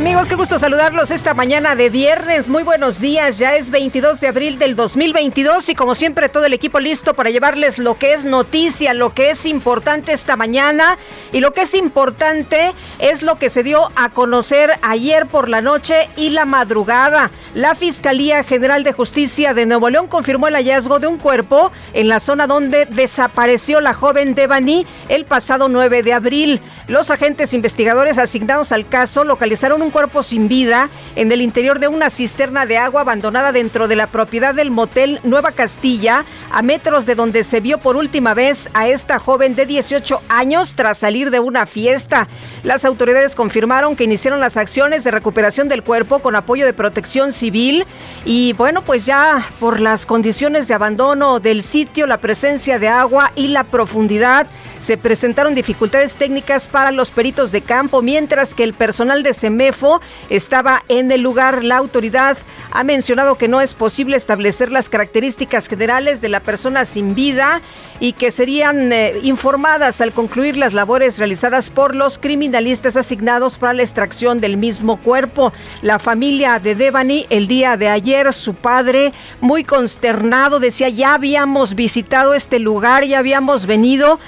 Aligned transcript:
A 0.00 0.02
mí 0.02 0.09
Qué 0.28 0.36
gusto 0.36 0.60
saludarlos 0.60 1.10
esta 1.10 1.34
mañana 1.34 1.74
de 1.74 1.88
viernes. 1.88 2.46
Muy 2.46 2.62
buenos 2.62 3.00
días. 3.00 3.38
Ya 3.38 3.56
es 3.56 3.70
22 3.70 4.20
de 4.20 4.28
abril 4.28 4.58
del 4.58 4.76
2022 4.76 5.70
y 5.70 5.74
como 5.74 5.94
siempre 5.94 6.28
todo 6.28 6.44
el 6.44 6.52
equipo 6.52 6.78
listo 6.78 7.14
para 7.14 7.30
llevarles 7.30 7.78
lo 7.78 7.98
que 7.98 8.12
es 8.12 8.24
noticia, 8.24 8.94
lo 8.94 9.12
que 9.12 9.30
es 9.30 9.44
importante 9.44 10.12
esta 10.12 10.36
mañana 10.36 10.98
y 11.32 11.40
lo 11.40 11.52
que 11.52 11.62
es 11.62 11.74
importante 11.74 12.74
es 13.00 13.22
lo 13.22 13.38
que 13.38 13.50
se 13.50 13.62
dio 13.62 13.88
a 13.96 14.10
conocer 14.10 14.72
ayer 14.82 15.26
por 15.26 15.48
la 15.48 15.62
noche 15.62 16.08
y 16.16 16.28
la 16.30 16.44
madrugada. 16.44 17.30
La 17.54 17.74
Fiscalía 17.74 18.44
General 18.44 18.84
de 18.84 18.92
Justicia 18.92 19.52
de 19.54 19.66
Nuevo 19.66 19.90
León 19.90 20.06
confirmó 20.06 20.46
el 20.46 20.54
hallazgo 20.54 21.00
de 21.00 21.08
un 21.08 21.18
cuerpo 21.18 21.72
en 21.92 22.08
la 22.08 22.20
zona 22.20 22.46
donde 22.46 22.86
desapareció 22.86 23.80
la 23.80 23.94
joven 23.94 24.34
Devani 24.34 24.86
el 25.08 25.24
pasado 25.24 25.68
9 25.68 26.02
de 26.02 26.12
abril. 26.12 26.60
Los 26.86 27.10
agentes 27.10 27.54
investigadores 27.54 28.18
asignados 28.18 28.70
al 28.70 28.88
caso 28.88 29.24
localizaron 29.24 29.82
un 29.82 29.90
cuerpo 29.90 30.09
sin 30.22 30.48
vida 30.48 30.90
en 31.14 31.30
el 31.30 31.40
interior 31.40 31.78
de 31.78 31.88
una 31.88 32.10
cisterna 32.10 32.66
de 32.66 32.78
agua 32.78 33.02
abandonada 33.02 33.52
dentro 33.52 33.86
de 33.86 33.94
la 33.96 34.08
propiedad 34.08 34.54
del 34.54 34.70
motel 34.70 35.20
Nueva 35.22 35.52
Castilla, 35.52 36.24
a 36.50 36.62
metros 36.62 37.06
de 37.06 37.14
donde 37.14 37.44
se 37.44 37.60
vio 37.60 37.78
por 37.78 37.96
última 37.96 38.34
vez 38.34 38.68
a 38.74 38.88
esta 38.88 39.20
joven 39.20 39.54
de 39.54 39.66
18 39.66 40.20
años 40.28 40.74
tras 40.74 40.98
salir 40.98 41.30
de 41.30 41.38
una 41.38 41.64
fiesta. 41.66 42.26
Las 42.64 42.84
autoridades 42.84 43.36
confirmaron 43.36 43.94
que 43.94 44.04
iniciaron 44.04 44.40
las 44.40 44.56
acciones 44.56 45.04
de 45.04 45.12
recuperación 45.12 45.68
del 45.68 45.84
cuerpo 45.84 46.18
con 46.18 46.34
apoyo 46.34 46.66
de 46.66 46.72
protección 46.72 47.32
civil 47.32 47.86
y 48.24 48.52
bueno, 48.54 48.82
pues 48.82 49.06
ya 49.06 49.46
por 49.60 49.80
las 49.80 50.06
condiciones 50.06 50.66
de 50.66 50.74
abandono 50.74 51.38
del 51.38 51.62
sitio, 51.62 52.06
la 52.06 52.18
presencia 52.18 52.78
de 52.78 52.88
agua 52.88 53.30
y 53.36 53.48
la 53.48 53.64
profundidad, 53.64 54.46
se 54.80 54.96
presentaron 54.96 55.54
dificultades 55.54 56.16
técnicas 56.16 56.66
para 56.66 56.90
los 56.90 57.10
peritos 57.10 57.52
de 57.52 57.62
campo, 57.62 58.02
mientras 58.02 58.54
que 58.54 58.64
el 58.64 58.74
personal 58.74 59.22
de 59.22 59.34
CEMEFO 59.34 60.00
estaba 60.28 60.82
en 60.88 61.12
el 61.12 61.20
lugar. 61.20 61.62
La 61.62 61.76
autoridad 61.76 62.36
ha 62.72 62.82
mencionado 62.82 63.36
que 63.36 63.48
no 63.48 63.60
es 63.60 63.74
posible 63.74 64.16
establecer 64.16 64.72
las 64.72 64.88
características 64.88 65.68
generales 65.68 66.20
de 66.20 66.28
la 66.28 66.40
persona 66.40 66.84
sin 66.84 67.14
vida 67.14 67.60
y 68.00 68.14
que 68.14 68.30
serían 68.30 68.92
eh, 68.92 69.20
informadas 69.22 70.00
al 70.00 70.12
concluir 70.12 70.56
las 70.56 70.72
labores 70.72 71.18
realizadas 71.18 71.68
por 71.68 71.94
los 71.94 72.18
criminalistas 72.18 72.96
asignados 72.96 73.58
para 73.58 73.74
la 73.74 73.82
extracción 73.82 74.40
del 74.40 74.56
mismo 74.56 74.96
cuerpo. 74.96 75.52
La 75.82 75.98
familia 75.98 76.58
de 76.58 76.74
Devani 76.74 77.26
el 77.28 77.46
día 77.46 77.76
de 77.76 77.88
ayer, 77.88 78.32
su 78.32 78.54
padre 78.54 79.12
muy 79.40 79.64
consternado 79.64 80.58
decía, 80.60 80.88
ya 80.88 81.14
habíamos 81.14 81.74
visitado 81.74 82.32
este 82.34 82.58
lugar, 82.58 83.04
ya 83.04 83.18
habíamos 83.18 83.66
venido 83.66 84.18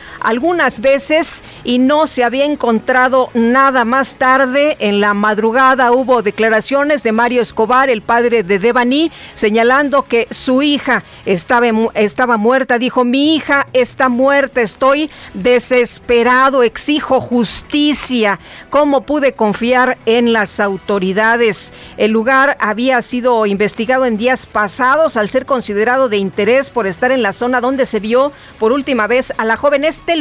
algunas 0.42 0.80
veces 0.80 1.41
y 1.62 1.78
no 1.78 2.08
se 2.08 2.25
había 2.25 2.44
encontrado 2.44 3.30
nada 3.32 3.84
más 3.84 4.16
tarde. 4.16 4.76
En 4.80 5.00
la 5.00 5.14
madrugada 5.14 5.92
hubo 5.92 6.20
declaraciones 6.20 7.04
de 7.04 7.12
Mario 7.12 7.42
Escobar, 7.42 7.88
el 7.88 8.03
padre 8.03 8.42
de 8.42 8.58
Devani, 8.58 9.12
señalando 9.34 10.03
que 10.03 10.26
su 10.32 10.60
hija 10.62 11.04
estaba, 11.26 11.69
estaba 11.94 12.38
muerta. 12.38 12.78
Dijo, 12.78 13.04
mi 13.04 13.36
hija 13.36 13.69
está 13.72 14.08
muerta, 14.08 14.62
estoy 14.62 15.10
desesperado, 15.32 16.64
exijo 16.64 17.20
justicia. 17.20 18.41
¿Cómo 18.69 19.03
pude 19.03 19.34
confiar 19.34 19.97
en 20.06 20.32
las 20.32 20.59
autoridades? 20.59 21.72
El 21.97 22.10
lugar 22.10 22.56
había 22.59 23.00
sido 23.03 23.47
investigado 23.47 24.06
en 24.06 24.16
días 24.16 24.47
pasados 24.47 25.16
al 25.16 25.28
ser 25.28 25.47
considerado 25.47 26.09
de 26.09 26.16
interés 26.16 26.69
por 26.69 26.88
estar 26.88 27.12
en 27.12 27.22
la 27.22 27.32
zona 27.32 27.60
donde 27.60 27.86
se 27.86 28.00
vio 28.00 28.32
por 28.59 28.72
última 28.72 29.06
vez 29.06 29.32
a 29.38 29.44
la 29.44 29.56
joven. 29.56 29.84
Este 29.84 30.16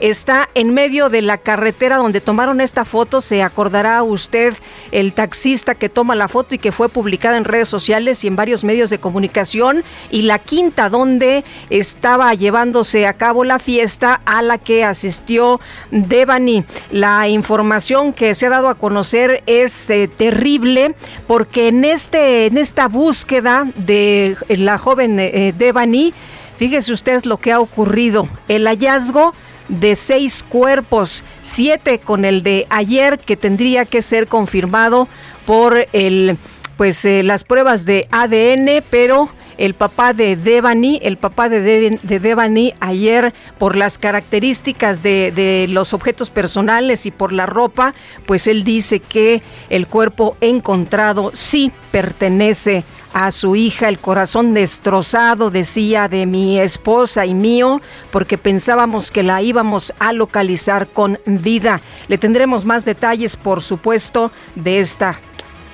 está 0.00 0.48
en 0.54 0.74
medio 0.74 1.08
de 1.08 1.22
la 1.22 1.38
carretera 1.38 1.96
donde 1.96 2.20
tomaron 2.20 2.60
esta 2.60 2.84
foto. 2.84 3.20
Se 3.20 3.42
acordará 3.42 4.02
usted 4.02 4.54
el 4.90 5.12
taxista 5.12 5.74
que 5.74 5.88
toma 5.88 6.14
la 6.14 6.28
foto 6.28 6.54
y 6.54 6.58
que 6.58 6.72
fue 6.72 6.88
publicada 6.88 7.36
en 7.36 7.44
redes 7.44 7.68
sociales 7.68 8.24
y 8.24 8.28
en 8.28 8.36
varios 8.36 8.64
medios 8.64 8.90
de 8.90 8.98
comunicación. 8.98 9.84
Y 10.10 10.22
la 10.22 10.38
quinta 10.38 10.88
donde 10.88 11.44
estaba 11.70 12.34
llevándose 12.34 13.06
a 13.06 13.14
cabo 13.14 13.44
la 13.44 13.58
fiesta 13.58 14.20
a 14.24 14.42
la 14.42 14.58
que 14.58 14.84
asistió 14.84 15.60
Devani. 15.90 16.64
La 16.90 17.28
información 17.28 18.12
que 18.12 18.34
se 18.34 18.46
ha 18.46 18.50
dado 18.50 18.68
a 18.68 18.74
conocer 18.74 19.42
es 19.46 19.88
eh, 19.90 20.08
terrible 20.08 20.94
porque 21.26 21.68
en 21.68 21.84
este 21.84 22.46
en 22.46 22.58
esta 22.58 22.88
búsqueda 22.88 23.66
de 23.76 24.36
la 24.48 24.78
joven 24.78 25.18
eh, 25.18 25.54
Devani, 25.56 26.12
fíjese 26.62 26.92
usted 26.92 27.24
lo 27.24 27.38
que 27.38 27.50
ha 27.50 27.58
ocurrido. 27.58 28.28
El 28.46 28.68
hallazgo 28.68 29.34
de 29.68 29.96
seis 29.96 30.44
cuerpos, 30.48 31.24
siete 31.40 31.98
con 31.98 32.24
el 32.24 32.44
de 32.44 32.68
ayer 32.70 33.18
que 33.18 33.36
tendría 33.36 33.84
que 33.84 34.00
ser 34.00 34.28
confirmado 34.28 35.08
por 35.44 35.88
el 35.92 36.36
pues 36.76 37.04
eh, 37.04 37.24
las 37.24 37.42
pruebas 37.42 37.84
de 37.84 38.06
ADN, 38.12 38.84
pero 38.90 39.28
el 39.62 39.74
papá 39.74 40.12
de 40.12 40.34
Devani, 40.34 40.98
el 41.04 41.16
papá 41.18 41.48
de, 41.48 41.60
De- 41.60 41.98
de 42.02 42.18
Devani 42.18 42.74
ayer 42.80 43.32
por 43.58 43.76
las 43.76 43.96
características 43.96 45.04
de, 45.04 45.30
de 45.30 45.66
los 45.68 45.94
objetos 45.94 46.30
personales 46.30 47.06
y 47.06 47.12
por 47.12 47.32
la 47.32 47.46
ropa, 47.46 47.94
pues 48.26 48.48
él 48.48 48.64
dice 48.64 48.98
que 48.98 49.40
el 49.70 49.86
cuerpo 49.86 50.36
encontrado 50.40 51.30
sí 51.32 51.70
pertenece 51.92 52.82
a 53.14 53.30
su 53.30 53.54
hija, 53.54 53.88
el 53.88 54.00
corazón 54.00 54.52
destrozado, 54.52 55.50
decía, 55.50 56.08
de 56.08 56.26
mi 56.26 56.58
esposa 56.58 57.24
y 57.24 57.34
mío, 57.34 57.80
porque 58.10 58.38
pensábamos 58.38 59.12
que 59.12 59.22
la 59.22 59.42
íbamos 59.42 59.92
a 60.00 60.12
localizar 60.12 60.88
con 60.88 61.20
vida. 61.26 61.82
Le 62.08 62.18
tendremos 62.18 62.64
más 62.64 62.84
detalles, 62.84 63.36
por 63.36 63.62
supuesto, 63.62 64.32
de 64.56 64.80
esta, 64.80 65.20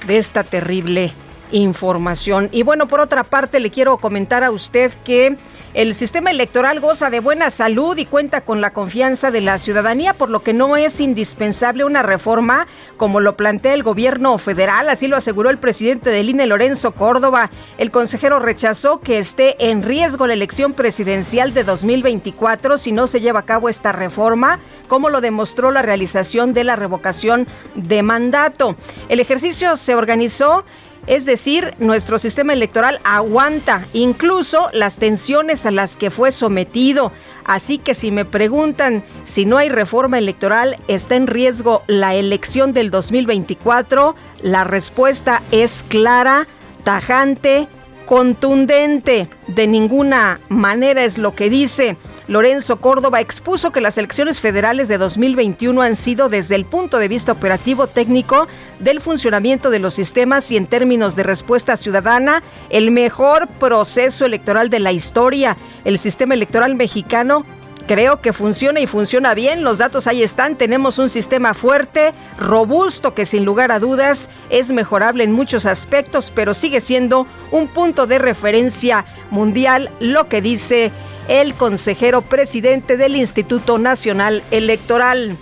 de 0.07 0.19
esta 0.19 0.45
terrible 0.45 1.15
información. 1.53 2.49
Y 2.53 2.63
bueno, 2.63 2.89
por 2.89 3.01
otra 3.01 3.25
parte, 3.25 3.61
le 3.61 3.71
quiero 3.71 3.99
comentar 3.99 4.45
a 4.45 4.51
usted 4.51 4.93
que 5.05 5.37
el 5.75 5.95
sistema 5.95 6.31
electoral 6.31 6.81
goza 6.81 7.11
de 7.11 7.21
buena 7.21 7.51
salud 7.51 7.97
y 7.99 8.07
cuenta 8.07 8.41
con 8.41 8.61
la 8.61 8.73
confianza 8.73 9.31
de 9.31 9.41
la 9.41 9.59
ciudadanía, 9.59 10.15
por 10.15 10.31
lo 10.31 10.43
que 10.43 10.53
no 10.53 10.77
es 10.77 11.01
indispensable 11.01 11.85
una 11.85 12.03
reforma 12.03 12.67
como 12.97 13.21
lo 13.21 13.37
plantea 13.37 13.75
el 13.75 13.83
gobierno 13.83 14.39
federal, 14.39 14.89
así 14.89 15.09
lo 15.09 15.17
aseguró 15.17 15.51
el 15.51 15.59
presidente 15.59 16.11
del 16.11 16.31
INE, 16.31 16.47
Lorenzo 16.47 16.93
Córdoba. 16.93 17.51
El 17.77 17.91
consejero 17.91 18.39
rechazó 18.39 19.01
que 19.01 19.19
esté 19.19 19.71
en 19.71 19.83
riesgo 19.83 20.27
la 20.27 20.33
elección 20.33 20.73
presidencial 20.73 21.55
de 21.55 21.65
2024 21.65 22.79
si 22.79 22.93
no 22.93 23.07
se 23.07 23.21
lleva 23.21 23.41
a 23.41 23.47
cabo 23.47 23.69
esta 23.69 23.93
reforma, 23.93 24.59
como 24.89 25.11
lo 25.11 25.21
demostró 25.21 25.71
la 25.71 25.83
realización 25.83 26.55
de 26.55 26.65
la 26.65 26.77
revocación 26.77 27.47
de 27.75 28.03
mandato. 28.03 28.77
El 29.09 29.21
ejercicio 29.21 29.77
se 29.77 29.95
organizó 29.95 30.65
es 31.09 31.25
decir, 31.25 31.75
nuestro 31.79 32.19
sistema 32.19 32.53
electoral 32.53 33.01
aguanta 33.03 33.87
incluso 33.95 34.69
las 34.75 34.99
tensiones 34.99 35.65
a 35.65 35.71
las 35.71 35.97
que 35.97 36.11
fue 36.11 36.31
sometido. 36.33 37.13
Así 37.45 37.79
que 37.79 37.95
si 37.95 38.11
me 38.11 38.27
preguntan 38.27 39.03
si 39.25 39.47
no 39.47 39.57
hay 39.57 39.71
reforma 39.71 40.19
electoral, 40.19 40.77
¿está 40.87 41.17
en 41.17 41.27
riesgo 41.27 41.83
la 41.87 42.15
elección 42.15 42.75
del 42.75 42.91
2024? 42.91 44.17
La 44.43 44.65
respuesta 44.65 45.43
es 45.51 45.83
clara, 45.89 46.47
tajante, 46.85 47.69
contundente. 48.05 49.31
De 49.47 49.67
ninguna 49.67 50.41
manera 50.51 51.05
es 51.05 51.17
lo 51.17 51.35
que 51.35 51.49
dice 51.49 51.97
Lorenzo 52.29 52.77
Córdoba 52.77 53.23
expuso 53.23 53.73
que 53.73 53.81
las 53.81 53.97
elecciones 53.97 54.39
federales 54.39 54.87
de 54.87 54.99
2021 54.99 55.81
han 55.81 55.97
sido 55.97 56.29
desde 56.29 56.57
el 56.57 56.67
punto 56.67 56.99
de 56.99 57.09
vista 57.09 57.33
operativo 57.33 57.87
técnico 57.87 58.47
del 58.81 59.01
funcionamiento 59.01 59.71
de 59.71 59.79
los 59.79 59.95
sistemas 59.95 60.53
y 60.53 60.59
en 60.59 60.67
términos 60.67 61.17
de 61.17 61.23
respuesta 61.23 61.75
ciudadana 61.77 62.43
el 62.69 62.91
mejor 62.91 63.49
proceso 63.59 64.27
electoral 64.27 64.69
de 64.69 64.79
la 64.79 64.93
historia. 64.93 65.57
El 65.87 65.99
sistema 65.99 66.35
electoral 66.35 66.75
mexicano 66.77 67.47
Creo 67.89 68.21
que 68.21 68.35
funciona 68.35 68.81
y 68.81 68.87
funciona 68.87 69.33
bien. 69.33 69.65
Los 69.65 69.79
datos 69.79 70.07
ahí 70.07 70.23
están. 70.23 70.57
Tenemos 70.57 70.99
un 70.99 71.09
sistema 71.09 71.55
fuerte, 71.55 72.13
robusto, 72.39 73.15
que 73.15 73.25
sin 73.25 73.47
lugar 73.47 73.73
a 73.73 73.79
dudas 73.79 74.29
es 74.51 74.71
mejorable 74.71 75.25
en 75.25 75.33
muchos 75.33 75.65
aspectos, 75.65 76.31
pero 76.35 76.53
sigue 76.53 76.83
siendo 76.83 77.27
un 77.51 77.67
punto 77.67 78.07
de 78.07 78.19
referencia 78.19 79.07
mundial, 79.31 79.91
lo 80.01 80.29
que 80.29 80.43
dice 80.43 80.93
el 81.29 81.55
consejero 81.55 82.23
presidente 82.23 82.97
del 82.97 83.17
Instituto 83.17 83.79
Nacional 83.79 84.43
Electoral. 84.51 85.37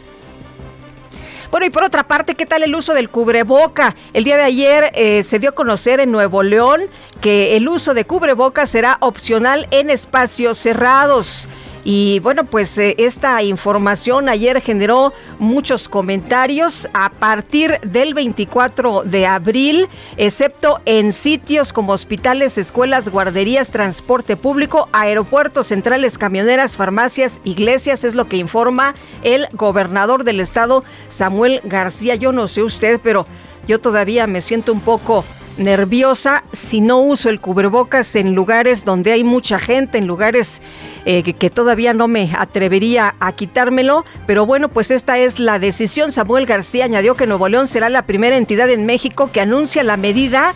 Bueno, 1.51 1.67
y 1.67 1.71
por 1.71 1.85
otra 1.85 2.07
parte, 2.07 2.35
¿qué 2.35 2.45
tal 2.45 2.65
el 2.65 2.75
uso 2.75 2.93
del 2.93 3.09
cubreboca? 3.09 3.95
El 4.13 4.25
día 4.25 4.37
de 4.37 4.43
ayer 4.43 4.91
eh, 4.95 5.23
se 5.23 5.39
dio 5.39 5.51
a 5.51 5.55
conocer 5.55 6.01
en 6.01 6.11
Nuevo 6.11 6.43
León 6.43 6.83
que 7.21 7.57
el 7.57 7.69
uso 7.69 7.95
de 7.95 8.05
cubreboca 8.05 8.67
será 8.67 8.99
opcional 9.01 9.69
en 9.71 9.89
espacios 9.89 10.59
cerrados. 10.59 11.49
Y 11.89 12.19
bueno, 12.19 12.47
pues 12.47 12.77
eh, 12.79 12.97
esta 12.99 13.45
información 13.45 14.29
ayer 14.29 14.61
generó 14.61 15.13
muchos 15.39 15.89
comentarios 15.89 16.89
a 16.93 17.11
partir 17.11 17.79
del 17.83 18.13
24 18.13 19.05
de 19.05 19.25
abril, 19.25 19.89
excepto 20.17 20.81
en 20.85 21.13
sitios 21.13 21.73
como 21.73 21.93
hospitales, 21.93 22.59
escuelas, 22.59 23.09
guarderías, 23.09 23.71
transporte 23.71 24.37
público, 24.37 24.89
aeropuertos, 24.93 25.69
centrales 25.69 26.19
camioneras, 26.19 26.77
farmacias, 26.77 27.41
iglesias, 27.45 28.03
es 28.03 28.17
lo 28.17 28.29
que 28.29 28.37
informa 28.37 28.97
el 29.23 29.47
gobernador 29.53 30.25
del 30.25 30.41
estado, 30.41 30.83
Samuel 31.07 31.61
García. 31.63 32.17
Yo 32.17 32.33
no 32.33 32.49
sé 32.49 32.65
usted, 32.65 32.99
pero 33.01 33.29
yo 33.69 33.79
todavía 33.79 34.27
me 34.27 34.41
siento 34.41 34.73
un 34.73 34.81
poco 34.81 35.25
nerviosa 35.59 36.45
si 36.53 36.81
no 36.81 37.01
uso 37.01 37.29
el 37.29 37.41
cubrebocas 37.41 38.15
en 38.17 38.35
lugares 38.35 38.85
donde 38.85 39.13
hay 39.13 39.25
mucha 39.25 39.59
gente, 39.59 39.99
en 39.99 40.07
lugares 40.07 40.61
eh, 41.05 41.23
que, 41.23 41.51
todavía 41.51 41.95
no 41.95 42.09
me 42.09 42.31
atrevería 42.37 43.15
a 43.21 43.33
quitármelo. 43.33 44.05
Pero 44.27 44.47
bueno, 44.47 44.69
pues 44.69 44.91
esta 44.91 45.19
es 45.19 45.39
la 45.39 45.59
decisión. 45.59 46.13
Samuel 46.13 46.47
García 46.47 46.85
añadió 46.85 47.15
que 47.15 47.27
Nuevo 47.27 47.49
León 47.49 47.69
será 47.69 47.89
la 47.89 48.03
primera 48.03 48.37
entidad 48.37 48.69
en 48.71 48.87
México 48.87 49.31
que 49.33 49.41
anuncia 49.41 49.83
la 49.83 49.97
medida 49.97 50.55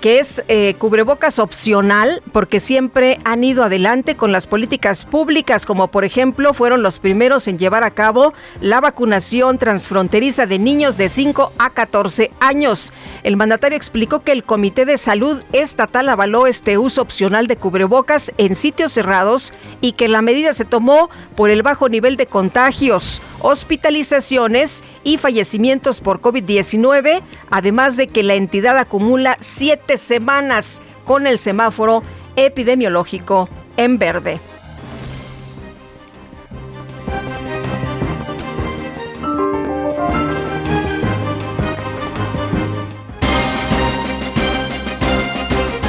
que 0.00 0.18
es 0.18 0.42
eh, 0.48 0.74
cubrebocas 0.78 1.38
opcional, 1.38 2.22
porque 2.32 2.58
siempre 2.58 3.20
han 3.24 3.44
ido 3.44 3.62
adelante 3.62 4.16
con 4.16 4.32
las 4.32 4.46
políticas 4.46 5.04
públicas, 5.04 5.66
como 5.66 5.88
por 5.88 6.04
ejemplo 6.04 6.54
fueron 6.54 6.82
los 6.82 6.98
primeros 6.98 7.46
en 7.48 7.58
llevar 7.58 7.84
a 7.84 7.90
cabo 7.90 8.32
la 8.60 8.80
vacunación 8.80 9.58
transfronteriza 9.58 10.46
de 10.46 10.58
niños 10.58 10.96
de 10.96 11.08
5 11.08 11.52
a 11.58 11.70
14 11.70 12.30
años. 12.40 12.92
El 13.22 13.36
mandatario 13.36 13.76
explicó 13.76 14.20
que 14.20 14.32
el 14.32 14.44
Comité 14.44 14.86
de 14.86 14.96
Salud 14.96 15.42
Estatal 15.52 16.08
avaló 16.08 16.46
este 16.46 16.78
uso 16.78 17.02
opcional 17.02 17.46
de 17.46 17.56
cubrebocas 17.56 18.32
en 18.38 18.54
sitios 18.54 18.92
cerrados 18.92 19.52
y 19.80 19.92
que 19.92 20.08
la 20.08 20.22
medida 20.22 20.54
se 20.54 20.64
tomó 20.64 21.10
por 21.36 21.50
el 21.50 21.62
bajo 21.62 21.88
nivel 21.88 22.16
de 22.16 22.26
contagios, 22.26 23.20
hospitalizaciones 23.40 24.82
y 25.04 25.18
fallecimientos 25.18 26.00
por 26.00 26.20
COVID-19, 26.20 27.22
además 27.50 27.96
de 27.96 28.08
que 28.08 28.22
la 28.22 28.34
entidad 28.34 28.78
acumula 28.78 29.36
siete 29.40 29.96
semanas 29.96 30.82
con 31.04 31.26
el 31.26 31.38
semáforo 31.38 32.02
epidemiológico 32.36 33.48
en 33.76 33.98
verde. 33.98 34.40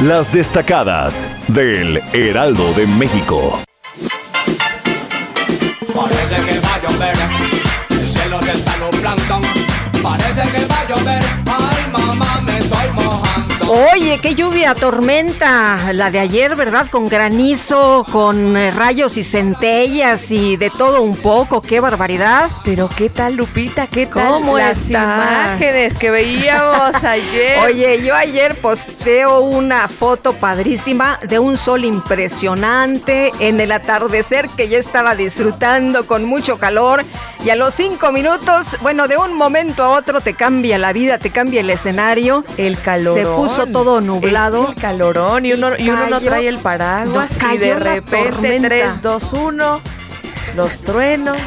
Las 0.02 0.34
destacadas 0.34 1.30
del 1.48 2.02
Heraldo 2.14 2.74
de 2.74 2.88
México. 2.88 3.62
Parece 5.94 6.36
que 6.44 7.41
va 8.42 8.50
a 8.50 8.50
llover, 8.50 8.50
el 8.50 8.50
cielo 8.50 8.50
se 8.50 8.52
está 8.52 8.78
nublando. 8.78 9.42
Parece 10.02 10.42
que 10.52 10.66
va 10.66 10.80
a 10.80 10.88
llover, 10.88 11.71
Oye, 13.74 14.20
qué 14.22 14.36
lluvia, 14.36 14.76
tormenta, 14.76 15.94
la 15.94 16.12
de 16.12 16.20
ayer, 16.20 16.58
¿verdad? 16.58 16.88
Con 16.90 17.08
granizo, 17.08 18.06
con 18.12 18.58
eh, 18.58 18.70
rayos 18.70 19.16
y 19.16 19.24
centellas 19.24 20.30
y 20.30 20.58
de 20.58 20.70
todo 20.70 21.02
un 21.02 21.16
poco, 21.16 21.62
qué 21.62 21.80
barbaridad. 21.80 22.50
Pero 22.66 22.90
qué 22.90 23.10
tal, 23.10 23.36
Lupita, 23.38 23.88
qué 23.88 24.08
tal 24.08 24.28
¿Cómo 24.28 24.58
las 24.58 24.78
estás? 24.78 24.92
imágenes 24.92 25.98
que 25.98 26.12
veíamos 26.12 26.96
ayer. 27.02 27.60
Oye, 27.66 28.04
yo 28.04 28.14
ayer 28.14 28.56
posteo 28.56 29.40
una 29.40 29.88
foto 29.88 30.34
padrísima 30.34 31.18
de 31.24 31.40
un 31.40 31.56
sol 31.56 31.86
impresionante 31.86 33.32
en 33.40 33.62
el 33.62 33.72
atardecer 33.72 34.50
que 34.50 34.68
yo 34.68 34.78
estaba 34.80 35.16
disfrutando 35.16 36.06
con 36.06 36.26
mucho 36.26 36.58
calor 36.58 37.06
y 37.44 37.50
a 37.50 37.56
los 37.56 37.74
cinco 37.74 38.12
minutos, 38.12 38.78
bueno, 38.82 39.08
de 39.08 39.18
un 39.18 39.34
momento 39.34 39.84
a 39.84 39.90
otro 39.92 40.20
te 40.22 40.34
cambia 40.34 40.78
la 40.78 40.94
vida, 40.94 41.18
te 41.18 41.32
cambia 41.32 41.62
el 41.62 41.70
escenario. 41.70 42.44
el 42.58 42.78
calor. 42.78 43.18
Se 43.18 43.26
puso 43.26 43.61
todo 43.68 44.02
nublado. 44.02 44.70
el 44.70 44.76
calorón 44.76 45.46
y 45.46 45.54
uno, 45.54 45.72
y 45.78 45.90
uno 45.90 46.08
no 46.08 46.22
trae 46.22 46.48
el 46.48 46.58
paraguas 46.58 47.38
no, 47.38 47.54
y 47.54 47.58
de 47.58 47.76
repente 47.76 48.32
tormenta. 48.32 48.68
3, 48.68 49.02
2, 49.02 49.34
1, 49.34 49.82
los 50.56 50.80
truenos, 50.80 51.38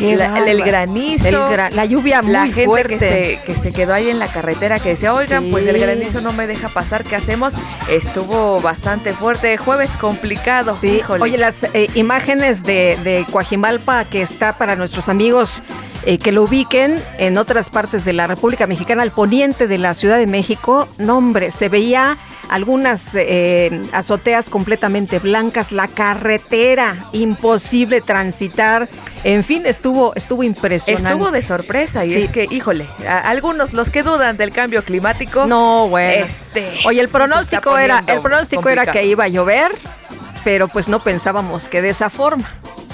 la- 0.00 0.38
el, 0.46 0.62
granizo. 0.62 1.28
El 1.28 1.34
gra- 1.36 1.70
la 1.70 1.84
lluvia 1.84 2.22
muy 2.22 2.32
la 2.32 2.42
gente 2.46 2.64
fuerte. 2.64 2.98
Que, 2.98 2.98
se, 2.98 3.40
que 3.46 3.54
se 3.58 3.72
quedó 3.72 3.94
ahí 3.94 4.08
en 4.10 4.18
la 4.18 4.28
carretera 4.28 4.78
que 4.80 4.90
decía, 4.90 5.12
oigan, 5.14 5.50
pues 5.50 5.66
el 5.66 5.78
granizo 5.78 6.20
no 6.20 6.32
me 6.32 6.46
deja 6.46 6.68
pasar, 6.68 7.04
¿qué 7.04 7.16
hacemos? 7.16 7.54
Estuvo 7.88 8.60
bastante 8.60 9.12
fuerte, 9.12 9.56
jueves 9.56 9.96
complicado. 9.96 10.74
Sí, 10.74 10.98
híjole. 11.00 11.22
oye, 11.22 11.38
las 11.38 11.64
eh, 11.74 11.88
imágenes 11.94 12.62
de, 12.62 12.96
de 13.04 13.26
Coajimalpa 13.30 14.04
que 14.04 14.22
está 14.22 14.56
para 14.56 14.76
nuestros 14.76 15.08
amigos 15.08 15.62
eh, 16.06 16.18
que 16.18 16.32
lo 16.32 16.44
ubiquen 16.44 16.98
en 17.18 17.36
otras 17.36 17.68
partes 17.68 18.04
de 18.04 18.12
la 18.14 18.26
República 18.26 18.66
Mexicana, 18.66 19.02
al 19.02 19.10
poniente 19.10 19.66
de 19.66 19.76
la 19.78 19.92
Ciudad 19.94 20.16
de 20.18 20.26
México, 20.26 20.88
no 20.98 21.18
hombre, 21.18 21.50
se 21.50 21.68
veía 21.68 22.16
algunas 22.50 23.10
eh, 23.14 23.82
azoteas 23.92 24.50
completamente 24.50 25.18
blancas, 25.20 25.72
la 25.72 25.88
carretera, 25.88 27.06
imposible 27.12 28.00
transitar, 28.00 28.88
en 29.24 29.44
fin, 29.44 29.64
estuvo, 29.66 30.14
estuvo 30.16 30.42
impresionante. 30.42 31.10
Estuvo 31.12 31.30
de 31.30 31.42
sorpresa 31.42 32.04
y 32.04 32.12
Sí. 32.12 32.22
es 32.22 32.30
que, 32.30 32.46
híjole, 32.50 32.86
algunos 33.24 33.72
los 33.72 33.90
que 33.90 34.02
dudan 34.02 34.36
del 34.36 34.50
cambio 34.50 34.82
climático. 34.84 35.46
No, 35.46 35.88
bueno. 35.88 36.24
Este, 36.26 36.78
Oye, 36.86 37.00
el 37.00 37.08
pronóstico 37.08 37.78
era, 37.78 38.02
el 38.06 38.20
pronóstico 38.20 38.68
era 38.68 38.86
que 38.90 39.06
iba 39.06 39.24
a 39.24 39.28
llover, 39.28 39.70
pero 40.42 40.68
pues 40.68 40.88
no 40.88 41.02
pensábamos 41.02 41.68
que 41.68 41.82
de 41.82 41.90
esa 41.90 42.10
forma. 42.10 42.50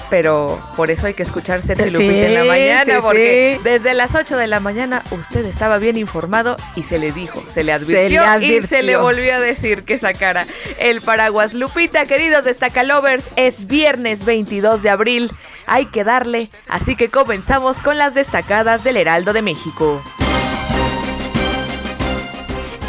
Pero 0.09 0.59
por 0.75 0.89
eso 0.89 1.07
hay 1.07 1.13
que 1.13 1.23
escuchar 1.23 1.61
Sergio 1.61 1.87
Sí, 1.87 1.91
Lupita 1.93 2.25
en 2.27 2.33
la 2.33 2.43
mañana, 2.45 2.95
sí, 2.95 2.99
porque 3.01 3.55
sí. 3.57 3.61
desde 3.63 3.93
las 3.93 4.15
8 4.15 4.37
de 4.37 4.47
la 4.47 4.59
mañana 4.59 5.03
usted 5.11 5.45
estaba 5.45 5.77
bien 5.79 5.97
informado 5.97 6.55
y 6.75 6.83
se 6.83 6.97
le 6.97 7.11
dijo, 7.11 7.43
se 7.51 7.61
le 7.63 7.65
Se 7.65 7.73
advirtió, 7.73 8.07
le 8.07 8.13
y 8.13 8.17
advirtió. 8.17 8.67
se 8.67 8.83
le 8.83 8.95
volvió 8.97 9.35
a 9.35 9.39
decir 9.39 9.83
que 9.83 9.97
sacara 9.97 10.47
el 10.79 11.01
paraguas. 11.01 11.53
Lupita, 11.53 12.05
queridos 12.05 12.45
destacalovers, 12.45 13.25
es 13.35 13.67
viernes 13.67 14.23
22 14.23 14.81
de 14.81 14.89
abril, 14.89 15.31
hay 15.65 15.87
que 15.87 16.03
darle, 16.05 16.49
así 16.69 16.95
que 16.95 17.09
comenzamos 17.09 17.77
con 17.81 17.97
las 17.97 18.13
destacadas 18.13 18.83
del 18.85 18.95
Heraldo 18.97 19.33
de 19.33 19.41
México. 19.41 20.01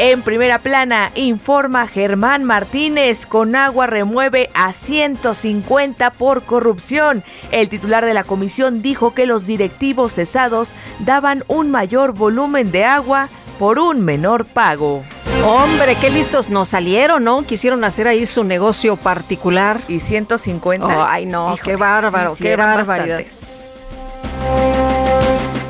En 0.01 0.23
primera 0.23 0.61
plana, 0.61 1.11
informa 1.17 1.89
Germán 1.89 2.45
Martínez, 2.45 3.27
Conagua 3.27 3.89
remueve 3.89 4.49
a 4.55 4.73
150 4.73 6.11
por 6.13 6.45
corrupción. 6.45 7.25
El 7.51 7.69
titular 7.69 8.05
de 8.05 8.15
la 8.15 8.23
comisión 8.23 8.81
dijo 8.81 9.13
que 9.13 9.27
los 9.27 9.45
directivos 9.45 10.13
cesados 10.13 10.71
daban 11.01 11.43
un 11.49 11.73
mayor 11.73 12.13
volumen 12.13 12.71
de 12.71 12.85
agua 12.85 13.29
por 13.59 13.81
un 13.81 14.05
menor 14.05 14.45
pago. 14.45 15.03
Hombre, 15.45 15.97
qué 15.97 16.11
listos 16.11 16.49
nos 16.49 16.69
salieron, 16.69 17.25
¿no? 17.25 17.43
Quisieron 17.43 17.83
hacer 17.83 18.07
ahí 18.07 18.25
su 18.25 18.45
negocio 18.45 18.95
particular. 18.95 19.81
Y 19.89 19.99
150. 19.99 20.87
Oh, 20.87 21.03
ay, 21.03 21.27
no, 21.27 21.59
qué 21.61 21.75
bárbaro, 21.75 22.37
qué 22.37 22.55
barbaridad. 22.55 23.19
bastantes. 23.19 24.78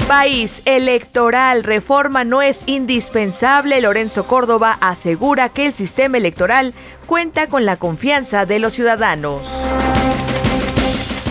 País 0.09 0.63
electoral, 0.65 1.65
reforma 1.65 2.25
no 2.25 2.41
es 2.41 2.63
indispensable. 2.65 3.79
Lorenzo 3.83 4.27
Córdoba 4.27 4.79
asegura 4.81 5.51
que 5.51 5.67
el 5.67 5.75
sistema 5.75 6.17
electoral 6.17 6.73
cuenta 7.05 7.47
con 7.47 7.67
la 7.67 7.77
confianza 7.77 8.47
de 8.47 8.59
los 8.59 8.73
ciudadanos. 8.73 9.43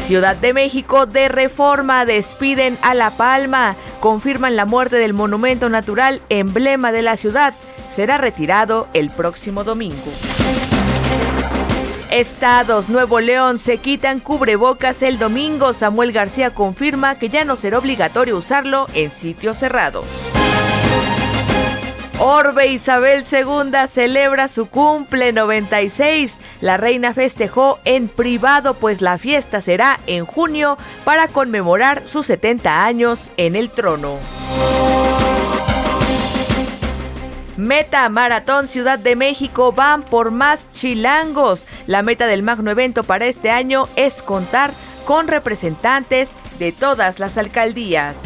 Ciudad 0.06 0.36
de 0.36 0.54
México 0.54 1.08
de 1.08 1.28
reforma 1.28 2.06
despiden 2.06 2.78
a 2.84 2.94
La 2.94 3.10
Palma, 3.10 3.76
confirman 4.00 4.56
la 4.56 4.66
muerte 4.66 4.98
del 4.98 5.14
monumento 5.14 5.70
natural, 5.70 6.22
emblema 6.30 6.92
de 6.92 7.02
la 7.02 7.18
ciudad. 7.18 7.56
Será 7.92 8.20
retirado 8.20 8.88
el 8.94 9.10
próximo 9.10 9.64
domingo. 9.64 10.14
Estados 12.18 12.90
Nuevo 12.90 13.20
León 13.20 13.60
se 13.60 13.78
quitan 13.78 14.20
cubrebocas 14.20 15.04
el 15.04 15.20
domingo. 15.20 15.72
Samuel 15.72 16.12
García 16.12 16.50
confirma 16.50 17.20
que 17.20 17.30
ya 17.30 17.46
no 17.46 17.56
será 17.56 17.78
obligatorio 17.78 18.38
usarlo 18.38 18.88
en 18.96 19.12
sitios 19.12 19.58
cerrados. 19.58 20.04
Orbe 22.18 22.70
Isabel 22.70 23.24
II 23.32 23.88
celebra 23.88 24.48
su 24.48 24.66
cumple 24.68 25.32
96. 25.32 26.38
La 26.60 26.78
reina 26.78 27.14
festejó 27.14 27.78
en 27.86 28.08
privado 28.08 28.74
pues 28.74 29.04
la 29.04 29.20
fiesta 29.20 29.62
será 29.62 30.00
en 30.08 30.26
junio 30.26 30.76
para 31.04 31.28
conmemorar 31.28 32.02
sus 32.08 32.26
70 32.26 32.84
años 32.84 33.32
en 33.38 33.56
el 33.56 33.70
trono. 33.70 34.18
Meta 37.58 38.08
Maratón 38.10 38.68
Ciudad 38.68 39.00
de 39.00 39.16
México 39.16 39.72
van 39.72 40.04
por 40.04 40.30
más 40.30 40.72
chilangos. 40.74 41.66
La 41.88 42.04
meta 42.04 42.28
del 42.28 42.44
magno 42.44 42.70
evento 42.70 43.04
para 43.04 43.26
este 43.26 43.50
año 43.50 43.88
es 43.96 44.22
contar 44.22 44.72
con 45.06 45.28
representantes 45.28 46.32
de 46.60 46.72
todas 46.72 47.20
las 47.20 47.38
alcaldías. 47.38 48.18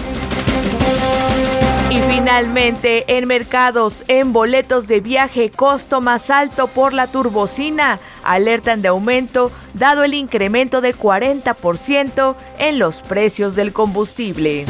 Y 1.89 2.00
finalmente, 2.09 3.17
en 3.17 3.27
mercados, 3.27 4.03
en 4.07 4.33
boletos 4.33 4.88
de 4.88 5.00
viaje, 5.00 5.50
costo 5.50 6.01
más 6.01 6.29
alto 6.29 6.67
por 6.67 6.93
la 6.93 7.07
turbocina, 7.07 8.00
alertan 8.23 8.81
de 8.81 8.89
aumento 8.89 9.51
dado 9.73 10.03
el 10.03 10.13
incremento 10.13 10.81
de 10.81 10.93
40% 10.93 12.35
en 12.59 12.79
los 12.79 13.01
precios 13.01 13.55
del 13.55 13.73
combustible 13.73 14.65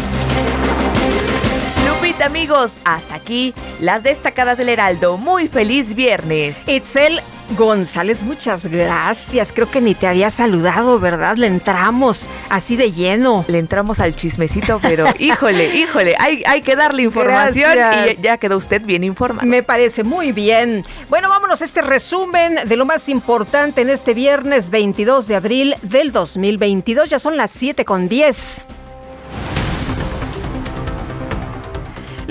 amigos, 2.22 2.74
hasta 2.84 3.16
aquí 3.16 3.54
las 3.80 4.04
destacadas 4.04 4.58
del 4.58 4.70
Heraldo. 4.70 5.18
Muy 5.18 5.48
feliz 5.48 5.96
viernes. 5.96 6.68
Itzel 6.68 7.22
González, 7.58 8.22
muchas 8.22 8.66
gracias. 8.66 9.52
Creo 9.52 9.70
que 9.70 9.82
ni 9.82 9.96
te 9.96 10.08
había 10.08 10.30
saludado, 10.30 11.00
¿verdad? 11.00 11.36
Le 11.36 11.48
entramos 11.48 12.30
así 12.50 12.76
de 12.76 12.92
lleno. 12.92 13.44
Le 13.48 13.60
entramos 13.60 14.00
al 14.00 14.16
chismecito, 14.16 14.80
pero 14.82 15.06
híjole, 15.20 15.76
híjole, 15.76 16.16
hay, 16.18 16.44
hay 16.46 16.62
que 16.62 16.76
darle 16.76 17.04
información 17.04 17.78
y 17.78 18.22
ya 18.22 18.38
quedó 18.38 18.58
usted 18.58 18.82
bien 18.82 19.04
informado. 19.04 19.48
Me 19.48 19.64
parece 19.64 20.04
muy 20.04 20.32
bien. 20.32 20.86
Bueno, 21.10 21.30
vámonos 21.30 21.62
a 21.62 21.66
este 21.66 21.82
resumen 21.82 22.60
de 22.66 22.76
lo 22.78 22.86
más 22.86 23.10
importante 23.10 23.82
en 23.82 23.90
este 23.90 24.14
viernes 24.14 24.70
22 24.70 25.28
de 25.28 25.36
abril 25.36 25.76
del 25.82 26.12
2022. 26.12 27.10
Ya 27.10 27.20
son 27.20 27.38
las 27.38 27.52
7 27.52 27.84
con 27.84 28.08
10. 28.08 28.66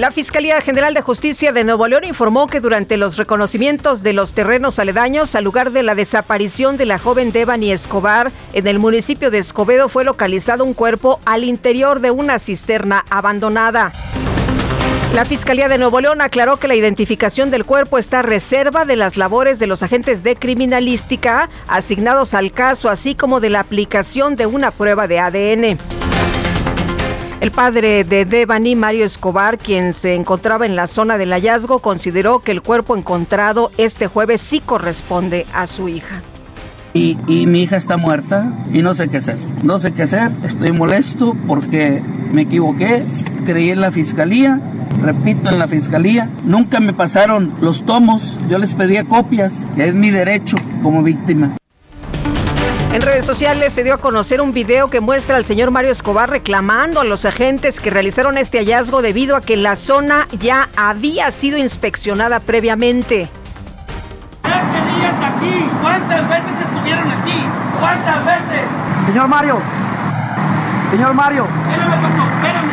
La 0.00 0.11
Fiscalía 0.11 0.62
General 0.62 0.95
de 0.95 1.02
Justicia 1.02 1.52
de 1.52 1.62
Nuevo 1.62 1.87
León 1.87 2.04
informó 2.04 2.47
que 2.47 2.61
durante 2.61 2.97
los 2.97 3.19
reconocimientos 3.19 4.02
de 4.02 4.14
los 4.14 4.33
terrenos 4.33 4.78
aledaños 4.78 5.35
al 5.35 5.45
lugar 5.45 5.73
de 5.73 5.83
la 5.83 5.95
desaparición 5.95 6.78
de 6.78 6.87
la 6.87 6.99
joven 6.99 7.33
Devani 7.33 7.71
Escobar 7.71 8.33
en 8.54 8.66
el 8.66 8.78
municipio 8.78 9.30
de 9.30 9.37
Escobedo 9.37 9.90
fue 9.90 10.04
localizado 10.04 10.64
un 10.64 10.73
cuerpo 10.73 11.21
al 11.26 11.45
interior 11.45 12.00
de 12.00 12.11
una 12.11 12.38
cisterna 12.38 13.04
abandonada. 13.11 13.92
La 15.12 15.26
Fiscalía 15.26 15.69
de 15.69 15.76
Nuevo 15.76 16.00
León 16.00 16.23
aclaró 16.23 16.57
que 16.57 16.69
la 16.69 16.76
identificación 16.76 17.50
del 17.50 17.66
cuerpo 17.66 17.99
está 17.99 18.21
a 18.21 18.23
reserva 18.23 18.87
de 18.87 18.97
las 18.97 19.19
labores 19.19 19.59
de 19.59 19.66
los 19.66 19.83
agentes 19.83 20.23
de 20.23 20.35
criminalística 20.35 21.50
asignados 21.69 22.33
al 22.33 22.52
caso, 22.52 22.88
así 22.88 23.14
como 23.14 23.38
de 23.38 23.50
la 23.50 23.61
aplicación 23.61 24.35
de 24.35 24.47
una 24.47 24.71
prueba 24.71 25.07
de 25.07 25.21
ADN. 25.21 26.00
El 27.40 27.52
padre 27.52 28.04
de 28.04 28.26
Devani, 28.26 28.76
Mario 28.76 29.06
Escobar, 29.06 29.56
quien 29.56 29.94
se 29.94 30.14
encontraba 30.14 30.66
en 30.66 30.76
la 30.76 30.87
zona 30.87 31.16
del 31.16 31.32
hallazgo, 31.32 31.78
consideró 31.78 32.40
que 32.40 32.52
el 32.52 32.61
cuerpo 32.61 32.99
encontrado 32.99 33.70
este 33.78 34.09
jueves 34.09 34.42
sí 34.42 34.61
corresponde 34.61 35.47
a 35.54 35.66
su 35.66 35.88
hija. 35.88 36.20
Y, 36.92 37.16
mi 37.47 37.62
hija 37.62 37.78
está 37.78 37.97
muerta 37.97 38.52
y 38.75 38.82
no 38.82 38.94
sé 38.94 39.09
qué 39.09 39.18
hacer. 39.18 39.38
No 39.62 39.78
sé 39.78 39.92
qué 39.92 40.02
hacer, 40.02 40.30
estoy 40.44 40.73
molesto 40.73 41.35
porque 41.47 42.02
me 42.30 42.42
equivoqué, 42.42 43.06
creí 43.47 43.70
en 43.70 43.80
la 43.80 43.90
fiscalía, 43.90 44.61
repito, 45.00 45.49
en 45.49 45.59
la 45.59 45.66
fiscalía. 45.66 46.28
Nunca 46.44 46.78
me 46.78 46.92
pasaron 46.92 47.54
los 47.62 47.87
tomos, 47.87 48.37
yo 48.50 48.59
les 48.59 48.73
pedía 48.73 49.04
copias, 49.04 49.54
que 49.76 49.88
es 49.88 49.94
mi 49.94 50.11
derecho 50.11 50.59
como 50.82 51.02
víctima. 51.02 51.56
En 52.92 53.02
redes 53.02 53.25
sociales 53.25 53.73
se 53.73 53.85
dio 53.85 53.94
a 53.94 53.99
conocer 53.99 54.40
un 54.40 54.52
video 54.52 54.90
que 54.90 55.00
muestra 55.00 55.37
al 55.37 55.44
señor 55.44 55.70
Mario 55.70 55.92
Escobar 55.92 56.28
reclamando 56.28 56.99
a 56.99 57.04
los 57.04 57.25
agentes 57.25 57.78
que 57.78 57.88
realizaron 57.88 58.37
este 58.37 58.59
hallazgo 58.59 59.00
debido 59.00 59.37
a 59.37 59.42
que 59.42 59.56
la 59.56 59.76
zona 59.76 60.26
ya 60.40 60.68
había 60.76 61.30
sido 61.30 61.56
inspeccionada 61.56 62.40
previamente. 62.40 63.30
Hace 64.42 64.99
días 64.99 65.14
aquí, 65.23 65.70
¿cuántas 65.80 66.28
veces 66.28 66.52
estuvieron 66.66 67.11
aquí? 67.12 67.44
¿Cuántas 67.78 68.25
veces? 68.26 68.61
Señor 69.06 69.28
Mario, 69.28 69.61
señor 70.90 71.14
Mario. 71.14 71.47
Espérame, 71.70 72.02
pasó, 72.02 72.25
espérame. 72.35 72.70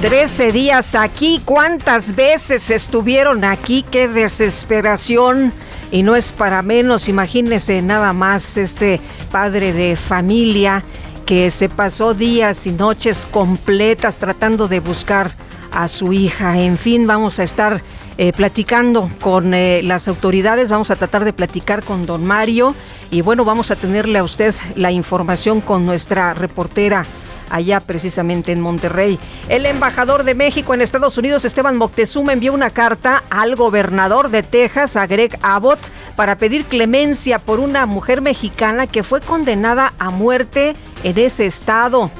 Trece 0.00 0.52
días 0.52 0.94
aquí, 0.94 1.42
¿cuántas 1.44 2.14
veces 2.14 2.70
estuvieron 2.70 3.44
aquí? 3.44 3.84
¡Qué 3.90 4.06
desesperación! 4.06 5.52
Y 5.90 6.02
no 6.02 6.16
es 6.16 6.32
para 6.32 6.62
menos, 6.62 7.08
imagínese 7.08 7.80
nada 7.82 8.12
más 8.12 8.56
este 8.56 9.00
padre 9.30 9.72
de 9.72 9.96
familia 9.96 10.84
que 11.24 11.50
se 11.50 11.68
pasó 11.68 12.14
días 12.14 12.66
y 12.66 12.72
noches 12.72 13.26
completas 13.30 14.18
tratando 14.18 14.68
de 14.68 14.80
buscar 14.80 15.30
a 15.72 15.88
su 15.88 16.12
hija. 16.12 16.58
En 16.58 16.78
fin, 16.78 17.06
vamos 17.06 17.38
a 17.38 17.42
estar 17.42 17.82
eh, 18.16 18.32
platicando 18.32 19.08
con 19.20 19.54
eh, 19.54 19.82
las 19.82 20.08
autoridades, 20.08 20.70
vamos 20.70 20.90
a 20.90 20.96
tratar 20.96 21.24
de 21.24 21.32
platicar 21.32 21.84
con 21.84 22.06
don 22.06 22.26
Mario. 22.26 22.74
Y 23.10 23.22
bueno, 23.22 23.44
vamos 23.44 23.70
a 23.70 23.76
tenerle 23.76 24.18
a 24.18 24.24
usted 24.24 24.54
la 24.74 24.90
información 24.90 25.60
con 25.60 25.86
nuestra 25.86 26.34
reportera 26.34 27.04
allá 27.50 27.80
precisamente 27.80 28.52
en 28.52 28.60
Monterrey. 28.60 29.18
El 29.48 29.66
embajador 29.66 30.24
de 30.24 30.34
México 30.34 30.74
en 30.74 30.82
Estados 30.82 31.18
Unidos, 31.18 31.44
Esteban 31.44 31.76
Moctezuma, 31.76 32.32
envió 32.32 32.52
una 32.52 32.70
carta 32.70 33.24
al 33.30 33.56
gobernador 33.56 34.30
de 34.30 34.42
Texas, 34.42 34.96
a 34.96 35.06
Greg 35.06 35.38
Abbott, 35.42 35.80
para 36.16 36.36
pedir 36.36 36.64
clemencia 36.64 37.38
por 37.38 37.60
una 37.60 37.86
mujer 37.86 38.20
mexicana 38.20 38.86
que 38.86 39.02
fue 39.02 39.20
condenada 39.20 39.92
a 39.98 40.10
muerte 40.10 40.74
en 41.02 41.18
ese 41.18 41.46
estado. 41.46 42.10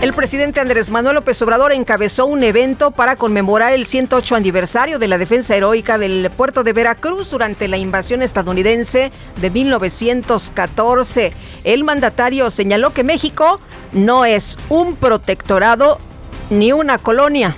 El 0.00 0.14
presidente 0.14 0.60
Andrés 0.60 0.90
Manuel 0.90 1.16
López 1.16 1.42
Obrador 1.42 1.72
encabezó 1.72 2.24
un 2.24 2.42
evento 2.42 2.90
para 2.90 3.16
conmemorar 3.16 3.74
el 3.74 3.84
108 3.84 4.34
aniversario 4.34 4.98
de 4.98 5.08
la 5.08 5.18
defensa 5.18 5.54
heroica 5.54 5.98
del 5.98 6.30
puerto 6.34 6.64
de 6.64 6.72
Veracruz 6.72 7.30
durante 7.30 7.68
la 7.68 7.76
invasión 7.76 8.22
estadounidense 8.22 9.12
de 9.38 9.50
1914. 9.50 11.34
El 11.64 11.84
mandatario 11.84 12.48
señaló 12.48 12.94
que 12.94 13.04
México 13.04 13.60
no 13.92 14.24
es 14.24 14.56
un 14.70 14.96
protectorado 14.96 15.98
ni 16.48 16.72
una 16.72 16.96
colonia. 16.96 17.54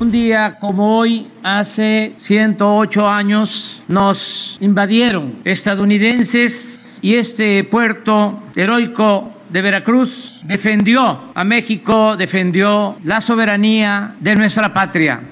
Un 0.00 0.10
día 0.10 0.58
como 0.58 0.98
hoy, 0.98 1.30
hace 1.44 2.14
108 2.16 3.08
años, 3.08 3.84
nos 3.86 4.56
invadieron 4.58 5.36
estadounidenses 5.44 6.98
y 7.00 7.14
este 7.14 7.62
puerto 7.62 8.42
heroico 8.56 9.37
de 9.50 9.62
Veracruz 9.62 10.40
defendió 10.42 11.32
a 11.34 11.44
México, 11.44 12.16
defendió 12.16 12.96
la 13.04 13.20
soberanía 13.20 14.14
de 14.20 14.36
nuestra 14.36 14.72
patria. 14.72 15.22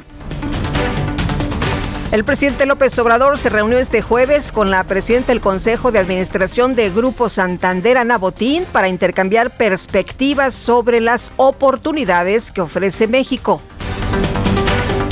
El 2.13 2.23
presidente 2.25 2.67
López 2.67 2.97
Obrador 2.99 3.37
se 3.37 3.51
reunió 3.51 3.79
este 3.79 4.01
jueves 4.01 4.53
con 4.53 4.71
la 4.71 4.85
presidenta 4.85 5.33
del 5.33 5.41
Consejo 5.41 5.91
de 5.91 5.99
Administración 5.99 6.77
de 6.77 6.91
Grupo 6.91 7.29
Santander, 7.29 7.99
Ana 7.99 8.17
Botín, 8.17 8.65
para 8.71 8.89
intercambiar 8.89 9.57
perspectivas 9.57 10.55
sobre 10.55 11.01
las 11.01 11.33
oportunidades 11.37 12.53
que 12.53 12.61
ofrece 12.61 13.09
México. 13.09 13.61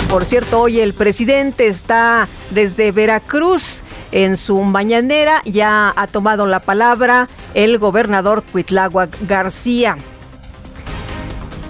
Por 0.09 0.25
cierto, 0.25 0.61
hoy 0.61 0.79
el 0.79 0.95
presidente 0.95 1.67
está 1.67 2.29
desde 2.51 2.93
Veracruz. 2.93 3.83
En 4.15 4.37
su 4.37 4.63
mañanera 4.63 5.43
ya 5.45 5.93
ha 5.97 6.07
tomado 6.07 6.47
la 6.47 6.61
palabra 6.61 7.29
el 7.53 7.79
gobernador 7.79 8.45
Cuitláhuac 8.53 9.19
García. 9.27 9.97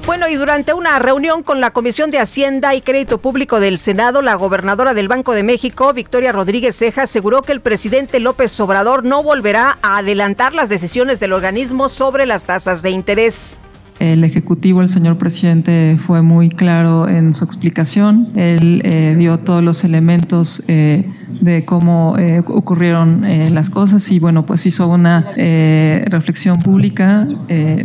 Bueno, 0.04 0.28
y 0.28 0.36
durante 0.36 0.74
una 0.74 0.98
reunión 0.98 1.42
con 1.42 1.62
la 1.62 1.70
Comisión 1.70 2.10
de 2.10 2.18
Hacienda 2.18 2.74
y 2.74 2.82
Crédito 2.82 3.16
Público 3.16 3.60
del 3.60 3.78
Senado, 3.78 4.20
la 4.20 4.34
gobernadora 4.34 4.92
del 4.92 5.08
Banco 5.08 5.32
de 5.32 5.42
México, 5.42 5.94
Victoria 5.94 6.32
Rodríguez 6.32 6.76
Ceja, 6.76 7.04
aseguró 7.04 7.40
que 7.40 7.52
el 7.52 7.62
presidente 7.62 8.20
López 8.20 8.60
Obrador 8.60 9.06
no 9.06 9.22
volverá 9.22 9.78
a 9.80 9.96
adelantar 9.96 10.52
las 10.52 10.68
decisiones 10.68 11.20
del 11.20 11.32
organismo 11.32 11.88
sobre 11.88 12.26
las 12.26 12.44
tasas 12.44 12.82
de 12.82 12.90
interés. 12.90 13.58
El 14.04 14.22
Ejecutivo, 14.22 14.82
el 14.82 14.90
señor 14.90 15.16
presidente, 15.16 15.96
fue 15.98 16.20
muy 16.20 16.50
claro 16.50 17.08
en 17.08 17.32
su 17.32 17.42
explicación. 17.42 18.28
Él 18.36 18.82
eh, 18.84 19.16
dio 19.18 19.38
todos 19.38 19.64
los 19.64 19.82
elementos 19.82 20.62
eh, 20.68 21.08
de 21.40 21.64
cómo 21.64 22.14
eh, 22.18 22.40
ocurrieron 22.46 23.24
las 23.54 23.70
cosas 23.70 24.12
y, 24.12 24.18
bueno, 24.18 24.44
pues 24.44 24.66
hizo 24.66 24.88
una 24.88 25.32
reflexión 25.34 26.58
pública, 26.58 27.26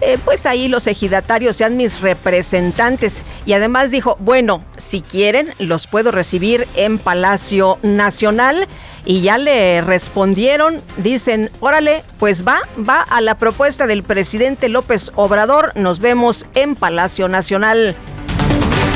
eh, 0.05 0.19
pues 0.25 0.47
ahí 0.47 0.67
los 0.67 0.89
ejidatarios 0.89 1.57
sean 1.57 1.77
mis 1.77 2.01
representantes. 2.01 3.23
Y 3.47 3.53
además 3.53 3.93
dijo, 3.93 4.17
bueno, 4.19 4.65
si 4.77 5.01
quieren, 5.01 5.55
los 5.61 5.87
puedo 5.87 6.11
recibir 6.11 6.67
en 6.75 6.99
Palacio 6.99 7.79
Nacional. 7.83 8.67
Y 9.05 9.21
ya 9.21 9.39
le 9.39 9.81
respondieron, 9.81 10.83
dicen, 10.97 11.51
órale, 11.61 12.03
pues 12.19 12.45
va, 12.47 12.63
va 12.77 13.01
a 13.01 13.21
la 13.21 13.37
propuesta 13.37 13.87
del 13.87 14.03
presidente 14.03 14.69
López 14.69 15.13
Obrador. 15.15 15.71
Nos 15.77 16.01
vemos 16.01 16.47
en 16.55 16.75
Palacio 16.75 17.29
Nacional. 17.29 17.95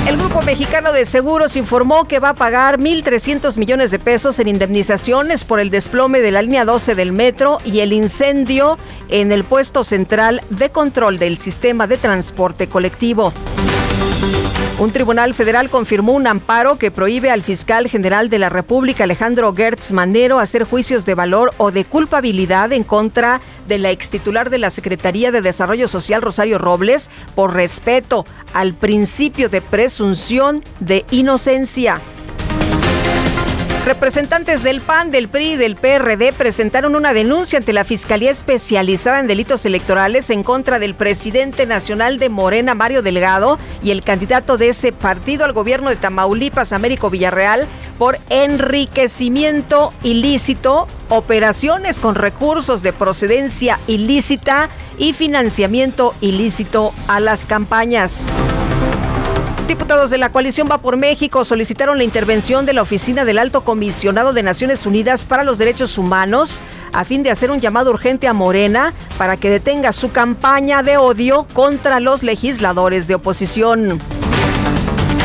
El 0.07 0.19
Grupo 0.19 0.41
Mexicano 0.41 0.93
de 0.93 1.05
Seguros 1.05 1.57
informó 1.57 2.07
que 2.07 2.21
va 2.21 2.29
a 2.29 2.35
pagar 2.35 2.79
1.300 2.79 3.57
millones 3.57 3.91
de 3.91 3.99
pesos 3.99 4.39
en 4.39 4.47
indemnizaciones 4.47 5.43
por 5.43 5.59
el 5.59 5.69
desplome 5.69 6.21
de 6.21 6.31
la 6.31 6.43
línea 6.43 6.65
12 6.65 6.95
del 6.95 7.11
metro 7.11 7.59
y 7.65 7.81
el 7.81 7.93
incendio 7.93 8.79
en 9.09 9.33
el 9.33 9.43
puesto 9.43 9.83
central 9.83 10.43
de 10.49 10.71
control 10.71 11.19
del 11.19 11.39
sistema 11.39 11.89
de 11.89 11.97
transporte 11.97 12.69
colectivo. 12.69 13.33
Un 14.79 14.93
tribunal 14.93 15.33
federal 15.33 15.71
confirmó 15.71 16.13
un 16.13 16.27
amparo 16.27 16.77
que 16.77 16.91
prohíbe 16.91 17.31
al 17.31 17.43
fiscal 17.43 17.89
general 17.89 18.29
de 18.29 18.39
la 18.39 18.51
República, 18.51 19.05
Alejandro 19.05 19.55
Gertz 19.55 19.91
Manero, 19.91 20.39
hacer 20.39 20.65
juicios 20.65 21.07
de 21.07 21.15
valor 21.15 21.53
o 21.57 21.71
de 21.71 21.87
culpabilidad 21.87 22.73
en 22.73 22.85
contra 22.85 23.41
de 23.67 23.79
la 23.79 23.91
extitular 23.91 24.51
de 24.51 24.59
la 24.59 24.69
Secretaría 24.69 25.31
de 25.31 25.41
Desarrollo 25.41 25.89
Social, 25.89 26.21
Rosario 26.21 26.59
Robles, 26.59 27.09
por 27.35 27.55
respeto 27.55 28.27
al 28.53 28.75
principio 28.75 29.49
de 29.49 29.63
presunción 29.63 30.63
de 30.81 31.07
inocencia. 31.11 32.03
Representantes 33.87 34.65
del 34.65 34.81
PAN, 34.81 35.13
del 35.13 35.29
PRI 35.29 35.53
y 35.53 35.57
del 35.57 35.77
PRD 35.77 36.33
presentaron 36.33 36.97
una 36.97 37.13
denuncia 37.13 37.61
ante 37.61 37.73
la 37.73 37.85
Fiscalía 37.85 38.33
Especializada 38.33 39.21
en 39.21 39.29
Delitos 39.29 39.65
Electorales 39.65 40.29
en 40.31 40.43
contra 40.43 40.81
del 40.81 40.97
presidente 40.97 41.67
nacional 41.67 42.19
de 42.19 42.29
Morena, 42.29 42.75
Mario 42.75 43.01
Delgado, 43.01 43.61
y 43.85 43.93
el 43.93 44.03
candidato 44.03 44.57
de 44.57 44.71
ese 44.71 44.91
partido 44.91 45.45
al 45.45 45.53
gobierno 45.53 45.89
de 45.89 45.95
Tamaulipas, 45.95 46.73
Américo 46.73 47.11
Villarreal, 47.11 47.69
por 47.97 48.19
enriquecimiento 48.29 49.93
ilícito, 50.03 50.89
operaciones 51.09 52.01
con 52.01 52.17
recursos 52.17 52.83
de 52.83 52.93
procedencia 52.93 53.79
ilícita 53.87 54.69
y 54.99 55.13
financiamiento 55.13 56.13
ilícito 56.21 56.93
a 57.07 57.21
las 57.21 57.47
campañas. 57.47 58.25
Diputados 59.67 60.11
de 60.11 60.19
la 60.19 60.31
coalición 60.31 60.69
Va 60.71 60.79
por 60.79 60.97
México 60.97 61.45
solicitaron 61.45 61.99
la 61.99 62.05
intervención 62.05 62.67
de 62.67 62.73
la 62.73 62.83
Oficina 62.83 63.25
del 63.25 63.37
Alto 63.37 63.65
Comisionado 63.65 64.33
de 64.33 64.45
Naciones 64.45 64.87
Unidas 64.87 65.25
para 65.25 65.43
los 65.43 65.59
Derechos 65.59 65.99
Humanos 65.99 66.61
a 66.93 67.05
fin 67.05 67.25
de 67.25 67.33
hacer 67.33 67.51
un 67.51 67.59
llamado 67.59 67.91
urgente 67.91 68.29
a 68.29 68.33
Morena 68.33 68.95
para 69.19 69.37
que 69.37 69.51
detenga 69.51 69.91
su 69.91 70.13
campaña 70.13 70.85
de 70.85 70.99
odio 70.99 71.49
contra 71.53 71.99
los 71.99 72.23
legisladores 72.23 73.09
de 73.09 73.17
oposición. 73.17 74.01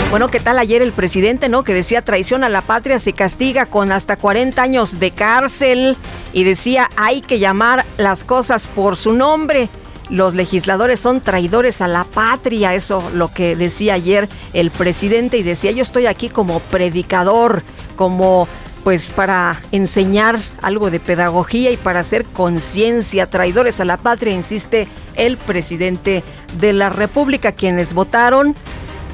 Bueno, 0.10 0.28
¿qué 0.30 0.40
tal 0.40 0.58
ayer 0.58 0.82
el 0.82 0.92
presidente, 0.92 1.48
no? 1.48 1.64
Que 1.64 1.76
decía 1.76 2.02
traición 2.02 2.44
a 2.44 2.50
la 2.50 2.62
patria 2.62 2.98
se 2.98 3.14
castiga 3.14 3.68
con 3.68 3.92
hasta 3.92 4.18
40 4.18 4.60
años 4.60 5.00
de 5.00 5.12
cárcel 5.12 5.96
y 6.34 6.46
decía 6.46 6.90
hay 6.98 7.22
que 7.22 7.38
llamar 7.38 7.86
las 7.98 8.24
cosas 8.24 8.66
por 8.66 8.98
su 8.98 9.14
nombre 9.14 9.70
los 10.12 10.36
legisladores 10.36 11.00
son 11.00 11.22
traidores 11.22 11.82
a 11.82 11.88
la 11.88 12.04
patria, 12.04 12.76
eso 12.76 13.10
lo 13.14 13.32
que 13.32 13.56
decía 13.56 13.96
ayer 13.96 14.30
el 14.54 14.70
presidente 14.70 15.38
y 15.38 15.44
decía 15.44 15.72
yo 15.72 15.82
estoy 15.82 16.06
aquí 16.06 16.30
como 16.30 16.60
predicador, 16.60 17.64
como 17.96 18.48
pues 18.84 19.10
para 19.12 19.62
enseñar 19.72 20.40
algo 20.62 20.90
de 20.90 21.00
pedagogía 21.00 21.72
y 21.72 21.78
para 21.78 22.02
hacer 22.02 22.26
conciencia, 22.26 23.30
traidores 23.30 23.80
a 23.80 23.86
la 23.86 23.98
patria, 23.98 24.34
insiste 24.34 24.88
el 25.16 25.38
presidente 25.38 26.24
de 26.60 26.74
la 26.74 26.90
República, 26.90 27.52
quienes 27.52 27.94
votaron 27.94 28.56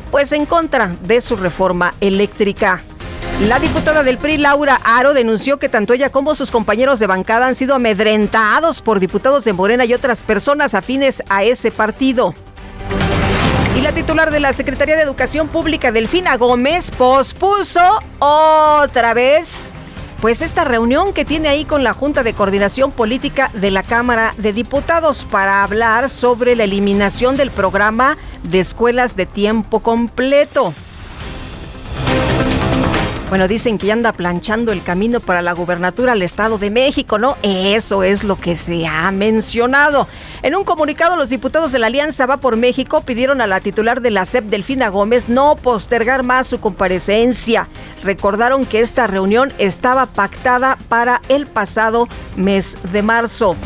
pues 0.09 0.31
en 0.31 0.45
contra 0.45 0.95
de 1.03 1.21
su 1.21 1.35
reforma 1.35 1.93
eléctrica. 1.99 2.81
La 3.41 3.59
diputada 3.59 4.01
del 4.01 4.17
PRI, 4.17 4.37
Laura 4.37 4.81
Aro, 4.83 5.13
denunció 5.13 5.59
que 5.59 5.69
tanto 5.69 5.93
ella 5.93 6.09
como 6.09 6.33
sus 6.33 6.49
compañeros 6.49 6.97
de 6.97 7.05
bancada 7.05 7.45
han 7.45 7.53
sido 7.53 7.75
amedrentados 7.75 8.81
por 8.81 8.99
diputados 8.99 9.43
de 9.43 9.53
Morena 9.53 9.85
y 9.85 9.93
otras 9.93 10.23
personas 10.23 10.73
afines 10.73 11.21
a 11.29 11.43
ese 11.43 11.69
partido. 11.69 12.33
Y 13.77 13.81
la 13.81 13.91
titular 13.91 14.31
de 14.31 14.39
la 14.39 14.53
Secretaría 14.53 14.95
de 14.95 15.03
Educación 15.03 15.49
Pública, 15.49 15.91
Delfina 15.91 16.35
Gómez, 16.35 16.89
pospuso 16.89 17.99
otra 18.17 19.13
vez 19.13 19.71
pues 20.19 20.41
esta 20.41 20.63
reunión 20.63 21.13
que 21.13 21.23
tiene 21.23 21.47
ahí 21.47 21.63
con 21.63 21.83
la 21.83 21.93
Junta 21.93 22.23
de 22.23 22.33
Coordinación 22.33 22.91
Política 22.91 23.51
de 23.53 23.69
la 23.69 23.83
Cámara 23.83 24.33
de 24.37 24.51
Diputados 24.51 25.27
para 25.29 25.61
hablar 25.61 26.09
sobre 26.09 26.55
la 26.55 26.63
eliminación 26.63 27.37
del 27.37 27.51
programa 27.51 28.17
de 28.41 28.59
escuelas 28.59 29.15
de 29.15 29.27
tiempo 29.27 29.81
completo. 29.81 30.73
Bueno, 33.29 33.49
dicen 33.49 33.77
que 33.77 33.87
ya 33.87 33.93
anda 33.93 34.13
planchando 34.13 34.71
el 34.71 34.81
camino 34.81 35.19
para 35.19 35.41
la 35.41 35.51
gubernatura 35.51 36.13
al 36.13 36.21
Estado 36.21 36.57
de 36.57 36.69
México, 36.69 37.17
¿no? 37.17 37.35
Eso 37.43 38.03
es 38.03 38.23
lo 38.23 38.37
que 38.37 38.55
se 38.55 38.87
ha 38.87 39.11
mencionado. 39.11 40.07
En 40.43 40.55
un 40.55 40.63
comunicado, 40.63 41.17
los 41.17 41.27
diputados 41.27 41.73
de 41.73 41.79
la 41.79 41.87
Alianza 41.87 42.25
Va 42.25 42.37
por 42.37 42.55
México 42.55 43.01
pidieron 43.01 43.41
a 43.41 43.47
la 43.47 43.59
titular 43.59 43.99
de 43.99 44.11
la 44.11 44.23
CEP, 44.23 44.45
Delfina 44.45 44.87
Gómez, 44.87 45.27
no 45.27 45.57
postergar 45.57 46.23
más 46.23 46.47
su 46.47 46.61
comparecencia. 46.61 47.67
Recordaron 48.01 48.65
que 48.65 48.79
esta 48.79 49.07
reunión 49.07 49.51
estaba 49.57 50.05
pactada 50.05 50.77
para 50.87 51.21
el 51.27 51.47
pasado 51.47 52.07
mes 52.37 52.77
de 52.93 53.01
marzo. 53.01 53.57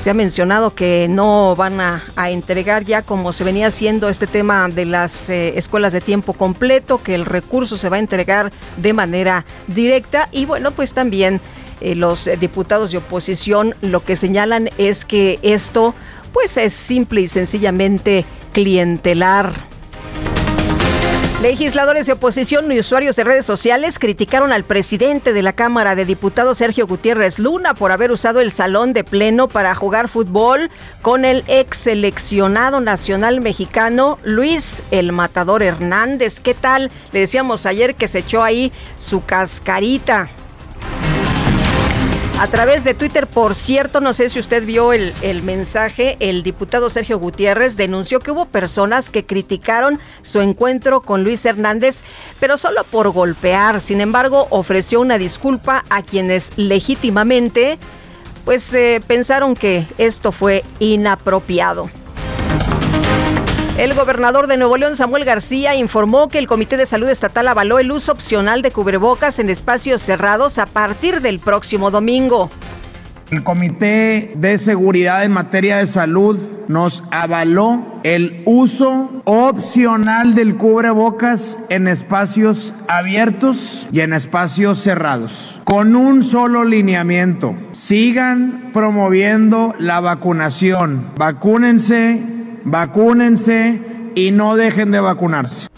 Se 0.00 0.08
ha 0.08 0.14
mencionado 0.14 0.74
que 0.74 1.08
no 1.10 1.54
van 1.54 1.78
a, 1.78 2.02
entregar 2.30 2.86
ya 2.86 3.02
como 3.02 3.34
se 3.34 3.44
venía 3.44 3.66
haciendo 3.66 4.08
este 4.08 4.26
tema 4.26 4.66
de 4.68 4.86
las 4.86 5.28
eh, 5.28 5.58
escuelas 5.58 5.92
de 5.92 6.00
tiempo 6.00 6.32
completo, 6.32 7.02
que 7.02 7.14
el 7.14 7.26
recurso 7.26 7.76
se 7.76 7.90
va 7.90 7.96
a 7.96 7.98
entregar 7.98 8.50
de 8.78 8.94
manera 8.94 9.44
directa 9.66 10.30
y 10.32 10.46
bueno, 10.46 10.70
pues 10.70 10.94
también 10.94 11.42
eh, 11.82 11.94
los 11.94 12.30
diputados 12.40 12.92
de 12.92 12.98
oposición 12.98 13.74
lo 13.82 14.02
que 14.02 14.16
señalan 14.16 14.70
es 14.78 15.04
que 15.04 15.38
esto 15.42 15.94
pues 16.32 16.56
es 16.56 16.72
simple 16.72 17.20
y 17.20 17.26
sencillamente 17.26 18.24
clientelar. 18.54 19.52
Legisladores 21.42 22.04
de 22.04 22.12
oposición 22.12 22.70
y 22.70 22.78
usuarios 22.78 23.16
de 23.16 23.24
redes 23.24 23.46
sociales 23.46 23.98
criticaron 23.98 24.52
al 24.52 24.62
presidente 24.62 25.32
de 25.32 25.40
la 25.40 25.54
Cámara 25.54 25.94
de 25.94 26.04
Diputados, 26.04 26.58
Sergio 26.58 26.86
Gutiérrez 26.86 27.38
Luna, 27.38 27.72
por 27.72 27.92
haber 27.92 28.12
usado 28.12 28.42
el 28.42 28.52
salón 28.52 28.92
de 28.92 29.04
pleno 29.04 29.48
para 29.48 29.74
jugar 29.74 30.08
fútbol 30.08 30.68
con 31.00 31.24
el 31.24 31.42
ex 31.46 31.78
seleccionado 31.78 32.80
nacional 32.80 33.40
mexicano 33.40 34.18
Luis 34.22 34.82
el 34.90 35.12
Matador 35.12 35.62
Hernández. 35.62 36.40
¿Qué 36.40 36.52
tal? 36.52 36.90
Le 37.10 37.20
decíamos 37.20 37.64
ayer 37.64 37.94
que 37.94 38.06
se 38.06 38.18
echó 38.18 38.42
ahí 38.42 38.70
su 38.98 39.24
cascarita. 39.24 40.28
A 42.40 42.46
través 42.46 42.84
de 42.84 42.94
Twitter, 42.94 43.26
por 43.26 43.54
cierto, 43.54 44.00
no 44.00 44.14
sé 44.14 44.30
si 44.30 44.38
usted 44.38 44.64
vio 44.64 44.94
el, 44.94 45.12
el, 45.20 45.42
mensaje, 45.42 46.16
el 46.20 46.42
diputado 46.42 46.88
Sergio 46.88 47.18
Gutiérrez 47.18 47.76
denunció 47.76 48.18
que 48.18 48.30
hubo 48.30 48.46
personas 48.46 49.10
que 49.10 49.26
criticaron 49.26 49.98
su 50.22 50.40
encuentro 50.40 51.02
con 51.02 51.22
Luis 51.22 51.44
Hernández, 51.44 52.02
pero 52.40 52.56
solo 52.56 52.84
por 52.84 53.10
golpear. 53.10 53.78
Sin 53.78 54.00
embargo, 54.00 54.46
ofreció 54.48 55.02
una 55.02 55.18
disculpa 55.18 55.84
a 55.90 56.00
quienes 56.00 56.56
legítimamente 56.56 57.78
pues 58.46 58.72
eh, 58.72 59.02
pensaron 59.06 59.54
que 59.54 59.86
esto 59.98 60.32
fue 60.32 60.64
inapropiado. 60.78 61.90
El 63.78 63.94
gobernador 63.94 64.46
de 64.46 64.56
Nuevo 64.56 64.76
León, 64.76 64.96
Samuel 64.96 65.24
García, 65.24 65.74
informó 65.74 66.28
que 66.28 66.38
el 66.38 66.46
Comité 66.46 66.76
de 66.76 66.86
Salud 66.86 67.08
Estatal 67.08 67.48
avaló 67.48 67.78
el 67.78 67.90
uso 67.92 68.12
opcional 68.12 68.62
de 68.62 68.70
cubrebocas 68.70 69.38
en 69.38 69.48
espacios 69.48 70.02
cerrados 70.02 70.58
a 70.58 70.66
partir 70.66 71.20
del 71.20 71.38
próximo 71.38 71.90
domingo. 71.90 72.50
El 73.30 73.44
Comité 73.44 74.32
de 74.34 74.58
Seguridad 74.58 75.24
en 75.24 75.30
materia 75.32 75.76
de 75.76 75.86
salud 75.86 76.36
nos 76.66 77.04
avaló 77.12 78.00
el 78.02 78.42
uso 78.44 79.22
opcional 79.24 80.34
del 80.34 80.56
cubrebocas 80.56 81.56
en 81.68 81.86
espacios 81.86 82.74
abiertos 82.88 83.86
y 83.92 84.00
en 84.00 84.12
espacios 84.12 84.80
cerrados, 84.80 85.60
con 85.62 85.94
un 85.94 86.24
solo 86.24 86.64
lineamiento. 86.64 87.54
Sigan 87.70 88.70
promoviendo 88.72 89.74
la 89.78 90.00
vacunación. 90.00 91.06
Vacúnense 91.16 92.39
vacúnense 92.64 93.80
y 94.14 94.30
no 94.30 94.56
dejen 94.56 94.90
de 94.90 95.00
vacunarse. 95.00 95.68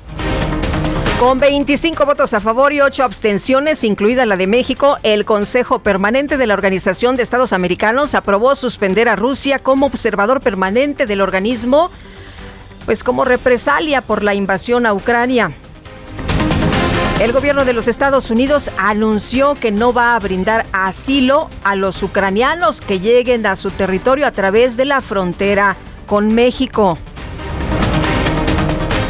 Con 1.22 1.38
25 1.38 2.04
votos 2.04 2.34
a 2.34 2.40
favor 2.40 2.72
y 2.72 2.80
8 2.80 3.04
abstenciones, 3.04 3.84
incluida 3.84 4.26
la 4.26 4.36
de 4.36 4.48
México, 4.48 4.96
el 5.04 5.24
Consejo 5.24 5.78
Permanente 5.78 6.36
de 6.36 6.48
la 6.48 6.54
Organización 6.54 7.14
de 7.14 7.22
Estados 7.22 7.52
Americanos 7.52 8.16
aprobó 8.16 8.56
suspender 8.56 9.08
a 9.08 9.14
Rusia 9.14 9.60
como 9.60 9.86
observador 9.86 10.40
permanente 10.40 11.06
del 11.06 11.20
organismo, 11.20 11.92
pues 12.86 13.04
como 13.04 13.24
represalia 13.24 14.00
por 14.00 14.24
la 14.24 14.34
invasión 14.34 14.84
a 14.84 14.94
Ucrania. 14.94 15.52
El 17.20 17.30
gobierno 17.30 17.64
de 17.64 17.72
los 17.72 17.86
Estados 17.86 18.32
Unidos 18.32 18.68
anunció 18.76 19.54
que 19.54 19.70
no 19.70 19.92
va 19.92 20.16
a 20.16 20.18
brindar 20.18 20.66
asilo 20.72 21.48
a 21.62 21.76
los 21.76 22.02
ucranianos 22.02 22.80
que 22.80 22.98
lleguen 22.98 23.46
a 23.46 23.54
su 23.54 23.70
territorio 23.70 24.26
a 24.26 24.32
través 24.32 24.76
de 24.76 24.86
la 24.86 25.00
frontera 25.00 25.76
con 26.12 26.34
México. 26.34 26.98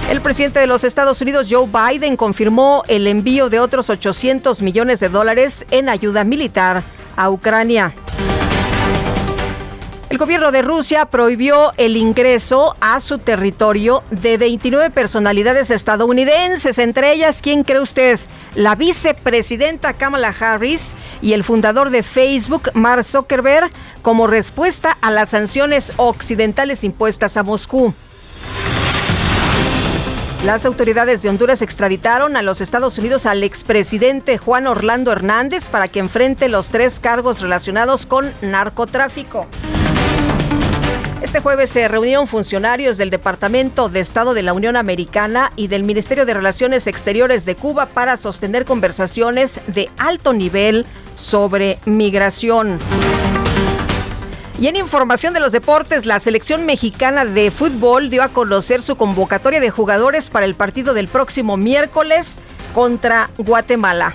El 0.09 0.21
presidente 0.21 0.61
de 0.61 0.69
los 0.69 0.85
Estados 0.85 1.21
Unidos, 1.21 1.49
Joe 1.51 1.67
Biden, 1.67 2.17
confirmó 2.17 2.85
el 2.87 3.09
envío 3.09 3.49
de 3.49 3.59
otros 3.59 3.91
800 3.91 4.62
millones 4.62 5.01
de 5.01 5.09
dólares 5.09 5.67
en 5.73 5.88
ayuda 5.88 6.23
militar 6.23 6.85
a 7.17 7.29
Ucrania. 7.29 7.93
El 10.11 10.19
gobierno 10.19 10.53
de 10.53 10.62
Rusia 10.62 11.07
prohibió 11.07 11.73
el 11.77 11.97
ingreso 11.97 12.77
a 12.81 13.01
su 13.01 13.19
territorio 13.19 14.05
de 14.12 14.38
29 14.38 14.91
personalidades 14.91 15.73
estadounidenses, 15.73 16.79
entre 16.79 17.15
ellas, 17.15 17.43
¿quién 17.43 17.65
cree 17.65 17.81
usted? 17.81 18.21
La 18.55 18.77
vicepresidenta 18.77 19.95
Kamala 19.95 20.33
Harris 20.38 20.95
y 21.23 21.33
el 21.33 21.45
fundador 21.45 21.89
de 21.89 22.03
Facebook, 22.03 22.71
Mark 22.75 23.05
Zuckerberg, 23.05 23.71
como 24.03 24.27
respuesta 24.27 24.99
a 25.01 25.11
las 25.11 25.31
sanciones 25.31 25.93
occidentales 25.97 26.85
impuestas 26.85 27.37
a 27.39 27.43
Moscú. 27.43 27.95
Las 30.45 30.67
autoridades 30.67 31.23
de 31.23 31.29
Honduras 31.29 31.63
extraditaron 31.63 32.37
a 32.37 32.43
los 32.43 32.61
Estados 32.61 32.99
Unidos 32.99 33.27
al 33.27 33.45
expresidente 33.45 34.39
Juan 34.39 34.67
Orlando 34.67 35.13
Hernández 35.13 35.69
para 35.69 35.87
que 35.87 36.01
enfrente 36.01 36.49
los 36.49 36.69
tres 36.69 36.99
cargos 36.99 37.41
relacionados 37.41 38.07
con 38.07 38.33
narcotráfico. 38.43 39.47
Este 41.23 41.41
jueves 41.41 41.71
se 41.71 41.88
reunieron 41.88 42.29
funcionarios 42.29 42.99
del 42.99 43.09
Departamento 43.09 43.88
de 43.88 44.01
Estado 44.01 44.35
de 44.35 44.43
la 44.43 44.53
Unión 44.53 44.77
Americana 44.77 45.51
y 45.57 45.69
del 45.69 45.85
Ministerio 45.85 46.27
de 46.27 46.35
Relaciones 46.35 46.87
Exteriores 46.87 47.45
de 47.45 47.55
Cuba 47.55 47.87
para 47.87 48.17
sostener 48.17 48.65
conversaciones 48.65 49.61
de 49.67 49.88
alto 49.99 50.33
nivel 50.33 50.85
sobre 51.15 51.79
migración. 51.87 52.79
Y 54.61 54.69
en 54.69 54.77
información 54.77 55.35
de 55.35 55.41
los 55.41 55.53
deportes, 55.53 56.07
la 56.07 56.19
selección 56.19 56.67
mexicana 56.67 57.25
de 57.25 57.51
fútbol 57.51 58.11
dio 58.11 58.23
a 58.23 58.29
conocer 58.29 58.83
su 58.83 58.97
convocatoria 58.97 59.59
de 59.59 59.71
jugadores 59.71 60.31
para 60.31 60.47
el 60.47 60.55
partido 60.55 60.95
del 60.95 61.09
próximo 61.09 61.57
miércoles 61.57 62.41
contra 62.75 63.31
Guatemala. 63.38 64.15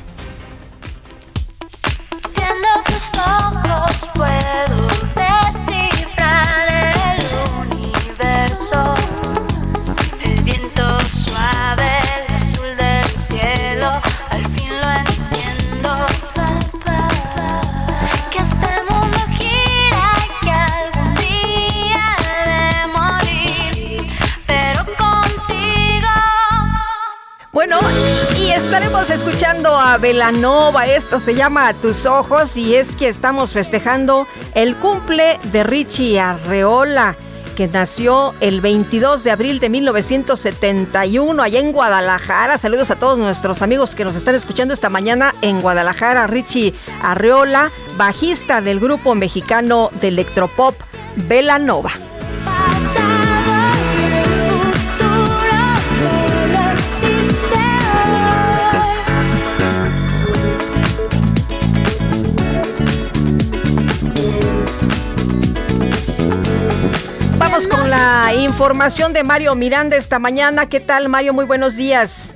Escuchando 29.09 29.75
a 29.75 29.97
Velanova. 29.97 30.85
Esto 30.85 31.19
se 31.19 31.33
llama 31.33 31.73
tus 31.73 32.05
ojos 32.05 32.57
y 32.57 32.75
es 32.75 32.95
que 32.95 33.07
estamos 33.07 33.53
festejando 33.53 34.27
el 34.53 34.75
cumple 34.77 35.39
de 35.51 35.63
Richie 35.63 36.19
Arreola 36.19 37.15
que 37.57 37.67
nació 37.67 38.35
el 38.39 38.61
22 38.61 39.23
de 39.23 39.31
abril 39.31 39.59
de 39.59 39.69
1971 39.69 41.41
allá 41.41 41.59
en 41.59 41.71
Guadalajara. 41.71 42.59
Saludos 42.59 42.91
a 42.91 42.97
todos 42.97 43.17
nuestros 43.17 43.63
amigos 43.63 43.95
que 43.95 44.05
nos 44.05 44.15
están 44.15 44.35
escuchando 44.35 44.75
esta 44.75 44.89
mañana 44.89 45.33
en 45.41 45.61
Guadalajara. 45.61 46.27
Richie 46.27 46.75
Arreola, 47.01 47.71
bajista 47.97 48.61
del 48.61 48.79
grupo 48.79 49.15
mexicano 49.15 49.89
de 49.99 50.09
electropop 50.09 50.75
Velanova. 51.15 51.93
Con 67.65 67.89
la 67.89 68.35
información 68.35 69.13
de 69.13 69.23
Mario 69.23 69.55
Miranda 69.55 69.97
esta 69.97 70.19
mañana. 70.19 70.69
¿Qué 70.69 70.79
tal, 70.79 71.09
Mario? 71.09 71.33
Muy 71.33 71.45
buenos 71.45 71.75
días. 71.75 72.31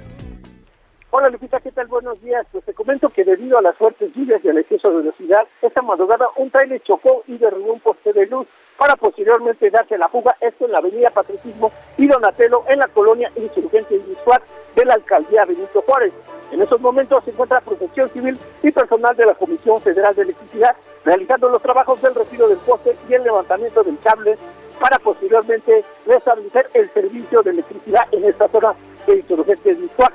Hola 1.12 1.30
Lupita, 1.30 1.60
¿qué 1.60 1.72
tal? 1.72 1.86
Buenos 1.88 2.20
días. 2.24 2.48
Pues 2.52 2.66
te 2.66 2.74
comento 2.74 3.10
que 3.10 3.24
debido 3.24 3.60
a 3.60 3.62
las 3.62 3.76
fuertes 3.78 4.12
lluvias 4.16 4.44
y 4.44 4.50
al 4.50 4.58
exceso 4.58 4.90
de 4.90 4.98
velocidad, 4.98 5.42
esta 5.62 5.84
madrugada 5.84 6.26
un 6.38 6.50
trailer 6.50 6.82
chocó 6.82 7.24
y 7.28 7.38
derribó 7.38 7.74
un 7.74 7.82
poste 7.82 8.14
de 8.14 8.26
luz 8.26 8.48
para 8.78 8.96
posteriormente 8.96 9.70
darse 9.70 9.96
la 9.96 10.10
fuga, 10.10 10.36
esto 10.42 10.66
en 10.66 10.72
la 10.72 10.80
avenida 10.80 11.12
Patricismo 11.12 11.72
y 11.98 12.08
Donatello 12.08 12.64
en 12.68 12.80
la 12.80 12.88
colonia 12.88 13.32
Insurgente 13.36 13.98
Industrial 13.98 14.42
de 14.76 14.86
la 14.86 14.96
alcaldía 14.96 15.46
Benito 15.46 15.84
Juárez. 15.86 16.14
En 16.52 16.62
esos 16.62 16.82
momentos 16.82 17.24
se 17.26 17.30
encuentra 17.30 17.62
Protección 17.62 18.10
Civil 18.10 18.40
y 18.64 18.72
personal 18.72 19.16
de 19.16 19.28
la 19.28 19.36
Comisión 19.36 19.80
Federal 19.82 20.16
de 20.16 20.24
Electricidad 20.24 20.76
realizando 21.06 21.50
los 21.50 21.62
trabajos 21.62 22.02
del 22.02 22.16
retiro 22.16 22.48
del 22.48 22.58
poste 22.60 22.96
y 23.10 23.14
el 23.14 23.24
levantamiento 23.24 23.84
del 23.84 23.98
cable 24.00 24.38
para 24.82 24.98
posteriormente 24.98 25.86
restablecer 26.08 26.68
el 26.74 26.90
servicio 26.92 27.44
de 27.44 27.52
electricidad 27.52 28.02
en 28.12 28.26
esta 28.26 28.48
zona 28.48 28.74
de 29.06 29.18
insurgentes 29.18 29.80
visual. 29.80 30.12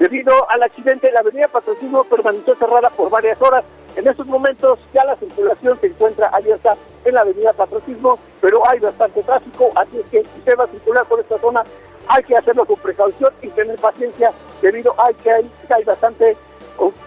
Debido 0.00 0.50
al 0.50 0.62
accidente, 0.64 1.12
la 1.12 1.20
avenida 1.20 1.46
Patrocinio 1.46 2.02
permaneció 2.04 2.56
cerrada 2.56 2.90
por 2.90 3.08
varias 3.08 3.40
horas. 3.40 3.64
En 3.94 4.08
estos 4.08 4.26
momentos 4.26 4.80
ya 4.92 5.04
la 5.04 5.14
circulación 5.16 5.78
se 5.80 5.88
encuentra 5.88 6.28
abierta 6.28 6.76
en 7.04 7.14
la 7.14 7.20
avenida 7.20 7.52
Patrocismo, 7.52 8.18
pero 8.40 8.68
hay 8.68 8.80
bastante 8.80 9.22
tráfico, 9.22 9.70
así 9.76 9.98
es 9.98 10.10
que 10.10 10.22
si 10.22 10.40
se 10.44 10.54
va 10.54 10.64
a 10.64 10.68
circular 10.68 11.06
por 11.06 11.20
esta 11.20 11.38
zona 11.38 11.62
hay 12.08 12.24
que 12.24 12.36
hacerlo 12.36 12.64
con 12.64 12.76
precaución 12.76 13.32
y 13.42 13.48
tener 13.48 13.78
paciencia 13.78 14.32
debido 14.62 14.92
a 15.00 15.12
que 15.12 15.30
hay, 15.30 15.50
hay 15.68 15.84
bastante 15.84 16.36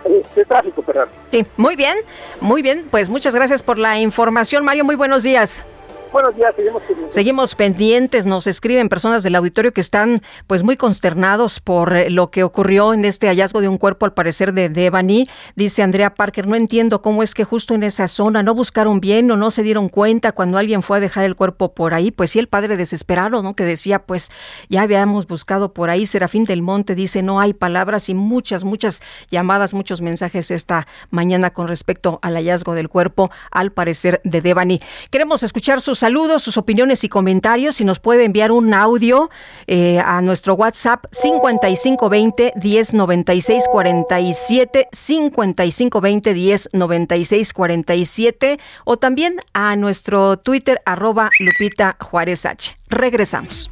este, 0.06 0.46
tráfico. 0.46 0.82
Perdón. 0.82 1.10
Sí, 1.32 1.46
muy 1.58 1.76
bien, 1.76 1.98
muy 2.40 2.62
bien. 2.62 2.88
Pues 2.90 3.10
muchas 3.10 3.36
gracias 3.36 3.62
por 3.64 3.80
la 3.80 3.98
información, 3.98 4.64
Mario. 4.64 4.86
Muy 4.86 4.96
buenos 4.96 5.24
días. 5.24 5.66
Buenos 6.14 6.36
días, 6.36 6.54
seguimos 6.56 6.84
pendientes. 6.84 7.16
Seguimos 7.16 7.56
pendientes, 7.56 8.26
nos 8.28 8.46
escriben 8.46 8.88
personas 8.88 9.24
del 9.24 9.34
auditorio 9.34 9.74
que 9.74 9.82
están 9.82 10.22
pues 10.46 10.62
muy 10.62 10.78
consternados 10.78 11.60
por 11.60 11.96
eh, 11.96 12.12
lo 12.12 12.30
que 12.30 12.44
ocurrió 12.44 12.94
en 12.94 13.04
este 13.04 13.26
hallazgo 13.26 13.62
de 13.62 13.68
un 13.68 13.80
cuerpo 13.80 14.06
al 14.06 14.14
parecer 14.14 14.54
de 14.54 14.70
Devani. 14.70 15.28
Dice 15.56 15.82
Andrea 15.82 16.14
Parker, 16.14 16.46
no 16.46 16.56
entiendo 16.56 17.02
cómo 17.02 17.24
es 17.24 17.34
que 17.34 17.46
justo 17.46 17.74
en 17.74 17.82
esa 17.82 18.08
zona 18.08 18.44
no 18.44 18.54
buscaron 18.54 19.00
bien 19.00 19.32
o 19.32 19.38
no 19.38 19.50
se 19.50 19.64
dieron 19.64 19.90
cuenta 19.90 20.34
cuando 20.34 20.60
alguien 20.60 20.84
fue 20.84 20.98
a 20.98 21.00
dejar 21.00 21.24
el 21.24 21.36
cuerpo 21.36 21.74
por 21.74 21.96
ahí. 21.96 22.12
Pues 22.12 22.30
sí, 22.30 22.38
el 22.38 22.48
padre 22.48 22.78
desesperado, 22.78 23.42
¿no? 23.42 23.56
Que 23.56 23.66
decía, 23.66 23.98
pues 23.98 24.30
ya 24.70 24.84
habíamos 24.84 25.26
buscado 25.26 25.74
por 25.74 25.90
ahí. 25.90 26.06
Serafín 26.06 26.46
del 26.46 26.62
Monte 26.62 26.94
dice, 26.94 27.24
no 27.24 27.40
hay 27.40 27.56
palabras 27.56 28.08
y 28.10 28.14
muchas, 28.14 28.66
muchas 28.66 29.02
llamadas, 29.32 29.74
muchos 29.74 30.02
mensajes 30.02 30.52
esta 30.52 30.86
mañana 31.10 31.50
con 31.50 31.68
respecto 31.68 32.20
al 32.22 32.36
hallazgo 32.36 32.76
del 32.76 32.88
cuerpo 32.88 33.32
al 33.50 33.72
parecer 33.72 34.22
de 34.24 34.42
Devani. 34.42 34.80
Queremos 35.10 35.42
escuchar 35.42 35.82
sus 35.82 36.03
saludos, 36.04 36.44
sus 36.44 36.58
opiniones 36.58 37.06
y 37.06 37.08
comentarios. 37.08 37.78
Si 37.78 37.86
nos 37.86 38.02
puede 38.02 38.26
enviar 38.26 38.52
un 38.52 38.74
audio 38.74 39.30
eh, 39.68 40.00
a 40.00 40.22
nuestro 40.22 40.56
WhatsApp 40.56 41.06
5520 41.12 42.52
109647 42.62 44.90
5520 44.92 46.34
109647 46.74 48.60
o 48.84 48.98
también 48.98 49.38
a 49.54 49.78
nuestro 49.78 50.36
Twitter 50.36 50.82
arroba 50.84 51.30
Lupita 51.40 51.96
Juárez 52.02 52.46
H. 52.46 52.76
Regresamos. 52.90 53.72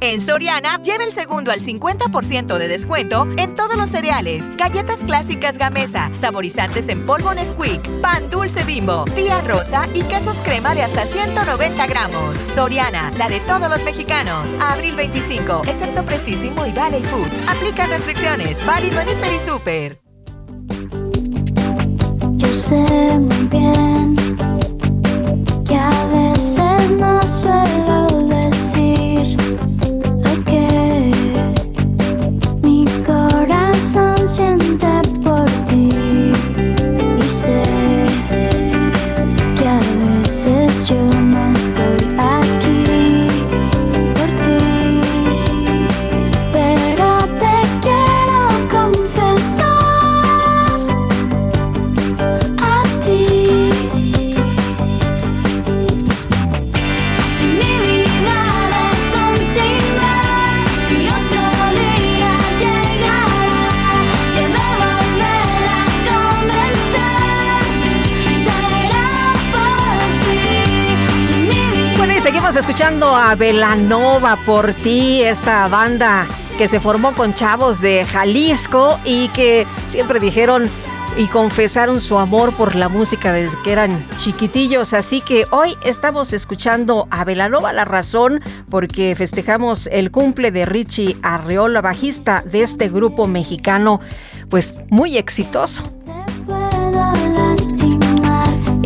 En 0.00 0.20
Soriana, 0.20 0.80
lleva 0.82 1.04
el 1.04 1.12
segundo 1.12 1.50
al 1.50 1.60
50% 1.60 2.58
de 2.58 2.68
descuento 2.68 3.26
en 3.38 3.54
todos 3.54 3.76
los 3.76 3.88
cereales, 3.88 4.44
galletas 4.56 5.00
clásicas 5.00 5.56
Gamesa, 5.56 6.10
saborizantes 6.20 6.88
en 6.88 7.06
polvo 7.06 7.32
Nesquik, 7.32 7.82
pan 8.02 8.28
dulce 8.28 8.62
bimbo, 8.64 9.04
tía 9.14 9.40
rosa 9.40 9.88
y 9.94 10.02
quesos 10.02 10.36
crema 10.38 10.74
de 10.74 10.82
hasta 10.82 11.06
190 11.06 11.86
gramos. 11.86 12.36
Soriana, 12.54 13.10
la 13.16 13.28
de 13.28 13.40
todos 13.40 13.70
los 13.70 13.82
mexicanos. 13.84 14.48
Abril 14.60 14.94
25, 14.96 15.62
excepto 15.66 16.02
Precisimo 16.04 16.66
y 16.66 16.72
Valley 16.72 17.02
Foods. 17.04 17.48
Aplica 17.48 17.86
restricciones. 17.86 18.64
Válido 18.66 19.00
en 19.00 19.08
Hiper 19.08 19.40
Super. 19.40 20.00
Yo 22.36 22.48
sé 22.48 23.18
muy 23.18 23.48
bien 23.48 23.95
Escuchando 72.58 73.14
a 73.14 73.34
Velanova 73.34 74.36
por 74.46 74.72
ti, 74.72 75.22
esta 75.22 75.68
banda 75.68 76.26
que 76.56 76.68
se 76.68 76.80
formó 76.80 77.14
con 77.14 77.34
chavos 77.34 77.82
de 77.82 78.04
Jalisco 78.06 78.98
y 79.04 79.28
que 79.28 79.66
siempre 79.86 80.20
dijeron 80.20 80.70
y 81.18 81.26
confesaron 81.26 82.00
su 82.00 82.16
amor 82.16 82.56
por 82.56 82.74
la 82.74 82.88
música 82.88 83.32
desde 83.32 83.60
que 83.62 83.72
eran 83.72 84.08
chiquitillos. 84.16 84.94
Así 84.94 85.20
que 85.20 85.46
hoy 85.50 85.76
estamos 85.84 86.32
escuchando 86.32 87.06
a 87.10 87.24
Velanova 87.24 87.74
La 87.74 87.84
Razón 87.84 88.40
porque 88.70 89.14
festejamos 89.14 89.86
el 89.92 90.10
cumple 90.10 90.50
de 90.50 90.64
Richie 90.64 91.16
Arreola, 91.22 91.82
bajista 91.82 92.42
de 92.42 92.62
este 92.62 92.88
grupo 92.88 93.26
mexicano, 93.26 94.00
pues 94.48 94.74
muy 94.88 95.18
exitoso. 95.18 95.84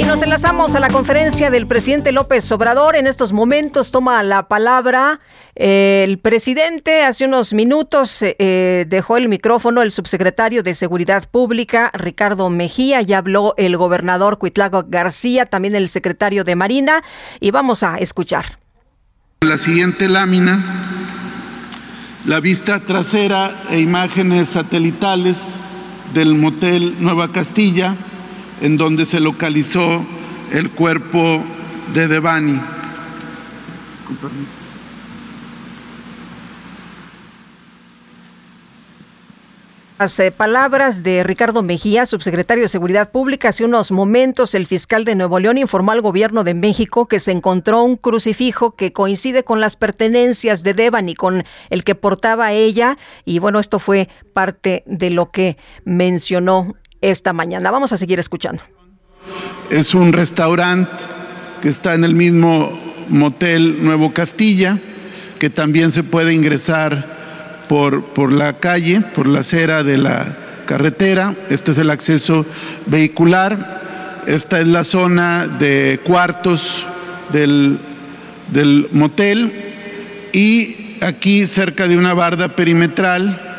Y 0.00 0.04
nos 0.04 0.22
enlazamos 0.22 0.74
a 0.74 0.80
la 0.80 0.88
conferencia 0.88 1.50
del 1.50 1.66
presidente 1.66 2.10
López 2.10 2.50
Obrador. 2.52 2.96
En 2.96 3.06
estos 3.06 3.34
momentos 3.34 3.90
toma 3.90 4.22
la 4.22 4.48
palabra 4.48 5.20
eh, 5.54 6.00
el 6.08 6.18
presidente. 6.18 7.04
Hace 7.04 7.26
unos 7.26 7.52
minutos 7.52 8.22
eh, 8.22 8.34
eh, 8.38 8.86
dejó 8.88 9.18
el 9.18 9.28
micrófono 9.28 9.82
el 9.82 9.90
subsecretario 9.90 10.62
de 10.62 10.72
Seguridad 10.72 11.28
Pública, 11.28 11.90
Ricardo 11.92 12.48
Mejía. 12.48 13.02
Ya 13.02 13.18
habló 13.18 13.52
el 13.58 13.76
gobernador 13.76 14.38
Cuitlago 14.38 14.86
García, 14.88 15.44
también 15.44 15.74
el 15.74 15.86
secretario 15.86 16.44
de 16.44 16.56
Marina. 16.56 17.02
Y 17.38 17.50
vamos 17.50 17.82
a 17.82 17.98
escuchar. 17.98 18.46
La 19.42 19.58
siguiente 19.58 20.08
lámina, 20.08 20.64
la 22.24 22.40
vista 22.40 22.80
trasera 22.86 23.64
e 23.68 23.80
imágenes 23.80 24.48
satelitales 24.48 25.36
del 26.14 26.34
motel 26.36 26.96
Nueva 27.00 27.32
Castilla, 27.32 27.98
en 28.60 28.76
donde 28.76 29.06
se 29.06 29.20
localizó 29.20 30.04
el 30.52 30.70
cuerpo 30.70 31.42
de 31.94 32.08
Devani. 32.08 32.60
Las 40.00 40.18
eh, 40.18 40.32
palabras 40.32 41.02
de 41.02 41.22
Ricardo 41.22 41.62
Mejía, 41.62 42.06
subsecretario 42.06 42.62
de 42.62 42.68
Seguridad 42.68 43.10
Pública, 43.10 43.50
hace 43.50 43.66
unos 43.66 43.92
momentos 43.92 44.54
el 44.54 44.66
fiscal 44.66 45.04
de 45.04 45.14
Nuevo 45.14 45.38
León 45.38 45.58
informó 45.58 45.92
al 45.92 46.00
gobierno 46.00 46.42
de 46.42 46.54
México 46.54 47.06
que 47.06 47.20
se 47.20 47.32
encontró 47.32 47.82
un 47.82 47.96
crucifijo 47.96 48.70
que 48.70 48.94
coincide 48.94 49.44
con 49.44 49.60
las 49.60 49.76
pertenencias 49.76 50.62
de 50.62 50.72
Devani, 50.72 51.14
con 51.14 51.44
el 51.68 51.84
que 51.84 51.94
portaba 51.94 52.52
ella. 52.52 52.96
Y 53.26 53.40
bueno, 53.40 53.60
esto 53.60 53.78
fue 53.78 54.08
parte 54.32 54.84
de 54.86 55.10
lo 55.10 55.30
que 55.30 55.58
mencionó 55.84 56.74
esta 57.00 57.32
mañana. 57.32 57.70
Vamos 57.70 57.92
a 57.92 57.96
seguir 57.96 58.18
escuchando. 58.18 58.62
Es 59.70 59.94
un 59.94 60.12
restaurante 60.12 60.90
que 61.62 61.68
está 61.68 61.94
en 61.94 62.04
el 62.04 62.14
mismo 62.14 62.78
motel 63.08 63.82
Nuevo 63.82 64.12
Castilla, 64.12 64.78
que 65.38 65.50
también 65.50 65.92
se 65.92 66.02
puede 66.02 66.32
ingresar 66.32 67.06
por, 67.68 68.04
por 68.04 68.32
la 68.32 68.54
calle, 68.54 69.00
por 69.00 69.26
la 69.26 69.40
acera 69.40 69.82
de 69.82 69.98
la 69.98 70.36
carretera. 70.66 71.34
Este 71.50 71.72
es 71.72 71.78
el 71.78 71.90
acceso 71.90 72.46
vehicular. 72.86 74.22
Esta 74.26 74.60
es 74.60 74.66
la 74.66 74.84
zona 74.84 75.46
de 75.46 76.00
cuartos 76.04 76.84
del, 77.32 77.78
del 78.52 78.88
motel. 78.92 79.52
Y 80.32 80.96
aquí 81.00 81.46
cerca 81.46 81.88
de 81.88 81.96
una 81.96 82.14
barda 82.14 82.54
perimetral, 82.54 83.49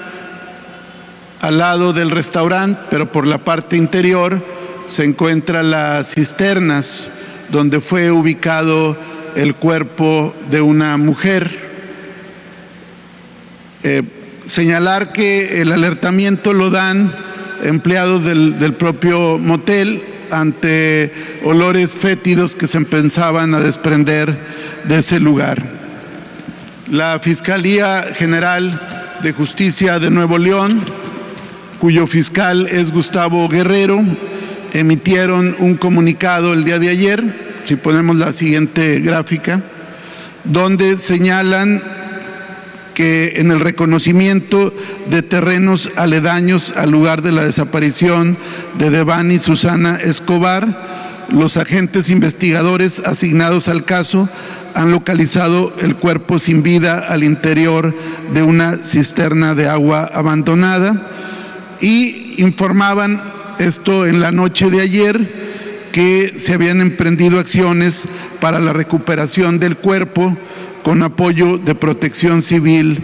al 1.41 1.58
lado 1.58 1.91
del 1.91 2.12
restaurante, 2.12 2.82
pero 2.89 3.12
por 3.12 3.25
la 3.25 3.39
parte 3.39 3.75
interior, 3.75 4.41
se 4.86 5.04
encuentran 5.04 5.71
las 5.71 6.13
cisternas 6.13 7.10
donde 7.49 7.82
fue 7.82 8.12
ubicado 8.12 8.95
el 9.36 9.56
cuerpo 9.56 10.34
de 10.49 10.62
una 10.62 10.97
mujer. 10.97 11.49
Eh, 13.84 14.04
señalar 14.45 15.12
que 15.12 15.62
el 15.62 15.71
alertamiento 15.71 16.54
lo 16.54 16.69
dan 16.69 17.13
empleados 17.63 18.23
del, 18.23 18.60
del 18.60 18.73
propio 18.73 19.38
motel 19.38 20.04
ante 20.32 21.12
olores 21.43 21.93
fétidos 21.93 22.56
que 22.56 22.67
se 22.67 22.77
empezaban 22.77 23.54
a 23.54 23.60
desprender 23.60 24.38
de 24.86 24.99
ese 24.99 25.19
lugar. 25.19 25.62
La 26.89 27.19
Fiscalía 27.19 28.10
General 28.13 29.17
de 29.21 29.32
Justicia 29.32 29.99
de 29.99 30.10
Nuevo 30.10 30.38
León, 30.38 30.82
cuyo 31.82 32.06
fiscal 32.06 32.67
es 32.67 32.91
Gustavo 32.91 33.50
Guerrero, 33.50 34.04
emitieron 34.72 35.56
un 35.58 35.78
comunicado 35.78 36.54
el 36.54 36.63
día 36.63 36.78
de 36.78 36.89
ayer, 36.89 37.24
si 37.65 37.76
ponemos 37.76 38.17
la 38.17 38.34
siguiente 38.34 39.00
gráfica, 39.00 39.63
donde 40.44 41.00
señalan 41.00 41.82
que 42.94 43.34
en 43.38 43.50
el 43.50 43.60
reconocimiento 43.60 44.72
de 45.10 45.24
terrenos 45.24 45.89
aledaños 45.96 46.72
al 46.78 46.91
lugar 46.91 47.24
de 47.24 47.32
la 47.32 47.46
desaparición 47.46 48.38
de 48.78 48.91
Devani 48.91 49.39
Susana 49.39 49.96
Escobar, 49.96 51.26
los 51.30 51.58
agentes 51.58 52.10
investigadores 52.10 53.00
asignados 53.00 53.67
al 53.67 53.86
caso 53.86 54.30
han 54.76 54.91
localizado 54.91 55.74
el 55.82 55.96
cuerpo 55.96 56.38
sin 56.38 56.62
vida 56.62 57.00
al 57.00 57.24
interior 57.24 57.91
de 58.36 58.44
una 58.44 58.84
cisterna 58.84 59.56
de 59.56 59.67
agua 59.67 60.08
abandonada 60.13 61.08
y 61.82 62.36
informaban 62.38 63.22
esto 63.60 64.06
en 64.06 64.20
la 64.20 64.32
noche 64.32 64.70
de 64.70 64.82
ayer 64.82 65.20
que 65.91 66.34
se 66.38 66.54
habían 66.54 66.80
emprendido 66.80 67.39
acciones 67.39 68.06
para 68.39 68.60
la 68.60 68.74
recuperación 68.74 69.60
del 69.60 69.76
cuerpo 69.78 70.38
con 70.84 71.04
apoyo 71.04 71.58
de 71.58 71.76
protección 71.76 72.41
civil 72.41 73.00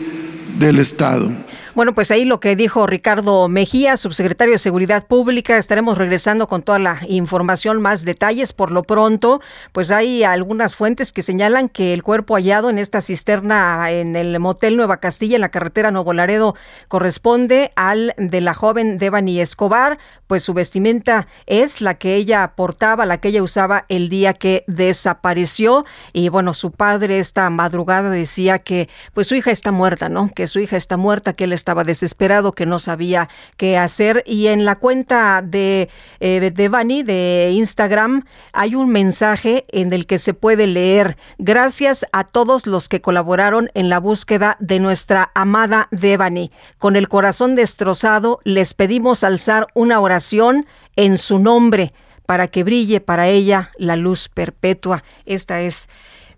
del 0.57 0.79
Estado. 0.79 1.29
Bueno, 1.77 1.93
pues 1.93 2.09
ahí 2.09 2.25
lo 2.25 2.39
que 2.39 2.55
dijo 2.55 2.87
Ricardo 2.87 3.47
Mejía, 3.49 3.97
subsecretario 3.97 4.53
de 4.53 4.57
Seguridad 4.57 5.05
Pública. 5.05 5.59
Estaremos 5.59 5.95
regresando 5.95 6.47
con 6.47 6.63
toda 6.63 6.79
la 6.79 6.97
información, 7.07 7.83
más 7.83 8.03
detalles. 8.03 8.51
Por 8.51 8.71
lo 8.71 8.81
pronto, 8.81 9.41
pues 9.73 9.91
hay 9.91 10.23
algunas 10.23 10.75
fuentes 10.75 11.13
que 11.13 11.21
señalan 11.21 11.69
que 11.69 11.93
el 11.93 12.01
cuerpo 12.01 12.33
hallado 12.33 12.71
en 12.71 12.79
esta 12.79 12.99
cisterna 12.99 13.91
en 13.91 14.15
el 14.15 14.39
motel 14.39 14.75
Nueva 14.75 14.97
Castilla, 14.97 15.35
en 15.35 15.41
la 15.41 15.49
carretera 15.49 15.91
Nuevo 15.91 16.13
Laredo, 16.13 16.55
corresponde 16.87 17.69
al 17.75 18.15
de 18.17 18.41
la 18.41 18.55
joven 18.55 18.97
Devani 18.97 19.39
Escobar. 19.39 19.99
Pues 20.25 20.41
su 20.41 20.55
vestimenta 20.55 21.27
es 21.45 21.79
la 21.79 21.93
que 21.93 22.15
ella 22.15 22.53
portaba, 22.55 23.05
la 23.05 23.19
que 23.19 23.27
ella 23.27 23.43
usaba 23.43 23.83
el 23.87 24.09
día 24.09 24.33
que 24.33 24.63
desapareció. 24.65 25.85
Y 26.11 26.29
bueno, 26.29 26.55
su 26.55 26.71
padre 26.71 27.19
esta 27.19 27.47
madrugada 27.51 28.09
decía 28.09 28.57
que 28.57 28.89
pues 29.13 29.27
su 29.27 29.35
hija 29.35 29.51
está 29.51 29.71
muerta, 29.71 30.09
¿no? 30.09 30.31
Que 30.33 30.47
su 30.47 30.59
hija 30.59 30.75
está 30.75 30.97
muerta, 30.97 31.33
que 31.33 31.43
él 31.43 31.53
está 31.53 31.66
estaba 31.67 31.83
desesperado, 31.83 32.53
que 32.53 32.65
no 32.65 32.79
sabía 32.79 33.27
qué 33.57 33.77
hacer. 33.77 34.23
Y 34.25 34.47
en 34.47 34.63
la 34.63 34.77
cuenta 34.77 35.41
de, 35.43 35.89
eh, 36.21 36.39
de 36.39 37.51
Instagram 37.51 38.23
hay 38.53 38.75
un 38.75 38.89
mensaje 38.89 39.65
en 39.67 39.91
el 39.91 40.05
que 40.07 40.17
se 40.17 40.33
puede 40.33 40.65
leer, 40.65 41.17
gracias 41.37 42.05
a 42.13 42.23
todos 42.23 42.67
los 42.67 42.87
que 42.87 43.01
colaboraron 43.01 43.69
en 43.73 43.89
la 43.89 43.99
búsqueda 43.99 44.55
de 44.61 44.79
nuestra 44.79 45.29
amada 45.35 45.89
Devani. 45.91 46.51
Con 46.77 46.95
el 46.95 47.09
corazón 47.09 47.55
destrozado, 47.55 48.39
les 48.45 48.73
pedimos 48.73 49.25
alzar 49.25 49.67
una 49.73 49.99
oración 49.99 50.65
en 50.95 51.17
su 51.17 51.37
nombre 51.37 51.91
para 52.25 52.47
que 52.47 52.63
brille 52.63 53.01
para 53.01 53.27
ella 53.27 53.71
la 53.77 53.97
luz 53.97 54.29
perpetua. 54.29 55.03
Esta 55.25 55.59
es 55.59 55.89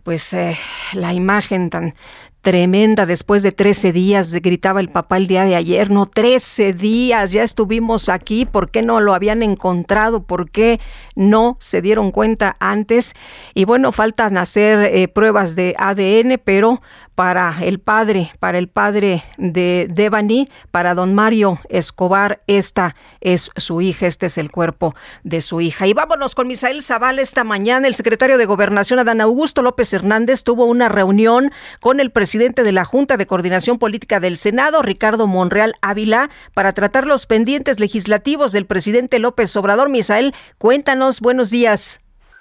pues 0.02 0.34
eh, 0.34 0.58
la 0.94 1.14
imagen 1.14 1.70
tan 1.70 1.94
tremenda 2.42 3.06
después 3.06 3.44
de 3.44 3.52
13 3.52 3.92
días, 3.92 4.32
gritaba 4.34 4.80
el 4.80 4.90
papá 4.90 5.18
el 5.18 5.28
día 5.28 5.44
de 5.44 5.56
ayer, 5.56 5.92
no, 5.92 6.06
13 6.06 6.74
días, 6.74 7.32
ya 7.32 7.44
estuvimos 7.44 8.08
aquí, 8.08 8.46
¿por 8.46 8.72
qué 8.72 8.82
no 8.82 9.02
lo 9.02 9.14
habían 9.14 9.44
encontrado? 9.44 10.24
¿Por 10.24 10.50
qué 10.50 10.80
no 11.16 11.58
se 11.60 11.82
dieron 11.82 12.12
cuenta 12.12 12.56
antes? 12.60 13.14
Y 13.54 13.66
bueno, 13.66 13.92
faltan 13.92 14.38
hacer 14.38 14.80
eh, 14.80 15.08
pruebas 15.08 15.56
de 15.56 15.76
ADN, 15.78 16.40
pero 16.44 16.82
para 17.20 17.54
el 17.62 17.80
padre, 17.80 18.32
para 18.40 18.58
el 18.60 18.70
padre 18.70 19.26
de 19.38 19.88
Devani, 19.90 20.48
para 20.72 20.96
don 20.96 21.14
Mario 21.14 21.60
Escobar, 21.68 22.42
esta 22.48 22.96
es 23.20 23.52
su 23.58 23.82
hija, 23.82 24.08
este 24.08 24.28
es 24.28 24.38
el 24.38 24.52
cuerpo 24.52 24.96
de 25.26 25.42
su 25.42 25.60
hija. 25.60 25.86
Y 25.86 25.92
vámonos 25.92 26.34
con 26.34 26.48
Misael 26.48 26.82
Zaval 26.82 27.20
esta 27.20 27.44
mañana. 27.44 27.90
El 27.90 27.96
secretario 27.96 28.38
de 28.38 28.46
Gobernación, 28.46 29.00
Adán 29.00 29.20
Augusto 29.20 29.62
López 29.62 29.92
Hernández, 29.92 30.46
tuvo 30.46 30.64
una 30.64 30.88
reunión 30.88 31.52
con 31.82 32.00
el 32.00 32.10
presidente 32.10 32.64
de 32.64 32.72
la 32.72 32.86
Junta 32.86 33.18
de 33.18 33.28
Coordinación 33.28 33.80
Política 33.80 34.22
del 34.22 34.38
Senado, 34.38 34.82
Ricardo 34.82 35.28
Monreal 35.28 35.76
Ávila, 35.82 36.30
para 36.54 36.72
tratar 36.72 37.06
los 37.06 37.26
pendientes 37.26 37.82
legislativos 37.82 38.54
del 38.54 38.66
presidente 38.66 39.20
López 39.20 39.54
Obrador. 39.58 39.90
Misael, 39.90 40.34
cuéntanos, 40.58 41.20
buenos 41.20 41.50
días. 41.50 42.00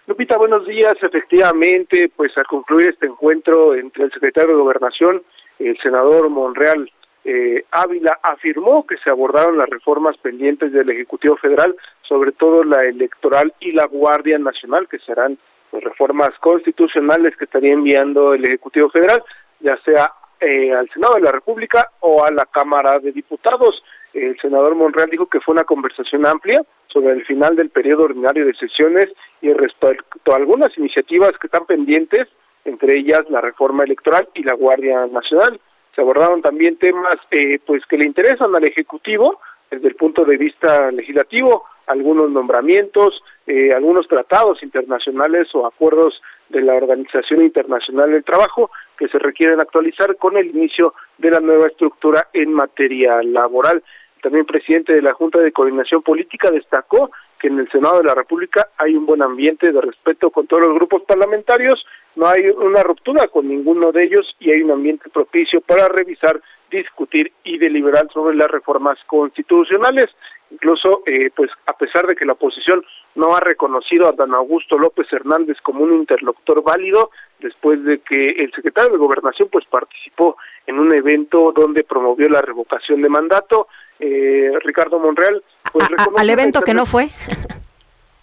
Lupita, 0.09 0.39
buenos 0.39 0.67
días. 0.67 0.97
Efectivamente, 1.03 2.11
pues 2.17 2.33
al 2.39 2.47
concluir 2.47 2.89
este 2.89 3.05
encuentro 3.05 3.75
entre 3.75 4.05
el 4.05 4.11
secretario 4.11 4.57
de 4.57 4.63
Gobernación, 4.63 5.23
el 5.59 5.77
senador 5.83 6.31
Monreal 6.31 6.91
eh, 7.27 7.67
Ávila, 7.73 8.19
afirmó 8.23 8.87
que 8.87 8.97
se 8.97 9.11
abordaron 9.11 9.59
las 9.59 9.69
reformas 9.69 10.17
pendientes 10.17 10.73
del 10.73 10.89
Ejecutivo 10.89 11.37
Federal, 11.37 11.77
sobre 12.01 12.33
todo 12.33 12.65
la 12.65 12.87
electoral 12.87 13.53
y 13.61 13.73
la 13.73 13.85
Guardia 13.85 14.39
Nacional, 14.39 14.89
que 14.89 14.99
serán 15.01 15.37
pues, 15.71 15.85
reformas 15.85 16.31
constitucionales 16.41 17.37
que 17.37 17.45
estaría 17.45 17.75
enviando 17.75 18.33
el 18.33 18.47
Ejecutivo 18.47 18.89
Federal, 18.89 19.23
ya 19.61 19.77
sea 19.85 20.11
eh, 20.41 20.73
al 20.73 20.89
Senado 20.89 21.17
de 21.17 21.21
la 21.21 21.33
República 21.33 21.91
o 22.01 22.25
a 22.25 22.31
la 22.31 22.47
Cámara 22.47 22.99
de 22.99 23.13
Diputados. 23.13 23.85
El 24.15 24.39
senador 24.41 24.75
Monreal 24.75 25.11
dijo 25.11 25.27
que 25.27 25.41
fue 25.41 25.53
una 25.53 25.65
conversación 25.65 26.27
amplia 26.27 26.63
sobre 26.87 27.13
el 27.13 27.25
final 27.25 27.57
del 27.57 27.71
periodo 27.71 28.05
ordinario 28.05 28.47
de 28.47 28.55
sesiones 28.55 29.09
y 29.41 29.53
respecto 29.53 30.33
a 30.33 30.37
algunas 30.37 30.77
iniciativas 30.79 31.33
que 31.39 31.47
están 31.47 31.67
pendientes, 31.67 32.27
entre 32.65 32.99
ellas 32.99 33.29
la 33.29 33.41
reforma 33.41 33.85
electoral 33.85 34.29
y 34.35 34.43
la 34.43 34.55
Guardia 34.55 35.07
Nacional. 35.07 35.61
Se 35.95 36.01
abordaron 36.01 36.43
también 36.43 36.77
temas 36.77 37.19
eh, 37.31 37.59
pues 37.67 37.85
que 37.87 37.99
le 37.99 38.07
interesan 38.07 38.55
al 38.55 38.65
Ejecutivo 38.65 39.41
desde 39.71 39.89
el 39.89 39.97
punto 39.97 40.25
de 40.25 40.37
vista 40.37 40.91
legislativo, 40.91 41.65
algunos 41.87 42.31
nombramientos, 42.31 43.23
eh, 43.47 43.71
algunos 43.75 44.09
tratados 44.09 44.63
internacionales 44.63 45.49
o 45.55 45.67
acuerdos 45.67 46.23
de 46.49 46.63
la 46.63 46.75
Organización 46.75 47.43
Internacional 47.43 48.11
del 48.11 48.25
Trabajo 48.25 48.71
que 48.99 49.09
se 49.09 49.19
requieren 49.19 49.61
actualizar 49.61 50.17
con 50.17 50.37
el 50.37 50.49
inicio 50.49 50.95
de 51.17 51.31
la 51.31 51.41
nueva 51.41 51.69
estructura 51.69 52.29
en 52.33 52.53
materia 52.53 53.23
laboral. 53.23 53.83
También 54.23 54.45
presidente 54.45 54.93
de 54.93 55.03
la 55.03 55.15
Junta 55.15 55.39
de 55.39 55.53
Coordinación 55.53 56.03
Política 56.03 56.51
destacó 56.51 57.11
que 57.39 57.47
en 57.47 57.59
el 57.61 57.71
Senado 57.71 57.99
de 57.99 58.05
la 58.05 58.15
República 58.15 58.69
hay 58.77 58.97
un 58.97 59.07
buen 59.07 59.23
ambiente 59.23 59.71
de 59.71 59.81
respeto 59.81 60.31
con 60.31 60.47
todos 60.47 60.65
los 60.65 60.75
grupos 60.75 61.03
parlamentarios, 61.03 61.87
no 62.17 62.27
hay 62.27 62.49
una 62.49 62.83
ruptura 62.83 63.29
con 63.29 63.49
ninguno 63.49 63.93
de 63.93 64.05
ellos 64.05 64.35
y 64.41 64.51
hay 64.51 64.63
un 64.63 64.73
ambiente 64.73 65.09
propicio 65.09 65.61
para 65.61 65.87
revisar, 65.89 66.41
discutir 66.71 67.33
y 67.45 67.59
deliberar 67.59 68.09
sobre 68.13 68.37
las 68.37 68.51
reformas 68.51 68.99
constitucionales. 69.07 70.07
Incluso, 70.51 71.03
eh, 71.07 71.31
pues 71.35 71.51
a 71.67 71.75
pesar 71.75 72.07
de 72.07 72.17
que 72.17 72.25
la 72.25 72.33
oposición 72.33 72.85
no 73.15 73.37
ha 73.37 73.41
reconocido 73.41 74.09
a 74.09 74.13
Dan 74.13 74.35
Augusto 74.35 74.79
López 74.79 75.07
Hernández 75.13 75.59
como 75.63 75.85
un 75.85 75.93
interlocutor 75.95 76.63
válido, 76.63 77.11
después 77.41 77.85
de 77.85 77.99
que 77.99 78.31
el 78.31 78.53
secretario 78.53 78.91
de 78.91 78.97
Gobernación 78.99 79.49
pues 79.51 79.67
participó 79.67 80.37
en 80.67 80.79
un 80.79 80.95
evento 80.95 81.53
donde 81.55 81.85
promovió 81.85 82.29
la 82.29 82.41
revocación 82.41 83.03
de 83.03 83.09
mandato, 83.09 83.69
eh, 84.01 84.53
Ricardo 84.65 84.99
Monreal. 84.99 85.43
Pues, 85.73 85.87
al 86.17 86.31
evento 86.31 86.63
que 86.63 86.75
no 86.75 86.87
fue. 86.87 87.09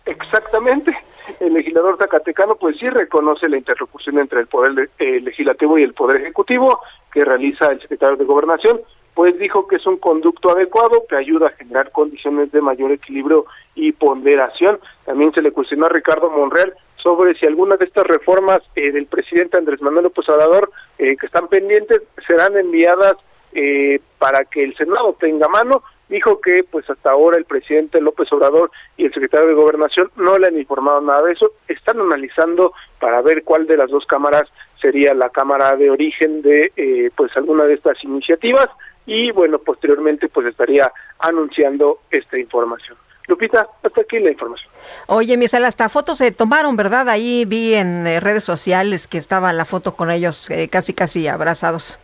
Exactamente. 0.06 0.96
El 1.40 1.54
legislador 1.54 1.98
zacatecano 1.98 2.56
pues 2.56 2.78
sí 2.78 2.90
reconoce 2.90 3.50
la 3.50 3.58
interlocución 3.58 4.20
entre 4.20 4.42
el 4.42 4.48
poder 4.48 4.90
eh, 5.00 5.20
legislativo 5.22 5.78
y 5.78 5.84
el 5.84 5.94
poder 5.94 6.22
ejecutivo 6.22 6.80
que 7.12 7.26
realiza 7.26 7.72
el 7.72 7.82
secretario 7.82 8.18
de 8.18 8.26
Gobernación, 8.26 8.82
pues 9.14 9.40
dijo 9.40 9.68
que 9.68 9.78
es 9.78 9.86
un 9.86 9.98
conducto 9.98 10.52
adecuado 10.52 11.06
que 11.08 11.16
ayuda 11.16 11.48
a 11.48 11.52
generar 11.52 11.92
condiciones 11.92 12.52
de 12.52 12.62
mayor 12.62 12.92
equilibrio 12.92 13.46
y 13.74 13.94
ponderación. 13.94 14.80
También 15.06 15.34
se 15.34 15.42
le 15.42 15.52
cuestionó 15.52 15.86
a 15.86 15.90
Ricardo 15.90 16.30
Monreal 16.30 16.74
sobre 16.98 17.36
si 17.36 17.46
algunas 17.46 17.80
de 17.80 17.86
estas 17.86 18.06
reformas 18.06 18.62
eh, 18.76 18.92
del 18.92 19.06
presidente 19.06 19.58
Andrés 19.58 19.82
Manuel 19.82 20.06
López 20.06 20.28
Obrador 20.28 20.72
eh, 20.98 21.16
que 21.18 21.28
están 21.28 21.48
pendientes 21.48 22.02
serán 22.26 22.58
enviadas 22.58 23.16
eh, 23.54 24.02
para 24.18 24.44
que 24.44 24.64
el 24.64 24.76
Senado 24.76 25.16
tenga 25.20 25.48
mano. 25.48 25.84
Dijo 26.08 26.40
que 26.40 26.64
pues 26.70 26.88
hasta 26.90 27.12
ahora 27.12 27.38
el 27.38 27.46
presidente 27.46 28.00
López 28.00 28.32
Obrador 28.32 28.70
y 28.96 29.06
el 29.06 29.14
secretario 29.14 29.48
de 29.48 29.56
Gobernación 29.56 30.12
no 30.16 30.38
le 30.38 30.48
han 30.48 30.58
informado 30.58 31.02
nada 31.02 31.24
de 31.24 31.34
eso. 31.34 31.52
Están 31.68 32.00
analizando 32.00 32.74
para 33.00 33.22
ver 33.22 33.44
cuál 33.44 33.66
de 33.66 33.78
las 33.78 33.90
dos 33.90 34.06
cámaras 34.06 34.44
sería 34.80 35.14
la 35.16 35.30
cámara 35.30 35.76
de 35.76 35.90
origen 35.90 36.44
de 36.44 36.72
eh, 36.76 37.10
pues 37.16 37.36
alguna 37.36 37.64
de 37.64 37.74
estas 37.74 38.04
iniciativas 38.04 38.68
y 39.08 39.32
bueno 39.32 39.58
posteriormente 39.58 40.30
pues 40.30 40.46
estaría 40.48 40.92
anunciando 41.20 42.00
esta 42.12 42.38
información. 42.38 42.98
Lupita, 43.28 43.68
hasta 43.82 44.02
aquí 44.02 44.20
la 44.20 44.30
información. 44.30 44.70
Oye, 45.08 45.36
Misael, 45.36 45.66
hasta 45.66 45.90
fotos 45.90 46.20
se 46.20 46.32
tomaron, 46.32 46.76
¿verdad? 46.76 47.10
Ahí 47.10 47.46
vi 47.46 47.74
en 47.74 48.06
eh, 48.06 48.20
redes 48.20 48.44
sociales 48.44 49.08
que 49.08 49.18
estaba 49.18 49.52
la 49.52 49.66
foto 49.66 49.96
con 49.96 50.12
ellos 50.12 50.48
casi, 50.70 50.94
casi 50.94 51.28
abrazados. 51.28 52.00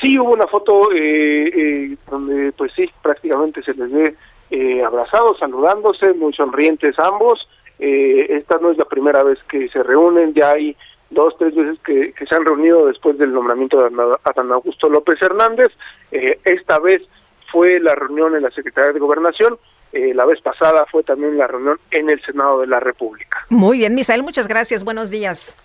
Sí, 0.00 0.18
hubo 0.18 0.32
una 0.32 0.46
foto 0.46 0.92
eh, 0.92 1.48
eh, 1.54 1.96
donde, 2.10 2.52
pues 2.52 2.72
sí, 2.74 2.90
prácticamente 3.02 3.62
se 3.62 3.74
les 3.74 3.92
ve 3.92 4.14
eh, 4.50 4.82
abrazados, 4.82 5.38
saludándose, 5.38 6.12
muy 6.14 6.32
sonrientes 6.32 6.98
ambos. 6.98 7.48
Eh, 7.78 8.26
esta 8.36 8.58
no 8.58 8.70
es 8.70 8.78
la 8.78 8.84
primera 8.84 9.22
vez 9.22 9.38
que 9.48 9.68
se 9.68 9.82
reúnen, 9.82 10.34
ya 10.34 10.50
hay 10.52 10.76
dos, 11.08 11.34
tres 11.38 11.54
veces 11.54 11.78
que, 11.84 12.12
se 12.26 12.34
han 12.34 12.44
reunido 12.44 12.86
después 12.86 13.18
del 13.18 13.32
nombramiento 13.32 13.80
de 13.82 14.16
Adán 14.24 14.52
Augusto 14.52 14.88
López 14.88 15.20
Hernández. 15.22 15.72
Eh, 16.12 16.38
esta 16.44 16.78
vez 16.78 17.02
fue 17.50 17.80
la 17.80 17.94
reunión 17.94 18.36
en 18.36 18.42
la 18.42 18.50
Secretaría 18.50 18.92
de 18.92 19.00
Gobernación. 19.00 19.58
Eh, 19.92 20.14
la 20.14 20.24
vez 20.24 20.40
pasada 20.40 20.86
fue 20.90 21.02
también 21.02 21.36
la 21.36 21.46
reunión 21.46 21.78
en 21.90 22.10
el 22.10 22.22
Senado 22.22 22.60
de 22.60 22.66
la 22.66 22.80
República. 22.80 23.44
Muy 23.48 23.78
bien, 23.78 23.94
Misael, 23.94 24.22
muchas 24.22 24.46
gracias. 24.46 24.84
Buenos 24.84 25.10
días. 25.10 25.56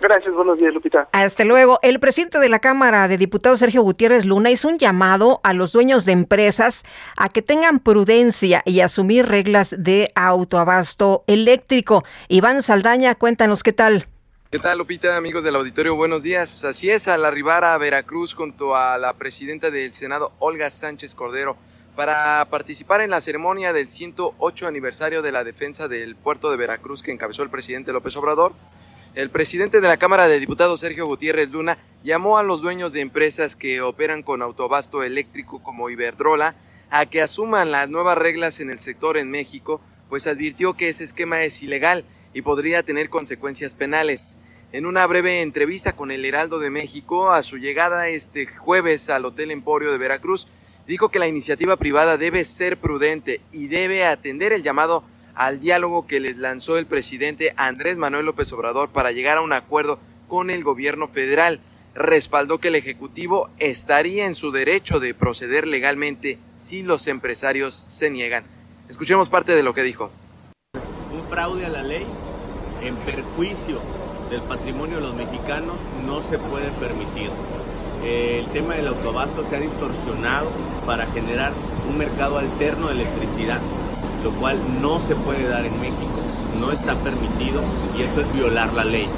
Gracias, 0.00 0.34
buenos 0.34 0.58
días, 0.58 0.74
Lupita. 0.74 1.08
Hasta 1.12 1.44
luego. 1.44 1.78
El 1.82 2.00
presidente 2.00 2.38
de 2.38 2.48
la 2.48 2.58
Cámara 2.58 3.08
de 3.08 3.16
Diputados, 3.16 3.60
Sergio 3.60 3.82
Gutiérrez 3.82 4.26
Luna, 4.26 4.50
hizo 4.50 4.68
un 4.68 4.78
llamado 4.78 5.40
a 5.42 5.54
los 5.54 5.72
dueños 5.72 6.04
de 6.04 6.12
empresas 6.12 6.84
a 7.16 7.28
que 7.28 7.40
tengan 7.40 7.78
prudencia 7.78 8.62
y 8.66 8.80
asumir 8.80 9.26
reglas 9.26 9.74
de 9.78 10.08
autoabasto 10.14 11.24
eléctrico. 11.26 12.04
Iván 12.28 12.62
Saldaña, 12.62 13.14
cuéntanos 13.14 13.62
qué 13.62 13.72
tal. 13.72 14.06
¿Qué 14.50 14.58
tal, 14.58 14.78
Lupita, 14.78 15.16
amigos 15.16 15.42
del 15.42 15.56
auditorio? 15.56 15.96
Buenos 15.96 16.22
días. 16.22 16.62
Así 16.64 16.90
es, 16.90 17.08
al 17.08 17.24
arribar 17.24 17.64
a 17.64 17.76
Veracruz 17.78 18.34
junto 18.34 18.76
a 18.76 18.96
la 18.98 19.14
presidenta 19.14 19.70
del 19.70 19.92
Senado, 19.92 20.32
Olga 20.38 20.70
Sánchez 20.70 21.14
Cordero, 21.14 21.56
para 21.96 22.44
participar 22.50 23.00
en 23.00 23.10
la 23.10 23.20
ceremonia 23.20 23.72
del 23.72 23.88
108 23.88 24.66
aniversario 24.68 25.22
de 25.22 25.32
la 25.32 25.42
defensa 25.42 25.88
del 25.88 26.16
puerto 26.16 26.50
de 26.50 26.58
Veracruz 26.58 27.02
que 27.02 27.10
encabezó 27.10 27.42
el 27.42 27.50
presidente 27.50 27.92
López 27.92 28.14
Obrador, 28.16 28.52
el 29.16 29.30
presidente 29.30 29.80
de 29.80 29.88
la 29.88 29.96
Cámara 29.96 30.28
de 30.28 30.38
Diputados, 30.38 30.80
Sergio 30.80 31.06
Gutiérrez 31.06 31.50
Luna, 31.50 31.78
llamó 32.02 32.36
a 32.36 32.42
los 32.42 32.60
dueños 32.60 32.92
de 32.92 33.00
empresas 33.00 33.56
que 33.56 33.80
operan 33.80 34.22
con 34.22 34.42
autobasto 34.42 35.02
eléctrico 35.02 35.62
como 35.62 35.88
Iberdrola 35.88 36.54
a 36.90 37.06
que 37.06 37.22
asuman 37.22 37.70
las 37.70 37.88
nuevas 37.88 38.18
reglas 38.18 38.60
en 38.60 38.68
el 38.68 38.78
sector 38.78 39.16
en 39.16 39.30
México, 39.30 39.80
pues 40.10 40.26
advirtió 40.26 40.74
que 40.74 40.90
ese 40.90 41.04
esquema 41.04 41.40
es 41.44 41.62
ilegal 41.62 42.04
y 42.34 42.42
podría 42.42 42.82
tener 42.82 43.08
consecuencias 43.08 43.72
penales. 43.72 44.36
En 44.72 44.84
una 44.84 45.06
breve 45.06 45.40
entrevista 45.40 45.96
con 45.96 46.10
el 46.10 46.26
Heraldo 46.26 46.58
de 46.58 46.68
México, 46.68 47.30
a 47.32 47.42
su 47.42 47.56
llegada 47.56 48.08
este 48.08 48.46
jueves 48.46 49.08
al 49.08 49.24
Hotel 49.24 49.50
Emporio 49.50 49.92
de 49.92 49.98
Veracruz, 49.98 50.46
dijo 50.86 51.08
que 51.08 51.18
la 51.18 51.26
iniciativa 51.26 51.76
privada 51.76 52.18
debe 52.18 52.44
ser 52.44 52.76
prudente 52.76 53.40
y 53.50 53.68
debe 53.68 54.04
atender 54.04 54.52
el 54.52 54.62
llamado 54.62 55.04
al 55.36 55.60
diálogo 55.60 56.06
que 56.06 56.18
les 56.18 56.38
lanzó 56.38 56.78
el 56.78 56.86
presidente 56.86 57.52
Andrés 57.56 57.98
Manuel 57.98 58.26
López 58.26 58.52
Obrador 58.52 58.88
para 58.88 59.12
llegar 59.12 59.38
a 59.38 59.42
un 59.42 59.52
acuerdo 59.52 60.00
con 60.26 60.50
el 60.50 60.64
gobierno 60.64 61.08
federal. 61.08 61.60
Respaldó 61.94 62.58
que 62.58 62.68
el 62.68 62.74
Ejecutivo 62.74 63.50
estaría 63.58 64.26
en 64.26 64.34
su 64.34 64.50
derecho 64.50 64.98
de 64.98 65.14
proceder 65.14 65.66
legalmente 65.66 66.38
si 66.56 66.82
los 66.82 67.06
empresarios 67.06 67.74
se 67.74 68.10
niegan. 68.10 68.44
Escuchemos 68.88 69.28
parte 69.28 69.54
de 69.54 69.62
lo 69.62 69.74
que 69.74 69.82
dijo. 69.82 70.10
Un 71.12 71.22
fraude 71.28 71.66
a 71.66 71.68
la 71.68 71.82
ley 71.82 72.06
en 72.82 72.96
perjuicio 72.96 73.80
del 74.30 74.42
patrimonio 74.42 74.96
de 74.96 75.02
los 75.02 75.14
mexicanos 75.14 75.76
no 76.06 76.22
se 76.22 76.38
puede 76.38 76.70
permitir. 76.80 77.30
El 78.04 78.46
tema 78.46 78.74
del 78.74 78.88
autobasto 78.88 79.44
se 79.48 79.56
ha 79.56 79.60
distorsionado 79.60 80.48
para 80.86 81.06
generar 81.06 81.52
un 81.88 81.98
mercado 81.98 82.38
alterno 82.38 82.88
de 82.88 82.94
electricidad 82.94 83.60
lo 84.26 84.32
cual 84.32 84.58
no 84.82 84.98
se 85.06 85.14
puede 85.14 85.46
dar 85.46 85.64
en 85.64 85.80
México, 85.80 86.18
no 86.58 86.72
está 86.72 86.96
permitido 86.96 87.62
y 87.96 88.02
eso 88.02 88.22
es 88.22 88.32
violar 88.34 88.72
la 88.74 88.84
ley. 88.84 89.08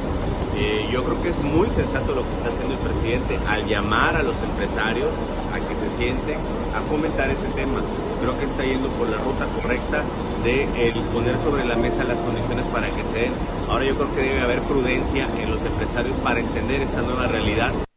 Eh, 0.55 0.87
yo 0.93 1.03
creo 1.03 1.23
que 1.23 1.31
es 1.31 1.39
muy 1.39 1.71
sensato 1.71 2.15
lo 2.15 2.23
que 2.25 2.33
está 2.37 2.51
haciendo 2.51 2.75
el 2.75 2.81
presidente 2.81 3.39
al 3.49 3.67
llamar 3.67 4.17
a 4.17 4.23
los 4.23 4.37
empresarios 4.43 5.09
a 5.55 5.61
que 5.61 5.75
se 5.77 5.97
sienten 5.97 6.37
a 6.75 6.87
comentar 6.91 7.31
ese 7.31 7.47
tema. 7.55 7.81
Creo 8.21 8.39
que 8.39 8.45
está 8.45 8.65
yendo 8.65 8.89
por 9.01 9.09
la 9.09 9.17
ruta 9.17 9.47
correcta 9.63 10.03
de 10.45 10.69
poner 11.15 11.39
sobre 11.39 11.65
la 11.65 11.77
mesa 11.77 12.05
las 12.05 12.19
condiciones 12.19 12.67
para 12.67 12.89
que 12.91 13.03
se 13.05 13.19
den. 13.19 13.33
Ahora 13.71 13.87
yo 13.87 13.95
creo 13.95 14.15
que 14.15 14.21
debe 14.21 14.41
haber 14.43 14.61
prudencia 14.63 15.27
en 15.41 15.51
los 15.51 15.63
empresarios 15.63 16.17
para 16.19 16.41
entender 16.41 16.83
esta 16.83 17.01
nueva 17.01 17.29
realidad. 17.29 17.88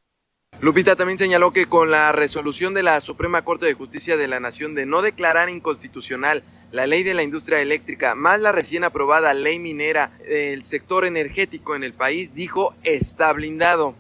Lupita 0.62 0.96
también 0.96 1.18
señaló 1.18 1.52
que 1.52 1.66
con 1.66 1.90
la 1.90 2.12
resolución 2.12 2.76
de 2.76 2.84
la 2.84 3.02
Suprema 3.02 3.44
Corte 3.44 3.66
de 3.66 3.74
Justicia 3.74 4.16
de 4.16 4.28
la 4.28 4.40
Nación 4.40 4.76
de 4.76 4.86
no 4.86 5.02
declarar 5.02 5.50
inconstitucional 5.50 6.44
la 6.72 6.86
ley 6.86 7.02
de 7.02 7.16
la 7.16 7.24
industria 7.24 7.62
eléctrica, 7.62 8.14
más 8.14 8.40
la 8.40 8.52
recién 8.52 8.84
aprobada 8.84 9.34
ley 9.34 9.58
minera 9.58 10.12
del 10.20 10.64
sector 10.64 11.06
energético 11.06 11.76
en 11.76 11.84
el 11.84 11.94
país, 11.94 12.36
dijo 12.36 12.76
está 12.84 13.34
blindado. 13.34 13.96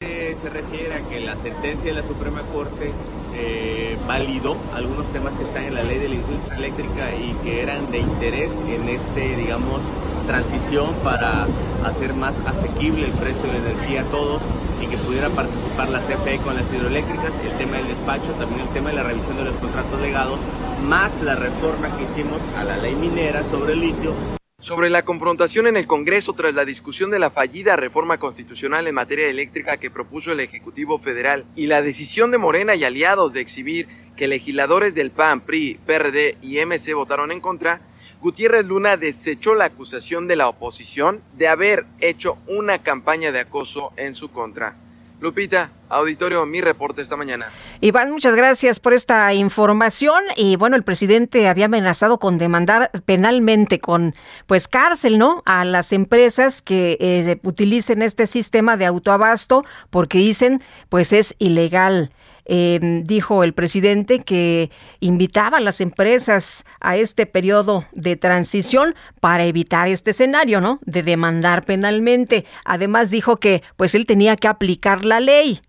Se 0.00 0.48
refiere 0.48 0.94
a 0.94 1.06
que 1.06 1.20
la 1.20 1.36
sentencia 1.36 1.92
de 1.92 2.00
la 2.00 2.08
Suprema 2.08 2.44
Corte 2.50 2.92
eh, 3.40 3.96
validó 4.06 4.56
algunos 4.74 5.06
temas 5.12 5.32
que 5.34 5.44
están 5.44 5.64
en 5.64 5.74
la 5.74 5.82
ley 5.82 5.98
de 5.98 6.08
la 6.08 6.14
industria 6.16 6.56
eléctrica 6.56 7.14
y 7.14 7.32
que 7.42 7.62
eran 7.62 7.90
de 7.90 7.98
interés 7.98 8.50
en 8.68 8.88
este, 8.88 9.36
digamos, 9.36 9.80
transición 10.26 10.94
para 11.02 11.46
hacer 11.84 12.14
más 12.14 12.34
asequible 12.46 13.06
el 13.06 13.12
precio 13.12 13.42
de 13.42 13.58
la 13.58 13.70
energía 13.70 14.02
a 14.02 14.04
todos 14.04 14.42
y 14.82 14.86
que 14.86 14.96
pudiera 14.98 15.28
participar 15.30 15.88
la 15.88 16.00
CFE 16.00 16.38
con 16.38 16.54
las 16.54 16.70
hidroeléctricas, 16.72 17.32
el 17.44 17.56
tema 17.58 17.78
del 17.78 17.88
despacho, 17.88 18.30
también 18.38 18.60
el 18.60 18.68
tema 18.68 18.90
de 18.90 18.96
la 18.96 19.02
revisión 19.02 19.36
de 19.36 19.44
los 19.44 19.54
contratos 19.56 20.00
legados, 20.00 20.40
más 20.82 21.10
la 21.22 21.34
reforma 21.34 21.88
que 21.96 22.04
hicimos 22.04 22.40
a 22.58 22.64
la 22.64 22.76
ley 22.76 22.94
minera 22.94 23.42
sobre 23.50 23.72
el 23.72 23.80
litio 23.80 24.39
sobre 24.60 24.90
la 24.90 25.04
confrontación 25.06 25.66
en 25.66 25.78
el 25.78 25.86
Congreso 25.86 26.34
tras 26.34 26.54
la 26.54 26.66
discusión 26.66 27.10
de 27.10 27.18
la 27.18 27.30
fallida 27.30 27.76
reforma 27.76 28.18
constitucional 28.18 28.86
en 28.86 28.94
materia 28.94 29.28
eléctrica 29.28 29.78
que 29.78 29.90
propuso 29.90 30.32
el 30.32 30.40
Ejecutivo 30.40 30.98
Federal 30.98 31.46
y 31.56 31.66
la 31.66 31.80
decisión 31.80 32.30
de 32.30 32.38
Morena 32.38 32.74
y 32.74 32.84
aliados 32.84 33.32
de 33.32 33.40
exhibir 33.40 33.88
que 34.16 34.28
legisladores 34.28 34.94
del 34.94 35.10
PAN, 35.10 35.40
PRI, 35.40 35.80
PRD 35.86 36.36
y 36.42 36.58
MC 36.64 36.92
votaron 36.92 37.32
en 37.32 37.40
contra, 37.40 37.80
Gutiérrez 38.20 38.66
Luna 38.66 38.98
desechó 38.98 39.54
la 39.54 39.64
acusación 39.64 40.28
de 40.28 40.36
la 40.36 40.48
oposición 40.48 41.22
de 41.38 41.48
haber 41.48 41.86
hecho 42.00 42.36
una 42.46 42.82
campaña 42.82 43.32
de 43.32 43.40
acoso 43.40 43.94
en 43.96 44.14
su 44.14 44.30
contra. 44.30 44.76
Lupita, 45.20 45.70
auditorio, 45.90 46.46
mi 46.46 46.62
reporte 46.62 47.02
esta 47.02 47.14
mañana. 47.14 47.50
Iván, 47.82 48.10
muchas 48.10 48.34
gracias 48.34 48.80
por 48.80 48.94
esta 48.94 49.34
información. 49.34 50.24
Y 50.34 50.56
bueno, 50.56 50.76
el 50.76 50.82
presidente 50.82 51.46
había 51.46 51.66
amenazado 51.66 52.18
con 52.18 52.38
demandar 52.38 52.90
penalmente 53.04 53.80
con 53.80 54.14
pues 54.46 54.66
cárcel, 54.66 55.18
¿no? 55.18 55.42
A 55.44 55.66
las 55.66 55.92
empresas 55.92 56.62
que 56.62 56.96
eh, 57.00 57.38
utilicen 57.42 58.00
este 58.00 58.26
sistema 58.26 58.78
de 58.78 58.86
autoabasto 58.86 59.64
porque 59.90 60.16
dicen 60.16 60.62
pues 60.88 61.12
es 61.12 61.34
ilegal. 61.38 62.12
Em, 62.52 63.04
dijo 63.04 63.44
el 63.44 63.52
presidente 63.52 64.24
que 64.24 64.72
invitaba 64.98 65.58
a 65.58 65.60
las 65.60 65.80
empresas 65.80 66.64
a 66.80 66.96
este 66.96 67.24
periodo 67.24 67.84
de 67.92 68.16
transición 68.16 68.96
para 69.20 69.44
evitar 69.44 69.86
este 69.86 70.10
escenario, 70.10 70.60
¿no? 70.60 70.80
De 70.84 71.04
demandar 71.04 71.64
penalmente. 71.64 72.44
Además 72.64 73.12
dijo 73.12 73.36
que 73.36 73.62
pues 73.76 73.94
él 73.94 74.04
tenía 74.04 74.34
que 74.34 74.48
aplicar 74.48 75.04
la 75.04 75.20
ley. 75.20 75.60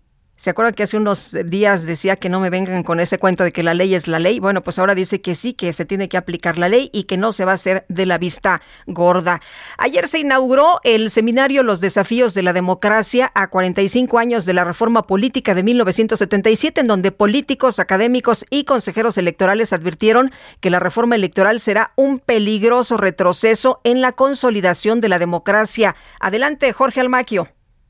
¿Se 0.42 0.50
acuerdan 0.50 0.74
que 0.74 0.82
hace 0.82 0.96
unos 0.96 1.36
días 1.44 1.86
decía 1.86 2.16
que 2.16 2.28
no 2.28 2.40
me 2.40 2.50
vengan 2.50 2.82
con 2.82 2.98
ese 2.98 3.20
cuento 3.20 3.44
de 3.44 3.52
que 3.52 3.62
la 3.62 3.74
ley 3.74 3.94
es 3.94 4.08
la 4.08 4.18
ley? 4.18 4.40
Bueno, 4.40 4.60
pues 4.60 4.76
ahora 4.80 4.96
dice 4.96 5.20
que 5.20 5.36
sí, 5.36 5.54
que 5.54 5.72
se 5.72 5.84
tiene 5.84 6.08
que 6.08 6.16
aplicar 6.16 6.58
la 6.58 6.68
ley 6.68 6.90
y 6.92 7.04
que 7.04 7.16
no 7.16 7.32
se 7.32 7.44
va 7.44 7.52
a 7.52 7.54
hacer 7.54 7.84
de 7.88 8.06
la 8.06 8.18
vista 8.18 8.60
gorda. 8.88 9.40
Ayer 9.78 10.08
se 10.08 10.18
inauguró 10.18 10.80
el 10.82 11.10
seminario 11.10 11.62
Los 11.62 11.80
desafíos 11.80 12.34
de 12.34 12.42
la 12.42 12.52
democracia 12.52 13.30
a 13.36 13.50
45 13.50 14.18
años 14.18 14.44
de 14.44 14.52
la 14.52 14.64
reforma 14.64 15.02
política 15.04 15.54
de 15.54 15.62
1977, 15.62 16.80
en 16.80 16.88
donde 16.88 17.12
políticos, 17.12 17.78
académicos 17.78 18.44
y 18.50 18.64
consejeros 18.64 19.18
electorales 19.18 19.72
advirtieron 19.72 20.32
que 20.58 20.70
la 20.70 20.80
reforma 20.80 21.14
electoral 21.14 21.60
será 21.60 21.92
un 21.94 22.18
peligroso 22.18 22.96
retroceso 22.96 23.80
en 23.84 24.00
la 24.00 24.10
consolidación 24.10 25.00
de 25.00 25.08
la 25.08 25.20
democracia. 25.20 25.94
Adelante, 26.18 26.72
Jorge 26.72 27.00
Almaquio. 27.00 27.46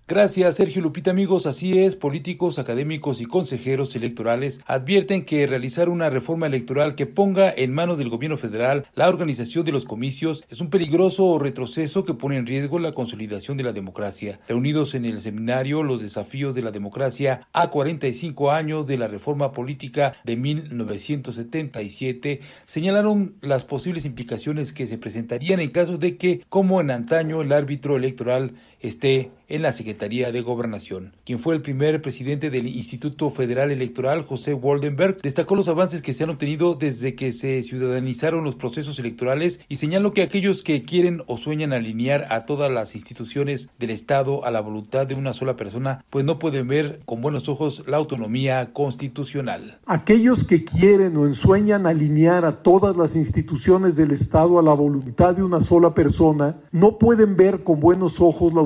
Gracias, 0.08 0.56
Sergio 0.56 0.82
Lupita, 0.82 1.12
amigos. 1.12 1.46
Así 1.46 1.78
es, 1.78 1.94
políticos, 1.94 2.58
académicos 2.58 3.20
y 3.20 3.26
consejeros 3.26 3.94
electorales 3.94 4.60
advierten 4.66 5.24
que 5.24 5.46
realizar 5.46 5.88
una 5.88 6.10
reforma 6.10 6.48
electoral 6.48 6.96
que 6.96 7.06
ponga 7.06 7.54
en 7.56 7.72
manos 7.72 7.98
del 7.98 8.08
gobierno 8.08 8.36
federal 8.36 8.84
la 8.96 9.08
organización 9.08 9.64
de 9.64 9.70
los 9.70 9.84
comicios 9.84 10.42
es 10.50 10.60
un 10.60 10.70
peligroso 10.70 11.38
retroceso 11.38 12.04
que 12.04 12.14
pone 12.14 12.36
en 12.36 12.46
riesgo 12.46 12.80
la 12.80 12.94
consolidación 12.94 13.56
de 13.56 13.62
la 13.62 13.72
democracia. 13.72 14.40
Reunidos 14.48 14.96
en 14.96 15.04
el 15.04 15.20
seminario 15.20 15.84
Los 15.84 16.02
desafíos 16.02 16.56
de 16.56 16.62
la 16.62 16.72
democracia 16.72 17.46
a 17.52 17.70
45 17.70 18.50
años 18.50 18.88
de 18.88 18.98
la 18.98 19.06
reforma 19.06 19.52
política 19.52 20.14
de 20.24 20.36
1977, 20.36 22.40
señalaron 22.66 23.36
las 23.40 23.62
posibles 23.62 24.04
implicaciones 24.04 24.72
que 24.72 24.88
se 24.88 24.98
presentarían 24.98 25.60
en 25.60 25.70
caso 25.70 25.96
de 25.96 26.16
que, 26.16 26.44
como 26.48 26.80
en 26.80 26.90
antaño, 26.90 27.40
el 27.40 27.52
árbitro 27.52 27.96
electoral 27.96 28.54
esté 28.82 29.30
en 29.48 29.62
la 29.62 29.72
Secretaría 29.72 30.32
de 30.32 30.40
Gobernación. 30.40 31.12
Quien 31.26 31.38
fue 31.38 31.54
el 31.54 31.60
primer 31.60 32.00
presidente 32.00 32.48
del 32.48 32.66
Instituto 32.66 33.30
Federal 33.30 33.70
Electoral, 33.70 34.22
José 34.22 34.54
Waldenberg, 34.54 35.20
destacó 35.20 35.56
los 35.56 35.68
avances 35.68 36.00
que 36.00 36.14
se 36.14 36.24
han 36.24 36.30
obtenido 36.30 36.74
desde 36.74 37.14
que 37.14 37.32
se 37.32 37.62
ciudadanizaron 37.62 38.44
los 38.44 38.54
procesos 38.54 38.98
electorales 38.98 39.60
y 39.68 39.76
señaló 39.76 40.14
que 40.14 40.22
aquellos 40.22 40.62
que 40.62 40.84
quieren 40.84 41.22
o 41.26 41.36
sueñan 41.36 41.74
alinear 41.74 42.26
a 42.30 42.46
todas 42.46 42.70
las 42.70 42.94
instituciones 42.94 43.68
del 43.78 43.90
Estado 43.90 44.46
a 44.46 44.50
la 44.50 44.60
voluntad 44.60 45.06
de 45.06 45.14
una 45.14 45.34
sola 45.34 45.54
persona, 45.54 46.02
pues 46.08 46.24
no 46.24 46.38
pueden 46.38 46.66
ver 46.66 47.00
con 47.04 47.20
buenos 47.20 47.48
ojos 47.50 47.84
la 47.86 47.98
autonomía 47.98 48.72
constitucional. 48.72 49.78
Aquellos 49.84 50.44
que 50.46 50.64
quieren 50.64 51.16
o 51.18 51.26
ensueñan 51.26 51.86
alinear 51.86 52.46
a 52.46 52.62
todas 52.62 52.96
las 52.96 53.16
instituciones 53.16 53.96
del 53.96 54.12
Estado 54.12 54.58
a 54.58 54.62
la 54.62 54.72
voluntad 54.72 55.34
de 55.36 55.42
una 55.42 55.60
sola 55.60 55.94
persona, 55.94 56.56
no 56.72 56.98
pueden 56.98 57.36
ver 57.36 57.64
con 57.64 57.80
buenos 57.80 58.20
ojos 58.20 58.54
la 58.54 58.60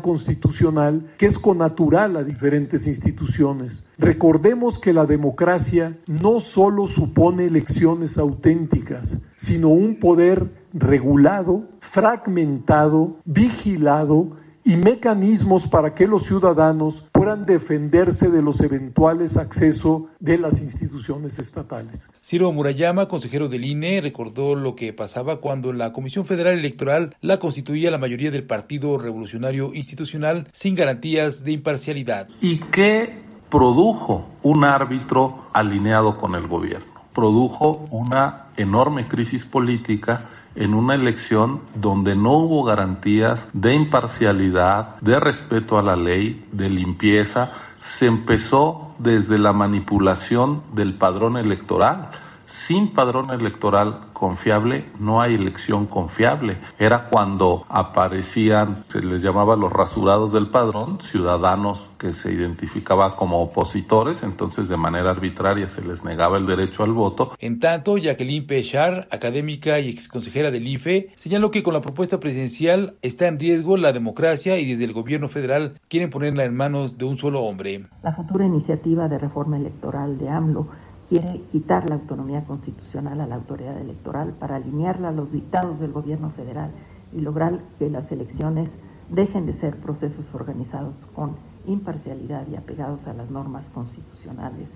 constitucional 0.00 1.02
que 1.16 1.26
es 1.26 1.38
connatural 1.38 2.16
a 2.16 2.24
diferentes 2.24 2.86
instituciones. 2.86 3.86
Recordemos 3.98 4.78
que 4.78 4.92
la 4.92 5.06
democracia 5.06 5.96
no 6.06 6.40
solo 6.40 6.88
supone 6.88 7.46
elecciones 7.46 8.18
auténticas, 8.18 9.18
sino 9.36 9.68
un 9.68 9.96
poder 9.96 10.46
regulado, 10.72 11.64
fragmentado, 11.80 13.16
vigilado 13.24 14.36
y 14.64 14.76
mecanismos 14.76 15.66
para 15.66 15.94
que 15.94 16.06
los 16.06 16.26
ciudadanos 16.26 17.07
defenderse 17.36 18.30
de 18.30 18.42
los 18.42 18.60
eventuales 18.60 19.36
accesos 19.36 20.02
de 20.20 20.38
las 20.38 20.60
instituciones 20.60 21.38
estatales. 21.38 22.10
Ciro 22.22 22.52
Murayama, 22.52 23.08
consejero 23.08 23.48
del 23.48 23.64
INE, 23.64 24.00
recordó 24.00 24.54
lo 24.54 24.74
que 24.74 24.92
pasaba 24.92 25.40
cuando 25.40 25.72
la 25.72 25.92
Comisión 25.92 26.24
Federal 26.24 26.58
Electoral 26.58 27.16
la 27.20 27.38
constituía 27.38 27.90
la 27.90 27.98
mayoría 27.98 28.30
del 28.30 28.44
Partido 28.44 28.98
Revolucionario 28.98 29.74
Institucional 29.74 30.48
sin 30.52 30.74
garantías 30.74 31.44
de 31.44 31.52
imparcialidad. 31.52 32.28
¿Y 32.40 32.58
qué 32.58 33.18
produjo 33.50 34.28
un 34.42 34.64
árbitro 34.64 35.46
alineado 35.52 36.18
con 36.18 36.34
el 36.34 36.46
gobierno? 36.46 36.86
Produjo 37.14 37.86
una 37.90 38.46
enorme 38.56 39.08
crisis 39.08 39.44
política 39.44 40.28
en 40.58 40.74
una 40.74 40.96
elección 40.96 41.60
donde 41.76 42.16
no 42.16 42.32
hubo 42.32 42.64
garantías 42.64 43.48
de 43.52 43.74
imparcialidad, 43.74 44.96
de 45.00 45.20
respeto 45.20 45.78
a 45.78 45.82
la 45.82 45.94
ley, 45.94 46.44
de 46.50 46.68
limpieza. 46.68 47.52
Se 47.80 48.06
empezó 48.06 48.92
desde 48.98 49.38
la 49.38 49.52
manipulación 49.52 50.62
del 50.74 50.94
padrón 50.94 51.36
electoral. 51.36 52.10
Sin 52.48 52.88
padrón 52.94 53.30
electoral 53.30 54.06
confiable 54.14 54.86
no 54.98 55.20
hay 55.20 55.34
elección 55.34 55.84
confiable. 55.84 56.56
Era 56.78 57.04
cuando 57.10 57.66
aparecían, 57.68 58.84
se 58.88 59.04
les 59.04 59.22
llamaba 59.22 59.54
los 59.54 59.70
rasurados 59.70 60.32
del 60.32 60.46
padrón, 60.48 60.98
ciudadanos 61.02 61.90
que 61.98 62.14
se 62.14 62.32
identificaba 62.32 63.16
como 63.16 63.42
opositores, 63.42 64.22
entonces 64.22 64.70
de 64.70 64.78
manera 64.78 65.10
arbitraria 65.10 65.68
se 65.68 65.86
les 65.86 66.06
negaba 66.06 66.38
el 66.38 66.46
derecho 66.46 66.84
al 66.84 66.92
voto. 66.92 67.32
En 67.38 67.60
tanto, 67.60 67.98
Jacqueline 67.98 68.46
Pechar, 68.46 69.08
académica 69.10 69.78
y 69.78 69.90
exconsejera 69.90 70.50
del 70.50 70.66
IFE, 70.66 71.12
señaló 71.16 71.50
que 71.50 71.62
con 71.62 71.74
la 71.74 71.82
propuesta 71.82 72.18
presidencial 72.18 72.96
está 73.02 73.28
en 73.28 73.38
riesgo 73.38 73.76
la 73.76 73.92
democracia 73.92 74.58
y 74.58 74.64
desde 74.64 74.84
el 74.84 74.94
gobierno 74.94 75.28
federal 75.28 75.78
quieren 75.88 76.08
ponerla 76.08 76.46
en 76.46 76.56
manos 76.56 76.96
de 76.96 77.04
un 77.04 77.18
solo 77.18 77.42
hombre. 77.42 77.84
La 78.02 78.14
futura 78.14 78.46
iniciativa 78.46 79.06
de 79.06 79.18
reforma 79.18 79.58
electoral 79.58 80.16
de 80.16 80.30
AMLO 80.30 80.68
quiere 81.08 81.42
quitar 81.50 81.88
la 81.88 81.96
autonomía 81.96 82.44
constitucional 82.44 83.20
a 83.20 83.26
la 83.26 83.36
autoridad 83.36 83.78
electoral 83.78 84.34
para 84.38 84.56
alinearla 84.56 85.08
a 85.08 85.12
los 85.12 85.32
dictados 85.32 85.80
del 85.80 85.92
gobierno 85.92 86.30
federal 86.30 86.70
y 87.12 87.20
lograr 87.20 87.60
que 87.78 87.88
las 87.88 88.12
elecciones 88.12 88.70
dejen 89.08 89.46
de 89.46 89.54
ser 89.54 89.76
procesos 89.76 90.34
organizados 90.34 90.96
con 91.14 91.36
imparcialidad 91.66 92.46
y 92.48 92.56
apegados 92.56 93.06
a 93.08 93.14
las 93.14 93.30
normas 93.30 93.68
constitucionales 93.68 94.68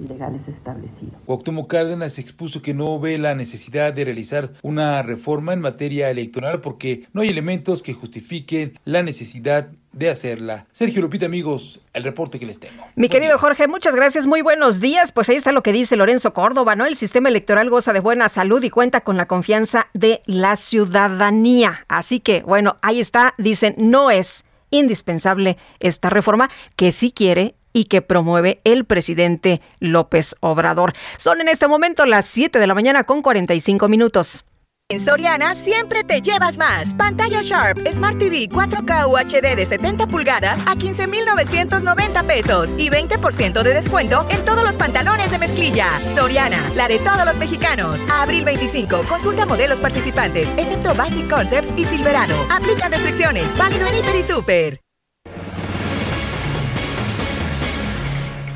legales 0.00 0.48
establecidas. 0.48 1.20
Cuauhtémoc 1.26 1.70
Cárdenas 1.70 2.18
expuso 2.18 2.62
que 2.62 2.74
no 2.74 2.98
ve 2.98 3.18
la 3.18 3.34
necesidad 3.34 3.92
de 3.92 4.04
realizar 4.04 4.52
una 4.62 5.02
reforma 5.02 5.52
en 5.52 5.60
materia 5.60 6.10
electoral 6.10 6.60
porque 6.60 7.06
no 7.12 7.22
hay 7.22 7.28
elementos 7.28 7.82
que 7.82 7.92
justifiquen 7.92 8.78
la 8.84 9.02
necesidad 9.02 9.68
de 9.92 10.08
hacerla. 10.08 10.66
Sergio 10.72 11.02
Lupita, 11.02 11.26
amigos, 11.26 11.80
el 11.92 12.04
reporte 12.04 12.38
que 12.38 12.46
les 12.46 12.60
tengo. 12.60 12.84
Mi 12.94 13.08
querido 13.08 13.38
Jorge, 13.38 13.66
muchas 13.66 13.94
gracias, 13.94 14.26
muy 14.26 14.40
buenos 14.40 14.80
días. 14.80 15.12
Pues 15.12 15.28
ahí 15.28 15.36
está 15.36 15.52
lo 15.52 15.62
que 15.62 15.72
dice 15.72 15.96
Lorenzo 15.96 16.32
Córdoba, 16.32 16.76
¿no? 16.76 16.86
El 16.86 16.94
sistema 16.94 17.28
electoral 17.28 17.70
goza 17.70 17.92
de 17.92 18.00
buena 18.00 18.28
salud 18.28 18.62
y 18.62 18.70
cuenta 18.70 19.00
con 19.00 19.16
la 19.16 19.26
confianza 19.26 19.88
de 19.92 20.20
la 20.26 20.56
ciudadanía. 20.56 21.84
Así 21.88 22.20
que, 22.20 22.42
bueno, 22.42 22.76
ahí 22.82 23.00
está, 23.00 23.34
dicen, 23.36 23.74
no 23.78 24.10
es 24.10 24.44
indispensable 24.70 25.56
esta 25.80 26.10
reforma 26.10 26.48
que 26.76 26.92
sí 26.92 27.10
quiere 27.10 27.56
y 27.72 27.84
que 27.84 28.02
promueve 28.02 28.60
el 28.64 28.84
presidente 28.84 29.60
López 29.78 30.36
Obrador. 30.40 30.92
Son 31.16 31.40
en 31.40 31.48
este 31.48 31.68
momento 31.68 32.06
las 32.06 32.26
7 32.26 32.58
de 32.58 32.66
la 32.66 32.74
mañana 32.74 33.04
con 33.04 33.22
45 33.22 33.88
minutos. 33.88 34.44
En 34.90 34.98
Soriana 34.98 35.54
siempre 35.54 36.02
te 36.02 36.20
llevas 36.20 36.58
más. 36.58 36.92
Pantalla 36.94 37.42
Sharp 37.42 37.78
Smart 37.92 38.18
TV 38.18 38.48
4K 38.48 39.06
UHD 39.06 39.54
de 39.54 39.64
70 39.64 40.08
pulgadas 40.08 40.58
a 40.66 40.74
15,990 40.74 42.24
pesos 42.24 42.70
y 42.76 42.90
20% 42.90 43.62
de 43.62 43.72
descuento 43.72 44.26
en 44.30 44.44
todos 44.44 44.64
los 44.64 44.76
pantalones 44.76 45.30
de 45.30 45.38
mezclilla. 45.38 45.86
Soriana, 46.16 46.60
la 46.74 46.88
de 46.88 46.98
todos 46.98 47.24
los 47.24 47.38
mexicanos. 47.38 48.00
A 48.10 48.22
abril 48.22 48.44
25, 48.44 49.02
consulta 49.08 49.46
modelos 49.46 49.78
participantes, 49.78 50.48
excepto 50.56 50.92
Basic 50.96 51.30
Concepts 51.30 51.72
y 51.78 51.84
Silverado. 51.84 52.34
Aplican 52.50 52.90
restricciones. 52.90 53.46
Válido 53.56 53.86
en 53.86 53.94
Hiper 53.94 54.16
y 54.16 54.22
Super. 54.24 54.89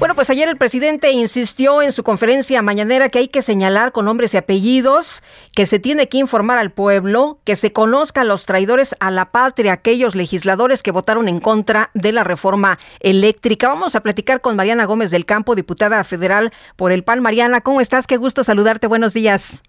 Bueno, 0.00 0.16
pues 0.16 0.28
ayer 0.28 0.48
el 0.48 0.56
presidente 0.56 1.12
insistió 1.12 1.80
en 1.80 1.92
su 1.92 2.02
conferencia 2.02 2.60
mañanera 2.62 3.08
que 3.08 3.20
hay 3.20 3.28
que 3.28 3.42
señalar 3.42 3.92
con 3.92 4.06
nombres 4.06 4.34
y 4.34 4.36
apellidos, 4.36 5.22
que 5.54 5.66
se 5.66 5.78
tiene 5.78 6.08
que 6.08 6.18
informar 6.18 6.58
al 6.58 6.72
pueblo, 6.72 7.38
que 7.44 7.54
se 7.54 7.72
conozcan 7.72 8.26
los 8.26 8.44
traidores 8.44 8.96
a 8.98 9.10
la 9.10 9.30
patria, 9.30 9.72
aquellos 9.72 10.14
legisladores 10.14 10.82
que 10.82 10.90
votaron 10.90 11.28
en 11.28 11.38
contra 11.38 11.90
de 11.94 12.12
la 12.12 12.24
reforma 12.24 12.78
eléctrica. 13.00 13.68
Vamos 13.68 13.94
a 13.94 14.00
platicar 14.00 14.40
con 14.40 14.56
Mariana 14.56 14.84
Gómez 14.84 15.10
del 15.10 15.26
Campo, 15.26 15.54
diputada 15.54 16.02
federal 16.02 16.52
por 16.76 16.90
el 16.90 17.04
PAN. 17.04 17.22
Mariana, 17.22 17.60
¿cómo 17.60 17.80
estás? 17.80 18.06
Qué 18.06 18.16
gusto 18.16 18.42
saludarte. 18.42 18.88
Buenos 18.88 19.14
días. 19.14 19.62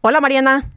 Hola, 0.00 0.20
Mariana 0.20 0.70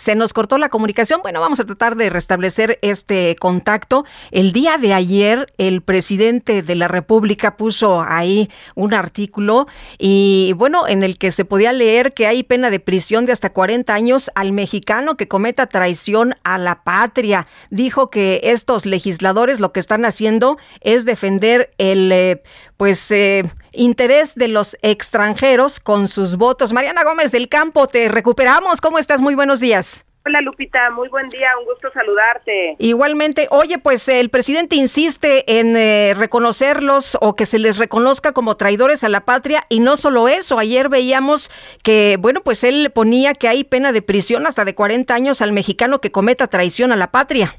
se 0.00 0.14
nos 0.14 0.32
cortó 0.32 0.56
la 0.56 0.70
comunicación. 0.70 1.20
Bueno, 1.22 1.42
vamos 1.42 1.60
a 1.60 1.66
tratar 1.66 1.94
de 1.94 2.08
restablecer 2.08 2.78
este 2.80 3.36
contacto. 3.38 4.06
El 4.30 4.52
día 4.52 4.78
de 4.78 4.94
ayer, 4.94 5.52
el 5.58 5.82
presidente 5.82 6.62
de 6.62 6.74
la 6.74 6.88
República 6.88 7.58
puso 7.58 8.00
ahí 8.00 8.48
un 8.74 8.94
artículo 8.94 9.66
y 9.98 10.54
bueno, 10.56 10.88
en 10.88 11.02
el 11.02 11.18
que 11.18 11.30
se 11.30 11.44
podía 11.44 11.72
leer 11.72 12.14
que 12.14 12.26
hay 12.26 12.42
pena 12.44 12.70
de 12.70 12.80
prisión 12.80 13.26
de 13.26 13.32
hasta 13.32 13.52
40 13.52 13.92
años 13.92 14.30
al 14.34 14.52
mexicano 14.52 15.18
que 15.18 15.28
cometa 15.28 15.66
traición 15.66 16.34
a 16.44 16.56
la 16.56 16.82
patria. 16.82 17.46
Dijo 17.68 18.08
que 18.08 18.40
estos 18.44 18.86
legisladores 18.86 19.60
lo 19.60 19.72
que 19.72 19.80
están 19.80 20.06
haciendo 20.06 20.56
es 20.80 21.04
defender 21.04 21.72
el 21.76 22.10
eh, 22.10 22.42
pues 22.78 23.10
eh, 23.10 23.44
interés 23.72 24.34
de 24.34 24.48
los 24.48 24.76
extranjeros 24.82 25.80
con 25.80 26.08
sus 26.08 26.36
votos. 26.36 26.72
Mariana 26.72 27.04
Gómez 27.04 27.32
del 27.32 27.48
Campo, 27.48 27.86
te 27.86 28.08
recuperamos. 28.08 28.80
¿Cómo 28.80 28.98
estás? 28.98 29.20
Muy 29.20 29.34
buenos 29.34 29.60
días. 29.60 30.04
Hola 30.26 30.42
Lupita, 30.42 30.90
muy 30.90 31.08
buen 31.08 31.28
día, 31.28 31.48
un 31.58 31.64
gusto 31.64 31.90
saludarte. 31.94 32.76
Igualmente, 32.78 33.48
oye, 33.50 33.78
pues 33.78 34.06
el 34.06 34.28
presidente 34.28 34.76
insiste 34.76 35.58
en 35.58 35.74
eh, 35.78 36.12
reconocerlos 36.14 37.16
o 37.22 37.34
que 37.36 37.46
se 37.46 37.58
les 37.58 37.78
reconozca 37.78 38.32
como 38.32 38.58
traidores 38.58 39.02
a 39.02 39.08
la 39.08 39.24
patria 39.24 39.64
y 39.70 39.80
no 39.80 39.96
solo 39.96 40.28
eso, 40.28 40.58
ayer 40.58 40.90
veíamos 40.90 41.50
que, 41.82 42.18
bueno, 42.20 42.42
pues 42.42 42.64
él 42.64 42.90
ponía 42.94 43.32
que 43.32 43.48
hay 43.48 43.64
pena 43.64 43.92
de 43.92 44.02
prisión 44.02 44.46
hasta 44.46 44.66
de 44.66 44.74
40 44.74 45.14
años 45.14 45.40
al 45.40 45.52
mexicano 45.52 46.02
que 46.02 46.12
cometa 46.12 46.48
traición 46.48 46.92
a 46.92 46.96
la 46.96 47.10
patria. 47.10 47.56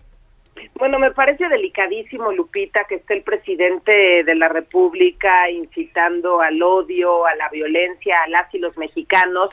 Bueno, 0.75 0.97
me 0.97 1.11
parece 1.11 1.47
delicadísimo, 1.47 2.31
Lupita, 2.31 2.85
que 2.85 2.95
esté 2.95 3.13
el 3.13 3.23
presidente 3.23 4.23
de 4.23 4.35
la 4.35 4.47
República 4.47 5.49
incitando 5.49 6.41
al 6.41 6.61
odio, 6.63 7.25
a 7.25 7.35
la 7.35 7.49
violencia 7.49 8.23
a 8.23 8.29
las 8.29 8.53
y 8.53 8.57
los 8.57 8.75
mexicanos, 8.77 9.51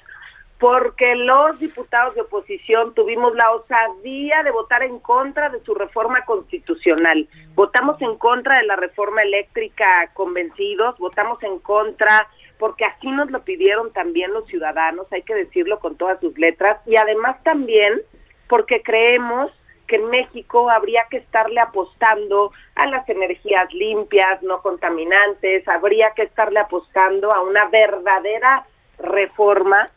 porque 0.59 1.15
los 1.15 1.59
diputados 1.61 2.15
de 2.15 2.23
oposición 2.23 2.95
tuvimos 2.95 3.35
la 3.35 3.51
osadía 3.53 4.43
de 4.43 4.51
votar 4.51 4.83
en 4.83 4.99
contra 4.99 5.51
de 5.51 5.61
su 5.61 5.75
reforma 5.75 6.25
constitucional. 6.25 7.29
Votamos 7.55 8.01
en 8.03 8.17
contra 8.17 8.57
de 8.59 8.67
la 8.67 8.77
reforma 8.77 9.23
eléctrica 9.23 10.11
convencidos, 10.15 10.99
votamos 10.99 11.43
en 11.43 11.59
contra 11.59 12.29
porque 12.59 12.85
así 12.85 13.09
nos 13.11 13.31
lo 13.31 13.45
pidieron 13.45 13.93
también 13.93 14.33
los 14.33 14.47
ciudadanos, 14.47 15.07
hay 15.13 15.23
que 15.23 15.35
decirlo 15.35 15.79
con 15.79 15.97
todas 15.97 16.19
sus 16.21 16.37
letras, 16.39 16.81
y 16.87 16.97
además 16.97 17.41
también 17.45 18.03
porque 18.49 18.83
creemos 18.83 19.53
que 19.89 19.97
en 19.97 20.09
México 20.11 20.71
habría 20.71 21.07
que 21.11 21.17
estarle 21.17 21.61
apostando 21.61 22.53
a 22.75 22.87
las 22.87 23.09
energías 23.09 23.73
limpias, 23.73 24.43
no 24.43 24.61
contaminantes, 24.61 25.67
habría 25.67 26.13
que 26.15 26.23
estarle 26.23 26.61
apostando 26.61 27.33
a 27.33 27.41
una 27.41 27.65
verdadera 27.67 28.67
reforma 28.99 29.89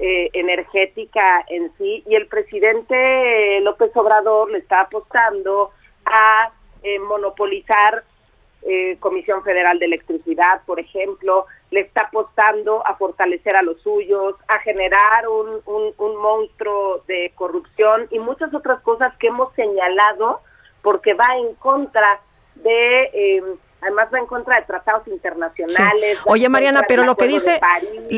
eh, 0.00 0.30
energética 0.32 1.44
en 1.48 1.70
sí. 1.76 2.02
Y 2.06 2.16
el 2.16 2.26
presidente 2.26 3.60
López 3.60 3.94
Obrador 3.94 4.50
le 4.50 4.58
está 4.58 4.80
apostando 4.80 5.70
a 6.06 6.50
eh, 6.82 6.98
monopolizar 6.98 8.02
eh, 8.62 8.96
Comisión 8.98 9.42
Federal 9.44 9.78
de 9.78 9.84
Electricidad, 9.84 10.62
por 10.64 10.80
ejemplo, 10.80 11.46
le 11.74 11.80
está 11.80 12.02
apostando 12.02 12.86
a 12.86 12.94
fortalecer 12.94 13.56
a 13.56 13.62
los 13.62 13.80
suyos, 13.82 14.36
a 14.46 14.60
generar 14.60 15.28
un, 15.28 15.60
un, 15.98 16.16
monstruo 16.16 17.02
de 17.08 17.32
corrupción 17.34 18.06
y 18.12 18.20
muchas 18.20 18.54
otras 18.54 18.80
cosas 18.82 19.12
que 19.18 19.26
hemos 19.26 19.52
señalado 19.54 20.40
porque 20.82 21.14
va 21.14 21.26
en 21.36 21.56
contra 21.56 22.20
de 22.54 23.10
eh, 23.12 23.42
además 23.84 24.08
va 24.12 24.18
en 24.18 24.26
contra 24.26 24.56
de 24.58 24.62
tratados 24.66 25.06
internacionales. 25.08 26.18
Sí. 26.18 26.24
Oye, 26.26 26.48
Mariana, 26.48 26.82
pero 26.88 27.04
lo 27.04 27.16
que 27.16 27.26
dice 27.26 27.60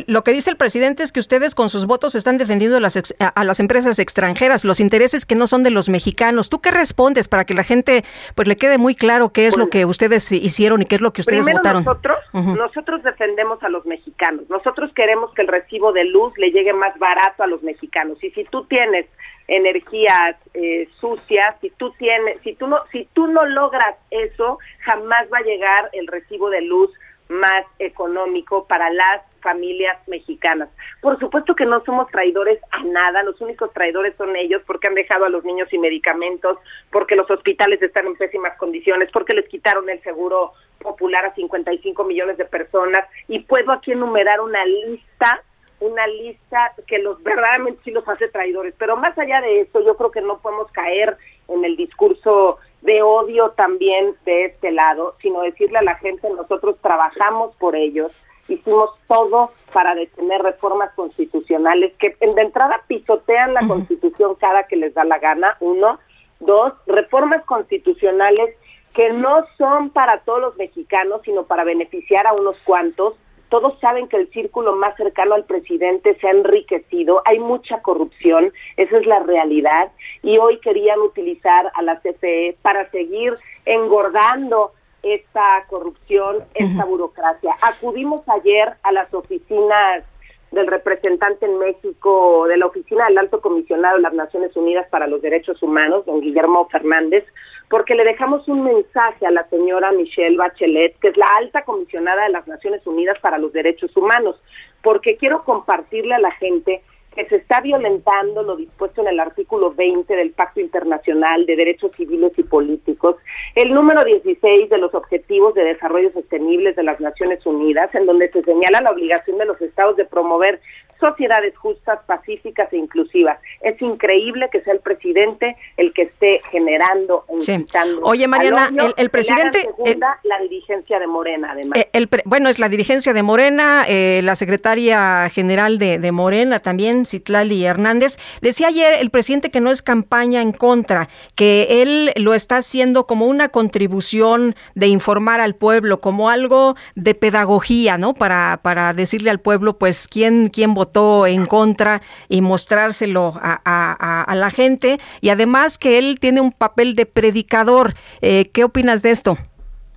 lo 0.07 0.23
que 0.23 0.33
dice 0.33 0.51
el 0.51 0.57
presidente 0.57 1.03
es 1.03 1.13
que 1.13 1.21
ustedes 1.21 1.55
con 1.55 1.69
sus 1.69 1.87
votos 1.87 2.15
están 2.15 2.39
defendiendo 2.39 2.79
las 2.81 2.97
ex, 2.97 3.15
a, 3.19 3.29
a, 3.29 3.45
las 3.45 3.61
empresas 3.61 3.99
extranjeras, 3.99 4.65
los 4.65 4.81
intereses 4.81 5.27
que 5.27 5.35
no 5.35 5.47
son 5.47 5.63
de 5.63 5.71
los 5.71 5.89
mexicanos. 5.89 6.49
¿Tú 6.49 6.61
qué 6.61 6.71
respondes 6.71 7.29
para 7.29 7.45
que 7.45 7.55
la 7.55 7.65
gente 7.65 8.05
pues 8.35 8.49
le 8.49 8.57
quede 8.57 8.79
muy 8.79 8.95
claro 8.95 9.31
qué 9.31 9.47
es 9.47 9.57
lo 9.57 9.69
que 9.69 9.85
ustedes 9.85 10.31
hicieron 10.33 10.83
y 10.83 10.87
qué 10.87 10.97
es 10.97 11.01
lo 11.01 11.13
que 11.13 11.23
ustedes 11.23 11.41
primero 11.45 11.59
votaron? 11.59 11.85
Nosotros, 11.85 12.19
uh 12.33 12.39
-huh. 12.39 12.57
nosotros 12.57 13.03
defendemos 13.03 13.63
a 13.63 13.69
los 13.69 13.85
mexicanos. 13.87 14.49
Nosotros 14.49 14.93
queremos 14.95 15.33
que 15.35 15.43
el 15.43 15.49
recibo 15.49 15.93
de 15.93 16.05
luz 16.05 16.33
le 16.39 16.51
llegue 16.51 16.73
más 16.73 16.97
barato 16.99 17.43
a 17.43 17.47
los 17.47 17.63
mexicanos. 17.63 18.23
Y 18.23 18.31
si 18.31 18.45
tú 18.45 18.65
tienes 18.67 19.07
energías 19.49 20.37
eh, 20.55 20.89
sucias, 21.01 21.57
si 21.61 21.71
tú 21.71 21.93
tienes, 21.99 22.41
si 22.43 22.55
tú 22.55 22.67
no, 22.67 22.81
si 22.93 23.09
tú 23.13 23.27
no 23.29 23.45
logras 23.45 23.97
eso, 24.11 24.59
jamás 24.81 25.27
va 25.33 25.39
a 25.39 25.43
llegar 25.43 25.91
el 25.93 26.07
recibo 26.07 26.51
de 26.51 26.63
luz 26.63 26.91
más 27.29 27.65
económico 27.79 28.67
para 28.67 28.91
las 28.91 29.23
familias 29.41 29.97
mexicanas. 30.09 30.69
Por 31.01 31.19
supuesto 31.19 31.55
que 31.55 31.67
no 31.67 31.85
somos 31.85 32.09
traidores 32.11 32.61
a 32.71 32.83
nada, 32.85 33.23
los 33.23 33.41
únicos 33.41 33.73
traidores 33.73 34.15
son 34.17 34.37
ellos 34.37 34.63
porque 34.67 34.89
han 34.89 34.95
dejado 34.95 35.25
a 35.25 35.29
los 35.29 35.45
niños 35.45 35.69
sin 35.69 35.81
medicamentos, 35.81 36.59
porque 36.91 37.17
los 37.17 37.31
hospitales 37.31 37.83
están 37.83 38.07
en 38.07 38.17
pésimas 38.17 38.57
condiciones, 38.59 39.11
porque 39.13 39.35
les 39.35 39.49
quitaron 39.49 39.89
el 39.89 40.01
seguro 40.03 40.53
popular 40.79 41.27
a 41.27 41.35
55 41.35 42.05
millones 42.05 42.37
de 42.37 42.45
personas 42.45 43.09
y 43.29 43.41
puedo 43.41 43.73
aquí 43.73 43.93
enumerar 43.93 44.41
una 44.41 44.65
lista 44.65 45.43
una 45.81 46.07
lista 46.07 46.73
que 46.87 46.99
los 46.99 47.23
verdaderamente 47.23 47.81
sí 47.85 47.91
los 47.91 48.09
hace 48.09 48.29
traidores. 48.29 48.75
Pero 48.79 48.97
más 48.97 49.17
allá 49.19 49.41
de 49.41 49.61
eso, 49.61 49.81
yo 49.81 49.97
creo 49.97 50.11
que 50.11 50.23
no 50.23 50.39
podemos 50.39 50.71
caer 50.73 51.17
en 51.49 51.65
el 51.65 51.77
discurso 51.77 52.59
de 52.83 53.03
odio 53.03 53.51
también 53.51 54.15
de 54.25 54.47
este 54.47 54.71
lado, 54.71 55.17
sino 55.21 55.41
decirle 55.43 55.79
a 55.79 55.83
la 55.83 55.97
gente, 55.97 56.29
nosotros 56.31 56.77
trabajamos 56.81 57.55
por 57.57 57.75
ellos, 57.75 58.13
hicimos 58.49 58.91
todo 59.09 59.51
para 59.73 59.95
detener 59.95 60.43
reformas 60.43 60.93
constitucionales 60.95 61.93
que 61.99 62.17
de 62.21 62.43
entrada 62.43 62.81
pisotean 62.87 63.55
la 63.55 63.61
uh 63.61 63.65
-huh. 63.65 63.69
constitución 63.69 64.35
cada 64.37 64.65
que 64.69 64.77
les 64.77 64.95
da 64.95 65.05
la 65.05 65.19
gana, 65.19 65.57
uno, 65.61 65.99
dos, 66.39 66.73
reformas 66.87 67.45
constitucionales 67.45 68.55
que 68.95 69.11
no 69.13 69.45
son 69.59 69.91
para 69.91 70.21
todos 70.21 70.41
los 70.41 70.57
mexicanos, 70.57 71.21
sino 71.25 71.45
para 71.45 71.65
beneficiar 71.65 72.27
a 72.27 72.33
unos 72.33 72.59
cuantos, 72.61 73.15
todos 73.49 73.79
saben 73.81 74.09
que 74.09 74.17
el 74.17 74.29
círculo 74.31 74.75
más 74.77 74.97
cercano 74.97 75.35
al 75.35 75.45
presidente 75.45 76.17
se 76.21 76.29
ha 76.29 76.31
enriquecido, 76.31 77.23
hay 77.25 77.39
mucha 77.39 77.81
corrupción, 77.83 78.53
esa 78.77 78.99
es 78.99 79.07
la 79.07 79.21
realidad, 79.21 79.93
y 80.23 80.39
hoy 80.39 80.59
querían 80.61 81.01
utilizar 81.01 81.71
a 81.75 81.83
la 81.83 82.01
CFE 82.01 82.57
para 82.63 82.91
seguir 82.91 83.35
engordando 83.65 84.73
esta 85.03 85.65
corrupción, 85.69 86.45
esta 86.55 86.85
uh 86.85 86.87
-huh. 86.87 86.89
burocracia. 86.89 87.55
Acudimos 87.63 88.29
ayer 88.29 88.75
a 88.83 88.93
las 88.93 89.13
oficinas 89.15 90.05
del 90.53 90.67
representante 90.67 91.47
en 91.47 91.59
México 91.59 92.47
de 92.49 92.57
la 92.57 92.67
Oficina 92.67 93.07
del 93.07 93.19
Alto 93.19 93.41
Comisionado 93.41 93.97
de 93.97 94.03
las 94.03 94.15
Naciones 94.15 94.57
Unidas 94.57 94.87
para 94.91 95.07
los 95.07 95.21
Derechos 95.21 95.63
Humanos, 95.63 96.07
don 96.07 96.21
Guillermo 96.21 96.69
Fernández, 96.71 97.25
porque 97.69 97.95
le 97.95 98.05
dejamos 98.05 98.47
un 98.49 98.63
mensaje 98.63 99.27
a 99.27 99.31
la 99.31 99.49
señora 99.49 99.93
Michelle 99.93 100.37
Bachelet, 100.37 100.99
que 101.01 101.09
es 101.09 101.17
la 101.17 101.27
alta 101.39 101.63
comisionada 101.63 102.25
de 102.25 102.31
las 102.31 102.47
Naciones 102.47 102.87
Unidas 102.87 103.19
para 103.21 103.39
los 103.39 103.53
Derechos 103.53 103.97
Humanos, 103.97 104.41
porque 104.83 105.17
quiero 105.17 105.45
compartirle 105.45 106.15
a 106.15 106.21
la 106.21 106.31
gente 106.33 106.83
que 107.17 107.27
se 107.27 107.37
está 107.37 107.61
violentando 107.61 108.43
lo 108.43 108.57
dispuesto 108.57 109.01
en 109.01 109.09
el 109.09 109.19
artículo 109.19 109.73
20 109.75 110.15
del 110.15 110.33
Pacto 110.33 110.61
Internacional 110.61 111.47
de 111.47 111.57
Derechos 111.57 111.93
Civiles 111.97 112.39
y 112.39 112.43
Políticos, 112.43 113.17
el 113.55 113.73
número 113.73 114.05
16 114.05 114.69
de 114.69 114.79
los 114.79 114.95
Objetivos 114.95 115.55
de 115.55 115.65
Desarrollo 115.65 116.13
Sostenibles 116.13 116.77
de 116.77 116.83
las 116.83 117.01
Naciones 117.01 117.45
Unidas, 117.47 117.95
en 117.95 118.07
donde 118.07 118.31
se 118.31 118.43
señala 118.43 118.83
la 118.83 118.91
obligación 118.91 119.39
de 119.39 119.47
los 119.47 119.61
estados 119.63 119.97
de 119.97 120.05
promover 120.05 120.61
sociedades 121.01 121.57
justas, 121.57 122.01
pacíficas 122.07 122.73
e 122.73 122.77
inclusivas. 122.77 123.39
Es 123.61 123.81
increíble 123.83 124.49
que 124.51 124.63
sea 124.63 124.73
el 124.73 124.81
presidente 124.81 125.57
el 125.77 125.93
que 125.93 126.03
esté 126.03 126.41
generando 126.51 127.25
e. 127.29 127.41
Sí. 127.41 127.65
Oye, 128.03 128.27
Mariana, 128.27 128.69
odio, 128.69 128.87
el, 128.87 128.95
el, 128.97 129.11
presidente... 129.11 129.63
Segunda, 129.63 130.19
el, 130.23 130.29
la 130.29 130.39
dirigencia 130.41 130.99
de 130.99 131.07
Morena, 131.07 131.53
además. 131.53 131.79
Eh, 131.79 131.89
el, 131.93 132.09
bueno, 132.25 132.49
es 132.49 132.59
la 132.59 132.69
dirigencia 132.69 133.13
de 133.13 133.23
Morena, 133.23 133.85
eh, 133.89 134.21
la 134.23 134.35
secretaria 134.35 135.29
general 135.31 135.79
de, 135.79 135.99
de 135.99 136.13
Morena 136.13 136.61
también, 136.61 137.06
Citlali 137.07 137.65
Hernández. 137.65 138.19
Decía 138.41 138.69
ayer 138.69 138.95
el 139.01 139.11
presidente 139.11 139.51
que 139.51 139.61
no 139.61 139.71
es 139.71 139.83
campaña 139.83 140.43
en 140.43 140.53
contra, 140.53 141.09
que 141.35 141.83
él 141.83 142.13
lo 142.17 142.35
está 142.35 142.59
haciendo 142.59 143.07
como 143.07 143.27
una 143.27 143.49
contribución 143.49 144.55
de 144.75 144.89
informar 144.89 145.41
al 145.41 145.55
pueblo, 145.55 146.01
como 146.01 146.29
algo 146.29 146.77
de 146.95 147.15
pedagogía, 147.15 147.99
¿no? 147.99 148.15
Para, 148.15 148.61
para 148.63 148.93
decirle 148.93 149.31
al 149.31 149.41
pueblo, 149.41 149.79
pues, 149.79 150.09
quién, 150.09 150.49
quién 150.49 150.75
votó 150.75 151.27
en 151.27 151.47
contra 151.47 152.03
y 152.29 152.41
mostrárselo 152.41 153.35
a, 153.37 153.61
a, 153.65 154.23
a, 154.23 154.35
la 154.35 154.51
gente 154.51 154.99
y 155.21 155.31
además 155.31 155.79
que 155.79 155.99
él 155.99 156.19
tiene 156.21 156.41
un 156.41 156.53
papel 156.53 156.95
de 156.95 157.07
predicador. 157.07 157.95
Eh, 158.21 158.51
¿Qué 158.53 158.65
opinas 158.65 159.03
de 159.03 159.11
esto? 159.11 159.37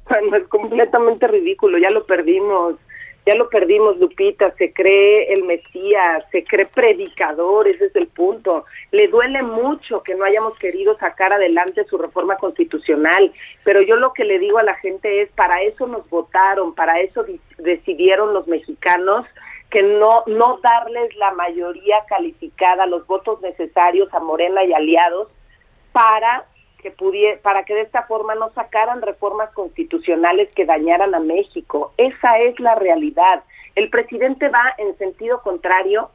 Bueno, 0.09 0.37
es 0.37 0.47
completamente 0.47 1.27
ridículo, 1.27 1.77
ya 1.77 1.91
lo 1.91 2.05
perdimos, 2.05 2.75
ya 3.25 3.35
lo 3.35 3.49
perdimos, 3.49 3.97
Lupita, 3.97 4.51
se 4.55 4.73
cree 4.73 5.31
el 5.33 5.43
Mesías, 5.43 6.23
se 6.31 6.43
cree 6.43 6.65
predicador, 6.65 7.67
ese 7.67 7.85
es 7.85 7.95
el 7.95 8.07
punto. 8.07 8.65
Le 8.91 9.07
duele 9.07 9.43
mucho 9.43 10.01
que 10.01 10.15
no 10.15 10.25
hayamos 10.25 10.57
querido 10.57 10.97
sacar 10.97 11.33
adelante 11.33 11.85
su 11.85 11.97
reforma 11.97 12.37
constitucional, 12.37 13.31
pero 13.63 13.81
yo 13.81 13.97
lo 13.97 14.13
que 14.13 14.25
le 14.25 14.39
digo 14.39 14.57
a 14.57 14.63
la 14.63 14.75
gente 14.75 15.21
es, 15.21 15.29
para 15.33 15.61
eso 15.61 15.85
nos 15.85 16.09
votaron, 16.09 16.73
para 16.73 17.01
eso 17.01 17.25
decidieron 17.57 18.33
los 18.33 18.47
mexicanos 18.47 19.25
que 19.69 19.83
no 19.83 20.23
no 20.25 20.59
darles 20.63 21.15
la 21.15 21.31
mayoría 21.33 21.97
calificada, 22.07 22.87
los 22.87 23.05
votos 23.05 23.39
necesarios 23.41 24.11
a 24.13 24.19
Morena 24.19 24.63
y 24.63 24.73
aliados 24.73 25.27
para 25.91 26.45
que 26.81 26.91
pudiera, 26.91 27.39
para 27.41 27.63
que 27.63 27.75
de 27.75 27.81
esta 27.81 28.03
forma 28.03 28.35
no 28.35 28.49
sacaran 28.51 29.01
reformas 29.01 29.51
constitucionales 29.53 30.53
que 30.53 30.65
dañaran 30.65 31.13
a 31.15 31.19
México. 31.19 31.93
Esa 31.97 32.39
es 32.39 32.59
la 32.59 32.75
realidad. 32.75 33.43
El 33.75 33.89
presidente 33.89 34.49
va 34.49 34.73
en 34.77 34.97
sentido 34.97 35.41
contrario 35.41 36.09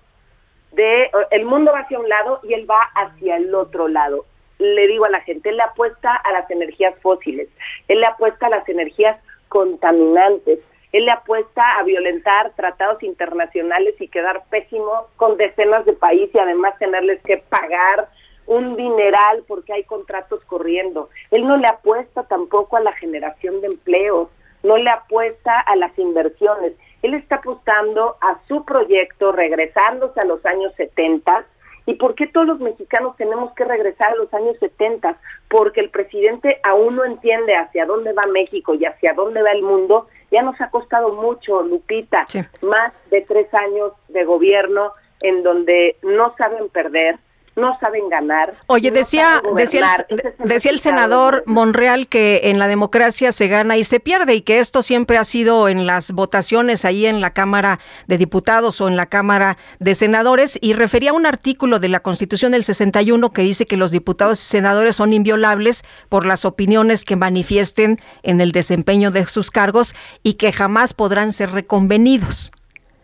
de 0.73 1.11
el 1.31 1.45
mundo 1.45 1.73
va 1.73 1.81
hacia 1.81 1.99
un 1.99 2.09
lado 2.09 2.41
y 2.43 2.55
él 2.55 2.69
va 2.69 2.83
hacia 2.95 3.37
el 3.37 3.55
otro 3.55 3.89
lado. 3.89 4.25
Le 4.59 4.87
digo 4.89 5.05
a 5.05 5.11
la 5.11 5.21
gente, 5.21 5.51
él 5.51 5.57
le 5.57 5.63
apuesta 5.63 6.15
a 6.15 6.33
las 6.33 6.51
energías 6.51 6.95
fósiles, 7.01 7.49
él 7.89 8.01
le 8.01 8.07
apuesta 8.07 8.47
a 8.47 8.51
las 8.51 8.69
energías 8.69 9.19
contaminantes, 9.49 10.61
él 10.93 11.05
le 11.07 11.11
apuesta 11.11 11.79
a 11.79 11.83
violentar 11.83 12.53
tratados 12.55 13.03
internacionales 13.03 13.95
y 14.01 14.09
quedar 14.09 14.43
pésimo 14.49 15.09
con 15.17 15.37
decenas 15.37 15.85
de 15.85 15.93
países 15.93 16.35
y 16.35 16.39
además 16.39 16.79
tenerles 16.79 17.21
que 17.23 17.39
pagar 17.39 18.09
un 18.47 18.77
dineral 18.77 19.45
porque 19.47 19.73
hay 19.73 19.85
contratos 19.85 20.45
corriendo. 20.45 21.09
Él 21.31 21.47
no 21.47 21.57
le 21.57 21.69
apuesta 21.69 22.25
tampoco 22.25 22.77
a 22.77 22.81
la 22.81 22.93
generación 22.93 23.61
de 23.61 23.69
empleos, 23.69 24.29
no 24.63 24.77
le 24.77 24.91
apuesta 24.91 25.61
a 25.61 25.77
las 25.77 25.97
inversiones. 25.99 26.73
Él 27.03 27.15
está 27.15 27.37
apostando 27.37 28.17
a 28.21 28.39
su 28.49 28.65
proyecto, 28.65 29.33
regresándose 29.33 30.21
a 30.21 30.25
los 30.25 30.45
años 30.47 30.73
70. 30.77 31.45
¿Y 31.87 31.95
por 31.95 32.15
qué 32.15 32.27
todos 32.27 32.47
los 32.47 32.61
mexicanos 32.61 33.15
tenemos 33.19 33.53
que 33.53 33.65
regresar 33.65 34.13
a 34.13 34.17
los 34.17 34.33
años 34.33 34.57
70? 34.59 35.19
Porque 35.49 35.81
el 35.81 35.91
presidente 35.91 36.61
aún 36.63 36.97
no 36.97 37.05
entiende 37.05 37.55
hacia 37.55 37.85
dónde 37.85 38.15
va 38.15 38.27
México 38.27 38.75
y 38.75 38.87
hacia 38.87 39.13
dónde 39.13 39.43
va 39.43 39.51
el 39.51 39.63
mundo. 39.63 40.07
Ya 40.31 40.41
nos 40.43 40.59
ha 40.63 40.71
costado 40.71 41.13
mucho, 41.13 41.63
Lupita, 41.63 42.25
sí. 42.29 42.41
más 42.63 42.95
de 43.11 43.21
tres 43.21 43.53
años 43.53 43.93
de 44.09 44.25
gobierno 44.25 44.93
en 45.21 45.43
donde 45.43 45.97
no 46.03 46.35
saben 46.37 46.69
perder, 46.71 47.19
no 47.57 47.79
saben 47.79 48.09
ganar. 48.09 48.55
Oye, 48.67 48.91
no 48.91 48.97
decía, 48.97 49.43
decía, 49.55 50.05
el, 50.09 50.21
el 50.21 50.49
decía 50.49 50.71
el 50.73 50.81
senador 50.81 51.43
Monreal 51.47 52.09
que 52.09 52.43
en 52.45 52.59
la 52.59 52.69
democracia 52.69 53.33
se 53.33 53.49
gana 53.49 53.77
y 53.77 53.85
se 53.85 54.01
pierde 54.01 54.35
y 54.35 54.41
que 54.43 54.59
esto 54.59 54.83
siempre 54.83 55.19
ha 55.19 55.25
sido 55.25 55.69
en 55.69 55.87
las 55.87 56.13
votaciones 56.13 56.85
ahí 56.85 57.07
en 57.07 57.21
la 57.21 57.33
Cámara 57.33 57.79
de 58.07 58.19
Diputados 58.19 58.81
o 58.81 58.89
en 58.89 58.97
la 58.97 59.07
Cámara 59.07 59.57
de 59.79 59.95
Senadores 59.95 60.59
y 60.61 60.73
refería 60.73 61.11
a 61.11 61.15
un 61.15 61.27
artículo 61.27 61.79
de 61.79 61.89
la 61.89 62.01
Constitución 62.01 62.53
del 62.53 62.65
61 62.65 63.33
que 63.33 63.43
dice 63.43 63.67
que 63.67 63.77
los 63.77 63.91
diputados 63.91 64.41
y 64.41 64.47
senadores 64.47 64.97
son 64.97 65.13
inviolables 65.13 65.85
por 66.09 66.27
las 66.27 66.45
opiniones 66.45 67.05
que 67.05 67.17
manifiesten 67.17 67.99
en 68.23 68.41
el 68.41 68.53
desempeño 68.53 69.11
de 69.11 69.27
sus 69.27 69.51
cargos 69.51 69.95
y 70.23 70.35
que 70.35 70.53
jamás 70.53 70.95
podrán 70.95 71.33
ser 71.33 71.53
reconvenidos. 71.53 72.53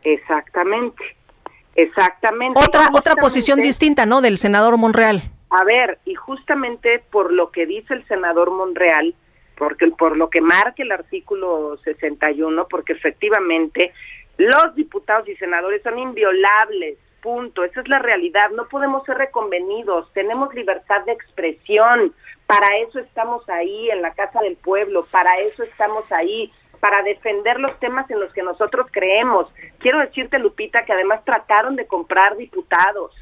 Exactamente 0.03 1.20
Exactamente. 1.83 2.59
Otra, 2.59 2.91
otra 2.93 3.17
posición 3.17 3.61
distinta, 3.61 4.07
¿no? 4.07 4.21
Del 4.21 4.39
senador 4.39 4.77
Monreal. 4.77 5.23
A 5.51 5.65
ver, 5.65 5.99
y 6.05 6.15
justamente 6.15 7.03
por 7.11 7.33
lo 7.33 7.51
que 7.51 7.67
dice 7.67 7.95
el 7.95 8.07
senador 8.07 8.51
Monreal, 8.51 9.15
porque 9.57 9.87
por 9.89 10.17
lo 10.17 10.31
que 10.31 10.41
marca 10.41 10.83
el 10.83 10.93
artículo 10.93 11.79
61, 11.85 12.67
porque 12.69 12.93
efectivamente 12.93 13.93
los 14.37 14.75
diputados 14.75 15.29
y 15.29 15.37
senadores 15.37 15.83
son 15.83 15.99
inviolables, 15.99 16.99
punto, 17.21 17.65
esa 17.65 17.81
es 17.81 17.89
la 17.89 17.99
realidad, 17.99 18.51
no 18.51 18.69
podemos 18.69 19.05
ser 19.05 19.19
reconvenidos, 19.19 20.11
tenemos 20.15 20.55
libertad 20.55 21.05
de 21.05 21.13
expresión, 21.13 22.15
para 22.47 22.79
eso 22.79 22.99
estamos 22.99 23.47
ahí 23.49 23.91
en 23.91 24.03
la 24.03 24.13
Casa 24.15 24.41
del 24.41 24.57
Pueblo, 24.57 25.07
para 25.11 25.35
eso 25.35 25.63
estamos 25.63 26.11
ahí, 26.13 26.51
para 26.81 27.03
defender 27.03 27.61
los 27.61 27.79
temas 27.79 28.11
en 28.11 28.21
los 28.21 28.33
que 28.33 28.43
nosotros 28.43 28.87
creemos. 28.91 29.47
Quiero 29.79 29.99
decirte, 30.01 30.39
Lupita, 30.39 30.85
que 30.85 30.93
además 30.93 31.23
trataron 31.25 31.77
de 31.77 31.87
comprar 31.87 32.37
diputados 32.37 33.15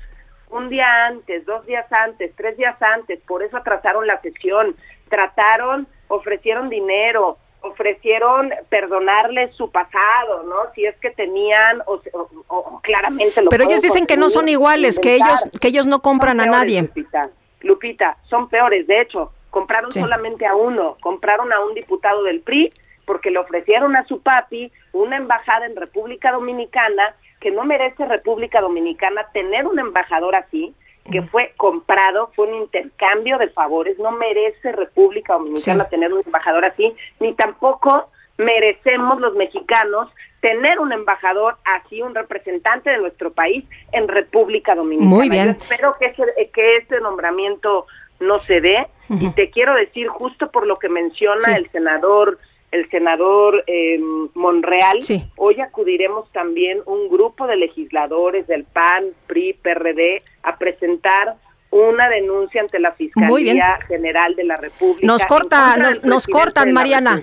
un 0.50 0.68
día 0.70 1.06
antes, 1.06 1.44
dos 1.44 1.66
días 1.66 1.84
antes, 1.92 2.32
tres 2.36 2.56
días 2.56 2.80
antes, 2.80 3.20
por 3.26 3.42
eso 3.42 3.56
atrasaron 3.58 4.06
la 4.06 4.18
sesión, 4.22 4.74
trataron, 5.10 5.86
ofrecieron 6.08 6.70
dinero, 6.70 7.36
ofrecieron 7.60 8.50
perdonarles 8.70 9.54
su 9.56 9.70
pasado, 9.70 10.44
¿no? 10.48 10.70
Si 10.74 10.86
es 10.86 10.96
que 10.98 11.10
tenían 11.10 11.82
o, 11.86 12.00
o- 12.12 12.28
o 12.48 12.80
claramente 12.80 13.42
lo 13.42 13.50
Pero 13.50 13.64
ellos 13.64 13.82
dicen 13.82 14.06
que 14.06 14.16
no 14.16 14.30
son 14.30 14.48
iguales, 14.48 14.98
que 14.98 15.16
ellos, 15.16 15.40
que 15.60 15.68
ellos 15.68 15.86
no 15.86 16.00
compran 16.00 16.40
a 16.40 16.46
nadie. 16.46 16.82
Lupita. 16.82 17.28
Lupita, 17.60 18.16
son 18.30 18.48
peores, 18.48 18.86
de 18.86 19.00
hecho, 19.00 19.32
compraron 19.50 19.92
Sí. 19.92 20.00
solamente 20.00 20.46
a 20.46 20.54
uno, 20.54 20.96
compraron 21.00 21.52
a 21.52 21.60
un 21.60 21.74
diputado 21.74 22.22
del 22.22 22.40
PRI 22.40 22.72
porque 23.08 23.30
le 23.30 23.38
ofrecieron 23.38 23.96
a 23.96 24.04
su 24.04 24.20
papi 24.20 24.70
una 24.92 25.16
embajada 25.16 25.64
en 25.66 25.74
República 25.74 26.30
Dominicana 26.30 27.14
que 27.40 27.50
no 27.50 27.64
merece 27.64 28.04
República 28.04 28.60
Dominicana 28.60 29.26
tener 29.32 29.66
un 29.66 29.78
embajador 29.78 30.34
así, 30.36 30.74
que 31.10 31.22
fue 31.22 31.54
comprado, 31.56 32.30
fue 32.36 32.48
un 32.48 32.54
intercambio 32.56 33.38
de 33.38 33.48
favores, 33.48 33.98
no 33.98 34.12
merece 34.12 34.72
República 34.72 35.32
Dominicana 35.32 35.84
Sí. 35.84 35.90
tener 35.90 36.12
un 36.12 36.20
embajador 36.26 36.66
así, 36.66 36.94
ni 37.18 37.32
tampoco 37.32 38.10
merecemos 38.36 39.18
los 39.20 39.34
mexicanos 39.34 40.10
tener 40.40 40.78
un 40.78 40.92
embajador 40.92 41.56
así, 41.64 42.02
un 42.02 42.14
representante 42.14 42.90
de 42.90 42.98
nuestro 42.98 43.32
país 43.32 43.64
en 43.92 44.06
República 44.06 44.74
Dominicana. 44.74 45.10
Muy 45.16 45.30
bien. 45.30 45.46
Yo 45.46 45.50
espero 45.62 45.96
que 45.98 46.06
ese, 46.06 46.50
que 46.52 46.76
ese 46.76 47.00
nombramiento 47.00 47.86
no 48.20 48.42
se 48.44 48.60
dé 48.60 48.86
y 49.08 49.30
te 49.30 49.48
quiero 49.50 49.74
decir 49.74 50.08
justo 50.08 50.50
por 50.50 50.66
lo 50.66 50.78
que 50.78 50.88
menciona 50.90 51.40
Sí. 51.42 51.52
el 51.54 51.70
senador 51.70 52.38
el 52.70 52.88
senador 52.90 53.64
eh, 53.66 53.98
Monreal, 54.34 55.02
Sí. 55.02 55.24
hoy 55.36 55.60
acudiremos 55.60 56.30
también 56.32 56.80
un 56.86 57.08
grupo 57.08 57.46
de 57.46 57.56
legisladores 57.56 58.46
del 58.46 58.64
PAN, 58.64 59.06
PRI, 59.26 59.54
PRD 59.54 60.22
a 60.42 60.56
presentar 60.58 61.36
una 61.70 62.08
denuncia 62.08 62.60
ante 62.60 62.78
la. 62.78 62.92
Fiscalía 62.92 63.78
General 63.86 64.34
de 64.34 64.44
la 64.44 64.56
República. 64.56 65.06
Nos 65.06 65.24
corta, 65.26 65.76
nos, 66.02 66.26
cortan, 66.26 66.72
Mariana. 66.72 67.22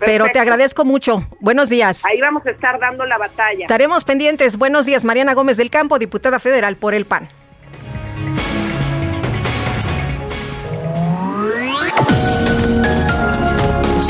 Pero 0.00 0.26
te 0.28 0.38
agradezco 0.38 0.84
mucho. 0.84 1.20
Buenos 1.40 1.68
días. 1.68 2.04
Ahí 2.04 2.20
vamos 2.20 2.44
a 2.46 2.50
estar 2.50 2.78
dando 2.80 3.06
la 3.06 3.16
batalla. 3.16 3.62
Estaremos 3.64 4.04
pendientes. 4.04 4.58
Buenos 4.58 4.86
días, 4.86 5.04
Mariana 5.04 5.34
Gómez 5.34 5.56
del 5.56 5.70
Campo, 5.70 5.98
diputada 5.98 6.40
federal 6.40 6.76
por 6.76 6.94
el 6.94 7.04
PAN. 7.06 7.28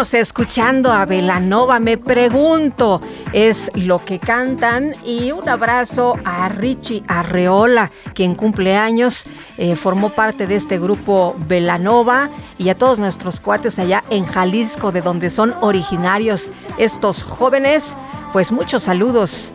Escuchando 0.00 0.90
a 0.90 1.04
Velanova. 1.04 1.78
Me 1.78 1.98
pregunto, 1.98 3.02
es 3.34 3.70
lo 3.74 4.02
que 4.02 4.18
cantan. 4.18 4.94
Y 5.04 5.30
un 5.30 5.46
abrazo 5.46 6.16
a 6.24 6.48
Richie 6.48 7.02
Arreola, 7.06 7.90
quien 8.14 8.34
cumple 8.34 8.78
años, 8.78 9.24
eh, 9.58 9.76
formó 9.76 10.08
parte 10.08 10.46
de 10.46 10.54
este 10.54 10.78
grupo 10.78 11.36
Velanova. 11.46 12.30
Y 12.56 12.70
a 12.70 12.78
todos 12.78 12.98
nuestros 12.98 13.40
cuates 13.40 13.78
allá 13.78 14.02
en 14.08 14.24
Jalisco, 14.24 14.90
de 14.90 15.02
donde 15.02 15.28
son 15.28 15.52
originarios 15.60 16.50
estos 16.78 17.22
jóvenes. 17.22 17.94
Pues 18.32 18.50
muchos 18.50 18.84
saludos. 18.84 19.52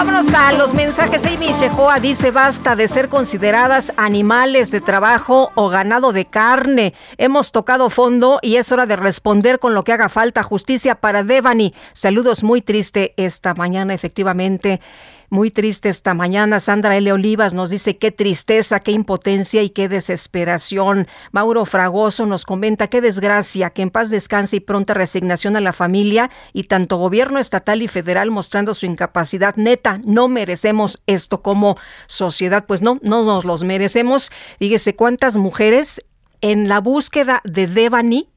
Vámonos 0.00 0.32
a 0.32 0.52
los 0.54 0.72
mensajes. 0.72 1.26
Amy 1.26 1.52
Shehoa 1.52 2.00
dice, 2.00 2.30
basta 2.30 2.74
de 2.74 2.88
ser 2.88 3.10
consideradas 3.10 3.92
animales 3.98 4.70
de 4.70 4.80
trabajo 4.80 5.52
o 5.54 5.68
ganado 5.68 6.14
de 6.14 6.24
carne. 6.24 6.94
Hemos 7.18 7.52
tocado 7.52 7.90
fondo 7.90 8.38
y 8.40 8.56
es 8.56 8.72
hora 8.72 8.86
de 8.86 8.96
responder 8.96 9.58
con 9.58 9.74
lo 9.74 9.84
que 9.84 9.92
haga 9.92 10.08
falta. 10.08 10.42
Justicia 10.42 10.94
para 10.94 11.22
Devani. 11.22 11.74
Saludos 11.92 12.42
muy 12.42 12.62
triste 12.62 13.12
esta 13.18 13.52
mañana, 13.52 13.92
efectivamente. 13.92 14.80
Muy 15.32 15.52
triste 15.52 15.88
esta 15.88 16.12
mañana. 16.12 16.58
Sandra 16.58 16.96
L. 16.96 17.12
Olivas 17.12 17.54
nos 17.54 17.70
dice 17.70 17.98
qué 17.98 18.10
tristeza, 18.10 18.80
qué 18.80 18.90
impotencia 18.90 19.62
y 19.62 19.70
qué 19.70 19.88
desesperación. 19.88 21.06
Mauro 21.30 21.66
Fragoso 21.66 22.26
nos 22.26 22.44
comenta 22.44 22.88
qué 22.88 23.00
desgracia, 23.00 23.70
que 23.70 23.82
en 23.82 23.90
paz 23.90 24.10
descanse 24.10 24.56
y 24.56 24.60
pronta 24.60 24.92
resignación 24.92 25.54
a 25.54 25.60
la 25.60 25.72
familia 25.72 26.32
y 26.52 26.64
tanto 26.64 26.96
gobierno 26.96 27.38
estatal 27.38 27.80
y 27.80 27.86
federal 27.86 28.32
mostrando 28.32 28.74
su 28.74 28.86
incapacidad 28.86 29.54
neta. 29.54 30.00
No 30.04 30.26
merecemos 30.26 31.00
esto 31.06 31.42
como 31.42 31.76
sociedad. 32.08 32.64
Pues 32.66 32.82
no, 32.82 32.98
no 33.02 33.22
nos 33.22 33.44
los 33.44 33.62
merecemos. 33.62 34.32
Fíjese 34.58 34.96
cuántas 34.96 35.36
mujeres 35.36 36.04
en 36.40 36.68
la 36.68 36.80
búsqueda 36.80 37.40
de 37.44 37.68
Devani. 37.68 38.28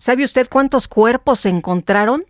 ¿Sabe 0.00 0.24
usted 0.24 0.48
cuántos 0.50 0.88
cuerpos 0.88 1.38
se 1.38 1.48
encontraron? 1.48 2.24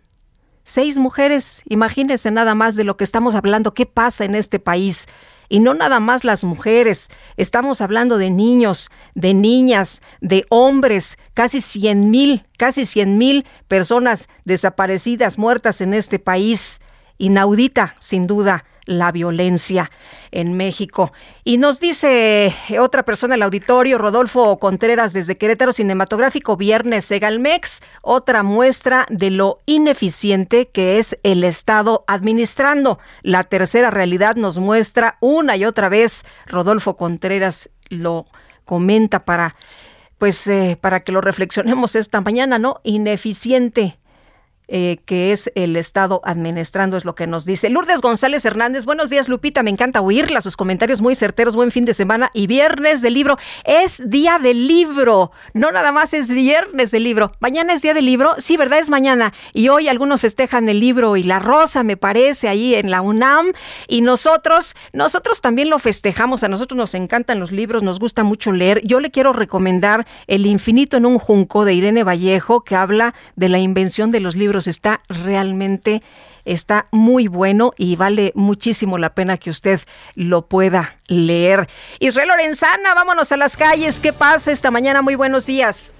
Seis 0.73 0.97
mujeres, 0.97 1.63
imagínense 1.67 2.31
nada 2.31 2.55
más 2.55 2.77
de 2.77 2.85
lo 2.85 2.95
que 2.95 3.03
estamos 3.03 3.35
hablando, 3.35 3.73
qué 3.73 3.85
pasa 3.85 4.23
en 4.23 4.35
este 4.35 4.57
país. 4.57 5.09
Y 5.49 5.59
no 5.59 5.73
nada 5.73 5.99
más 5.99 6.23
las 6.23 6.45
mujeres, 6.45 7.09
estamos 7.35 7.81
hablando 7.81 8.17
de 8.17 8.29
niños, 8.29 8.89
de 9.13 9.33
niñas, 9.33 10.01
de 10.21 10.45
hombres, 10.47 11.17
casi 11.33 11.59
cien 11.59 12.09
mil, 12.09 12.45
casi 12.57 12.85
cien 12.85 13.17
mil 13.17 13.45
personas 13.67 14.29
desaparecidas, 14.45 15.37
muertas 15.37 15.81
en 15.81 15.93
este 15.93 16.19
país. 16.19 16.79
Inaudita, 17.17 17.97
sin 17.99 18.25
duda, 18.25 18.63
la 18.85 19.11
violencia 19.11 19.91
en 20.31 20.55
México. 20.55 21.11
Y 21.43 21.57
nos 21.57 21.79
dice 21.79 22.55
otra 22.79 23.03
persona 23.03 23.35
del 23.35 23.43
auditorio, 23.43 23.97
Rodolfo 23.97 24.57
Contreras 24.59 25.13
desde 25.13 25.37
Querétaro 25.37 25.73
Cinematográfico, 25.73 26.57
viernes 26.57 27.05
Segalmex, 27.05 27.81
otra 28.01 28.43
muestra 28.43 29.05
de 29.09 29.29
lo 29.29 29.59
ineficiente 29.65 30.69
que 30.69 30.97
es 30.97 31.17
el 31.23 31.43
Estado 31.43 32.03
administrando. 32.07 32.99
La 33.21 33.43
tercera 33.43 33.91
realidad 33.91 34.35
nos 34.35 34.59
muestra 34.59 35.17
una 35.19 35.57
y 35.57 35.65
otra 35.65 35.89
vez, 35.89 36.23
Rodolfo 36.45 36.95
Contreras 36.95 37.69
lo 37.89 38.25
comenta 38.65 39.19
para, 39.19 39.55
pues, 40.17 40.47
eh, 40.47 40.77
para 40.79 41.01
que 41.01 41.11
lo 41.11 41.21
reflexionemos 41.21 41.95
esta 41.95 42.21
mañana, 42.21 42.57
¿no? 42.57 42.79
Ineficiente 42.83 43.97
eh, 44.73 44.99
que 45.05 45.33
es 45.33 45.51
el 45.55 45.75
Estado 45.75 46.21
administrando, 46.23 46.95
es 46.95 47.03
lo 47.03 47.13
que 47.13 47.27
nos 47.27 47.43
dice. 47.43 47.69
Lourdes 47.69 47.99
González 47.99 48.45
Hernández, 48.45 48.85
buenos 48.85 49.09
días 49.09 49.27
Lupita, 49.27 49.63
me 49.63 49.69
encanta 49.69 49.99
oírla, 49.99 50.39
sus 50.39 50.55
comentarios 50.55 51.01
muy 51.01 51.13
certeros, 51.13 51.57
buen 51.57 51.71
fin 51.71 51.83
de 51.83 51.93
semana 51.93 52.31
y 52.33 52.47
viernes 52.47 53.01
del 53.01 53.15
libro. 53.15 53.37
Es 53.65 54.01
día 54.09 54.39
del 54.39 54.69
libro, 54.69 55.31
no 55.53 55.73
nada 55.73 55.91
más 55.91 56.13
es 56.13 56.31
viernes 56.31 56.91
del 56.91 57.03
libro. 57.03 57.31
Mañana 57.41 57.73
es 57.73 57.81
día 57.81 57.93
del 57.93 58.05
libro, 58.05 58.35
sí, 58.37 58.55
¿verdad? 58.55 58.79
Es 58.79 58.89
mañana. 58.89 59.33
Y 59.51 59.67
hoy 59.67 59.89
algunos 59.89 60.21
festejan 60.21 60.69
el 60.69 60.79
libro 60.79 61.17
y 61.17 61.23
la 61.23 61.39
rosa, 61.39 61.83
me 61.83 61.97
parece, 61.97 62.47
ahí 62.47 62.73
en 62.73 62.91
la 62.91 63.01
UNAM. 63.01 63.51
Y 63.89 63.99
nosotros, 63.99 64.77
nosotros 64.93 65.41
también 65.41 65.69
lo 65.69 65.79
festejamos, 65.79 66.45
a 66.45 66.47
nosotros 66.47 66.77
nos 66.77 66.95
encantan 66.95 67.41
los 67.41 67.51
libros, 67.51 67.83
nos 67.83 67.99
gusta 67.99 68.23
mucho 68.23 68.53
leer. 68.53 68.81
Yo 68.85 69.01
le 69.01 69.11
quiero 69.11 69.33
recomendar 69.33 70.07
El 70.27 70.45
infinito 70.45 70.95
en 70.95 71.05
un 71.05 71.19
junco 71.19 71.65
de 71.65 71.73
Irene 71.73 72.05
Vallejo, 72.05 72.63
que 72.63 72.77
habla 72.77 73.13
de 73.35 73.49
la 73.49 73.59
invención 73.59 74.11
de 74.11 74.21
los 74.21 74.37
libros. 74.37 74.60
Está 74.67 75.01
realmente 75.09 76.01
está 76.45 76.87
muy 76.91 77.27
bueno 77.27 77.71
y 77.77 77.95
vale 77.95 78.31
muchísimo 78.35 78.97
la 78.97 79.13
pena 79.13 79.37
que 79.37 79.49
usted 79.49 79.79
lo 80.15 80.43
pueda 80.47 80.95
leer. 81.07 81.67
Israel 81.99 82.29
Lorenzana, 82.29 82.93
vámonos 82.95 83.31
a 83.31 83.37
las 83.37 83.57
calles. 83.57 83.99
¿Qué 83.99 84.13
pasa 84.13 84.51
esta 84.51 84.71
mañana? 84.71 85.01
Muy 85.01 85.15
buenos 85.15 85.45
días. 85.45 85.95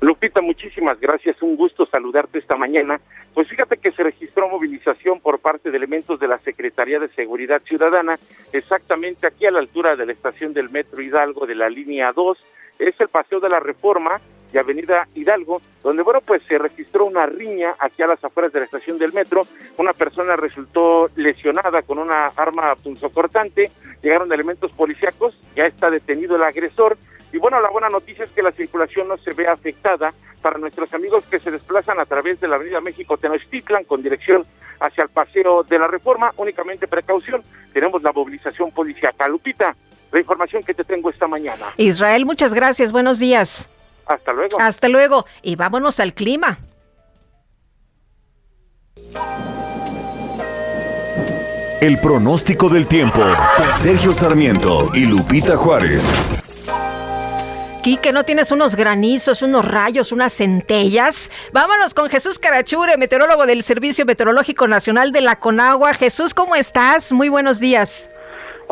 Lupita, 0.00 0.42
muchísimas 0.42 1.00
gracias. 1.00 1.40
Un 1.40 1.56
gusto 1.56 1.86
saludarte 1.86 2.38
esta 2.38 2.56
mañana. 2.56 3.00
Pues 3.32 3.48
fíjate 3.48 3.78
que 3.78 3.90
se 3.92 4.02
registró 4.02 4.48
movilización 4.48 5.20
por 5.20 5.38
parte 5.38 5.70
de 5.70 5.76
elementos 5.76 6.20
de 6.20 6.28
la 6.28 6.38
Secretaría 6.38 7.00
de 7.00 7.08
Seguridad 7.08 7.62
Ciudadana, 7.62 8.18
exactamente 8.52 9.26
aquí 9.26 9.46
a 9.46 9.50
la 9.50 9.60
altura 9.60 9.96
de 9.96 10.06
la 10.06 10.12
estación 10.12 10.52
del 10.52 10.70
Metro 10.70 11.00
Hidalgo 11.00 11.46
de 11.46 11.54
la 11.54 11.68
línea 11.68 12.12
2. 12.12 12.38
Es 12.78 13.00
el 13.00 13.08
Paseo 13.08 13.40
de 13.40 13.48
la 13.48 13.60
Reforma 13.60 14.20
y 14.54 14.58
Avenida 14.58 15.08
Hidalgo, 15.14 15.60
donde, 15.82 16.02
bueno, 16.02 16.20
pues 16.20 16.42
se 16.48 16.58
registró 16.58 17.06
una 17.06 17.26
riña 17.26 17.74
aquí 17.78 18.02
a 18.02 18.06
las 18.06 18.22
afueras 18.22 18.52
de 18.52 18.60
la 18.60 18.66
estación 18.66 18.98
del 18.98 19.12
metro. 19.12 19.46
Una 19.78 19.92
persona 19.92 20.36
resultó 20.36 21.10
lesionada 21.16 21.82
con 21.82 21.98
una 21.98 22.26
arma 22.36 22.74
punzocortante. 22.76 23.70
Llegaron 24.00 24.32
elementos 24.32 24.70
policíacos, 24.72 25.36
ya 25.56 25.64
está 25.64 25.90
detenido 25.90 26.36
el 26.36 26.42
agresor. 26.44 26.96
Y 27.32 27.38
bueno, 27.38 27.60
la 27.60 27.68
buena 27.68 27.88
noticia 27.88 28.22
es 28.22 28.30
que 28.30 28.42
la 28.42 28.52
circulación 28.52 29.08
no 29.08 29.16
se 29.18 29.32
ve 29.32 29.48
afectada 29.48 30.14
para 30.40 30.58
nuestros 30.58 30.92
amigos 30.94 31.24
que 31.28 31.40
se 31.40 31.50
desplazan 31.50 31.98
a 31.98 32.04
través 32.04 32.38
de 32.38 32.46
la 32.46 32.56
Avenida 32.56 32.80
México 32.80 33.16
Tenochtitlan 33.16 33.84
con 33.84 34.02
dirección 34.02 34.44
hacia 34.78 35.02
el 35.02 35.08
Paseo 35.08 35.64
de 35.64 35.78
la 35.80 35.88
Reforma. 35.88 36.32
Únicamente 36.36 36.86
precaución, 36.86 37.42
tenemos 37.72 38.02
la 38.02 38.12
movilización 38.12 38.70
policial. 38.70 39.12
Lupita, 39.28 39.74
la 40.12 40.20
información 40.20 40.62
que 40.62 40.74
te 40.74 40.84
tengo 40.84 41.10
esta 41.10 41.26
mañana. 41.26 41.72
Israel, 41.76 42.24
muchas 42.24 42.54
gracias. 42.54 42.92
Buenos 42.92 43.18
días. 43.18 43.68
Hasta 44.06 44.32
luego. 44.32 44.60
Hasta 44.60 44.88
luego. 44.88 45.26
Y 45.42 45.56
vámonos 45.56 46.00
al 46.00 46.14
clima. 46.14 46.58
El 51.80 51.98
pronóstico 51.98 52.68
del 52.68 52.86
tiempo. 52.86 53.20
Sergio 53.78 54.12
Sarmiento 54.12 54.90
y 54.94 55.04
Lupita 55.04 55.56
Juárez. 55.56 56.08
Quique, 57.82 58.12
¿no 58.12 58.24
tienes 58.24 58.50
unos 58.50 58.76
granizos, 58.76 59.42
unos 59.42 59.62
rayos, 59.62 60.10
unas 60.10 60.32
centellas? 60.32 61.30
Vámonos 61.52 61.92
con 61.92 62.08
Jesús 62.08 62.38
Carachure, 62.38 62.96
meteorólogo 62.96 63.44
del 63.44 63.62
Servicio 63.62 64.06
Meteorológico 64.06 64.66
Nacional 64.66 65.12
de 65.12 65.20
la 65.20 65.38
Conagua. 65.38 65.92
Jesús, 65.92 66.32
¿cómo 66.32 66.56
estás? 66.56 67.12
Muy 67.12 67.28
buenos 67.28 67.60
días. 67.60 68.08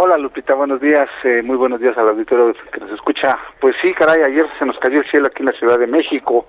Hola 0.04 0.18
Lupita, 0.18 0.54
buenos 0.54 0.80
días, 0.80 1.08
eh, 1.22 1.42
muy 1.44 1.56
buenos 1.56 1.80
días 1.80 1.96
al 1.96 2.08
auditorio 2.08 2.52
que 2.72 2.80
nos 2.80 2.90
escucha. 2.90 3.38
Pues 3.60 3.76
sí, 3.80 3.94
caray, 3.94 4.20
ayer 4.20 4.46
se 4.58 4.66
nos 4.66 4.76
cayó 4.80 4.98
el 4.98 5.08
cielo 5.08 5.28
aquí 5.28 5.42
en 5.42 5.46
la 5.46 5.52
Ciudad 5.52 5.78
de 5.78 5.86
México. 5.86 6.48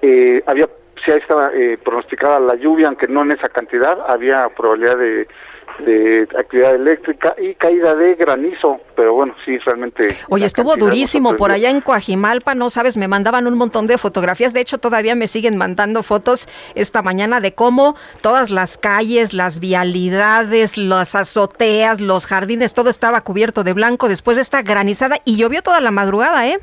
Eh, 0.00 0.42
había, 0.46 0.66
sí 1.04 1.10
estaba 1.10 1.50
eh, 1.52 1.76
pronosticada 1.84 2.40
la 2.40 2.54
lluvia, 2.54 2.86
aunque 2.86 3.06
no 3.06 3.20
en 3.20 3.32
esa 3.32 3.50
cantidad, 3.50 3.98
había 4.08 4.48
probabilidad 4.56 4.96
de 4.96 5.28
de 5.80 6.28
actividad 6.38 6.74
eléctrica 6.74 7.34
y 7.38 7.54
caída 7.54 7.94
de 7.94 8.14
granizo, 8.14 8.80
pero 8.94 9.14
bueno, 9.14 9.34
sí, 9.44 9.58
realmente... 9.58 10.16
Oye, 10.28 10.46
estuvo 10.46 10.76
durísimo 10.76 11.36
por 11.36 11.50
allá 11.50 11.70
en 11.70 11.80
Coajimalpa, 11.80 12.54
no 12.54 12.70
sabes, 12.70 12.96
me 12.96 13.08
mandaban 13.08 13.46
un 13.46 13.58
montón 13.58 13.86
de 13.86 13.98
fotografías, 13.98 14.52
de 14.52 14.60
hecho 14.60 14.78
todavía 14.78 15.14
me 15.14 15.26
siguen 15.26 15.56
mandando 15.56 16.02
fotos 16.02 16.48
esta 16.74 17.02
mañana 17.02 17.40
de 17.40 17.54
cómo 17.54 17.96
todas 18.20 18.50
las 18.50 18.78
calles, 18.78 19.34
las 19.34 19.60
vialidades, 19.60 20.78
las 20.78 21.14
azoteas, 21.14 22.00
los 22.00 22.26
jardines, 22.26 22.74
todo 22.74 22.90
estaba 22.90 23.22
cubierto 23.22 23.64
de 23.64 23.72
blanco 23.72 24.08
después 24.08 24.36
de 24.36 24.42
esta 24.42 24.62
granizada 24.62 25.16
y 25.24 25.36
llovió 25.36 25.62
toda 25.62 25.80
la 25.80 25.90
madrugada, 25.90 26.46
¿eh? 26.48 26.58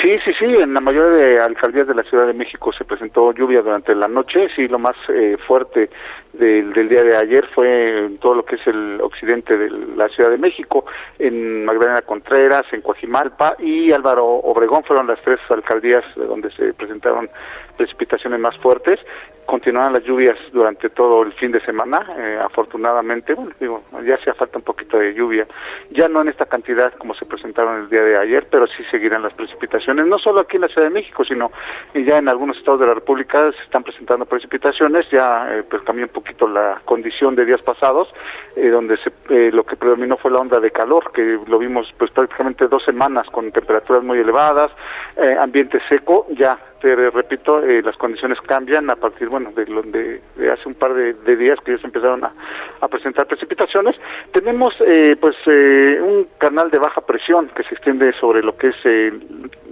Sí, 0.00 0.10
sí, 0.24 0.32
sí, 0.38 0.46
en 0.46 0.72
la 0.72 0.80
mayoría 0.80 1.10
de 1.10 1.38
alcaldías 1.38 1.86
de 1.86 1.94
la 1.94 2.02
Ciudad 2.02 2.26
de 2.26 2.32
México 2.32 2.72
se 2.72 2.84
presentó 2.84 3.32
lluvia 3.34 3.60
durante 3.60 3.94
la 3.94 4.08
noche, 4.08 4.48
sí, 4.56 4.66
lo 4.66 4.78
más 4.78 4.96
eh, 5.08 5.36
fuerte 5.46 5.90
del, 6.32 6.72
del, 6.72 6.88
día 6.88 7.02
de 7.02 7.16
ayer 7.16 7.46
fue 7.54 8.06
en 8.06 8.18
todo 8.18 8.34
lo 8.34 8.44
que 8.44 8.56
es 8.56 8.66
el 8.66 9.00
occidente 9.02 9.56
de 9.56 9.70
la 9.96 10.08
Ciudad 10.08 10.30
de 10.30 10.38
México, 10.38 10.84
en 11.18 11.64
Magdalena 11.64 12.02
Contreras, 12.02 12.64
en 12.72 12.80
Coajimalpa 12.80 13.56
y 13.58 13.92
Álvaro 13.92 14.26
Obregón 14.26 14.84
fueron 14.84 15.06
las 15.06 15.20
tres 15.22 15.40
alcaldías 15.50 16.04
donde 16.16 16.50
se 16.52 16.72
presentaron 16.74 17.28
precipitaciones 17.76 18.38
más 18.40 18.56
fuertes. 18.58 19.00
Continuaron 19.44 19.92
las 19.92 20.04
lluvias 20.04 20.38
durante 20.52 20.88
todo 20.88 21.24
el 21.24 21.32
fin 21.32 21.50
de 21.50 21.60
semana, 21.60 22.06
eh, 22.16 22.38
afortunadamente, 22.42 23.34
bueno, 23.34 23.50
digo, 23.58 23.82
ya 24.06 24.14
hacía 24.14 24.34
falta 24.34 24.58
un 24.58 24.64
poquito 24.64 24.98
de 24.98 25.12
lluvia, 25.14 25.46
ya 25.90 26.08
no 26.08 26.22
en 26.22 26.28
esta 26.28 26.46
cantidad 26.46 26.92
como 26.94 27.12
se 27.14 27.26
presentaron 27.26 27.82
el 27.82 27.90
día 27.90 28.02
de 28.02 28.16
ayer, 28.16 28.46
pero 28.48 28.68
sí 28.68 28.84
seguirán 28.90 29.24
las 29.24 29.34
precipitaciones, 29.34 30.06
no 30.06 30.18
solo 30.18 30.40
aquí 30.40 30.56
en 30.56 30.62
la 30.62 30.68
Ciudad 30.68 30.86
de 30.86 30.94
México, 30.94 31.24
sino 31.24 31.50
ya 31.92 32.18
en 32.18 32.28
algunos 32.28 32.56
estados 32.56 32.80
de 32.80 32.86
la 32.86 32.94
República 32.94 33.50
se 33.52 33.62
están 33.64 33.82
presentando 33.82 34.26
precipitaciones, 34.26 35.10
ya 35.10 35.48
eh, 35.50 35.64
pues 35.68 35.82
cambió 35.82 36.04
un 36.04 36.12
poquito 36.22 36.46
la 36.48 36.80
condición 36.84 37.34
de 37.34 37.44
días 37.44 37.60
pasados, 37.62 38.08
eh, 38.56 38.68
donde 38.68 38.96
se, 38.98 39.12
eh, 39.28 39.50
lo 39.52 39.64
que 39.64 39.76
predominó 39.76 40.16
fue 40.16 40.30
la 40.30 40.38
onda 40.38 40.60
de 40.60 40.70
calor, 40.70 41.12
que 41.12 41.38
lo 41.46 41.58
vimos 41.58 41.92
pues 41.98 42.10
prácticamente 42.10 42.68
dos 42.68 42.84
semanas 42.84 43.26
con 43.30 43.50
temperaturas 43.50 44.04
muy 44.04 44.18
elevadas, 44.18 44.70
eh, 45.16 45.36
ambiente 45.38 45.80
seco, 45.88 46.26
ya 46.30 46.58
te 46.82 47.10
repito, 47.10 47.62
eh, 47.62 47.80
las 47.80 47.96
condiciones 47.96 48.40
cambian 48.40 48.90
a 48.90 48.96
partir, 48.96 49.28
bueno, 49.28 49.52
de, 49.52 49.64
de, 49.64 50.20
de 50.34 50.50
hace 50.50 50.68
un 50.68 50.74
par 50.74 50.92
de, 50.92 51.36
días 51.36 51.58
que 51.64 51.78
se 51.78 51.86
empezaron 51.86 52.24
a, 52.24 52.88
presentar 52.88 53.26
precipitaciones. 53.26 53.94
Tenemos, 54.32 54.74
eh, 54.80 55.16
pues, 55.18 55.36
eh, 55.46 56.00
un 56.02 56.26
canal 56.38 56.70
de 56.70 56.80
baja 56.80 57.00
presión 57.00 57.48
que 57.54 57.62
se 57.62 57.74
extiende 57.74 58.12
sobre 58.14 58.42
lo 58.42 58.56
que 58.56 58.68
es 58.68 58.76
eh, 58.84 59.12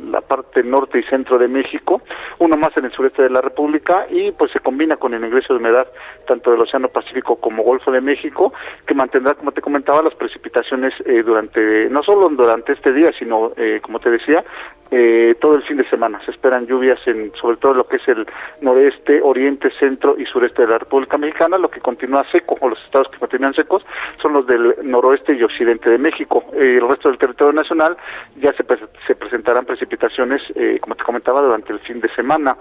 la 0.09 0.21
parte 0.21 0.63
norte 0.63 1.01
y 1.01 1.03
centro 1.03 1.37
de 1.37 1.49
México, 1.49 2.01
uno 2.39 2.57
más 2.57 2.75
en 2.77 2.85
el 2.85 2.93
sureste 2.93 3.25
de 3.25 3.31
la 3.31 3.41
República 3.41 4.07
y, 4.09 4.31
pues, 4.31 4.53
se 4.53 4.61
combina 4.61 4.97
con 4.97 5.13
el 5.13 5.25
ingreso 5.25 5.53
de 5.53 5.59
humedad 5.59 5.89
tanto 6.29 6.53
del 6.53 6.61
Océano 6.61 6.89
Pacífico 6.89 7.37
como 7.37 7.65
Golfo 7.65 7.91
de 7.91 8.01
México, 8.01 8.53
que 8.87 8.95
mantendrá, 8.95 9.35
como 9.35 9.51
te 9.51 9.61
comentaba, 9.61 10.01
las 10.01 10.15
precipitaciones 10.15 10.95
eh, 11.05 11.25
durante, 11.25 11.91
no 11.91 12.05
solo 12.05 12.29
durante 12.29 12.73
este 12.73 12.93
día, 12.93 13.11
sino, 13.19 13.53
como 13.83 13.99
te 13.99 14.11
decía, 14.11 14.45
eh, 14.91 15.37
todo 15.41 15.55
el 15.57 15.63
fin 15.63 15.77
de 15.77 15.89
semana. 15.89 16.21
Se 16.25 16.31
esperan 16.31 16.67
lluvias 16.67 16.99
en 17.07 17.33
sobre 17.41 17.57
todo 17.57 17.75
lo 17.75 17.87
que 17.87 17.97
es 17.97 18.09
el 18.09 18.27
noreste, 18.61 19.21
oriente, 19.23 19.71
centro 19.79 20.17
y 20.19 20.27
sureste 20.27 20.63
de 20.63 20.69
la 20.69 20.79
República 20.79 21.17
Mexicana. 21.17 21.59
Lo 21.59 21.71
que 21.71 21.81
continúa 21.81 22.25
seco, 22.31 22.57
o 22.61 22.69
los 22.69 22.83
estados 22.85 23.09
que 23.09 23.19
continúan 23.19 23.55
secos, 23.55 23.85
son 24.21 24.33
los 24.33 24.47
del 24.47 24.75
noroeste 24.83 25.35
y 25.35 25.43
occidente 25.43 25.91
de 25.91 25.99
México. 25.99 26.45
Eh, 26.55 26.79
el 26.81 26.89
resto 26.89 27.09
del 27.09 27.19
territorio 27.19 27.53
nacional 27.53 27.97
ya 28.37 28.53
se, 28.53 28.65
se 29.07 29.15
presentarán 29.15 29.65
precipitaciones, 29.65 30.43
eh, 30.55 30.79
como 30.81 30.95
te 30.95 31.05
comentaba, 31.05 31.43
durante 31.43 31.73
el 31.73 31.79
fin 31.81 32.01
de 32.01 32.09
semana. 32.15 32.57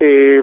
Eh, 0.00 0.42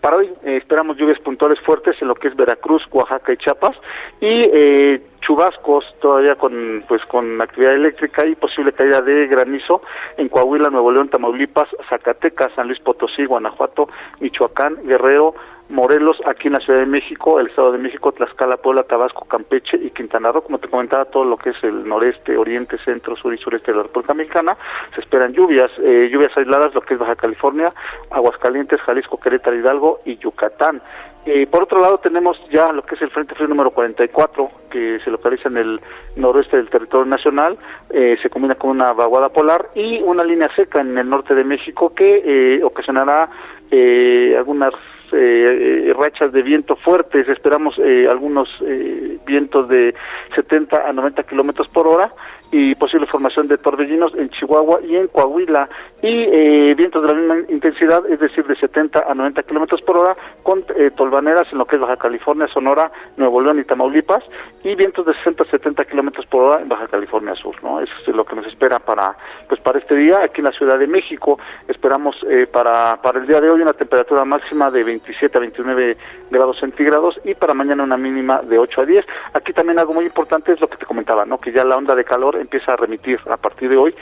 para 0.00 0.16
hoy 0.16 0.32
eh, 0.44 0.56
esperamos 0.56 0.96
lluvias 0.96 1.18
puntuales 1.20 1.60
fuertes 1.60 2.00
en 2.00 2.08
lo 2.08 2.14
que 2.14 2.28
es 2.28 2.36
Veracruz, 2.36 2.82
Oaxaca 2.90 3.32
y 3.32 3.36
Chiapas 3.36 3.76
y 4.20 4.48
eh, 4.52 5.02
chubascos 5.20 5.84
todavía 6.00 6.34
con 6.34 6.84
pues 6.88 7.04
con 7.06 7.40
actividad 7.40 7.74
eléctrica 7.74 8.26
y 8.26 8.34
posible 8.34 8.72
caída 8.72 9.00
de 9.00 9.26
granizo 9.26 9.82
en 10.16 10.28
Coahuila, 10.28 10.70
Nuevo 10.70 10.90
León, 10.90 11.08
Tamaulipas, 11.08 11.68
Zacatecas, 11.88 12.52
San 12.54 12.66
Luis 12.66 12.80
Potosí, 12.80 13.24
Guanajuato, 13.24 13.88
Michoacán, 14.20 14.76
Guerrero, 14.84 15.34
Morelos, 15.72 16.20
aquí 16.26 16.48
en 16.48 16.52
la 16.52 16.60
Ciudad 16.60 16.80
de 16.80 16.86
México, 16.86 17.40
el 17.40 17.46
Estado 17.46 17.72
de 17.72 17.78
México, 17.78 18.12
Tlaxcala, 18.12 18.58
Puebla, 18.58 18.82
Tabasco, 18.82 19.24
Campeche 19.24 19.78
y 19.78 19.90
Quintana 19.90 20.30
Roo, 20.30 20.42
como 20.42 20.58
te 20.58 20.68
comentaba, 20.68 21.06
todo 21.06 21.24
lo 21.24 21.38
que 21.38 21.50
es 21.50 21.64
el 21.64 21.88
noreste, 21.88 22.36
oriente, 22.36 22.76
centro, 22.84 23.16
sur 23.16 23.32
y 23.32 23.38
sureste 23.38 23.72
de 23.72 23.78
la 23.78 23.84
República 23.84 24.12
Mexicana, 24.12 24.56
se 24.94 25.00
esperan 25.00 25.32
lluvias, 25.32 25.70
eh, 25.78 26.10
lluvias 26.12 26.36
aisladas, 26.36 26.74
lo 26.74 26.82
que 26.82 26.94
es 26.94 27.00
Baja 27.00 27.16
California, 27.16 27.70
Aguascalientes, 28.10 28.82
Jalisco, 28.82 29.18
Querétaro, 29.18 29.56
Hidalgo 29.56 30.00
y 30.04 30.18
Yucatán. 30.18 30.82
Eh, 31.24 31.46
por 31.46 31.62
otro 31.62 31.80
lado 31.80 31.98
tenemos 31.98 32.36
ya 32.50 32.72
lo 32.72 32.82
que 32.82 32.96
es 32.96 33.02
el 33.02 33.10
Frente 33.10 33.34
Frío 33.34 33.48
número 33.48 33.70
44, 33.70 34.50
que 34.70 34.98
se 35.04 35.10
localiza 35.10 35.48
en 35.48 35.56
el 35.56 35.80
noroeste 36.16 36.56
del 36.56 36.68
territorio 36.68 37.06
nacional, 37.06 37.56
eh, 37.90 38.18
se 38.20 38.28
combina 38.28 38.56
con 38.56 38.70
una 38.70 38.92
vaguada 38.92 39.28
polar 39.28 39.68
y 39.74 40.02
una 40.02 40.24
línea 40.24 40.50
seca 40.56 40.80
en 40.80 40.98
el 40.98 41.08
norte 41.08 41.34
de 41.34 41.44
México 41.44 41.94
que 41.94 42.22
eh, 42.24 42.64
ocasionará 42.64 43.30
eh, 43.70 44.34
algunas 44.36 44.74
eh, 45.12 45.92
rachas 45.96 46.32
de 46.32 46.42
viento 46.42 46.76
fuertes, 46.76 47.28
esperamos 47.28 47.78
eh, 47.78 48.06
algunos 48.08 48.48
eh, 48.66 49.18
vientos 49.26 49.68
de 49.68 49.94
70 50.34 50.88
a 50.88 50.92
90 50.92 51.22
kilómetros 51.24 51.68
por 51.68 51.86
hora 51.86 52.12
y 52.52 52.74
posible 52.74 53.06
formación 53.06 53.48
de 53.48 53.56
torbellinos 53.56 54.12
en 54.14 54.28
Chihuahua 54.28 54.80
y 54.82 54.94
en 54.96 55.08
Coahuila 55.08 55.68
y 56.02 56.08
eh, 56.08 56.74
vientos 56.76 57.02
de 57.02 57.08
la 57.08 57.14
misma 57.14 57.38
intensidad, 57.48 58.04
es 58.10 58.20
decir, 58.20 58.46
de 58.46 58.54
70 58.56 59.04
a 59.08 59.14
90 59.14 59.42
kilómetros 59.44 59.80
por 59.80 59.96
hora, 59.96 60.16
con 60.42 60.64
eh, 60.76 60.90
tolvaneras 60.94 61.50
en 61.50 61.58
lo 61.58 61.64
que 61.64 61.76
es 61.76 61.82
Baja 61.82 61.96
California, 61.96 62.46
Sonora, 62.48 62.92
Nuevo 63.16 63.40
León 63.40 63.58
y 63.58 63.64
Tamaulipas, 63.64 64.22
y 64.62 64.74
vientos 64.74 65.06
de 65.06 65.14
60 65.14 65.44
a 65.44 65.46
70 65.46 65.84
kilómetros 65.86 66.26
por 66.26 66.42
hora 66.42 66.60
en 66.60 66.68
Baja 66.68 66.88
California 66.88 67.34
Sur, 67.34 67.54
¿no? 67.62 67.80
Eso 67.80 67.92
es 68.06 68.14
lo 68.14 68.24
que 68.24 68.36
nos 68.36 68.46
espera 68.46 68.78
para, 68.78 69.16
pues, 69.48 69.60
para 69.60 69.78
este 69.78 69.94
día. 69.94 70.20
Aquí 70.22 70.40
en 70.40 70.46
la 70.46 70.52
Ciudad 70.52 70.78
de 70.78 70.86
México 70.86 71.38
esperamos 71.68 72.16
eh, 72.28 72.46
para, 72.46 73.00
para 73.00 73.18
el 73.18 73.26
día 73.26 73.40
de 73.40 73.48
hoy 73.48 73.62
una 73.62 73.72
temperatura 73.72 74.24
máxima 74.26 74.70
de 74.70 74.84
27 74.84 75.38
a 75.38 75.40
29 75.40 75.96
grados 76.30 76.58
centígrados 76.58 77.18
y 77.24 77.34
para 77.34 77.54
mañana 77.54 77.82
una 77.82 77.96
mínima 77.96 78.42
de 78.42 78.58
8 78.58 78.82
a 78.82 78.84
10. 78.84 79.06
Aquí 79.32 79.52
también 79.52 79.78
algo 79.78 79.94
muy 79.94 80.04
importante 80.04 80.52
es 80.52 80.60
lo 80.60 80.68
que 80.68 80.76
te 80.76 80.86
comentaba, 80.86 81.24
¿no? 81.24 81.38
Que 81.38 81.52
ya 81.52 81.64
la 81.64 81.76
onda 81.76 81.94
de 81.94 82.04
calor 82.04 82.41
empieza 82.42 82.74
a 82.74 82.76
remitir 82.76 83.18
a 83.30 83.36
partir 83.36 83.68
de 83.68 83.76
hoy 83.76 83.94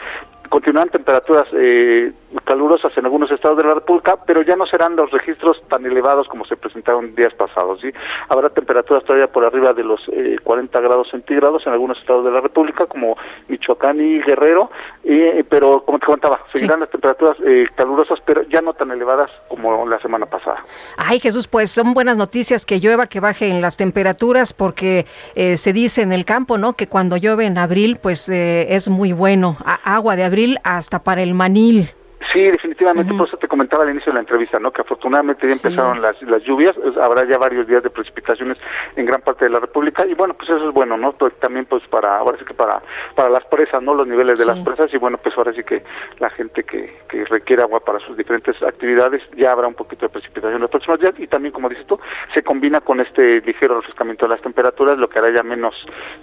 continuarán 0.51 0.91
temperaturas 0.91 1.47
eh, 1.55 2.13
calurosas 2.45 2.93
en 2.99 3.05
algunos 3.07 3.31
estados 3.31 3.57
de 3.57 3.65
la 3.65 3.75
República, 3.75 4.19
pero 4.27 4.43
ya 4.43 4.57
no 4.57 4.67
serán 4.67 4.97
los 4.97 5.11
registros 5.11 5.63
tan 5.69 5.87
elevados 5.87 6.29
como 6.29 6.45
se 6.45 6.57
presentaron 6.57 7.15
días 7.15 7.33
pasados. 7.35 7.81
¿sí? 7.81 7.91
Habrá 8.29 8.51
temperaturas 8.51 9.05
todavía 9.05 9.29
por 9.29 9.45
arriba 9.45 9.73
de 9.73 9.85
los 9.85 10.01
eh, 10.13 10.37
40 10.45 10.79
grados 10.81 11.09
centígrados 11.11 11.67
en 11.67 11.73
algunos 11.73 11.99
estados 11.99 12.25
de 12.25 12.33
la 12.33 12.41
República, 12.41 12.87
como 12.87 13.17
Michoacán 13.49 14.01
y 14.01 14.21
Guerrero, 14.23 14.71
eh, 15.05 15.45
pero 15.49 15.85
como 15.85 15.99
te 16.01 16.07
comentaba, 16.07 16.41
seguirán 16.47 16.81
las 16.81 16.91
temperaturas 16.91 17.37
eh, 17.47 17.67
calurosas, 17.77 18.19
pero 18.27 18.43
ya 18.49 18.61
no 18.61 18.75
tan 18.75 18.91
elevadas 18.91 19.31
como 19.49 19.87
la 19.89 20.01
semana 20.01 20.27
pasada. 20.27 20.65
Ay, 20.97 21.21
Jesús, 21.21 21.47
pues 21.47 21.71
son 21.71 21.95
buenas 21.95 22.17
noticias 22.17 22.67
que 22.67 22.81
llueva, 22.81 23.07
que 23.07 23.21
bajen 23.21 23.61
las 23.61 23.77
temperaturas, 23.77 24.53
porque 24.53 25.07
eh, 25.37 25.57
se 25.57 25.73
dice 25.73 26.03
en 26.03 26.13
el 26.13 26.25
campo, 26.25 26.59
¿no? 26.59 26.73
Que 26.75 26.89
cuando 26.89 27.17
llueve 27.17 27.47
en 27.47 27.57
abril, 27.57 27.99
pues 28.03 28.29
eh, 28.29 28.67
es 28.75 28.89
muy 28.89 29.13
bueno. 29.13 29.57
A- 29.65 29.95
agua 29.95 30.17
de 30.17 30.25
abril 30.25 30.39
hasta 30.64 31.03
para 31.03 31.22
el 31.22 31.34
manil. 31.34 31.91
Sí, 32.33 32.41
definitivamente, 32.43 33.12
por 33.14 33.26
eso 33.26 33.37
te 33.39 33.49
comentaba 33.49 33.83
al 33.85 33.91
inicio 33.91 34.11
de 34.12 34.14
la 34.14 34.20
entrevista, 34.20 34.59
¿no? 34.61 34.70
Que 34.70 34.83
afortunadamente 34.83 35.49
ya 35.49 35.55
Sí. 35.55 35.66
empezaron 35.66 36.01
las, 36.01 36.20
las 36.22 36.43
lluvias, 36.45 36.76
es- 36.76 36.97
habrá 36.97 37.24
ya 37.26 37.39
varios 37.39 37.66
días 37.66 37.83
de 37.83 37.91
precipitaciones 37.91 38.57
en 38.97 39.07
gran 39.07 39.20
parte 39.20 39.45
de 39.47 39.51
la 39.51 39.59
República 39.61 40.07
y 40.07 40.14
bueno, 40.14 40.35
pues 40.35 40.49
eso 40.51 40.68
es 40.68 40.74
bueno, 40.74 40.97
¿no? 40.97 41.12
Pues 41.12 41.33
también 41.41 41.66
pues 41.66 41.83
para, 41.89 42.18
ahora 42.18 42.39
sí 42.39 42.45
que 42.45 42.55
para, 42.55 42.81
para 43.16 43.28
las 43.31 43.45
presas, 43.47 43.83
¿no? 43.83 43.95
Los 43.95 44.07
niveles 44.07 44.39
de 44.39 44.45
Sí. 44.45 44.51
las 44.51 44.59
presas 44.61 44.93
y 44.95 44.99
bueno, 44.99 45.18
pues 45.18 45.37
ahora 45.37 45.53
sí 45.53 45.62
que 45.64 45.83
la 46.18 46.31
gente 46.31 46.62
que, 46.62 46.99
que 47.09 47.24
requiere 47.24 47.62
agua 47.62 47.81
para 47.81 47.99
sus 48.01 48.16
diferentes 48.16 48.55
actividades 48.62 49.22
ya 49.37 49.53
habrá 49.53 49.66
un 49.66 49.74
poquito 49.74 50.07
de 50.07 50.11
precipitación 50.11 50.55
en 50.55 50.61
los 50.62 50.70
próximos 50.70 51.01
días 51.01 51.14
y 51.18 51.26
también, 51.26 51.53
como 51.53 51.68
dices 51.68 51.87
tú, 51.87 51.99
se 52.35 52.43
combina 52.43 52.81
con 52.81 53.01
este 53.01 53.41
ligero 53.41 53.76
refrescamiento 53.81 54.26
de 54.26 54.31
las 54.35 54.43
temperaturas, 54.43 54.99
lo 54.99 55.09
que 55.09 55.18
hará 55.18 55.31
ya 55.35 55.43
menos, 55.43 55.74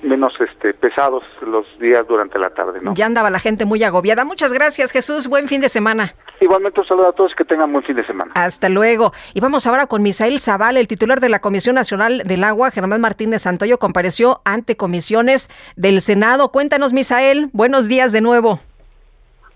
menos 0.03 0.33
este, 0.39 0.73
pesados 0.73 1.23
los 1.41 1.65
días 1.79 2.07
durante 2.07 2.39
la 2.39 2.49
tarde, 2.51 2.79
¿no? 2.81 2.93
Ya 2.93 3.05
andaba 3.05 3.29
la 3.29 3.39
gente 3.39 3.65
muy 3.65 3.83
agobiada. 3.83 4.23
Muchas 4.23 4.53
gracias, 4.53 4.91
Jesús. 4.91 5.27
Buen 5.27 5.47
fin 5.47 5.59
de 5.61 5.69
semana. 5.69 5.96
Igualmente 6.39 6.81
un 6.81 6.87
saludo 6.87 7.09
a 7.09 7.13
todos, 7.13 7.33
que 7.35 7.43
tengan 7.45 7.71
buen 7.71 7.83
fin 7.83 7.95
de 7.95 8.05
semana. 8.05 8.31
Hasta 8.35 8.69
luego. 8.69 9.11
Y 9.33 9.39
vamos 9.39 9.65
ahora 9.65 9.87
con 9.87 10.03
Misael 10.03 10.39
Zaval, 10.39 10.77
el 10.77 10.87
titular 10.87 11.19
de 11.19 11.29
la 11.29 11.39
Comisión 11.39 11.75
Nacional 11.75 12.23
del 12.25 12.43
Agua, 12.43 12.69
Germán 12.69 13.01
Martínez 13.01 13.41
Santoyo, 13.41 13.79
compareció 13.79 14.41
ante 14.45 14.77
comisiones 14.77 15.49
del 15.75 15.99
Senado. 16.01 16.49
Cuéntanos, 16.51 16.93
Misael. 16.93 17.49
Buenos 17.53 17.87
días 17.87 18.11
de 18.11 18.21
nuevo. 18.21 18.59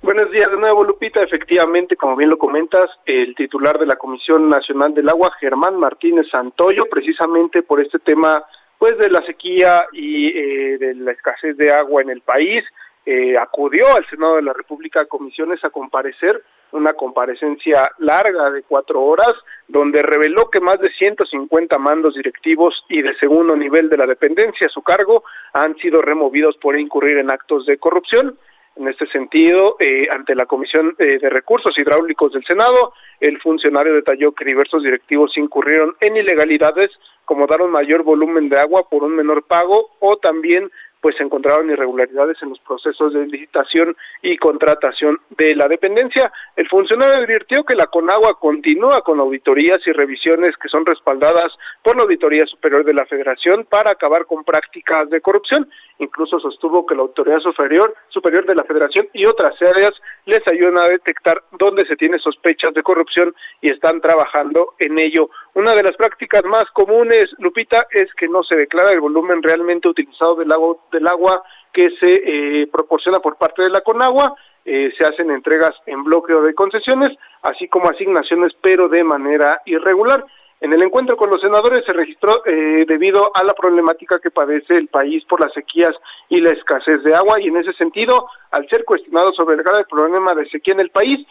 Buenos 0.01 0.31
días 0.31 0.49
de 0.49 0.57
nuevo, 0.57 0.83
Lupita. 0.83 1.21
Efectivamente, 1.21 1.95
como 1.95 2.15
bien 2.15 2.31
lo 2.31 2.39
comentas, 2.39 2.89
el 3.05 3.35
titular 3.35 3.77
de 3.77 3.85
la 3.85 3.97
Comisión 3.97 4.49
Nacional 4.49 4.95
del 4.95 5.09
Agua, 5.09 5.31
Germán 5.39 5.75
Martínez 5.75 6.27
Santoyo, 6.31 6.85
precisamente 6.89 7.61
por 7.61 7.79
este 7.79 7.99
tema 7.99 8.43
pues 8.79 8.97
de 8.97 9.11
la 9.11 9.23
sequía 9.27 9.83
y 9.93 10.29
eh, 10.35 10.77
de 10.79 10.95
la 10.95 11.11
escasez 11.11 11.55
de 11.55 11.71
agua 11.71 12.01
en 12.01 12.09
el 12.09 12.21
país, 12.21 12.63
eh, 13.05 13.37
acudió 13.37 13.87
al 13.95 14.07
Senado 14.09 14.35
de 14.35 14.43
la 14.43 14.53
República 14.53 15.01
a 15.01 15.05
comisiones 15.05 15.63
a 15.63 15.69
comparecer, 15.71 16.43
una 16.71 16.93
comparecencia 16.93 17.91
larga 17.97 18.51
de 18.51 18.63
cuatro 18.63 19.01
horas, 19.01 19.33
donde 19.67 20.01
reveló 20.01 20.49
que 20.49 20.59
más 20.61 20.79
de 20.79 20.89
150 20.91 21.77
mandos 21.79 22.15
directivos 22.15 22.85
y 22.89 23.01
de 23.01 23.15
segundo 23.15 23.55
nivel 23.55 23.89
de 23.89 23.97
la 23.97 24.05
dependencia 24.05 24.67
a 24.67 24.69
su 24.69 24.81
cargo 24.81 25.23
han 25.53 25.75
sido 25.77 26.01
removidos 26.01 26.57
por 26.57 26.79
incurrir 26.79 27.17
en 27.17 27.31
actos 27.31 27.65
de 27.65 27.77
corrupción. 27.77 28.37
En 28.77 28.87
este 28.87 29.05
sentido, 29.07 29.75
eh, 29.79 30.07
ante 30.09 30.33
la 30.33 30.45
Comisión 30.45 30.95
eh, 30.97 31.19
de 31.19 31.29
Recursos 31.29 31.77
Hidráulicos 31.77 32.31
del 32.31 32.45
Senado, 32.45 32.93
el 33.19 33.39
funcionario 33.41 33.93
detalló 33.93 34.31
que 34.31 34.45
diversos 34.45 34.81
directivos 34.83 35.37
incurrieron 35.37 35.95
en 35.99 36.15
ilegalidades 36.15 36.89
como 37.25 37.47
dar 37.47 37.61
un 37.61 37.71
mayor 37.71 38.03
volumen 38.03 38.47
de 38.49 38.59
agua 38.59 38.87
por 38.89 39.03
un 39.03 39.15
menor 39.15 39.43
pago 39.43 39.91
o 39.99 40.17
también 40.17 40.71
pues 41.01 41.15
se 41.17 41.23
encontraron 41.23 41.69
irregularidades 41.69 42.37
en 42.41 42.49
los 42.49 42.59
procesos 42.59 43.13
de 43.13 43.25
licitación 43.25 43.97
y 44.21 44.37
contratación 44.37 45.19
de 45.31 45.55
la 45.55 45.67
dependencia. 45.67 46.31
El 46.55 46.69
funcionario 46.69 47.23
advirtió 47.23 47.63
que 47.63 47.75
la 47.75 47.87
Conagua 47.87 48.37
continúa 48.39 49.01
con 49.01 49.19
auditorías 49.19 49.79
y 49.85 49.91
revisiones 49.91 50.55
que 50.57 50.69
son 50.69 50.85
respaldadas 50.85 51.51
por 51.83 51.97
la 51.97 52.03
Auditoría 52.03 52.45
Superior 52.45 52.85
de 52.85 52.93
la 52.93 53.05
Federación 53.05 53.65
para 53.69 53.91
acabar 53.91 54.25
con 54.25 54.43
prácticas 54.43 55.09
de 55.09 55.21
corrupción. 55.21 55.67
Incluso 55.97 56.39
sostuvo 56.39 56.85
que 56.85 56.95
la 56.95 57.01
Autoridad 57.01 57.39
Superior, 57.39 57.93
Superior 58.09 58.45
de 58.45 58.55
la 58.55 58.63
Federación 58.63 59.07
y 59.13 59.25
otras 59.25 59.59
áreas 59.61 59.93
les 60.25 60.47
ayudan 60.47 60.79
a 60.79 60.87
detectar 60.87 61.43
dónde 61.57 61.85
se 61.85 61.95
tiene 61.95 62.19
sospechas 62.19 62.73
de 62.73 62.83
corrupción 62.83 63.35
y 63.61 63.69
están 63.69 64.01
trabajando 64.01 64.73
en 64.79 64.99
ello. 64.99 65.29
Una 65.53 65.75
de 65.75 65.83
las 65.83 65.95
prácticas 65.97 66.43
más 66.45 66.65
comunes, 66.73 67.25
Lupita, 67.39 67.87
es 67.91 68.13
que 68.13 68.27
no 68.27 68.43
se 68.43 68.55
declara 68.55 68.91
el 68.91 69.01
volumen 69.01 69.43
realmente 69.43 69.89
utilizado 69.89 70.35
del 70.35 70.51
agua, 70.51 70.77
del 70.91 71.07
agua 71.07 71.43
que 71.71 71.89
se 71.99 72.21
eh, 72.25 72.67
proporciona 72.67 73.19
por 73.19 73.37
parte 73.37 73.63
de 73.63 73.69
la 73.69 73.81
Conagua. 73.81 74.35
Eh, 74.63 74.93
se 74.97 75.05
hacen 75.05 75.31
entregas 75.31 75.73
en 75.85 76.03
bloqueo 76.03 76.41
de 76.43 76.53
concesiones, 76.53 77.17
así 77.41 77.67
como 77.67 77.89
asignaciones, 77.89 78.53
pero 78.61 78.87
de 78.89 79.03
manera 79.03 79.61
irregular. 79.65 80.23
En 80.59 80.71
el 80.73 80.83
encuentro 80.83 81.17
con 81.17 81.31
los 81.31 81.41
senadores 81.41 81.83
se 81.85 81.93
registró 81.93 82.45
eh, 82.45 82.85
debido 82.87 83.31
a 83.35 83.43
la 83.43 83.55
problemática 83.55 84.19
que 84.19 84.29
padece 84.29 84.77
el 84.77 84.89
país 84.89 85.25
por 85.25 85.41
las 85.41 85.51
sequías 85.53 85.95
y 86.29 86.39
la 86.39 86.51
escasez 86.51 87.01
de 87.01 87.15
agua 87.15 87.41
y 87.41 87.47
en 87.47 87.57
ese 87.57 87.73
sentido, 87.73 88.27
al 88.51 88.69
ser 88.69 88.85
cuestionado 88.85 89.33
sobre 89.33 89.55
el 89.55 89.63
grave 89.63 89.85
problema 89.89 90.35
de 90.35 90.47
sequía 90.49 90.75
en 90.75 90.81
el 90.81 90.91
país, 90.91 91.25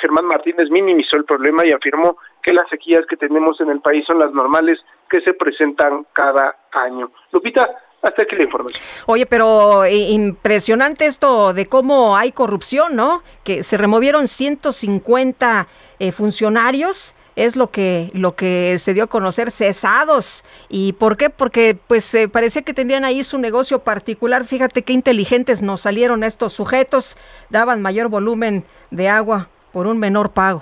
Germán 0.00 0.26
Martínez 0.26 0.70
minimizó 0.70 1.16
el 1.16 1.24
problema 1.24 1.64
y 1.64 1.72
afirmó 1.72 2.18
que 2.42 2.52
las 2.52 2.68
sequías 2.68 3.06
que 3.06 3.16
tenemos 3.16 3.60
en 3.60 3.70
el 3.70 3.80
país 3.80 4.04
son 4.06 4.18
las 4.18 4.32
normales 4.32 4.78
que 5.08 5.20
se 5.20 5.34
presentan 5.34 6.06
cada 6.12 6.56
año. 6.72 7.10
Lupita, 7.30 7.68
hasta 8.02 8.22
aquí 8.22 8.36
la 8.36 8.42
información. 8.44 8.82
Oye, 9.06 9.26
pero 9.26 9.84
eh, 9.84 9.94
impresionante 9.94 11.06
esto 11.06 11.54
de 11.54 11.66
cómo 11.66 12.16
hay 12.16 12.32
corrupción, 12.32 12.96
¿no? 12.96 13.22
Que 13.44 13.62
se 13.62 13.76
removieron 13.76 14.28
150 14.28 15.68
eh, 15.98 16.12
funcionarios 16.12 17.14
es 17.36 17.56
lo 17.56 17.70
que 17.70 18.10
lo 18.12 18.36
que 18.36 18.76
se 18.78 18.94
dio 18.94 19.04
a 19.04 19.06
conocer 19.06 19.50
cesados. 19.50 20.44
Y 20.68 20.94
por 20.94 21.16
qué 21.16 21.30
porque 21.30 21.76
pues 21.86 22.14
eh, 22.14 22.28
parecía 22.28 22.62
que 22.62 22.74
tenían 22.74 23.04
ahí 23.04 23.24
su 23.24 23.38
negocio 23.38 23.80
particular. 23.80 24.44
Fíjate 24.44 24.82
qué 24.82 24.92
inteligentes 24.92 25.62
nos 25.62 25.82
salieron 25.82 26.24
estos 26.24 26.52
sujetos. 26.52 27.16
Daban 27.50 27.82
mayor 27.82 28.08
volumen 28.08 28.64
de 28.90 29.08
agua 29.08 29.48
por 29.72 29.86
un 29.86 29.98
menor 29.98 30.32
pago. 30.32 30.60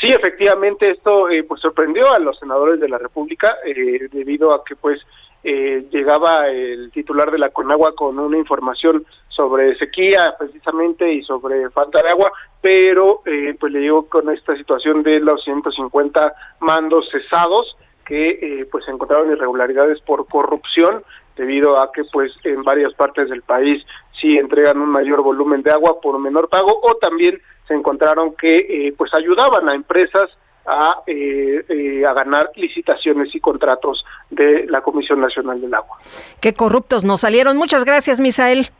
Sí, 0.00 0.08
efectivamente, 0.08 0.90
esto 0.90 1.30
eh, 1.30 1.44
pues 1.44 1.60
sorprendió 1.60 2.12
a 2.12 2.18
los 2.18 2.36
senadores 2.38 2.80
de 2.80 2.88
la 2.88 2.98
República 2.98 3.56
eh, 3.64 4.08
debido 4.10 4.52
a 4.52 4.64
que 4.64 4.74
pues 4.74 5.00
eh, 5.44 5.86
llegaba 5.90 6.48
el 6.48 6.90
titular 6.92 7.30
de 7.30 7.38
la 7.38 7.50
Conagua 7.50 7.94
con 7.94 8.18
una 8.18 8.38
información 8.38 9.04
sobre 9.28 9.76
sequía 9.76 10.34
precisamente 10.38 11.12
y 11.12 11.22
sobre 11.22 11.68
falta 11.70 12.02
de 12.02 12.10
agua, 12.10 12.30
pero 12.60 13.22
eh, 13.26 13.56
pues 13.58 13.72
le 13.72 13.80
llegó 13.80 14.06
con 14.08 14.30
esta 14.30 14.56
situación 14.56 15.02
de 15.02 15.20
los 15.20 15.42
150 15.42 16.34
mandos 16.60 17.08
cesados 17.10 17.76
que 18.04 18.30
eh, 18.30 18.68
pues 18.70 18.86
encontraron 18.88 19.30
irregularidades 19.30 20.00
por 20.00 20.26
corrupción 20.26 21.02
debido 21.36 21.78
a 21.78 21.92
que 21.92 22.04
pues 22.12 22.32
en 22.44 22.62
varias 22.62 22.92
partes 22.94 23.28
del 23.30 23.42
país 23.42 23.84
sí 24.20 24.36
entregan 24.36 24.78
un 24.78 24.90
mayor 24.90 25.22
volumen 25.22 25.62
de 25.62 25.72
agua 25.72 26.00
por 26.00 26.18
menor 26.18 26.48
pago 26.48 26.78
o 26.82 26.94
también 26.96 27.40
se 27.66 27.74
encontraron 27.74 28.34
que 28.36 28.58
eh, 28.58 28.94
pues 28.96 29.14
ayudaban 29.14 29.68
a 29.68 29.74
empresas 29.74 30.30
a, 30.66 31.02
eh, 31.06 31.64
eh, 31.68 32.06
a 32.06 32.12
ganar 32.12 32.50
licitaciones 32.56 33.34
y 33.34 33.40
contratos 33.40 34.04
de 34.30 34.66
la 34.68 34.80
Comisión 34.80 35.20
Nacional 35.20 35.60
del 35.60 35.74
Agua. 35.74 35.98
qué 36.40 36.54
corruptos 36.54 37.04
nos 37.04 37.20
salieron 37.22 37.56
muchas 37.56 37.84
gracias 37.84 38.20
Misael 38.20 38.70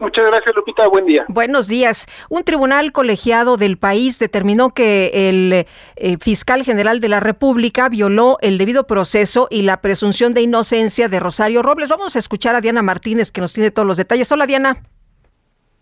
Muchas 0.00 0.26
gracias, 0.26 0.54
Lupita. 0.54 0.86
Buen 0.86 1.06
día. 1.06 1.24
Buenos 1.28 1.66
días. 1.66 2.06
Un 2.28 2.44
tribunal 2.44 2.92
colegiado 2.92 3.56
del 3.56 3.78
país 3.78 4.18
determinó 4.18 4.70
que 4.70 5.28
el 5.28 5.66
eh, 5.96 6.16
fiscal 6.20 6.64
general 6.64 7.00
de 7.00 7.08
la 7.08 7.20
República 7.20 7.88
violó 7.88 8.38
el 8.40 8.58
debido 8.58 8.86
proceso 8.86 9.48
y 9.50 9.62
la 9.62 9.80
presunción 9.80 10.34
de 10.34 10.42
inocencia 10.42 11.08
de 11.08 11.18
Rosario 11.18 11.62
Robles. 11.62 11.88
Vamos 11.88 12.14
a 12.14 12.20
escuchar 12.20 12.54
a 12.54 12.60
Diana 12.60 12.82
Martínez, 12.82 13.32
que 13.32 13.40
nos 13.40 13.52
tiene 13.52 13.70
todos 13.70 13.88
los 13.88 13.96
detalles. 13.96 14.30
Hola, 14.30 14.46
Diana. 14.46 14.84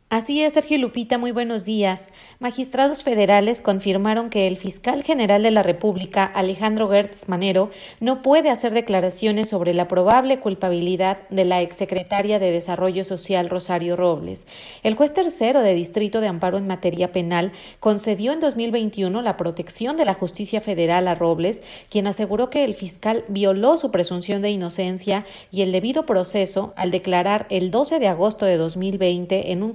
Así 0.09 0.41
es, 0.41 0.53
Sergio 0.53 0.79
Lupita, 0.79 1.19
muy 1.19 1.33
buenos 1.33 1.65
días. 1.65 2.11
Magistrados 2.39 3.03
federales 3.03 3.61
confirmaron 3.61 4.31
que 4.31 4.47
el 4.47 4.57
fiscal 4.57 5.03
general 5.03 5.43
de 5.43 5.51
la 5.51 5.65
República, 5.65 6.25
Alejandro 6.25 6.89
Gertz 6.89 7.29
Manero, 7.29 7.71
no 7.99 8.23
puede 8.23 8.51
hacer 8.51 8.73
declaraciones 8.73 9.49
sobre 9.49 9.75
la 9.75 9.89
probable 9.89 10.39
culpabilidad 10.39 11.29
de 11.31 11.45
la 11.45 11.61
exsecretaria 11.61 12.39
de 12.39 12.53
Desarrollo 12.53 13.03
Social, 13.03 13.51
Rosario 13.51 13.97
Robles. 13.97 14.47
El 14.85 14.95
juez 14.95 15.13
tercero 15.13 15.61
de 15.61 15.75
Distrito 15.75 16.21
de 16.21 16.29
Amparo 16.29 16.57
en 16.57 16.69
materia 16.69 17.11
penal 17.11 17.51
concedió 17.81 18.33
en 18.33 18.39
2021 18.39 19.23
la 19.23 19.37
protección 19.37 19.97
de 19.97 20.05
la 20.05 20.15
justicia 20.15 20.61
federal 20.61 21.09
a 21.09 21.17
Robles, 21.17 21.63
quien 21.91 22.07
aseguró 22.07 22.49
que 22.49 22.63
el 22.63 22.77
fiscal 22.77 23.25
violó 23.27 23.77
su 23.77 23.91
presunción 23.91 24.41
de 24.41 24.51
inocencia 24.51 25.27
y 25.51 25.63
el 25.63 25.73
debido 25.73 26.07
proceso 26.07 26.75
al 26.77 26.93
declarar 26.93 27.49
el 27.51 27.73
12 27.73 27.99
de 27.99 28.07
agosto 28.07 28.47
de 28.47 28.57
2020 28.57 29.51
en 29.51 29.65
un 29.65 29.73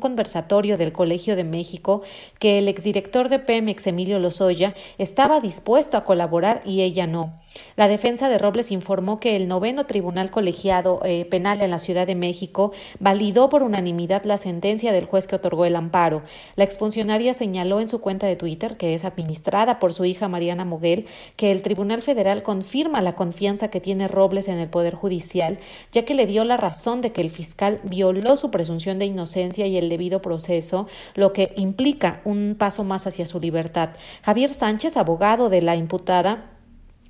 del 0.78 0.92
Colegio 0.92 1.36
de 1.36 1.44
México 1.44 2.02
que 2.40 2.60
el 2.60 2.68
exdirector 2.68 3.30
de 3.30 3.40
Pemex, 3.40 3.88
Emilio 3.88 4.20
Lozoya, 4.20 4.76
estaba 4.98 5.40
dispuesto 5.40 5.98
a 5.98 6.04
colaborar 6.04 6.62
y 6.66 6.82
ella 6.82 7.08
no. 7.08 7.34
La 7.76 7.88
defensa 7.88 8.30
de 8.30 8.38
Robles 8.38 8.72
informó 8.72 9.20
que 9.20 9.36
el 9.36 9.48
noveno 9.48 9.86
Tribunal 9.86 10.32
Colegiado 10.32 11.02
eh, 11.04 11.26
Penal 11.26 11.62
en 11.62 11.72
la 11.72 11.80
Ciudad 11.80 12.08
de 12.08 12.16
México 12.16 12.72
validó 13.00 13.50
por 13.50 13.64
unanimidad 13.64 14.24
la 14.24 14.38
sentencia 14.38 14.92
del 14.92 15.06
juez 15.06 15.28
que 15.28 15.36
otorgó 15.36 15.66
el 15.66 15.76
amparo. 15.76 16.22
La 16.56 16.64
exfuncionaria 16.64 17.34
señaló 17.34 17.80
en 17.80 17.88
su 17.88 18.00
cuenta 18.00 18.28
de 18.28 18.36
Twitter, 18.36 18.78
que 18.78 18.94
es 18.94 19.04
administrada 19.04 19.80
por 19.80 19.94
su 19.94 20.06
hija 20.06 20.30
Mariana 20.30 20.66
Moguel, 20.66 21.08
que 21.36 21.52
el 21.52 21.62
Tribunal 21.62 22.02
Federal 22.02 22.44
confirma 22.44 23.02
la 23.02 23.16
confianza 23.16 23.70
que 23.70 23.82
tiene 23.82 24.08
Robles 24.08 24.48
en 24.48 24.60
el 24.60 24.70
Poder 24.70 24.96
Judicial, 24.96 25.60
ya 25.92 26.06
que 26.06 26.14
le 26.14 26.28
dio 26.28 26.46
la 26.46 26.58
razón 26.58 27.02
de 27.02 27.12
que 27.12 27.22
el 27.22 27.30
fiscal 27.30 27.80
violó 27.84 28.36
su 28.38 28.52
presunción 28.52 29.00
de 29.00 29.06
inocencia 29.06 29.66
y 29.68 29.78
el 29.78 29.90
debido 29.90 30.11
proceso, 30.20 30.88
lo 31.14 31.32
que 31.32 31.54
implica 31.56 32.22
un 32.26 32.56
paso 32.58 32.84
más 32.84 33.06
hacia 33.06 33.28
su 33.28 33.40
libertad. 33.40 33.92
Javier 34.24 34.50
Sánchez, 34.50 34.98
abogado 34.98 35.50
de 35.50 35.62
la 35.62 35.76
imputada, 35.76 36.48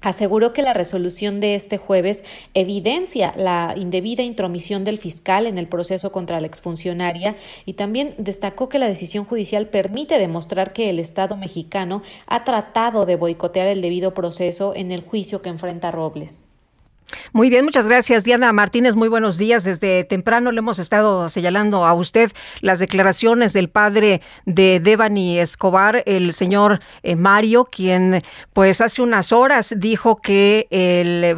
aseguró 0.02 0.52
que 0.52 0.64
la 0.64 0.74
resolución 0.74 1.40
de 1.40 1.56
este 1.56 1.78
jueves 1.78 2.24
evidencia 2.54 3.34
la 3.38 3.76
indebida 3.78 4.24
intromisión 4.24 4.84
del 4.84 4.98
fiscal 4.98 5.46
en 5.46 5.58
el 5.58 5.68
proceso 5.68 6.12
contra 6.12 6.42
la 6.42 6.48
exfuncionaria 6.48 7.36
y 7.66 7.74
también 7.74 8.16
destacó 8.18 8.68
que 8.68 8.80
la 8.80 8.88
decisión 8.88 9.26
judicial 9.26 9.68
permite 9.68 10.18
demostrar 10.18 10.74
que 10.74 10.90
el 10.90 11.00
Estado 11.00 11.38
mexicano 11.38 12.02
ha 12.26 12.44
tratado 12.44 13.06
de 13.06 13.16
boicotear 13.16 13.68
el 13.68 13.82
debido 13.82 14.14
proceso 14.14 14.74
en 14.76 14.92
el 14.92 15.02
juicio 15.02 15.42
que 15.42 15.50
enfrenta 15.50 15.92
Robles. 15.92 16.46
Muy 17.34 17.50
bien, 17.50 17.66
muchas 17.66 17.88
gracias 17.88 18.24
Diana 18.24 18.52
Martínez. 18.52 18.96
Muy 18.96 19.10
buenos 19.10 19.38
días. 19.38 19.64
Desde 19.64 20.04
temprano 20.04 20.52
le 20.52 20.60
hemos 20.60 20.80
estado 20.80 21.30
señalando 21.30 21.86
a 21.86 21.94
usted 21.94 22.32
las 22.62 22.80
declaraciones 22.80 23.54
del 23.54 23.70
padre 23.70 24.22
de 24.46 24.80
Devani 24.80 25.40
Escobar, 25.40 26.04
el 26.06 26.34
señor 26.34 26.80
eh, 27.04 27.16
Mario, 27.16 27.66
quien 27.66 28.22
pues 28.54 28.82
hace 28.82 29.02
unas 29.02 29.32
horas 29.32 29.74
dijo 29.78 30.18
que 30.18 30.68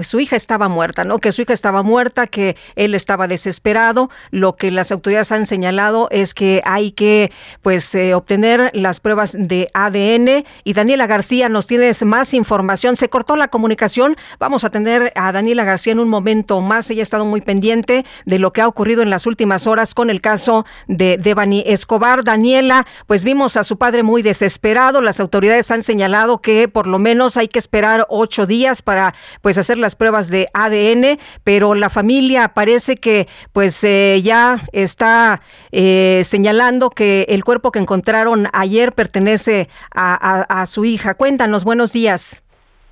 su 0.03 0.19
hija 0.19 0.35
estaba 0.35 0.67
muerta, 0.67 1.03
¿no? 1.03 1.19
Que 1.19 1.31
su 1.31 1.41
hija 1.41 1.53
estaba 1.53 1.83
muerta, 1.83 2.27
que 2.27 2.55
él 2.75 2.95
estaba 2.95 3.27
desesperado. 3.27 4.09
Lo 4.31 4.55
que 4.55 4.71
las 4.71 4.91
autoridades 4.91 5.31
han 5.31 5.45
señalado 5.45 6.07
es 6.11 6.33
que 6.33 6.61
hay 6.65 6.91
que 6.91 7.31
pues 7.61 7.93
eh, 7.95 8.13
obtener 8.13 8.71
las 8.73 8.99
pruebas 8.99 9.35
de 9.37 9.67
ADN. 9.73 10.45
Y 10.63 10.73
Daniela 10.73 11.07
García, 11.07 11.49
nos 11.49 11.67
tienes 11.67 12.03
más 12.03 12.33
información. 12.33 12.95
Se 12.95 13.09
cortó 13.09 13.35
la 13.35 13.47
comunicación. 13.47 14.15
Vamos 14.39 14.63
a 14.63 14.69
tener 14.69 15.11
a 15.15 15.31
Daniela 15.31 15.62
García 15.63 15.93
en 15.93 15.99
un 15.99 16.09
momento 16.09 16.61
más. 16.61 16.89
Ella 16.89 17.01
ha 17.01 17.03
estado 17.03 17.25
muy 17.25 17.41
pendiente 17.41 18.05
de 18.25 18.39
lo 18.39 18.53
que 18.53 18.61
ha 18.61 18.67
ocurrido 18.67 19.01
en 19.01 19.09
las 19.09 19.25
últimas 19.25 19.67
horas 19.67 19.93
con 19.93 20.09
el 20.09 20.21
caso 20.21 20.65
de 20.87 21.17
Devani 21.17 21.63
Escobar. 21.65 22.23
Daniela, 22.23 22.85
pues 23.07 23.23
vimos 23.23 23.57
a 23.57 23.63
su 23.63 23.77
padre 23.77 24.03
muy 24.03 24.21
desesperado. 24.21 25.01
Las 25.01 25.19
autoridades 25.19 25.71
han 25.71 25.83
señalado 25.83 26.41
que 26.41 26.67
por 26.67 26.87
lo 26.87 26.99
menos 26.99 27.37
hay 27.37 27.47
que 27.47 27.59
esperar 27.59 28.05
ocho 28.09 28.45
días 28.45 28.81
para 28.81 29.13
pues 29.41 29.57
hacer 29.57 29.77
las 29.77 29.95
pruebas 29.95 30.29
de 30.29 30.47
ADN, 30.53 31.19
pero 31.43 31.75
la 31.75 31.89
familia 31.89 32.49
parece 32.49 32.97
que 32.97 33.27
pues 33.51 33.83
eh, 33.83 34.21
ya 34.23 34.57
está 34.71 35.41
eh, 35.71 36.23
señalando 36.25 36.89
que 36.89 37.25
el 37.29 37.43
cuerpo 37.43 37.71
que 37.71 37.79
encontraron 37.79 38.47
ayer 38.53 38.93
pertenece 38.93 39.69
a 39.91 40.65
su 40.67 40.85
hija. 40.85 41.13
Cuéntanos, 41.15 41.63
buenos 41.63 41.93
días. 41.93 42.42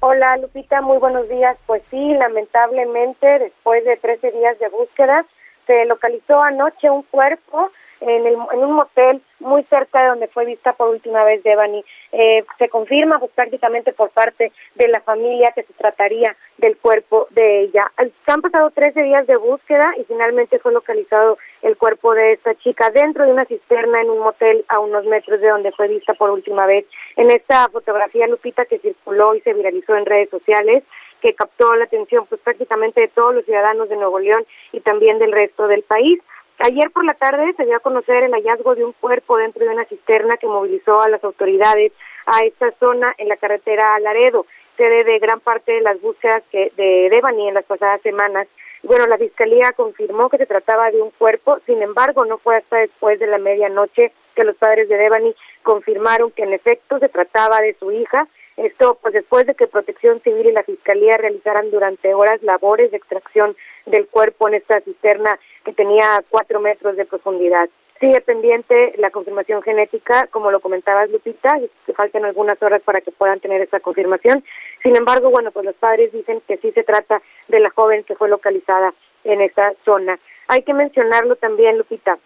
Hola 0.04 0.36
Lupita, 0.38 0.82
muy 0.82 0.98
buenos 0.98 1.30
días. 1.30 1.56
Pues 1.68 1.84
sí, 1.92 2.14
lamentablemente 2.16 3.38
después 3.38 3.86
de 3.86 3.98
13 3.98 4.32
días 4.32 4.58
de 4.58 4.68
búsqueda 4.70 5.28
se 5.68 5.86
localizó 5.86 6.42
anoche 6.42 6.90
un 6.90 7.04
cuerpo 7.04 7.70
en, 8.02 8.26
el, 8.26 8.36
en 8.52 8.60
un 8.60 8.74
motel 8.74 9.22
muy 9.40 9.64
cerca 9.64 10.02
de 10.02 10.10
donde 10.10 10.28
fue 10.28 10.46
vista 10.46 10.74
por 10.74 10.90
última 10.90 11.24
vez 11.24 11.44
Devani. 11.44 11.84
Eh, 12.12 12.44
se 12.58 12.70
confirma 12.70 13.20
pues 13.20 13.32
prácticamente 13.34 13.94
por 13.94 14.10
parte 14.10 14.52
de 14.76 14.88
la 14.88 15.02
familia 15.02 15.52
que 15.54 15.64
se 15.64 15.74
trataría 15.74 16.36
del 16.58 16.78
cuerpo 16.78 17.28
de 17.32 17.62
ella. 17.62 17.92
Han 18.28 18.42
pasado 18.42 18.72
13 18.72 19.04
días 19.04 19.28
de 19.28 19.38
búsqueda 19.38 19.94
y 19.98 20.04
finalmente 20.04 20.60
fue 20.60 20.74
localizado 20.74 21.38
el 21.62 21.78
cuerpo 21.78 22.14
de 22.14 22.34
esta 22.34 22.56
chica 22.56 22.90
dentro 22.90 23.26
de 23.26 23.32
una 23.32 23.46
cisterna 23.46 24.02
en 24.02 24.10
un 24.10 24.20
motel 24.20 24.66
a 24.68 24.80
unos 24.80 25.06
metros 25.06 25.40
de 25.40 25.50
donde 25.50 25.72
fue 25.72 25.88
vista 25.88 26.14
por 26.14 26.32
última 26.32 26.66
vez. 26.66 26.86
En 27.16 27.32
esta 27.32 27.70
fotografía, 27.70 28.28
Lupita, 28.28 28.66
que 28.66 28.80
circuló 28.80 29.36
y 29.36 29.42
se 29.42 29.54
viralizó 29.54 29.96
en 29.96 30.06
redes 30.06 30.30
sociales, 30.30 30.84
que 31.22 31.36
captó 31.36 31.76
la 31.76 31.86
atención 31.86 32.26
pues 32.28 32.42
prácticamente 32.42 33.02
de 33.02 33.08
todos 33.08 33.36
los 33.36 33.46
ciudadanos 33.46 33.90
de 33.90 33.96
Nuevo 33.96 34.20
León 34.20 34.46
y 34.72 34.80
también 34.82 35.20
del 35.20 35.32
resto 35.32 35.68
del 35.68 35.84
país. 35.84 36.20
Ayer 36.64 36.92
por 36.92 37.04
la 37.04 37.16
tarde 37.16 37.54
se 37.58 37.66
dio 37.66 37.76
a 37.76 37.80
conocer 37.80 38.24
el 38.24 38.34
hallazgo 38.34 38.76
de 38.76 38.86
un 38.86 38.94
cuerpo 38.94 39.36
dentro 39.38 39.66
de 39.66 39.72
una 39.72 39.86
cisterna 39.86 40.38
que 40.38 40.46
movilizó 40.46 41.02
a 41.02 41.10
las 41.10 41.24
autoridades 41.24 41.92
a 42.28 42.46
esta 42.46 42.72
zona 42.80 43.16
en 43.18 43.30
la 43.30 43.38
carretera 43.38 43.98
Laredo, 44.00 44.46
sede 44.78 45.04
de 45.04 45.18
gran 45.18 45.40
parte 45.40 45.72
de 45.72 45.82
las 45.82 46.00
búsquedas 46.00 46.44
que 46.52 46.72
de 46.78 47.10
Devani 47.10 47.48
en 47.48 47.56
las 47.56 47.66
pasadas 47.66 48.00
semanas. 48.02 48.48
Bueno, 48.84 49.08
la 49.08 49.18
fiscalía 49.18 49.72
confirmó 49.72 50.30
que 50.30 50.38
se 50.38 50.46
trataba 50.46 50.92
de 50.92 51.02
un 51.02 51.10
cuerpo, 51.10 51.58
sin 51.66 51.82
embargo, 51.82 52.26
no 52.26 52.38
fue 52.38 52.58
hasta 52.58 52.78
después 52.78 53.20
de 53.20 53.26
la 53.26 53.40
medianoche 53.40 54.12
que 54.36 54.44
los 54.44 54.56
padres 54.56 54.88
de 54.88 54.98
Devani 54.98 55.36
confirmaron 55.64 56.30
que 56.30 56.44
en 56.44 56.54
efecto 56.54 57.00
se 57.00 57.10
trataba 57.10 57.60
de 57.62 57.74
su 57.80 57.92
hija. 57.92 58.28
Esto, 58.58 59.00
pues 59.02 59.16
después 59.16 59.48
de 59.48 59.56
que 59.56 59.66
Protección 59.66 60.22
Civil 60.22 60.48
y 60.48 60.52
la 60.52 60.64
Fiscalía 60.64 61.18
realizaran 61.18 61.72
durante 61.72 62.14
horas 62.14 62.44
labores 62.44 62.92
de 62.92 62.98
extracción 62.98 63.56
del 63.88 64.08
cuerpo 64.08 64.48
en 64.48 64.56
esta 64.56 64.80
cisterna 64.82 65.40
que 65.64 65.74
tenía 65.74 66.24
cuatro 66.30 66.60
metros 66.60 66.96
de 66.96 67.06
profundidad. 67.06 67.70
Sigue 68.00 68.20
pendiente 68.22 68.94
la 68.98 69.12
confirmación 69.12 69.62
genética, 69.62 70.28
como 70.32 70.50
lo 70.50 70.60
comentabas 70.60 71.12
Lupita, 71.12 71.60
que 71.86 71.94
faltan 71.94 72.26
algunas 72.26 72.62
horas 72.64 72.82
para 72.82 73.00
que 73.02 73.12
puedan 73.12 73.40
tener 73.40 73.62
esa 73.62 73.80
confirmación. 73.80 74.44
Sin 74.82 74.96
embargo, 74.96 75.30
bueno, 75.30 75.52
pues 75.52 75.66
los 75.66 75.76
padres 75.76 76.12
dicen 76.12 76.42
que 76.48 76.58
sí 76.58 76.72
se 76.72 76.84
trata 76.84 77.22
de 77.48 77.60
la 77.60 77.70
joven 77.70 78.04
que 78.04 78.16
fue 78.16 78.28
localizada 78.28 78.94
en 79.24 79.42
esa 79.42 79.74
zona. 79.86 80.18
Hay 80.48 80.64
que 80.64 80.74
mencionarlo 80.74 81.36
también, 81.36 81.78
Lupita. 81.78 82.18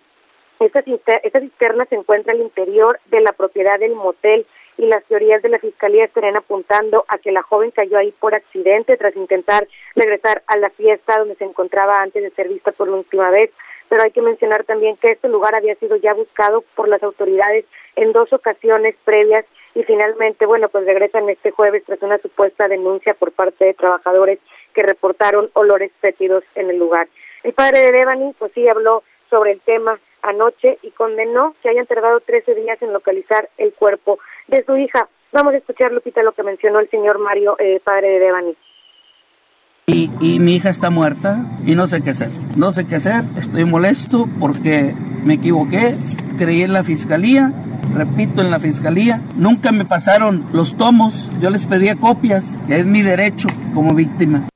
Esta, 0.61 0.81
esta 1.23 1.39
cisterna 1.41 1.86
se 1.89 1.95
encuentra 1.95 2.31
al 2.31 2.39
interior 2.39 2.97
de 3.07 3.19
la 3.19 3.33
propiedad 3.33 3.77
del 3.77 3.95
motel 3.95 4.47
y 4.78 4.86
las 4.88 5.03
teorías 5.05 5.41
de 5.41 5.49
la 5.49 5.59
fiscalía 5.59 6.05
estarían 6.05 6.36
apuntando 6.36 7.05
a 7.07 7.17
que 7.17 7.32
la 7.32 7.43
joven 7.43 7.71
cayó 7.71 7.97
ahí 7.97 8.11
por 8.11 8.36
accidente 8.36 8.97
tras 8.97 9.15
intentar 9.15 9.67
regresar 9.95 10.43
a 10.47 10.57
la 10.57 10.69
fiesta 10.71 11.17
donde 11.17 11.36
se 11.36 11.45
encontraba 11.45 12.01
antes 12.01 12.23
de 12.23 12.32
ser 12.32 12.49
vista 12.49 12.71
por 12.71 12.89
última 12.89 13.30
vez. 13.30 13.51
Pero 13.88 14.03
hay 14.03 14.11
que 14.11 14.21
mencionar 14.21 14.63
también 14.63 14.97
que 14.97 15.11
este 15.11 15.28
lugar 15.28 15.55
había 15.55 15.76
sido 15.76 15.95
ya 15.97 16.13
buscado 16.13 16.63
por 16.76 16.88
las 16.88 17.03
autoridades 17.03 17.65
en 17.95 18.11
dos 18.13 18.34
ocasiones 18.34 18.95
previas 19.05 19.45
y 19.76 19.84
finalmente, 19.84 20.45
bueno, 20.45 20.69
pues 20.69 20.86
regresan 20.86 21.30
este 21.30 21.51
jueves 21.51 21.84
tras 21.86 22.01
una 22.01 22.17
supuesta 22.17 22.67
denuncia 22.67 23.13
por 23.13 23.32
parte 23.32 23.65
de 23.65 23.73
trabajadores 23.73 24.39
que 24.73 24.84
reportaron 24.84 25.49
olores 25.53 25.91
fétidos 26.01 26.43
en 26.55 26.69
el 26.69 26.78
lugar. 26.78 27.07
El 27.43 27.53
padre 27.53 27.80
de 27.80 27.91
Devani, 27.91 28.34
pues 28.39 28.51
sí, 28.53 28.67
habló 28.67 29.03
sobre 29.30 29.51
el 29.51 29.61
tema 29.61 29.99
anoche 30.30 30.80
y 30.82 30.91
condenó 30.91 31.55
que 31.61 31.69
hayan 31.69 31.86
tardado 31.86 32.19
13 32.19 32.55
días 32.55 32.82
en 32.82 32.93
localizar 32.93 33.49
el 33.57 33.73
cuerpo 33.73 34.19
de 34.47 34.63
su 34.65 34.76
hija. 34.78 35.07
Vamos 35.32 35.53
a 35.53 35.57
escuchar, 35.57 35.91
Lupita, 35.91 36.23
lo 36.23 36.34
que 36.34 36.43
mencionó 36.43 36.80
el 36.80 36.89
señor 36.89 37.19
Mario, 37.19 37.55
eh, 37.59 37.80
padre 37.84 38.09
de 38.09 38.19
Devani. 38.19 38.55
Y, 39.88 40.09
y, 40.19 40.39
mi 40.39 40.55
hija 40.55 40.69
está 40.69 40.89
muerta 40.89 41.45
y 41.65 41.76
no 41.76 41.88
sé 41.88 42.01
qué 42.01 42.11
hacer. 42.11 42.30
No 42.57 42.71
sé 42.71 42.88
qué 42.88 42.95
hacer, 42.95 43.23
estoy 43.38 43.65
molesto 43.65 44.26
porque 44.39 44.95
me 45.23 45.36
equivoqué, 45.36 45.95
creí 46.39 46.63
en 46.63 46.73
la 46.73 46.84
fiscalía, 46.84 47.51
repito, 47.93 48.41
en 48.41 48.49
la 48.49 48.59
fiscalía. 48.59 49.21
Nunca 49.36 49.71
me 49.71 49.86
pasaron 49.86 50.45
los 50.53 50.76
tomos, 50.76 51.30
yo 51.39 51.51
les 51.51 51.67
pedía 51.67 51.95
copias, 51.97 52.57
que 52.67 52.78
es 52.78 52.86
mi 52.86 53.03
derecho 53.03 53.47
como 53.76 53.93
víctima. 53.93 54.47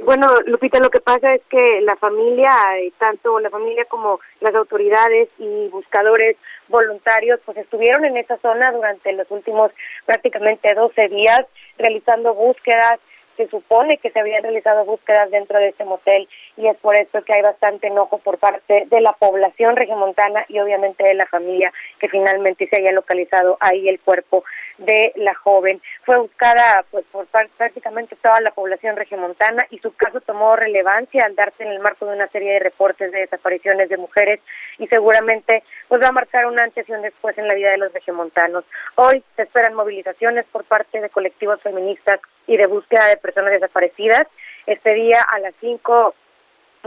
Bueno, 0.00 0.28
Lupita, 0.46 0.78
lo 0.78 0.90
que 0.90 1.00
pasa 1.00 1.34
es 1.34 1.42
que 1.50 1.80
la 1.80 1.96
familia, 1.96 2.50
eh, 2.78 2.92
tanto 2.98 3.40
la 3.40 3.50
familia 3.50 3.84
como 3.86 4.20
las 4.40 4.54
autoridades 4.54 5.28
y 5.38 5.68
buscadores 5.68 6.36
voluntarios, 6.68 7.40
pues 7.44 7.56
estuvieron 7.58 8.04
en 8.04 8.16
esa 8.16 8.38
zona 8.38 8.70
durante 8.70 9.12
los 9.12 9.28
últimos 9.30 9.72
prácticamente 10.06 10.72
12 10.72 11.08
días 11.08 11.44
realizando 11.78 12.32
búsquedas, 12.32 13.00
se 13.36 13.48
supone 13.48 13.98
que 13.98 14.10
se 14.10 14.20
habían 14.20 14.42
realizado 14.44 14.84
búsquedas 14.84 15.30
dentro 15.32 15.58
de 15.58 15.68
ese 15.68 15.84
motel 15.84 16.28
y 16.58 16.66
es 16.66 16.76
por 16.78 16.96
eso 16.96 17.22
que 17.22 17.34
hay 17.34 17.42
bastante 17.42 17.86
enojo 17.86 18.18
por 18.18 18.38
parte 18.38 18.86
de 18.90 19.00
la 19.00 19.12
población 19.12 19.76
regiomontana 19.76 20.44
y 20.48 20.58
obviamente 20.58 21.04
de 21.04 21.14
la 21.14 21.26
familia 21.26 21.72
que 22.00 22.08
finalmente 22.08 22.66
se 22.66 22.76
haya 22.76 22.90
localizado 22.90 23.56
ahí 23.60 23.88
el 23.88 24.00
cuerpo 24.00 24.42
de 24.78 25.12
la 25.14 25.34
joven. 25.34 25.80
Fue 26.04 26.18
buscada 26.18 26.84
pues 26.90 27.04
por 27.12 27.26
prácticamente 27.56 28.16
toda 28.16 28.40
la 28.40 28.50
población 28.50 28.96
regiomontana 28.96 29.66
y 29.70 29.78
su 29.78 29.94
caso 29.94 30.20
tomó 30.20 30.56
relevancia 30.56 31.24
al 31.24 31.36
darse 31.36 31.62
en 31.62 31.70
el 31.70 31.78
marco 31.78 32.06
de 32.06 32.16
una 32.16 32.26
serie 32.28 32.54
de 32.54 32.58
reportes 32.58 33.12
de 33.12 33.20
desapariciones 33.20 33.88
de 33.88 33.96
mujeres 33.96 34.40
y 34.78 34.88
seguramente 34.88 35.62
pues 35.86 36.02
va 36.02 36.08
a 36.08 36.12
marcar 36.12 36.46
un 36.46 36.58
antes 36.58 36.88
y 36.88 36.92
un 36.92 37.02
después 37.02 37.38
en 37.38 37.46
la 37.46 37.54
vida 37.54 37.70
de 37.70 37.78
los 37.78 37.92
regiomontanos. 37.92 38.64
Hoy 38.96 39.22
se 39.36 39.42
esperan 39.42 39.74
movilizaciones 39.74 40.44
por 40.46 40.64
parte 40.64 41.00
de 41.00 41.08
colectivos 41.10 41.62
feministas 41.62 42.20
y 42.48 42.56
de 42.56 42.66
búsqueda 42.66 43.06
de 43.06 43.16
personas 43.16 43.52
desaparecidas. 43.52 44.26
Este 44.66 44.92
día 44.94 45.22
a 45.22 45.38
las 45.38 45.54
5 45.60 46.14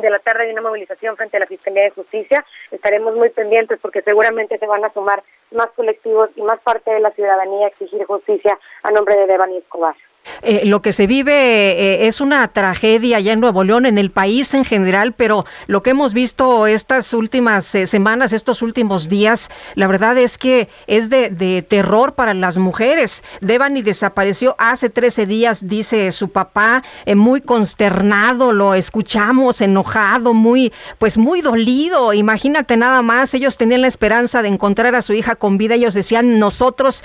de 0.01 0.09
la 0.09 0.19
tarde 0.19 0.43
hay 0.43 0.51
una 0.51 0.61
movilización 0.61 1.15
frente 1.15 1.37
a 1.37 1.41
la 1.41 1.47
Fiscalía 1.47 1.83
de 1.83 1.91
Justicia. 1.91 2.45
Estaremos 2.71 3.15
muy 3.15 3.29
pendientes 3.29 3.79
porque 3.81 4.01
seguramente 4.01 4.57
se 4.57 4.65
van 4.65 4.83
a 4.83 4.93
sumar 4.93 5.23
más 5.51 5.67
colectivos 5.75 6.29
y 6.35 6.41
más 6.41 6.59
parte 6.61 6.91
de 6.91 6.99
la 6.99 7.11
ciudadanía 7.11 7.67
a 7.67 7.69
exigir 7.69 8.03
justicia 8.05 8.57
a 8.83 8.91
nombre 8.91 9.15
de 9.15 9.27
Devani 9.27 9.57
Escobar. 9.57 9.95
Eh, 10.43 10.63
lo 10.65 10.81
que 10.81 10.91
se 10.91 11.07
vive 11.07 11.33
eh, 11.33 12.07
es 12.07 12.21
una 12.21 12.47
tragedia 12.47 13.19
ya 13.19 13.33
en 13.33 13.39
Nuevo 13.39 13.63
León, 13.63 13.85
en 13.85 13.97
el 13.97 14.11
país 14.11 14.53
en 14.53 14.65
general, 14.65 15.13
pero 15.13 15.45
lo 15.67 15.81
que 15.81 15.91
hemos 15.91 16.13
visto 16.13 16.67
estas 16.67 17.13
últimas 17.13 17.73
eh, 17.73 17.87
semanas, 17.87 18.31
estos 18.31 18.61
últimos 18.61 19.09
días, 19.09 19.49
la 19.75 19.87
verdad 19.87 20.17
es 20.17 20.37
que 20.37 20.67
es 20.85 21.09
de, 21.09 21.65
terror 21.67 22.13
para 22.13 22.33
las 22.33 22.57
mujeres. 22.57 23.23
Devani 23.41 23.81
desapareció 23.81 24.55
hace 24.57 24.89
13 24.89 25.25
días, 25.25 25.67
dice 25.67 26.11
su 26.11 26.29
papá, 26.29 26.83
muy 27.15 27.41
consternado, 27.41 28.53
lo 28.53 28.73
escuchamos, 28.73 29.61
enojado, 29.61 30.33
muy, 30.33 30.71
pues 30.97 31.17
muy 31.17 31.41
dolido. 31.41 32.13
Imagínate 32.13 32.77
nada 32.77 33.01
más, 33.01 33.33
ellos 33.33 33.57
tenían 33.57 33.81
la 33.81 33.87
esperanza 33.87 34.41
de 34.41 34.49
encontrar 34.49 34.95
a 34.95 35.01
su 35.01 35.13
hija 35.13 35.35
con 35.35 35.57
vida, 35.57 35.75
ellos 35.75 35.93
decían, 35.93 36.39
nosotros 36.39 37.03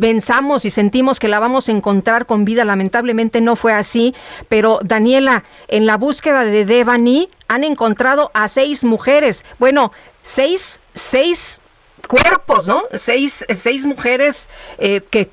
pensamos 0.00 0.64
y 0.64 0.70
sentimos 0.70 1.20
que 1.20 1.28
la 1.28 1.38
vamos 1.38 1.68
a 1.68 1.72
encontrar 1.72 2.26
con 2.32 2.46
vida. 2.46 2.64
Lamentablemente 2.64 3.42
no 3.42 3.56
fue 3.56 3.74
así, 3.74 4.14
pero 4.48 4.78
Daniela, 4.82 5.44
en 5.68 5.84
la 5.84 5.98
búsqueda 5.98 6.44
de 6.44 6.64
Devani 6.64 7.28
han 7.46 7.62
encontrado 7.62 8.30
a 8.32 8.48
seis 8.48 8.84
mujeres. 8.84 9.44
Bueno, 9.58 9.92
seis, 10.22 10.80
seis 10.94 11.60
cuerpos, 12.08 12.66
¿no? 12.66 12.84
Seis, 12.94 13.44
seis 13.50 13.84
mujeres 13.84 14.48
eh, 14.78 15.02
que, 15.10 15.26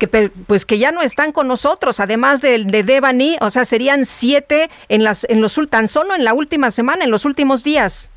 pues 0.46 0.66
que 0.66 0.78
ya 0.78 0.92
no 0.92 1.00
están 1.00 1.32
con 1.32 1.48
nosotros, 1.48 2.00
además 2.00 2.42
de, 2.42 2.64
de 2.64 2.82
Devani, 2.82 3.38
o 3.40 3.48
sea, 3.48 3.64
serían 3.64 4.04
siete 4.04 4.68
en 4.90 5.02
las, 5.02 5.24
en 5.30 5.40
los 5.40 5.58
tan 5.70 5.88
solo 5.88 6.14
en 6.14 6.22
la 6.22 6.34
última 6.34 6.70
semana, 6.70 7.04
en 7.04 7.10
los 7.10 7.24
últimos 7.24 7.64
días. 7.64 8.12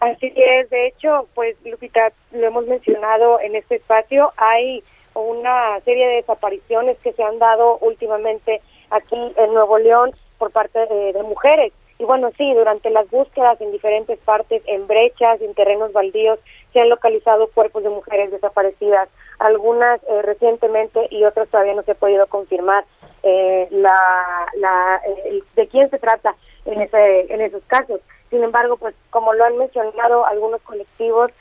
Así 0.00 0.32
es, 0.34 0.70
de 0.70 0.88
hecho, 0.88 1.28
pues 1.36 1.54
Lupita, 1.64 2.12
lo 2.32 2.46
hemos 2.48 2.66
mencionado 2.66 3.38
en 3.40 3.54
este 3.54 3.76
espacio, 3.76 4.32
hay 4.36 4.82
una 5.22 5.80
serie 5.80 6.06
de 6.06 6.14
desapariciones 6.16 6.98
que 6.98 7.12
se 7.12 7.22
han 7.22 7.38
dado 7.38 7.78
últimamente 7.78 8.60
aquí 8.90 9.32
en 9.36 9.54
Nuevo 9.54 9.78
León 9.78 10.12
por 10.38 10.50
parte 10.50 10.78
de, 10.86 11.22
mujeres. 11.22 11.72
Y 11.98 12.04
bueno, 12.04 12.30
sí, 12.36 12.54
durante 12.54 12.90
las 12.90 13.10
búsquedas 13.10 13.60
en 13.60 13.72
diferentes 13.72 14.18
partes, 14.20 14.62
en 14.66 14.86
brechas, 14.86 15.40
en 15.40 15.52
terrenos 15.54 15.92
baldíos, 15.92 16.38
se 16.72 16.80
han 16.80 16.88
localizado 16.88 17.48
cuerpos 17.48 17.82
de 17.82 17.88
mujeres 17.88 18.30
desaparecidas, 18.30 19.08
algunas 19.40 20.00
eh, 20.04 20.22
recientemente 20.22 21.08
y 21.10 21.24
otras 21.24 21.48
todavía 21.48 21.74
no 21.74 21.82
se 21.82 21.92
ha 21.92 21.96
podido 21.96 22.26
confirmar 22.28 22.84
eh, 23.24 23.66
la, 23.70 24.46
la, 24.54 25.00
eh, 25.06 25.42
de 25.56 25.66
quién 25.66 25.90
se 25.90 25.98
trata 25.98 26.36
en, 26.66 26.80
ese, 26.82 27.32
en 27.32 27.40
esos 27.40 27.62
casos. 27.66 28.00
Sin 28.30 28.44
embargo, 28.44 28.76
pues 28.76 28.94
como 29.10 29.32
lo 29.32 29.44
han 29.44 29.56
mencionado 29.56 30.24
algunos 30.26 30.60
colectivos, 30.62 31.32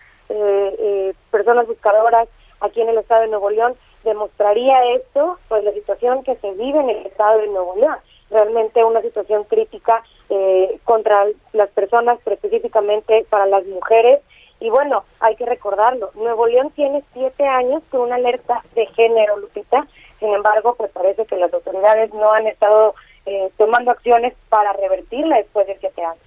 personas 1.32 1.68
buscadoras, 1.68 2.28
aquí 2.60 2.82
en 2.82 2.90
el 2.90 2.98
estado 2.98 3.22
de 3.22 3.28
Nuevo 3.28 3.50
León, 3.50 3.76
demostraría 4.04 4.76
esto, 4.96 5.38
pues 5.48 5.64
la 5.64 5.74
situación 5.74 6.24
que 6.24 6.36
se 6.38 6.52
vive 6.52 6.80
en 6.80 6.90
el 6.90 7.06
estado 7.06 7.40
de 7.40 7.48
Nuevo 7.48 7.76
León, 7.76 7.98
realmente 8.30 8.84
una 8.84 9.02
situación 9.02 9.44
crítica 9.46 10.04
eh, 10.30 10.80
contra 10.84 11.26
las 11.54 11.70
personas, 11.70 12.20
pero 12.24 12.36
específicamente 12.36 13.26
para 13.30 13.46
las 13.46 13.66
mujeres. 13.66 14.20
Y 14.60 14.70
bueno, 14.70 15.04
hay 15.20 15.36
que 15.36 15.46
recordarlo, 15.46 16.10
Nuevo 16.16 16.48
León 16.48 16.72
tiene 16.76 17.04
siete 17.14 17.46
años 17.46 17.84
con 17.92 18.02
una 18.02 18.16
alerta 18.16 18.64
de 18.74 18.88
género, 18.88 19.38
Lupita, 19.38 19.86
sin 20.20 20.34
embargo, 20.34 20.76
pues 20.76 20.92
parece 20.92 21.26
que 21.26 21.38
las 21.38 21.54
autoridades 21.54 22.12
no 22.14 22.32
han 22.34 22.48
estado 22.48 22.96
eh, 23.28 23.52
tomando 23.58 23.92
acciones 23.92 24.34
para 24.50 24.74
revertirla 24.74 25.38
después 25.38 25.68
de 25.68 25.78
siete 25.80 26.04
años. 26.04 26.24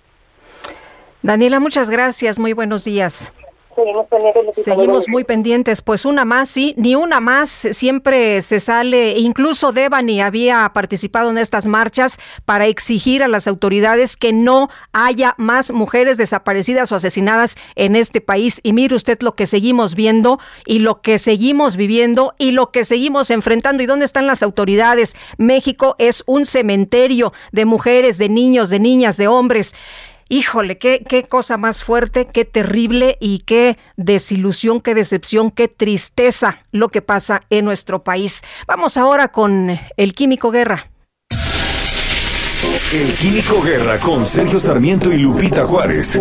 Daniela, 1.22 1.58
muchas 1.60 1.90
gracias, 1.90 2.38
muy 2.38 2.52
buenos 2.52 2.84
días. 2.84 3.32
Seguimos 4.52 5.08
muy 5.08 5.24
pendientes. 5.24 5.82
Pues 5.82 6.04
una 6.04 6.24
más, 6.24 6.48
sí, 6.48 6.74
ni 6.76 6.94
una 6.94 7.20
más. 7.20 7.50
Siempre 7.50 8.42
se 8.42 8.60
sale, 8.60 9.18
incluso 9.18 9.72
Devani 9.72 10.20
había 10.20 10.70
participado 10.74 11.30
en 11.30 11.38
estas 11.38 11.66
marchas 11.66 12.18
para 12.44 12.66
exigir 12.66 13.22
a 13.22 13.28
las 13.28 13.46
autoridades 13.46 14.16
que 14.16 14.32
no 14.32 14.68
haya 14.92 15.34
más 15.38 15.72
mujeres 15.72 16.16
desaparecidas 16.16 16.92
o 16.92 16.96
asesinadas 16.96 17.56
en 17.76 17.96
este 17.96 18.20
país. 18.20 18.60
Y 18.62 18.72
mire 18.72 18.94
usted 18.94 19.18
lo 19.22 19.34
que 19.34 19.46
seguimos 19.46 19.94
viendo 19.94 20.38
y 20.66 20.80
lo 20.80 21.00
que 21.00 21.18
seguimos 21.18 21.76
viviendo 21.76 22.34
y 22.38 22.50
lo 22.52 22.70
que 22.70 22.84
seguimos 22.84 23.30
enfrentando. 23.30 23.82
¿Y 23.82 23.86
dónde 23.86 24.04
están 24.04 24.26
las 24.26 24.42
autoridades? 24.42 25.14
México 25.38 25.96
es 25.98 26.22
un 26.26 26.46
cementerio 26.46 27.32
de 27.52 27.64
mujeres, 27.64 28.18
de 28.18 28.28
niños, 28.28 28.70
de 28.70 28.80
niñas, 28.80 29.16
de 29.16 29.28
hombres. 29.28 29.74
Híjole, 30.32 30.78
qué, 30.78 31.02
qué 31.02 31.24
cosa 31.24 31.56
más 31.56 31.82
fuerte, 31.82 32.24
qué 32.24 32.44
terrible 32.44 33.18
y 33.18 33.40
qué 33.40 33.76
desilusión, 33.96 34.78
qué 34.78 34.94
decepción, 34.94 35.50
qué 35.50 35.66
tristeza 35.66 36.64
lo 36.70 36.88
que 36.88 37.02
pasa 37.02 37.42
en 37.50 37.64
nuestro 37.64 38.04
país. 38.04 38.42
Vamos 38.68 38.96
ahora 38.96 39.32
con 39.32 39.76
el 39.96 40.14
Químico 40.14 40.52
Guerra. 40.52 40.88
El 42.92 43.12
Químico 43.16 43.60
Guerra 43.60 43.98
con 43.98 44.24
Sergio 44.24 44.60
Sarmiento 44.60 45.12
y 45.12 45.18
Lupita 45.18 45.66
Juárez. 45.66 46.20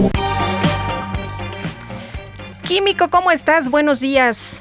Químico, 2.64 3.12
¿cómo 3.12 3.30
estás? 3.30 3.70
Buenos 3.70 4.00
días. 4.00 4.60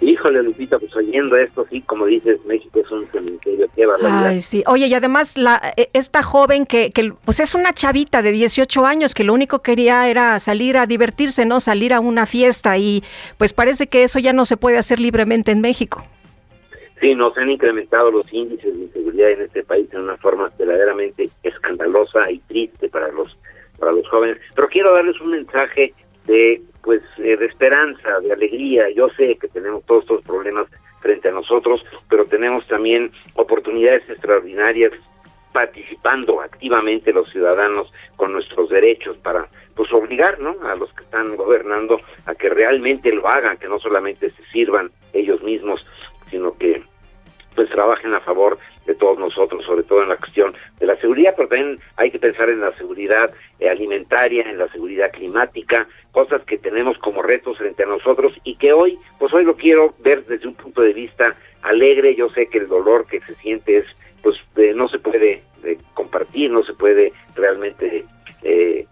Híjole, 0.00 0.42
Lupita, 0.44 0.78
pues 0.78 0.94
oyendo 0.94 1.36
esto, 1.36 1.66
sí, 1.70 1.80
como 1.82 2.06
dices, 2.06 2.38
México 2.46 2.78
es 2.78 2.90
un 2.92 3.04
cementerio, 3.10 3.66
qué 3.74 3.84
barbaridad. 3.84 4.26
Ay, 4.26 4.40
sí. 4.40 4.62
Oye, 4.66 4.86
y 4.86 4.94
además 4.94 5.36
la, 5.36 5.74
e, 5.76 5.90
esta 5.92 6.22
joven 6.22 6.66
que, 6.66 6.92
que, 6.92 7.12
pues 7.24 7.40
es 7.40 7.56
una 7.56 7.72
chavita 7.72 8.22
de 8.22 8.30
18 8.30 8.86
años 8.86 9.12
que 9.12 9.24
lo 9.24 9.34
único 9.34 9.58
que 9.58 9.72
quería 9.72 10.08
era 10.08 10.38
salir 10.38 10.76
a 10.76 10.86
divertirse, 10.86 11.46
¿no? 11.46 11.58
Salir 11.58 11.92
a 11.92 12.00
una 12.00 12.26
fiesta 12.26 12.78
y 12.78 13.02
pues 13.38 13.52
parece 13.52 13.88
que 13.88 14.04
eso 14.04 14.20
ya 14.20 14.32
no 14.32 14.44
se 14.44 14.56
puede 14.56 14.78
hacer 14.78 15.00
libremente 15.00 15.50
en 15.50 15.60
México. 15.60 16.04
Sí, 17.00 17.14
nos 17.14 17.36
han 17.36 17.50
incrementado 17.50 18.10
los 18.10 18.32
índices 18.32 18.72
de 18.72 18.84
inseguridad 18.84 19.30
en 19.32 19.42
este 19.42 19.62
país 19.64 19.88
en 19.92 20.02
una 20.02 20.16
forma 20.16 20.50
verdaderamente 20.58 21.28
escandalosa 21.42 22.30
y 22.30 22.38
triste 22.40 22.88
para 22.88 23.08
los 23.08 23.36
para 23.78 23.92
los 23.92 24.08
jóvenes. 24.08 24.38
Pero 24.54 24.68
quiero 24.68 24.92
darles 24.92 25.20
un 25.20 25.30
mensaje 25.30 25.92
de 26.28 26.62
pues 26.82 27.02
eh, 27.18 27.36
de 27.36 27.46
esperanza, 27.46 28.20
de 28.20 28.32
alegría. 28.32 28.88
Yo 28.90 29.08
sé 29.10 29.36
que 29.36 29.48
tenemos 29.48 29.84
todos 29.84 30.04
estos 30.04 30.22
problemas 30.22 30.68
frente 31.00 31.28
a 31.28 31.32
nosotros, 31.32 31.84
pero 32.08 32.26
tenemos 32.26 32.66
también 32.68 33.10
oportunidades 33.34 34.08
extraordinarias 34.08 34.92
participando 35.52 36.40
activamente 36.40 37.12
los 37.12 37.30
ciudadanos 37.30 37.92
con 38.16 38.32
nuestros 38.32 38.68
derechos 38.68 39.16
para 39.18 39.48
pues 39.74 39.92
obligar 39.92 40.38
¿no? 40.40 40.56
a 40.62 40.74
los 40.76 40.92
que 40.92 41.04
están 41.04 41.36
gobernando 41.36 42.00
a 42.26 42.34
que 42.34 42.48
realmente 42.48 43.12
lo 43.12 43.26
hagan, 43.26 43.58
que 43.58 43.68
no 43.68 43.78
solamente 43.78 44.30
se 44.30 44.44
sirvan 44.52 44.90
ellos 45.12 45.42
mismos, 45.42 45.84
sino 46.30 46.56
que 46.56 46.82
pues 47.58 47.70
trabajen 47.70 48.14
a 48.14 48.20
favor 48.20 48.56
de 48.86 48.94
todos 48.94 49.18
nosotros, 49.18 49.64
sobre 49.64 49.82
todo 49.82 50.04
en 50.04 50.10
la 50.10 50.16
cuestión 50.16 50.54
de 50.78 50.86
la 50.86 50.94
seguridad, 51.00 51.34
pero 51.36 51.48
también 51.48 51.80
hay 51.96 52.12
que 52.12 52.20
pensar 52.20 52.48
en 52.48 52.60
la 52.60 52.72
seguridad 52.76 53.34
eh, 53.58 53.68
alimentaria, 53.68 54.48
en 54.48 54.58
la 54.58 54.68
seguridad 54.68 55.10
climática, 55.10 55.88
cosas 56.12 56.40
que 56.44 56.56
tenemos 56.56 56.96
como 56.98 57.20
retos 57.20 57.58
frente 57.58 57.82
a 57.82 57.86
nosotros 57.86 58.32
y 58.44 58.54
que 58.54 58.72
hoy, 58.72 58.96
pues 59.18 59.34
hoy 59.34 59.42
lo 59.42 59.56
quiero 59.56 59.92
ver 59.98 60.24
desde 60.26 60.46
un 60.46 60.54
punto 60.54 60.82
de 60.82 60.92
vista 60.92 61.34
alegre. 61.62 62.14
Yo 62.14 62.28
sé 62.28 62.46
que 62.46 62.58
el 62.58 62.68
dolor 62.68 63.08
que 63.08 63.18
se 63.22 63.34
siente 63.34 63.78
es, 63.78 63.86
pues 64.22 64.36
no 64.76 64.86
se 64.86 65.00
puede 65.00 65.42
eh, 65.64 65.78
compartir, 65.94 66.52
no 66.52 66.62
se 66.62 66.74
puede 66.74 67.12
realmente 67.34 68.04
eh, 68.44 68.86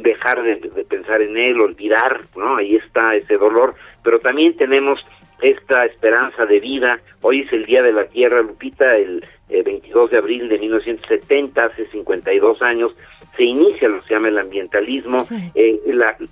dejar 0.00 0.42
de, 0.42 0.56
de 0.56 0.84
pensar 0.84 1.22
en 1.22 1.36
él, 1.36 1.60
olvidar, 1.60 2.22
¿no? 2.36 2.56
Ahí 2.56 2.76
está 2.76 3.14
ese 3.14 3.36
dolor, 3.36 3.74
pero 4.02 4.20
también 4.20 4.56
tenemos 4.56 5.04
esta 5.42 5.84
esperanza 5.86 6.46
de 6.46 6.60
vida. 6.60 7.00
Hoy 7.22 7.40
es 7.40 7.52
el 7.52 7.66
Día 7.66 7.82
de 7.82 7.92
la 7.92 8.04
Tierra, 8.04 8.42
Lupita, 8.42 8.96
el 8.96 9.24
22 9.48 10.08
eh, 10.08 10.12
de 10.12 10.18
abril 10.18 10.48
de 10.48 10.58
1970, 10.58 11.64
hace 11.64 11.86
52 11.86 12.62
años, 12.62 12.94
se 13.36 13.44
inicia 13.44 13.88
lo 13.88 14.00
que 14.00 14.08
se 14.08 14.14
llama 14.14 14.28
el 14.28 14.38
ambientalismo, 14.38 15.18
eh, 15.54 15.80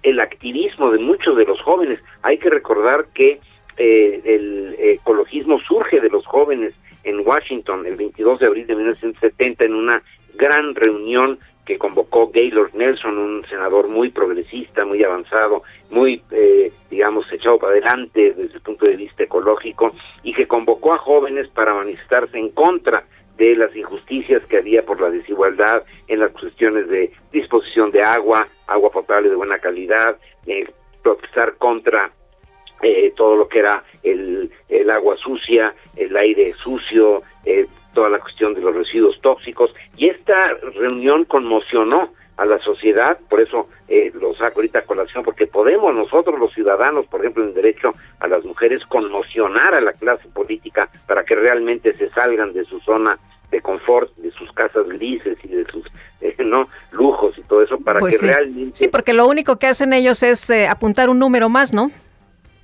el, 0.02 0.20
activismo 0.20 0.90
de 0.90 0.98
muchos 0.98 1.36
de 1.36 1.44
los 1.44 1.60
jóvenes. 1.62 2.00
Hay 2.22 2.38
que 2.38 2.50
recordar 2.50 3.06
que 3.14 3.40
eh, 3.76 4.20
el 4.24 4.76
ecologismo 4.78 5.58
surge 5.60 6.00
de 6.00 6.10
los 6.10 6.26
jóvenes 6.26 6.74
en 7.04 7.26
Washington 7.26 7.86
el 7.86 7.96
22 7.96 8.40
de 8.40 8.46
abril 8.46 8.66
de 8.66 8.74
1970 8.74 9.64
en 9.64 9.74
una 9.74 10.02
gran 10.34 10.74
reunión 10.74 11.38
que 11.68 11.76
convocó 11.76 12.30
Gaylord 12.30 12.72
Nelson, 12.72 13.18
un 13.18 13.44
senador 13.44 13.88
muy 13.88 14.08
progresista, 14.08 14.86
muy 14.86 15.04
avanzado, 15.04 15.64
muy, 15.90 16.22
eh, 16.30 16.72
digamos, 16.90 17.30
echado 17.30 17.58
para 17.58 17.72
adelante 17.72 18.32
desde 18.32 18.54
el 18.54 18.62
punto 18.62 18.86
de 18.86 18.96
vista 18.96 19.24
ecológico, 19.24 19.92
y 20.22 20.32
que 20.32 20.48
convocó 20.48 20.94
a 20.94 20.98
jóvenes 20.98 21.46
para 21.48 21.74
manifestarse 21.74 22.38
en 22.38 22.48
contra 22.52 23.04
de 23.36 23.54
las 23.54 23.76
injusticias 23.76 24.42
que 24.46 24.56
había 24.56 24.82
por 24.82 24.98
la 24.98 25.10
desigualdad 25.10 25.82
en 26.06 26.20
las 26.20 26.32
cuestiones 26.32 26.88
de 26.88 27.12
disposición 27.32 27.90
de 27.90 28.02
agua, 28.02 28.48
agua 28.66 28.90
potable 28.90 29.28
de 29.28 29.36
buena 29.36 29.58
calidad, 29.58 30.16
eh, 30.46 30.66
protestar 31.02 31.56
contra 31.58 32.10
eh, 32.80 33.12
todo 33.14 33.36
lo 33.36 33.46
que 33.46 33.58
era 33.58 33.84
el, 34.02 34.50
el 34.70 34.90
agua 34.90 35.18
sucia, 35.18 35.74
el 35.96 36.16
aire 36.16 36.54
sucio, 36.62 37.22
eh, 37.44 37.66
toda 37.92 38.08
la 38.08 38.18
cuestión 38.18 38.54
de 38.54 38.60
los 38.60 38.74
residuos 38.74 39.20
tóxicos 39.20 39.74
y 39.96 40.08
esta 40.08 40.54
reunión 40.74 41.24
conmocionó 41.24 42.12
a 42.38 42.46
la 42.46 42.58
sociedad, 42.60 43.18
por 43.28 43.40
eso 43.40 43.68
eh, 43.88 44.12
lo 44.14 44.32
saco 44.34 44.60
ahorita 44.60 44.78
a 44.78 44.82
colación, 44.82 45.24
porque 45.24 45.48
podemos 45.48 45.92
nosotros 45.92 46.38
los 46.38 46.54
ciudadanos, 46.54 47.06
por 47.06 47.20
ejemplo, 47.20 47.42
en 47.42 47.52
derecho 47.52 47.94
a 48.20 48.28
las 48.28 48.44
mujeres, 48.44 48.84
conmocionar 48.86 49.74
a 49.74 49.80
la 49.80 49.92
clase 49.92 50.28
política 50.28 50.88
para 51.08 51.24
que 51.24 51.34
realmente 51.34 51.94
se 51.96 52.08
salgan 52.10 52.52
de 52.52 52.64
su 52.64 52.78
zona 52.80 53.18
de 53.50 53.60
confort, 53.60 54.14
de 54.16 54.30
sus 54.30 54.52
casas 54.52 54.86
grises 54.88 55.36
y 55.42 55.48
de 55.48 55.64
sus 55.64 55.84
eh, 56.20 56.36
no 56.38 56.68
lujos 56.92 57.36
y 57.38 57.42
todo 57.42 57.62
eso, 57.62 57.78
para 57.78 57.98
Pues 57.98 58.14
que 58.14 58.20
sí. 58.20 58.26
realmente... 58.26 58.76
Sí, 58.76 58.88
porque 58.88 59.14
lo 59.14 59.26
único 59.26 59.56
que 59.56 59.66
hacen 59.66 59.92
ellos 59.92 60.22
es 60.22 60.48
eh, 60.50 60.68
apuntar 60.68 61.10
un 61.10 61.18
número 61.18 61.48
más, 61.48 61.72
¿no? 61.72 61.90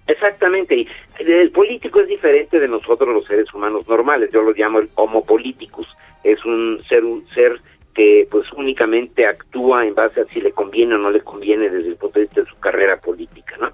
Exactamente, 0.07 0.77
y 0.77 0.89
el 1.19 1.51
político 1.51 2.01
es 2.01 2.09
diferente 2.09 2.61
de 2.61 2.69
nosotros 2.69 3.09
los 3.09 3.27
seres 3.27 3.53
humanos 3.55 3.89
normales, 3.89 4.31
yo 4.33 4.43
lo 4.43 4.53
llamo 4.53 4.81
el 4.81 4.91
homo 4.97 5.25
politicus, 5.25 5.89
es 6.23 6.45
un 6.45 6.83
ser 6.89 7.05
un 7.05 7.27
ser 7.29 7.59
que 7.95 8.27
pues 8.31 8.53
únicamente 8.53 9.27
actúa 9.27 9.87
en 9.87 9.95
base 9.95 10.21
a 10.21 10.25
si 10.27 10.41
le 10.41 10.53
conviene 10.53 10.97
o 10.97 10.99
no 10.99 11.11
le 11.11 11.21
conviene 11.21 11.71
desde 11.71 11.91
el 11.91 11.97
punto 11.97 12.19
de 12.19 12.27
vista 12.27 12.41
de 12.43 12.49
su 12.49 12.59
carrera 12.59 12.99
política, 12.99 13.57
¿no? 13.61 13.71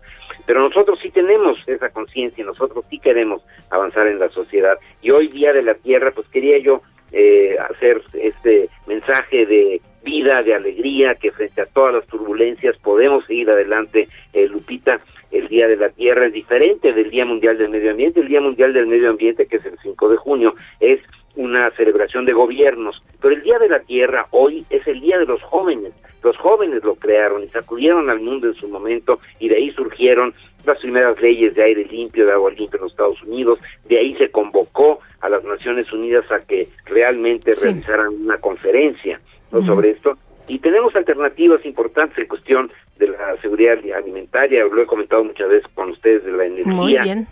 Pero 0.46 0.60
nosotros 0.60 0.98
sí 1.02 1.10
tenemos 1.10 1.58
esa 1.66 1.88
conciencia 1.90 2.42
y 2.42 2.46
nosotros 2.46 2.84
sí 2.90 2.98
queremos 2.98 3.42
avanzar 3.70 4.06
en 4.06 4.18
la 4.18 4.28
sociedad. 4.28 4.78
Y 5.00 5.10
hoy 5.10 5.28
Día 5.28 5.52
de 5.52 5.62
la 5.62 5.74
Tierra, 5.74 6.12
pues 6.12 6.28
quería 6.28 6.58
yo 6.58 6.80
eh, 7.12 7.56
hacer 7.70 8.02
este 8.14 8.68
mensaje 8.86 9.46
de 9.46 9.80
vida, 10.04 10.42
de 10.42 10.54
alegría, 10.54 11.14
que 11.14 11.30
frente 11.32 11.62
a 11.62 11.66
todas 11.66 11.94
las 11.94 12.06
turbulencias 12.06 12.76
podemos 12.78 13.24
seguir 13.26 13.50
adelante. 13.50 14.08
Eh, 14.32 14.48
Lupita, 14.48 15.00
el 15.30 15.46
Día 15.48 15.68
de 15.68 15.76
la 15.76 15.90
Tierra 15.90 16.26
es 16.26 16.32
diferente 16.32 16.92
del 16.92 17.10
Día 17.10 17.24
Mundial 17.24 17.58
del 17.58 17.70
Medio 17.70 17.90
Ambiente. 17.92 18.20
El 18.20 18.28
Día 18.28 18.40
Mundial 18.40 18.72
del 18.72 18.86
Medio 18.86 19.10
Ambiente, 19.10 19.46
que 19.46 19.56
es 19.56 19.66
el 19.66 19.78
5 19.82 20.08
de 20.08 20.16
junio, 20.16 20.54
es 20.80 21.00
una 21.36 21.70
celebración 21.72 22.24
de 22.24 22.32
gobiernos, 22.32 23.00
pero 23.20 23.34
el 23.34 23.42
Día 23.42 23.58
de 23.58 23.68
la 23.68 23.78
Tierra 23.80 24.26
hoy 24.30 24.64
es 24.68 24.86
el 24.88 25.00
Día 25.00 25.18
de 25.18 25.26
los 25.26 25.40
jóvenes. 25.42 25.92
Los 26.22 26.36
jóvenes 26.36 26.82
lo 26.84 26.96
crearon 26.96 27.44
y 27.44 27.48
sacudieron 27.48 28.10
al 28.10 28.20
mundo 28.20 28.48
en 28.48 28.54
su 28.54 28.68
momento 28.68 29.20
y 29.38 29.48
de 29.48 29.56
ahí 29.56 29.70
surgieron 29.70 30.34
las 30.66 30.78
primeras 30.78 31.18
leyes 31.22 31.54
de 31.54 31.62
aire 31.62 31.84
limpio, 31.86 32.26
de 32.26 32.32
agua 32.32 32.50
limpia 32.50 32.76
en 32.76 32.82
los 32.82 32.92
Estados 32.92 33.22
Unidos. 33.22 33.58
De 33.88 33.98
ahí 33.98 34.14
se 34.16 34.30
convocó 34.30 35.00
a 35.20 35.28
las 35.30 35.42
Naciones 35.44 35.90
Unidas 35.92 36.30
a 36.30 36.40
que 36.40 36.68
realmente 36.84 37.54
Sí. 37.54 37.64
realizaran 37.68 38.08
una 38.08 38.38
conferencia 38.38 39.20
sobre 39.64 39.90
esto. 39.90 40.18
Y 40.50 40.58
tenemos 40.58 40.96
alternativas 40.96 41.64
importantes 41.64 42.18
en 42.18 42.26
cuestión 42.26 42.72
de 42.98 43.06
la 43.06 43.40
seguridad 43.40 43.78
alimentaria, 43.96 44.64
lo 44.64 44.82
he 44.82 44.86
comentado 44.86 45.22
muchas 45.22 45.48
veces 45.48 45.70
con 45.74 45.90
ustedes 45.90 46.24
de 46.24 46.32
la 46.32 46.44
energía 46.44 46.72
Muy 46.72 46.98
bien. 46.98 47.28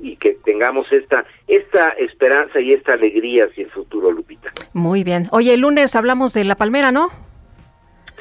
y 0.00 0.14
que 0.16 0.38
tengamos 0.44 0.86
esta 0.92 1.24
esta 1.48 1.88
esperanza 1.98 2.60
y 2.60 2.72
esta 2.72 2.92
alegría 2.92 3.46
hacia 3.46 3.64
el 3.64 3.70
futuro, 3.70 4.12
Lupita. 4.12 4.52
Muy 4.72 5.02
bien. 5.02 5.26
Oye, 5.32 5.54
el 5.54 5.60
lunes 5.62 5.96
hablamos 5.96 6.32
de 6.32 6.44
la 6.44 6.54
palmera, 6.54 6.92
¿no? 6.92 7.08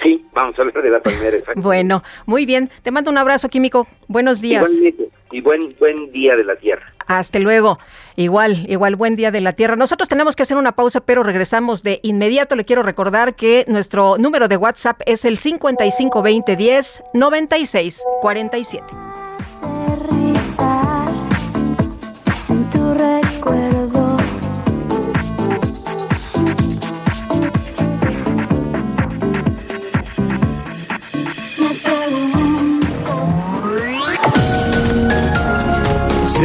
Sí, 0.01 0.25
vamos 0.33 0.57
a 0.57 0.63
hablar 0.63 0.81
de 0.81 0.89
la 0.89 0.99
palmera. 1.01 1.37
exacto. 1.37 1.61
Bueno, 1.69 2.01
muy 2.25 2.47
bien. 2.47 2.71
Te 2.81 2.89
mando 2.89 3.11
un 3.11 3.19
abrazo, 3.19 3.49
Químico. 3.49 3.85
Buenos 4.07 4.41
días. 4.41 4.67
Igualmente, 4.67 5.09
y 5.31 5.41
buen 5.41 5.69
buen 5.79 6.11
día 6.11 6.35
de 6.35 6.43
la 6.43 6.55
tierra. 6.55 6.91
Hasta 7.05 7.37
luego. 7.37 7.77
Igual, 8.19 8.65
igual, 8.67 8.97
buen 8.97 9.15
día 9.15 9.31
de 9.31 9.39
la 9.39 9.53
Tierra. 9.53 9.77
Nosotros 9.77 10.09
tenemos 10.09 10.35
que 10.35 10.43
hacer 10.43 10.57
una 10.57 10.73
pausa, 10.73 10.99
pero 10.99 11.23
regresamos 11.23 11.83
de 11.83 12.01
inmediato. 12.03 12.57
Le 12.57 12.65
quiero 12.65 12.83
recordar 12.83 13.33
que 13.33 13.63
nuestro 13.69 14.17
número 14.17 14.49
de 14.49 14.57
WhatsApp 14.57 14.99
es 15.05 15.23
el 15.23 15.37
552010 15.37 17.01
9647. 17.13 18.83
aterrizar 19.61 21.07
en 22.49 22.69
tu. 22.71 23.78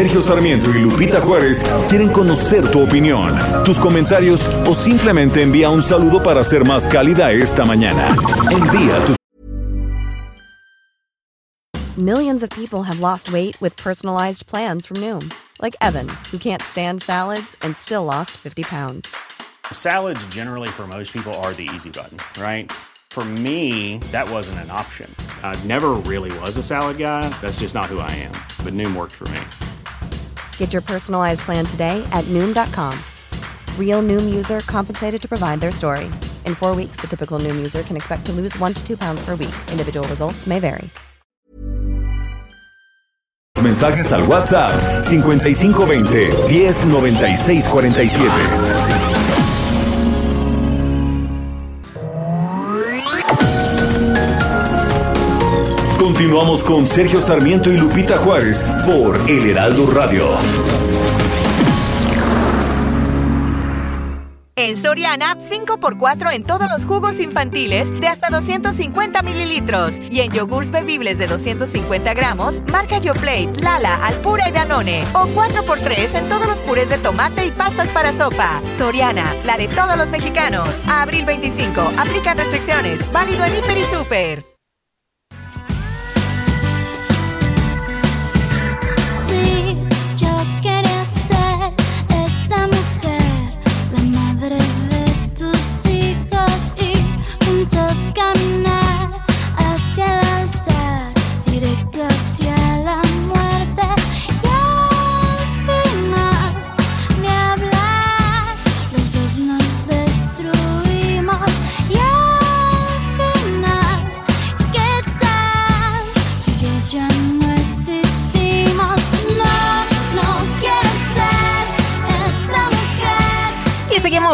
Sergio 0.05 0.21
Sarmiento 0.21 0.69
y 0.69 0.83
Lupita 0.83 1.19
Juárez 1.23 1.65
quieren 1.89 2.11
conocer 2.11 2.71
tu 2.71 2.83
opinión, 2.83 3.35
tus 3.65 3.79
comentarios 3.79 4.47
o 4.67 4.75
simplemente 4.75 5.41
envía 5.41 5.71
un 5.71 5.83
saludo 5.83 6.23
para 6.23 6.45
ser 6.45 6.63
más 6.63 6.87
cálida 6.87 7.33
esta 7.33 7.65
mañana. 7.65 8.15
Envía 8.51 9.03
tus 9.07 9.17
Millions 11.97 12.43
of 12.43 12.51
people 12.51 12.83
have 12.83 13.01
lost 13.01 13.33
weight 13.33 13.59
with 13.63 13.75
personalized 13.79 14.47
plans 14.47 14.85
from 14.85 14.99
Noom, 14.99 15.33
like 15.63 15.75
Evan, 15.81 16.11
who 16.31 16.37
can't 16.37 16.61
stand 16.61 17.01
salads 17.01 17.57
and 17.63 17.75
still 17.75 18.05
lost 18.05 18.33
50 18.33 18.65
pounds. 18.65 19.09
Salads, 19.73 20.27
generally, 20.27 20.69
for 20.69 20.87
most 20.87 21.15
people, 21.15 21.33
are 21.43 21.55
the 21.55 21.67
easy 21.75 21.89
button, 21.89 22.19
right? 22.39 22.71
For 23.09 23.25
me, 23.25 24.01
that 24.13 24.29
wasn't 24.29 24.59
an 24.59 24.71
option. 24.71 25.09
I 25.43 25.57
never 25.65 25.93
really 25.93 26.37
was 26.41 26.59
a 26.59 26.63
salad 26.63 26.99
guy. 26.99 27.31
That's 27.41 27.61
just 27.61 27.75
not 27.75 27.87
who 27.87 28.01
I 28.01 28.11
am. 28.11 28.33
But 28.63 28.75
Noom 28.75 28.95
worked 28.95 29.13
for 29.13 29.29
me. 29.29 29.41
Get 30.59 30.73
your 30.73 30.83
personalized 30.83 31.43
plan 31.43 31.65
today 31.65 32.05
at 32.11 32.25
Noom.com. 32.25 32.99
Real 33.79 34.03
Noom 34.03 34.35
user 34.35 34.59
compensated 34.67 35.23
to 35.23 35.29
provide 35.29 35.61
their 35.61 35.71
story. 35.71 36.07
In 36.45 36.57
four 36.57 36.75
weeks, 36.75 36.97
the 37.01 37.07
typical 37.07 37.39
Noom 37.39 37.57
user 37.57 37.85
can 37.85 37.95
expect 37.95 38.27
to 38.27 38.33
lose 38.33 38.59
one 38.59 38.75
to 38.75 38.85
two 38.85 38.97
pounds 38.97 39.25
per 39.25 39.37
week. 39.37 39.55
Individual 39.71 40.09
results 40.09 40.49
may 40.49 40.59
vary. 40.59 40.91
mensajes 43.65 44.13
al 44.13 44.27
WhatsApp 44.27 45.03
5520 45.03 46.49
109647. 46.49 48.74
Continuamos 56.15 56.63
con 56.63 56.87
Sergio 56.87 57.21
Sarmiento 57.21 57.73
y 57.73 57.77
Lupita 57.77 58.17
Juárez 58.19 58.65
por 58.87 59.19
El 59.29 59.51
Heraldo 59.51 59.85
Radio. 59.91 60.25
En 64.55 64.77
Soriana, 64.77 65.37
5x4 65.37 66.33
en 66.33 66.45
todos 66.45 66.71
los 66.71 66.87
jugos 66.87 67.19
infantiles 67.19 67.91
de 68.01 68.07
hasta 68.07 68.31
250 68.31 69.23
mililitros. 69.23 69.95
Y 70.09 70.21
en 70.21 70.31
yogurts 70.31 70.71
bebibles 70.71 71.19
de 71.19 71.27
250 71.27 72.15
gramos, 72.15 72.61
marca 72.71 72.99
YoPlate, 72.99 73.61
Lala, 73.61 73.97
Alpura 74.07 74.49
y 74.49 74.53
Danone. 74.53 75.03
O 75.15 75.27
4x3 75.27 76.15
en 76.15 76.29
todos 76.29 76.47
los 76.47 76.61
purés 76.61 76.91
de 76.91 76.99
tomate 76.99 77.45
y 77.45 77.51
pastas 77.51 77.89
para 77.89 78.13
sopa. 78.13 78.61
Soriana, 78.79 79.35
la 79.45 79.57
de 79.57 79.67
todos 79.67 79.97
los 79.97 80.09
mexicanos. 80.11 80.69
A 80.87 81.03
abril 81.03 81.25
25, 81.25 81.81
aplican 81.99 82.39
restricciones. 82.39 83.01
Válido 83.11 83.45
en 83.45 83.57
Hiper 83.57 83.79
y 83.79 83.85
Super. 83.93 84.54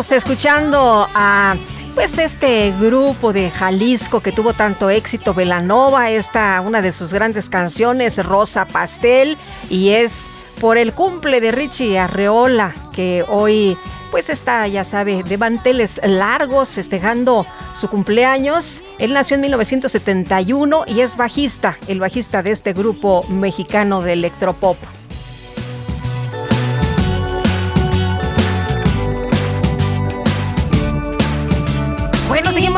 Seguimos 0.03 0.13
escuchando 0.13 1.07
a 1.15 1.57
pues 1.95 2.17
este 2.17 2.73
grupo 2.81 3.33
de 3.33 3.51
Jalisco 3.51 4.21
que 4.21 4.33
tuvo 4.33 4.55
tanto 4.55 4.89
éxito, 4.89 5.35
Velanova, 5.35 6.11
esta 6.11 6.61
una 6.63 6.81
de 6.81 6.93
sus 6.93 7.13
grandes 7.13 7.51
canciones, 7.51 8.25
Rosa 8.25 8.65
Pastel, 8.67 9.37
y 9.69 9.91
es 9.91 10.27
por 10.61 10.79
el 10.79 10.95
cumple 10.95 11.41
de 11.41 11.51
Richie 11.51 11.99
Arreola, 11.99 12.73
que 12.93 13.25
hoy 13.29 13.77
pues 14.11 14.31
está, 14.31 14.67
ya 14.69 14.85
sabe, 14.85 15.23
de 15.23 15.37
manteles 15.37 16.01
largos 16.03 16.75
festejando 16.75 17.45
su 17.75 17.89
cumpleaños. 17.89 18.83
Él 18.99 19.13
nació 19.13 19.35
en 19.35 19.43
1971 19.43 20.85
y 20.87 21.01
es 21.01 21.17
bajista, 21.17 21.77
el 21.89 22.01
bajista 22.01 22.43
de 22.43 22.53
este 22.53 22.73
grupo 22.73 23.25
mexicano 23.29 24.01
de 24.01 24.15
electropop. 24.15 24.79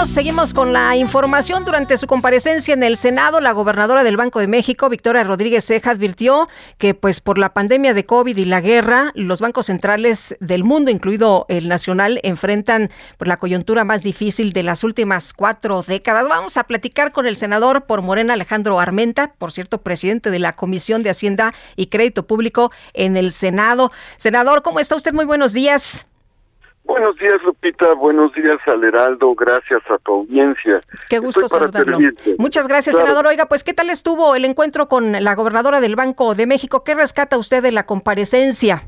Seguimos, 0.08 0.52
con 0.54 0.72
la 0.72 0.96
información. 0.96 1.64
Durante 1.64 1.96
su 1.96 2.06
comparecencia 2.06 2.74
en 2.74 2.82
el 2.82 2.96
Senado, 2.96 3.40
la 3.40 3.52
gobernadora 3.52 4.02
del 4.02 4.16
Banco 4.16 4.40
de 4.40 4.46
México, 4.46 4.88
Victoria 4.88 5.22
Rodríguez 5.22 5.64
Ceja, 5.64 5.90
advirtió 5.90 6.48
que, 6.78 6.94
pues, 6.94 7.20
por 7.20 7.38
la 7.38 7.52
pandemia 7.52 7.94
de 7.94 8.04
COVID 8.04 8.36
y 8.36 8.44
la 8.44 8.60
guerra, 8.60 9.12
los 9.14 9.40
bancos 9.40 9.66
centrales 9.66 10.36
del 10.40 10.64
mundo, 10.64 10.90
incluido 10.90 11.46
el 11.48 11.68
nacional, 11.68 12.20
enfrentan 12.22 12.90
por 13.18 13.28
la 13.28 13.36
coyuntura 13.36 13.84
más 13.84 14.02
difícil 14.02 14.52
de 14.52 14.62
las 14.62 14.82
últimas 14.82 15.32
cuatro 15.34 15.82
décadas. 15.82 16.28
Vamos 16.28 16.56
a 16.56 16.64
platicar 16.64 17.12
con 17.12 17.26
el 17.26 17.36
senador 17.36 17.84
por 17.84 18.02
Morena, 18.02 18.34
Alejandro 18.34 18.80
Armenta, 18.80 19.34
por 19.38 19.52
cierto, 19.52 19.82
presidente 19.82 20.30
de 20.30 20.38
la 20.38 20.56
Comisión 20.56 21.02
de 21.02 21.10
Hacienda 21.10 21.54
y 21.76 21.86
Crédito 21.86 22.26
Público 22.26 22.70
en 22.94 23.16
el 23.16 23.32
Senado. 23.32 23.92
Senador, 24.16 24.62
¿cómo 24.62 24.80
está 24.80 24.96
usted? 24.96 25.12
Muy 25.12 25.26
buenos 25.26 25.52
días. 25.52 26.06
Buenos 26.84 27.16
días, 27.16 27.40
Lupita. 27.44 27.94
Buenos 27.94 28.32
días 28.34 28.58
al 28.66 28.82
Heraldo. 28.82 29.34
Gracias 29.34 29.82
a 29.88 29.98
tu 29.98 30.12
audiencia. 30.12 30.82
Qué 31.08 31.18
gusto 31.18 31.46
saludarlo. 31.46 31.98
Muchas 32.38 32.66
gracias, 32.66 32.96
senador. 32.96 33.26
Oiga, 33.26 33.46
pues, 33.46 33.62
¿qué 33.64 33.72
tal 33.72 33.88
estuvo 33.88 34.34
el 34.34 34.44
encuentro 34.44 34.88
con 34.88 35.12
la 35.12 35.34
gobernadora 35.34 35.80
del 35.80 35.96
Banco 35.96 36.34
de 36.34 36.46
México? 36.46 36.82
¿Qué 36.84 36.94
rescata 36.94 37.38
usted 37.38 37.62
de 37.62 37.72
la 37.72 37.86
comparecencia? 37.86 38.82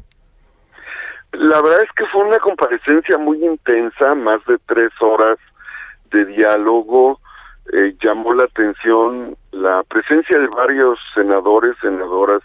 La 1.32 1.60
verdad 1.60 1.82
es 1.82 1.90
que 1.96 2.06
fue 2.06 2.24
una 2.24 2.38
comparecencia 2.38 3.18
muy 3.18 3.44
intensa, 3.44 4.14
más 4.14 4.44
de 4.46 4.58
tres 4.66 4.90
horas 5.00 5.38
de 6.10 6.24
diálogo. 6.26 7.20
Eh, 7.72 7.96
llamó 8.02 8.34
la 8.34 8.44
atención 8.44 9.36
la 9.50 9.82
presencia 9.84 10.38
de 10.38 10.46
varios 10.48 10.98
senadores, 11.14 11.76
senadoras, 11.80 12.42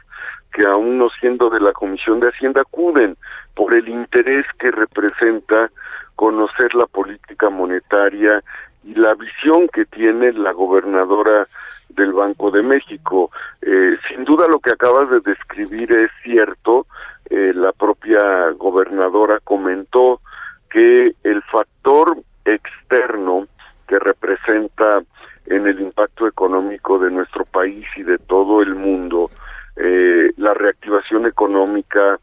que 0.53 0.65
aún 0.65 0.97
no 0.97 1.09
siendo 1.19 1.49
de 1.49 1.59
la 1.59 1.73
Comisión 1.73 2.19
de 2.19 2.29
Hacienda 2.29 2.61
acuden 2.61 3.17
por 3.59 3.75
el 3.75 3.89
interés 3.89 4.45
que 4.57 4.71
representa 4.71 5.69
conocer 6.15 6.73
la 6.75 6.85
política 6.85 7.49
monetaria 7.49 8.41
y 8.85 8.95
la 8.95 9.13
visión 9.15 9.67
que 9.67 9.83
tiene 9.83 10.31
la 10.31 10.53
gobernadora 10.53 11.45
del 11.89 12.13
Banco 12.13 12.51
de 12.51 12.63
México. 12.63 13.31
Eh, 13.61 13.97
sin 14.07 14.23
duda 14.23 14.47
lo 14.47 14.61
que 14.61 14.71
acabas 14.71 15.09
de 15.09 15.19
describir 15.19 15.91
es 15.91 16.09
cierto. 16.23 16.87
Eh, 17.29 17.51
la 17.53 17.73
propia 17.73 18.51
gobernadora 18.51 19.41
comentó 19.43 20.21
que 20.69 21.11
el 21.25 21.41
factor 21.51 22.15
externo 22.45 23.45
que 23.89 23.99
representa 23.99 25.03
en 25.47 25.67
el 25.67 25.81
impacto 25.81 26.27
económico 26.27 26.97
de 26.97 27.11
nuestro 27.11 27.43
país 27.43 27.85
y 27.97 28.03
de 28.03 28.19
todo 28.19 28.61
el 28.61 28.73
mundo, 28.73 29.29
eh, 29.75 30.31
la 30.37 30.53
reactivación 30.53 31.25
económica, 31.25 32.19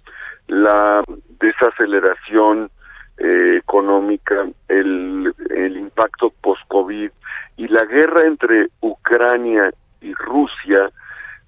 la 0.49 1.03
desaceleración 1.41 2.71
eh, 3.19 3.57
económica, 3.59 4.47
el, 4.69 5.35
el 5.51 5.77
impacto 5.77 6.33
post-COVID 6.43 7.11
y 7.57 7.69
la 7.69 7.85
guerra 7.85 8.23
entre 8.23 8.69
Ucrania 8.81 9.71
y 10.01 10.13
Rusia 10.15 10.91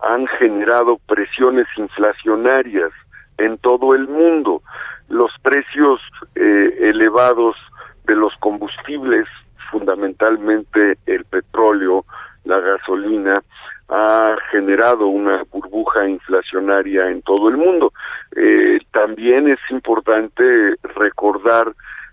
han 0.01 0.27
generado 0.39 0.99
presiones 1.07 1.66
inflacionarias 1.77 2.91
en 3.39 3.59
todo 3.59 3.95
el 3.95 4.09
mundo. 4.09 4.62
Los 5.09 5.31
precios 5.43 6.01
eh, 6.35 6.77
elevados 6.81 7.57
de 8.05 8.15
los 8.15 8.35
combustibles, 8.41 9.27
fundamentalmente 9.70 10.99
el 11.07 11.25
petróleo, 11.25 12.05
la 12.45 12.59
gasolina, 12.61 13.43
ha 13.89 14.36
generado 14.51 15.06
una 15.06 15.44
burbuja 15.44 16.06
inflacionaria 16.09 17.09
en 17.09 17.23
todo 17.23 17.48
el 17.48 17.56
mundo. 17.56 17.93
Eh, 18.36 18.81
también 18.93 19.48
es 19.48 19.59
importante 19.70 20.74
recordar 20.94 21.73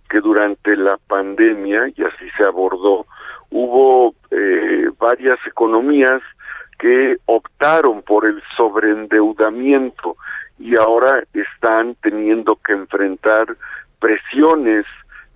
que 0.10 0.22
durante 0.22 0.76
la 0.78 0.98
pandemia, 1.08 1.88
y 1.96 2.04
así 2.04 2.30
se 2.38 2.44
abordó, 2.44 3.06
hubo 3.50 4.14
eh, 4.32 4.90
varias 4.98 5.40
economías 5.46 6.22
que 6.80 7.18
optaron 7.26 8.02
por 8.04 8.26
el 8.26 8.42
sobreendeudamiento 8.56 10.18
y 10.60 10.76
ahora 10.76 11.24
están 11.34 11.96
teniendo 12.02 12.56
que 12.58 12.74
enfrentar 12.74 13.56
presiones 14.00 14.86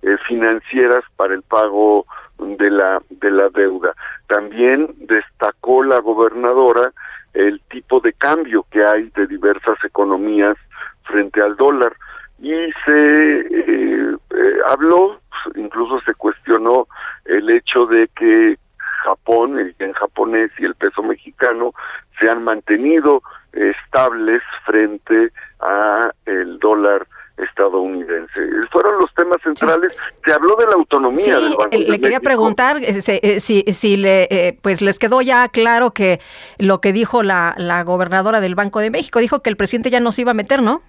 eh, 0.02 0.16
financieras 0.26 1.04
para 1.16 1.34
el 1.34 1.42
pago 1.42 2.06
de 2.40 2.70
la 2.70 3.02
de 3.10 3.30
la 3.30 3.48
deuda. 3.50 3.94
También 4.26 4.94
destacó 4.98 5.82
la 5.82 5.98
gobernadora 6.00 6.92
el 7.34 7.60
tipo 7.70 8.00
de 8.00 8.12
cambio 8.12 8.66
que 8.70 8.84
hay 8.84 9.10
de 9.10 9.26
diversas 9.26 9.82
economías 9.84 10.56
frente 11.04 11.40
al 11.40 11.56
dólar 11.56 11.92
y 12.40 12.50
se 12.84 13.38
eh, 13.40 14.16
eh, 14.30 14.58
habló, 14.66 15.20
incluso 15.54 16.00
se 16.00 16.14
cuestionó 16.14 16.86
el 17.26 17.50
hecho 17.50 17.86
de 17.86 18.08
que 18.16 18.58
Japón, 19.04 19.58
el 19.58 19.94
japonés 19.94 20.50
y 20.58 20.64
el 20.64 20.74
peso 20.74 21.02
mexicano 21.02 21.72
se 22.18 22.30
han 22.30 22.44
mantenido 22.44 23.22
estables 23.52 24.42
frente 24.64 25.30
a 25.60 26.10
el 26.26 26.58
dólar 26.58 27.06
estadounidense. 27.42 28.40
Fueron 28.70 28.98
los 29.00 29.12
temas 29.14 29.38
centrales. 29.42 29.96
Se 30.24 30.32
habló 30.32 30.56
de 30.56 30.66
la 30.66 30.72
autonomía 30.72 31.38
del 31.38 31.56
Banco 31.56 31.76
Le 31.76 32.00
quería 32.00 32.20
preguntar 32.20 32.78
eh, 32.78 32.98
eh, 33.06 33.40
si, 33.40 33.62
si 33.72 33.96
le, 33.96 34.24
eh, 34.30 34.58
pues 34.62 34.82
les 34.82 34.98
quedó 34.98 35.22
ya 35.22 35.48
claro 35.48 35.92
que 35.92 36.20
lo 36.58 36.80
que 36.80 36.92
dijo 36.92 37.22
la, 37.22 37.54
la 37.56 37.82
gobernadora 37.84 38.40
del 38.40 38.54
Banco 38.54 38.80
de 38.80 38.90
México, 38.90 39.18
dijo 39.18 39.40
que 39.40 39.50
el 39.50 39.56
presidente 39.56 39.90
ya 39.90 40.00
no 40.00 40.12
se 40.12 40.22
iba 40.22 40.32
a 40.32 40.34
meter, 40.34 40.62
¿no? 40.62 40.82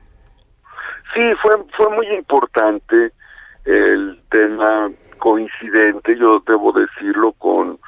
Sí, 1.13 1.21
fue, 1.41 1.51
fue 1.75 1.89
muy 1.89 2.07
importante 2.07 3.11
el 3.65 4.19
tema 4.29 4.89
coincidente, 5.17 6.17
yo 6.17 6.41
debo 6.47 6.71
decirlo, 6.71 7.33
con 7.33 7.79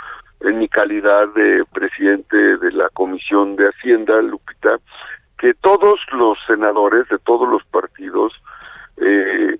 en 0.41 0.59
mi 0.59 0.67
calidad 0.67 1.27
de 1.29 1.63
presidente 1.73 2.37
de 2.37 2.71
la 2.73 2.89
Comisión 2.89 3.55
de 3.55 3.69
Hacienda, 3.69 4.21
Lupita, 4.21 4.77
que 5.39 5.53
todos 5.53 5.99
los 6.11 6.37
senadores 6.45 7.07
de 7.09 7.17
todos 7.19 7.47
los 7.49 7.63
partidos 7.65 8.33
eh, 8.97 9.57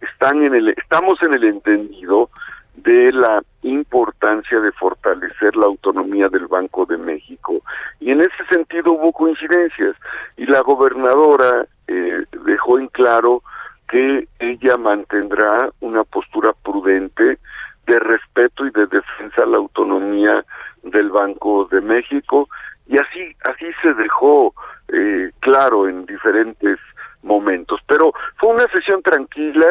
están 0.00 0.42
en 0.42 0.54
el, 0.54 0.68
estamos 0.70 1.22
en 1.22 1.34
el 1.34 1.44
entendido 1.44 2.30
de 2.76 3.12
la 3.12 3.42
importancia 3.62 4.60
de 4.60 4.72
fortalecer 4.72 5.56
la 5.56 5.66
autonomía 5.66 6.28
del 6.28 6.46
Banco 6.46 6.86
de 6.86 6.98
México. 6.98 7.62
Y 8.00 8.10
en 8.10 8.20
ese 8.20 8.44
sentido 8.50 8.92
hubo 8.92 9.12
coincidencias. 9.12 9.96
Y 10.36 10.46
la 10.46 10.60
gobernadora 10.60 11.66
eh, 11.88 12.24
dejó 12.44 12.78
en 12.78 12.88
claro 12.88 13.42
que 13.88 14.28
ella 14.38 14.76
mantendrá 14.76 15.70
una 15.80 16.04
postura 16.04 16.52
prudente 16.62 17.38
de 17.86 17.98
respeto 17.98 18.66
y 18.66 18.70
de 18.70 18.86
defensa 18.86 19.42
a 19.42 19.46
la 19.46 19.58
autonomía 19.58 20.44
del 20.82 21.10
Banco 21.10 21.68
de 21.70 21.80
México 21.80 22.48
y 22.86 22.98
así 22.98 23.34
así 23.44 23.66
se 23.82 23.94
dejó 23.94 24.54
eh, 24.88 25.30
claro 25.40 25.88
en 25.88 26.06
diferentes 26.06 26.78
momentos. 27.24 27.80
Pero 27.86 28.12
fue 28.36 28.50
una 28.50 28.66
sesión 28.68 29.02
tranquila, 29.02 29.66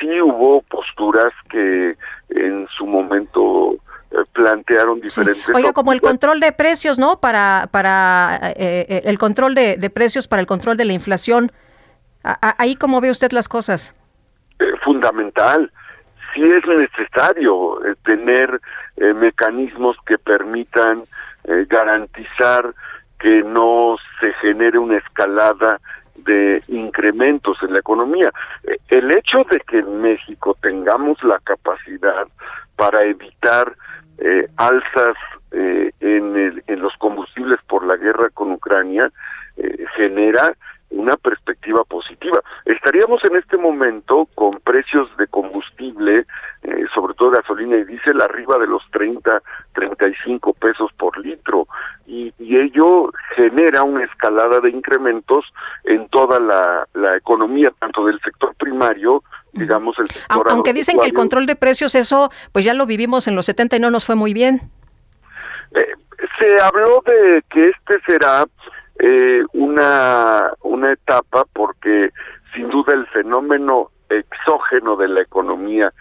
sí 0.00 0.20
hubo 0.20 0.62
posturas 0.62 1.32
que 1.50 1.96
en 2.30 2.66
su 2.76 2.86
momento 2.86 3.76
eh, 4.10 4.16
plantearon 4.32 5.00
diferentes. 5.00 5.48
Oiga, 5.54 5.72
como 5.72 5.92
el 5.92 6.00
control 6.00 6.40
de 6.40 6.52
precios, 6.52 6.98
¿no? 6.98 7.20
Para 7.20 7.68
para 7.70 8.52
eh, 8.56 9.02
el 9.04 9.18
control 9.18 9.54
de, 9.54 9.76
de, 9.76 9.90
precios, 9.90 10.28
para 10.28 10.40
el 10.40 10.46
control 10.46 10.76
de 10.76 10.84
la 10.84 10.92
inflación. 10.92 11.52
ahí 12.22 12.76
cómo 12.76 13.00
ve 13.00 13.10
usted 13.10 13.32
las 13.32 13.48
cosas. 13.48 13.94
Eh, 14.58 14.64
fundamental. 14.84 15.70
Sí 16.34 16.42
es 16.42 16.66
necesario 16.66 17.80
tener 18.04 18.60
mecanismos 19.14 19.96
que 20.04 20.18
permitan 20.18 21.04
garantizar 21.68 22.74
que 23.18 23.42
no 23.42 23.96
se 24.20 24.32
genere 24.34 24.78
una 24.78 24.98
escalada 24.98 25.80
de 26.24 26.62
incrementos 26.68 27.58
en 27.62 27.72
la 27.72 27.80
economía. 27.80 28.32
Eh, 28.64 28.78
el 28.88 29.10
hecho 29.10 29.44
de 29.50 29.60
que 29.60 29.78
en 29.78 30.00
México 30.00 30.56
tengamos 30.60 31.22
la 31.22 31.38
capacidad 31.40 32.26
para 32.76 33.02
evitar 33.04 33.74
eh, 34.18 34.48
alzas 34.56 35.16
eh, 35.52 35.92
en, 36.00 36.36
el, 36.36 36.62
en 36.66 36.80
los 36.80 36.92
combustibles 36.98 37.58
por 37.68 37.86
la 37.86 37.96
guerra 37.96 38.30
con 38.30 38.52
Ucrania 38.52 39.10
eh, 39.56 39.84
genera 39.96 40.52
una 40.90 41.16
perspectiva 41.16 41.84
positiva. 41.84 42.40
Estaríamos 42.64 43.22
en 43.24 43.36
este 43.36 43.58
momento 43.58 44.28
con 44.34 44.58
precios 44.60 45.08
de 45.16 45.26
combustible, 45.26 46.26
eh, 46.62 46.84
sobre 46.94 47.14
todo 47.14 47.30
gasolina 47.30 47.76
y 47.76 47.84
diésel, 47.84 48.20
arriba 48.20 48.58
de 48.58 48.66
los 48.66 48.82
30, 48.90 49.42
35 49.74 50.52
pesos 50.54 50.90
por 50.96 51.18
litro. 51.18 51.66
y, 52.06 52.32
ello 52.38 53.12
genera 53.36 53.84
una 53.84 54.04
escalada 54.04 54.60
de 54.60 54.70
incrementos 54.70 55.44
en 55.84 56.08
toda 56.08 56.40
la, 56.40 56.88
la 56.94 57.16
economía, 57.16 57.70
tanto 57.78 58.04
del 58.06 58.18
sector 58.20 58.54
primario, 58.56 59.22
digamos 59.52 59.98
el 59.98 60.06
sector 60.08 60.46
Aunque 60.50 60.72
dicen 60.72 60.98
que 60.98 61.06
el 61.06 61.12
control 61.12 61.46
de 61.46 61.56
precios, 61.56 61.94
eso 61.94 62.30
pues 62.52 62.64
ya 62.64 62.74
lo 62.74 62.86
vivimos 62.86 63.28
en 63.28 63.36
los 63.36 63.46
70 63.46 63.76
y 63.76 63.80
no 63.80 63.90
nos 63.90 64.04
fue 64.04 64.14
muy 64.14 64.32
bien. 64.34 64.62
Eh, 65.74 65.92
se 66.38 66.60
habló 66.60 67.02
de 67.06 67.42
que 67.50 67.68
este 67.68 68.00
será 68.06 68.46
eh, 68.98 69.42
una, 69.52 70.52
una 70.62 70.92
etapa 70.92 71.44
porque 71.52 72.10
sin 72.54 72.68
duda 72.68 72.94
el 72.94 73.06
fenómeno 73.08 73.90
exógeno 74.08 74.96
de 74.96 75.08
la 75.08 75.20
economía 75.20 75.92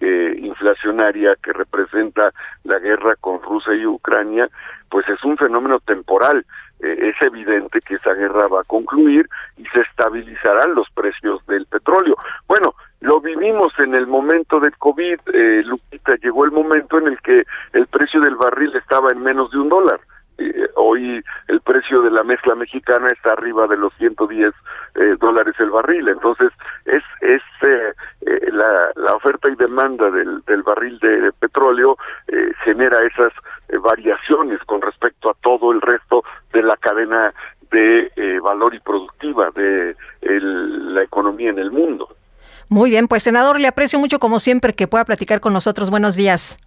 eh, 0.00 0.36
inflacionaria 0.40 1.36
que 1.42 1.52
representa 1.52 2.32
la 2.64 2.78
guerra 2.80 3.14
con 3.20 3.40
Rusia 3.40 3.74
y 3.74 3.86
Ucrania, 3.86 4.48
pues 4.90 5.08
es 5.08 5.22
un 5.24 5.36
fenómeno 5.36 5.78
temporal. 5.80 6.44
Eh, 6.80 7.10
es 7.10 7.26
evidente 7.26 7.80
que 7.80 7.94
esa 7.94 8.12
guerra 8.12 8.48
va 8.48 8.62
a 8.62 8.64
concluir 8.64 9.28
y 9.56 9.64
se 9.66 9.80
estabilizarán 9.80 10.74
los 10.74 10.90
precios 10.90 11.46
del 11.46 11.66
petróleo. 11.66 12.16
Bueno, 12.48 12.74
lo 13.00 13.20
vivimos 13.20 13.72
en 13.78 13.94
el 13.94 14.08
momento 14.08 14.58
del 14.58 14.76
COVID, 14.76 15.20
eh, 15.32 15.62
Lupita, 15.64 16.16
llegó 16.16 16.44
el 16.44 16.50
momento 16.50 16.98
en 16.98 17.06
el 17.06 17.20
que 17.20 17.44
el 17.72 17.86
precio 17.86 18.20
del 18.20 18.34
barril 18.34 18.74
estaba 18.74 19.12
en 19.12 19.22
menos 19.22 19.52
de 19.52 19.58
un 19.58 19.68
dólar. 19.68 20.00
Eh, 20.50 20.70
hoy 20.76 21.22
el 21.48 21.60
precio 21.60 22.02
de 22.02 22.10
la 22.10 22.22
mezcla 22.22 22.54
mexicana 22.54 23.08
está 23.08 23.32
arriba 23.32 23.66
de 23.66 23.76
los 23.76 23.92
110 23.98 24.52
eh, 24.94 25.16
dólares 25.20 25.54
el 25.58 25.70
barril. 25.70 26.08
Entonces, 26.08 26.52
es, 26.84 27.02
es 27.20 27.42
eh, 27.62 27.92
eh, 28.22 28.50
la, 28.52 28.92
la, 28.96 29.14
oferta 29.14 29.48
y 29.50 29.54
demanda 29.54 30.10
del, 30.10 30.42
del 30.42 30.62
barril 30.62 30.98
de, 30.98 31.32
petróleo 31.32 31.96
genera 32.64 32.98
esas 33.04 33.32
variaciones 33.82 34.58
con 34.64 34.80
respecto 34.80 35.30
a 35.30 35.34
todo 35.42 35.72
el 35.72 35.80
resto 35.80 36.22
de 36.52 36.62
la 36.62 36.76
cadena 36.76 37.32
de 37.70 38.38
valor 38.40 38.74
y 38.74 38.80
productiva 38.80 39.50
de 39.50 39.96
la 40.22 41.02
economía 41.02 41.50
en 41.50 41.58
el 41.58 41.70
mundo. 41.70 42.08
Muy 42.68 42.90
bien, 42.90 43.08
pues 43.08 43.22
senador, 43.22 43.58
le 43.60 43.68
aprecio 43.68 43.98
mucho 43.98 44.18
como 44.18 44.38
siempre 44.38 44.72
que 44.72 44.86
pueda 44.86 45.04
platicar 45.04 45.40
con 45.40 45.52
nosotros. 45.52 45.90
Buenos 45.90 46.16
días. 46.16 46.58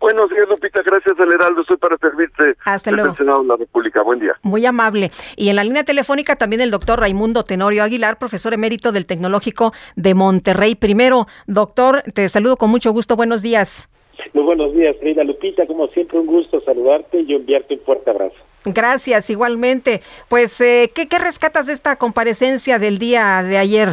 Buenos 0.00 0.30
días, 0.30 0.48
Lupita. 0.48 0.80
Gracias, 0.84 1.18
al 1.18 1.32
Heraldo. 1.32 1.62
Estoy 1.62 1.76
para 1.76 1.96
servirte. 1.96 2.54
Hasta 2.64 2.92
luego. 2.92 3.14
Senado 3.16 3.42
de 3.42 3.48
la 3.48 3.56
República. 3.56 4.02
Buen 4.02 4.20
día. 4.20 4.34
Muy 4.42 4.64
amable. 4.64 5.10
Y 5.36 5.48
en 5.48 5.56
la 5.56 5.64
línea 5.64 5.84
telefónica 5.84 6.36
también 6.36 6.60
el 6.60 6.70
doctor 6.70 7.00
Raimundo 7.00 7.44
Tenorio 7.44 7.82
Aguilar, 7.82 8.18
profesor 8.18 8.54
emérito 8.54 8.92
del 8.92 9.06
Tecnológico 9.06 9.72
de 9.96 10.14
Monterrey. 10.14 10.76
Primero, 10.76 11.26
doctor, 11.46 12.02
te 12.14 12.28
saludo 12.28 12.56
con 12.56 12.70
mucho 12.70 12.92
gusto. 12.92 13.16
Buenos 13.16 13.42
días. 13.42 13.88
Muy 14.34 14.44
buenos 14.44 14.72
días, 14.74 14.96
querida 15.00 15.24
Lupita. 15.24 15.66
Como 15.66 15.88
siempre, 15.88 16.18
un 16.18 16.26
gusto 16.26 16.60
saludarte 16.60 17.20
y 17.20 17.34
enviarte 17.34 17.74
un 17.74 17.80
fuerte 17.80 18.10
abrazo. 18.10 18.36
Gracias, 18.64 19.30
igualmente. 19.30 20.02
Pues, 20.28 20.60
eh, 20.60 20.90
¿qué, 20.94 21.08
¿qué 21.08 21.18
rescatas 21.18 21.66
de 21.66 21.72
esta 21.72 21.96
comparecencia 21.96 22.78
del 22.78 22.98
día 22.98 23.42
de 23.42 23.58
ayer? 23.58 23.88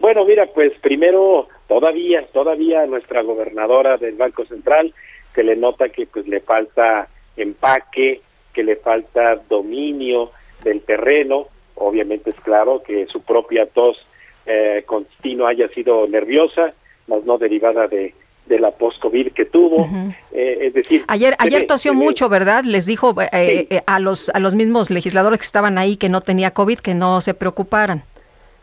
Bueno, 0.00 0.24
mira, 0.24 0.46
pues 0.46 0.72
primero 0.80 1.46
todavía, 1.68 2.26
todavía 2.32 2.86
nuestra 2.86 3.22
gobernadora 3.22 3.98
del 3.98 4.16
Banco 4.16 4.44
Central 4.46 4.92
se 5.34 5.44
le 5.44 5.56
nota 5.56 5.90
que 5.90 6.06
pues 6.06 6.26
le 6.26 6.40
falta 6.40 7.08
empaque, 7.36 8.22
que 8.52 8.64
le 8.64 8.76
falta 8.76 9.36
dominio 9.48 10.32
del 10.64 10.80
terreno, 10.82 11.48
obviamente 11.76 12.30
es 12.30 12.40
claro 12.40 12.82
que 12.82 13.06
su 13.06 13.22
propia 13.22 13.66
tos 13.66 14.04
eh, 14.46 14.82
continua 14.86 15.50
haya 15.50 15.68
sido 15.68 16.08
nerviosa, 16.08 16.72
más 17.06 17.24
no 17.24 17.38
derivada 17.38 17.86
de, 17.86 18.14
de 18.46 18.58
la 18.58 18.72
post-COVID 18.72 19.32
que 19.32 19.44
tuvo, 19.44 19.88
eh, 20.32 20.58
es 20.62 20.74
decir... 20.74 21.04
Ayer, 21.06 21.36
ayer 21.38 21.66
tosió 21.66 21.94
mucho, 21.94 22.28
¿verdad? 22.28 22.64
Les 22.64 22.84
dijo 22.84 23.14
eh, 23.20 23.66
eh, 23.70 23.82
a, 23.86 24.00
los, 24.00 24.28
a 24.30 24.40
los 24.40 24.54
mismos 24.54 24.90
legisladores 24.90 25.38
que 25.38 25.46
estaban 25.46 25.78
ahí 25.78 25.96
que 25.96 26.08
no 26.08 26.20
tenía 26.20 26.50
COVID, 26.50 26.78
que 26.78 26.94
no 26.94 27.20
se 27.20 27.32
preocuparan. 27.34 28.02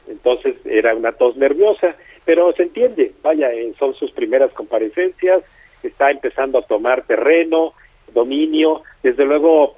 Entonces 0.07 0.55
era 0.65 0.95
una 0.95 1.11
tos 1.11 1.35
nerviosa 1.37 1.95
pero 2.27 2.51
se 2.51 2.63
entiende, 2.63 3.13
vaya, 3.23 3.53
eh, 3.53 3.73
son 3.79 3.95
sus 3.95 4.11
primeras 4.11 4.51
comparecencias, 4.51 5.43
está 5.81 6.11
empezando 6.11 6.57
a 6.57 6.61
tomar 6.61 7.03
terreno, 7.03 7.71
dominio, 8.13 8.81
desde 9.01 9.23
luego 9.23 9.75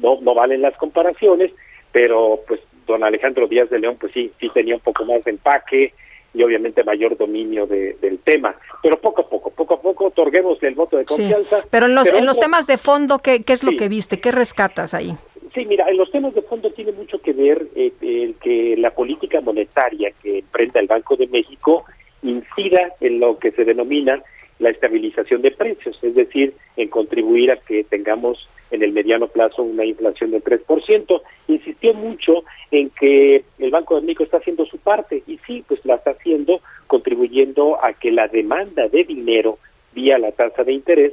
no, 0.00 0.18
no 0.22 0.34
valen 0.34 0.62
las 0.62 0.74
comparaciones, 0.78 1.52
pero 1.92 2.40
pues 2.48 2.60
don 2.86 3.04
Alejandro 3.04 3.46
Díaz 3.46 3.68
de 3.68 3.78
León 3.78 3.98
pues 4.00 4.10
sí, 4.14 4.32
sí 4.40 4.48
tenía 4.54 4.74
un 4.74 4.80
poco 4.80 5.04
más 5.04 5.22
de 5.24 5.32
empaque 5.32 5.92
y 6.32 6.42
obviamente 6.42 6.82
mayor 6.82 7.18
dominio 7.18 7.66
de, 7.66 7.98
del 8.00 8.20
tema, 8.20 8.56
pero 8.82 8.98
poco 8.98 9.20
a 9.20 9.28
poco, 9.28 9.50
poco 9.50 9.74
a 9.74 9.82
poco 9.82 10.06
otorguemos 10.06 10.62
el 10.62 10.74
voto 10.74 10.96
de 10.96 11.04
confianza. 11.04 11.62
pero 11.70 11.84
en 11.84 11.94
los, 11.94 12.10
en 12.10 12.24
los 12.24 12.40
temas 12.40 12.66
de 12.66 12.78
fondo, 12.78 13.18
¿qué, 13.18 13.42
qué 13.42 13.52
es 13.52 13.62
lo 13.62 13.72
que 13.72 13.90
viste? 13.90 14.18
¿Qué 14.18 14.32
rescatas 14.32 14.94
ahí? 14.94 15.14
Sí, 15.54 15.66
mira, 15.66 15.88
en 15.88 15.98
los 15.98 16.10
temas 16.10 16.34
de 16.34 16.42
fondo 16.42 16.70
tiene 16.70 16.92
mucho 16.92 17.20
que 17.20 17.32
ver 17.32 17.66
eh, 17.74 17.92
el 18.00 18.34
que 18.36 18.74
la 18.78 18.90
política 18.90 19.40
monetaria 19.42 20.12
que 20.22 20.38
emprenda 20.38 20.80
el 20.80 20.86
Banco 20.86 21.16
de 21.16 21.26
México 21.26 21.84
incida 22.22 22.94
en 23.00 23.20
lo 23.20 23.38
que 23.38 23.50
se 23.50 23.64
denomina 23.64 24.22
la 24.58 24.70
estabilización 24.70 25.42
de 25.42 25.50
precios, 25.50 25.98
es 26.02 26.14
decir, 26.14 26.54
en 26.76 26.88
contribuir 26.88 27.50
a 27.50 27.56
que 27.56 27.84
tengamos 27.84 28.48
en 28.70 28.82
el 28.82 28.92
mediano 28.92 29.26
plazo 29.26 29.62
una 29.62 29.84
inflación 29.84 30.30
del 30.30 30.42
3%. 30.42 31.20
Insistió 31.48 31.92
mucho 31.92 32.44
en 32.70 32.88
que 32.90 33.44
el 33.58 33.70
Banco 33.70 33.96
de 33.96 34.02
México 34.02 34.24
está 34.24 34.38
haciendo 34.38 34.64
su 34.64 34.78
parte 34.78 35.22
y 35.26 35.38
sí, 35.46 35.64
pues 35.66 35.84
la 35.84 35.96
está 35.96 36.12
haciendo 36.12 36.60
contribuyendo 36.86 37.82
a 37.84 37.92
que 37.92 38.10
la 38.10 38.28
demanda 38.28 38.88
de 38.88 39.04
dinero 39.04 39.58
vía 39.92 40.18
la 40.18 40.32
tasa 40.32 40.64
de 40.64 40.72
interés 40.72 41.12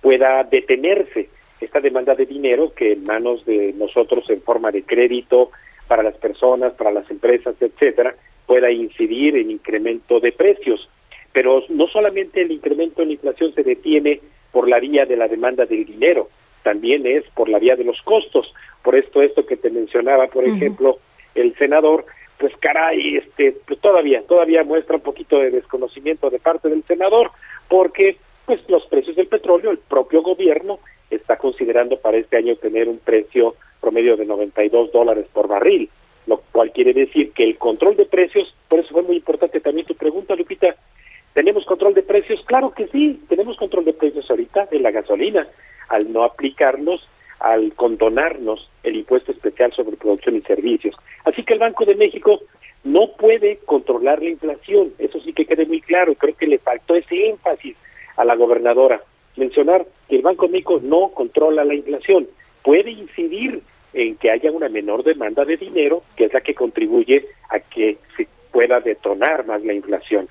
pueda 0.00 0.44
detenerse 0.44 1.28
esta 1.70 1.80
demanda 1.80 2.16
de 2.16 2.26
dinero 2.26 2.72
que 2.74 2.92
en 2.94 3.04
manos 3.04 3.46
de 3.46 3.72
nosotros 3.74 4.28
en 4.28 4.42
forma 4.42 4.72
de 4.72 4.82
crédito 4.82 5.52
para 5.86 6.02
las 6.02 6.16
personas, 6.16 6.72
para 6.72 6.90
las 6.90 7.08
empresas, 7.12 7.54
etcétera, 7.60 8.16
pueda 8.44 8.72
incidir 8.72 9.36
en 9.36 9.52
incremento 9.52 10.18
de 10.18 10.32
precios. 10.32 10.88
Pero 11.32 11.62
no 11.68 11.86
solamente 11.86 12.42
el 12.42 12.50
incremento 12.50 13.02
en 13.02 13.08
la 13.08 13.14
inflación 13.14 13.54
se 13.54 13.62
detiene 13.62 14.20
por 14.50 14.68
la 14.68 14.80
vía 14.80 15.06
de 15.06 15.16
la 15.16 15.28
demanda 15.28 15.64
del 15.64 15.84
dinero, 15.84 16.28
también 16.64 17.06
es 17.06 17.22
por 17.36 17.48
la 17.48 17.60
vía 17.60 17.76
de 17.76 17.84
los 17.84 18.02
costos. 18.02 18.52
Por 18.82 18.96
esto 18.96 19.22
esto 19.22 19.46
que 19.46 19.56
te 19.56 19.70
mencionaba, 19.70 20.26
por 20.26 20.44
ejemplo, 20.44 20.98
el 21.36 21.54
senador, 21.54 22.04
pues 22.36 22.52
caray, 22.58 23.18
este, 23.18 23.52
pues 23.64 23.78
todavía, 23.78 24.22
todavía 24.22 24.64
muestra 24.64 24.96
un 24.96 25.02
poquito 25.02 25.38
de 25.38 25.52
desconocimiento 25.52 26.30
de 26.30 26.40
parte 26.40 26.68
del 26.68 26.82
senador, 26.82 27.30
porque 27.68 28.16
pues 28.44 28.60
los 28.68 28.84
precios 28.86 29.14
del 29.14 29.28
petróleo, 29.28 29.70
el 29.70 29.78
propio 29.78 30.22
gobierno 30.22 30.80
está 31.10 31.36
considerando 31.36 31.98
para 31.98 32.16
este 32.16 32.36
año 32.36 32.56
tener 32.56 32.88
un 32.88 32.98
precio 32.98 33.56
promedio 33.80 34.16
de 34.16 34.26
92 34.26 34.92
dólares 34.92 35.26
por 35.32 35.48
barril, 35.48 35.88
lo 36.26 36.38
cual 36.52 36.70
quiere 36.72 36.92
decir 36.92 37.32
que 37.32 37.44
el 37.44 37.58
control 37.58 37.96
de 37.96 38.06
precios, 38.06 38.54
por 38.68 38.80
eso 38.80 38.90
fue 38.92 39.02
muy 39.02 39.16
importante 39.16 39.60
también 39.60 39.86
tu 39.86 39.94
pregunta, 39.94 40.36
Lupita, 40.36 40.76
¿tenemos 41.32 41.64
control 41.64 41.94
de 41.94 42.02
precios? 42.02 42.42
Claro 42.44 42.72
que 42.72 42.86
sí, 42.88 43.20
tenemos 43.28 43.56
control 43.56 43.84
de 43.84 43.94
precios 43.94 44.30
ahorita 44.30 44.66
de 44.66 44.80
la 44.80 44.90
gasolina, 44.90 45.48
al 45.88 46.12
no 46.12 46.24
aplicarnos, 46.24 47.06
al 47.40 47.72
condonarnos 47.74 48.70
el 48.82 48.96
impuesto 48.96 49.32
especial 49.32 49.72
sobre 49.72 49.96
producción 49.96 50.36
y 50.36 50.42
servicios. 50.42 50.94
Así 51.24 51.42
que 51.42 51.54
el 51.54 51.60
Banco 51.60 51.84
de 51.84 51.94
México 51.94 52.40
no 52.84 53.12
puede 53.18 53.58
controlar 53.64 54.22
la 54.22 54.28
inflación, 54.28 54.92
eso 54.98 55.20
sí 55.20 55.32
que 55.32 55.46
quede 55.46 55.66
muy 55.66 55.80
claro, 55.80 56.14
creo 56.14 56.36
que 56.36 56.46
le 56.46 56.58
faltó 56.58 56.94
ese 56.94 57.28
énfasis 57.28 57.76
a 58.16 58.24
la 58.24 58.36
gobernadora 58.36 59.02
mencionar 59.36 59.86
que 60.08 60.16
el 60.16 60.22
Banco 60.22 60.48
México 60.48 60.80
no 60.82 61.10
controla 61.10 61.64
la 61.64 61.74
inflación, 61.74 62.28
puede 62.62 62.90
incidir 62.90 63.62
en 63.92 64.16
que 64.16 64.30
haya 64.30 64.50
una 64.50 64.68
menor 64.68 65.02
demanda 65.02 65.44
de 65.44 65.56
dinero, 65.56 66.02
que 66.16 66.24
es 66.24 66.32
la 66.32 66.40
que 66.40 66.54
contribuye 66.54 67.26
a 67.50 67.60
que 67.60 67.98
se 68.16 68.28
pueda 68.52 68.80
detonar 68.80 69.46
más 69.46 69.62
la 69.64 69.72
inflación. 69.72 70.28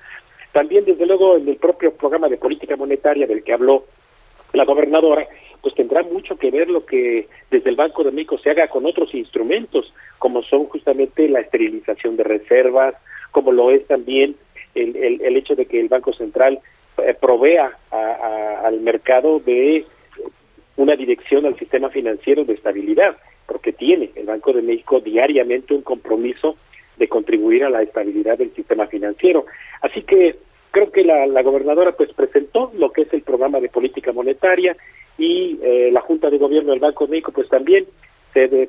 También, 0.52 0.84
desde 0.84 1.06
luego, 1.06 1.36
en 1.36 1.48
el 1.48 1.56
propio 1.56 1.92
programa 1.94 2.28
de 2.28 2.36
política 2.36 2.76
monetaria 2.76 3.26
del 3.26 3.44
que 3.44 3.52
habló 3.52 3.84
la 4.52 4.64
gobernadora, 4.64 5.26
pues 5.62 5.74
tendrá 5.74 6.02
mucho 6.02 6.36
que 6.36 6.50
ver 6.50 6.68
lo 6.68 6.86
que 6.86 7.28
desde 7.50 7.70
el 7.70 7.76
Banco 7.76 8.02
de 8.02 8.10
México 8.10 8.38
se 8.38 8.50
haga 8.50 8.68
con 8.68 8.86
otros 8.86 9.14
instrumentos, 9.14 9.92
como 10.18 10.42
son 10.42 10.66
justamente 10.66 11.28
la 11.28 11.40
esterilización 11.40 12.16
de 12.16 12.24
reservas, 12.24 12.94
como 13.30 13.52
lo 13.52 13.70
es 13.70 13.86
también 13.86 14.36
el, 14.74 14.96
el, 14.96 15.20
el 15.20 15.36
hecho 15.36 15.54
de 15.54 15.66
que 15.66 15.80
el 15.80 15.88
Banco 15.88 16.12
Central 16.14 16.60
eh, 16.98 17.14
provea 17.20 17.76
al 17.90 18.80
mercado 18.80 19.40
de 19.40 19.84
una 20.76 20.96
dirección 20.96 21.46
al 21.46 21.58
sistema 21.58 21.90
financiero 21.90 22.44
de 22.44 22.54
estabilidad, 22.54 23.16
porque 23.46 23.72
tiene 23.72 24.10
el 24.14 24.26
Banco 24.26 24.52
de 24.52 24.62
México 24.62 25.00
diariamente 25.00 25.74
un 25.74 25.82
compromiso 25.82 26.56
de 26.96 27.08
contribuir 27.08 27.64
a 27.64 27.70
la 27.70 27.82
estabilidad 27.82 28.38
del 28.38 28.54
sistema 28.54 28.86
financiero. 28.86 29.46
Así 29.82 30.02
que 30.02 30.36
creo 30.70 30.90
que 30.92 31.04
la, 31.04 31.42
gobernadora 31.42 31.92
pues 31.92 32.12
presentó 32.12 32.72
lo 32.76 32.92
que 32.92 33.02
es 33.02 33.12
el 33.12 33.22
programa 33.22 33.60
de 33.60 33.68
política 33.68 34.12
monetaria 34.12 34.76
y 35.18 35.58
eh, 35.62 35.90
la 35.92 36.00
Junta 36.00 36.30
de 36.30 36.38
Gobierno 36.38 36.70
del 36.70 36.80
Banco 36.80 37.06
de 37.06 37.12
México 37.12 37.32
pues 37.32 37.48
también 37.48 37.86
se, 38.32 38.68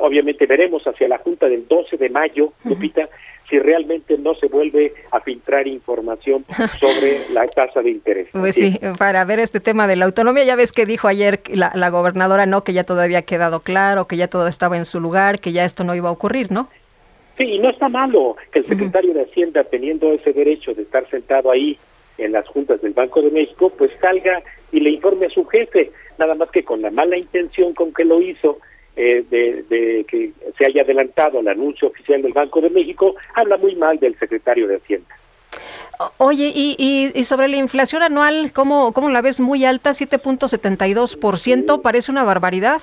obviamente 0.00 0.46
veremos 0.46 0.84
hacia 0.86 1.08
la 1.08 1.18
Junta 1.18 1.48
del 1.48 1.66
12 1.68 1.96
de 1.96 2.08
mayo, 2.08 2.52
Lupita, 2.64 3.08
si 3.48 3.58
realmente 3.58 4.16
no 4.18 4.34
se 4.34 4.46
vuelve 4.46 4.94
a 5.10 5.20
filtrar 5.20 5.66
información 5.66 6.44
sobre 6.80 7.28
la 7.30 7.46
tasa 7.48 7.82
de 7.82 7.90
interés. 7.90 8.28
Pues 8.32 8.54
sí, 8.54 8.78
para 8.98 9.24
ver 9.24 9.40
este 9.40 9.60
tema 9.60 9.86
de 9.86 9.96
la 9.96 10.04
autonomía, 10.04 10.44
ya 10.44 10.56
ves 10.56 10.72
que 10.72 10.86
dijo 10.86 11.08
ayer 11.08 11.40
la, 11.48 11.72
la 11.74 11.90
gobernadora, 11.90 12.46
¿no? 12.46 12.64
Que 12.64 12.72
ya 12.72 12.84
todavía 12.84 13.18
ha 13.18 13.22
quedado 13.22 13.60
claro, 13.60 14.06
que 14.06 14.16
ya 14.16 14.28
todo 14.28 14.46
estaba 14.46 14.76
en 14.76 14.84
su 14.84 15.00
lugar, 15.00 15.40
que 15.40 15.52
ya 15.52 15.64
esto 15.64 15.84
no 15.84 15.94
iba 15.94 16.08
a 16.08 16.12
ocurrir, 16.12 16.50
¿no? 16.50 16.68
Sí, 17.38 17.44
y 17.44 17.58
no 17.58 17.70
está 17.70 17.88
malo 17.88 18.36
que 18.52 18.60
el 18.60 18.66
secretario 18.66 19.14
de 19.14 19.22
Hacienda, 19.22 19.64
teniendo 19.64 20.12
ese 20.12 20.32
derecho 20.32 20.74
de 20.74 20.82
estar 20.82 21.08
sentado 21.08 21.50
ahí 21.50 21.78
en 22.18 22.32
las 22.32 22.46
juntas 22.46 22.80
del 22.82 22.92
Banco 22.92 23.22
de 23.22 23.30
México, 23.30 23.72
pues 23.76 23.90
salga 24.00 24.42
y 24.70 24.80
le 24.80 24.90
informe 24.90 25.26
a 25.26 25.30
su 25.30 25.44
jefe, 25.46 25.90
nada 26.18 26.34
más 26.34 26.50
que 26.50 26.62
con 26.62 26.82
la 26.82 26.90
mala 26.90 27.16
intención 27.16 27.72
con 27.72 27.92
que 27.92 28.04
lo 28.04 28.20
hizo, 28.20 28.58
eh, 28.96 29.24
de, 29.30 30.04
que 30.06 30.32
se 30.58 30.66
haya 30.66 30.82
adelantado 30.82 31.40
el 31.40 31.48
anuncio 31.48 31.88
oficial 31.88 32.20
del 32.22 32.32
Banco 32.32 32.60
de 32.60 32.70
México, 32.70 33.14
habla 33.34 33.56
muy 33.56 33.74
mal 33.74 33.98
del 33.98 34.18
secretario 34.18 34.68
de 34.68 34.76
Hacienda. 34.76 35.16
Oye, 36.18 36.52
y, 36.54 36.76
y, 37.14 37.24
sobre 37.24 37.48
la 37.48 37.56
inflación 37.56 38.02
anual, 38.02 38.52
¿cómo, 38.52 38.92
¿cómo 38.92 39.08
la 39.10 39.22
ves 39.22 39.40
muy 39.40 39.64
alta? 39.64 39.90
7.72%, 39.90 41.80
parece 41.80 42.10
una 42.10 42.24
barbaridad. 42.24 42.82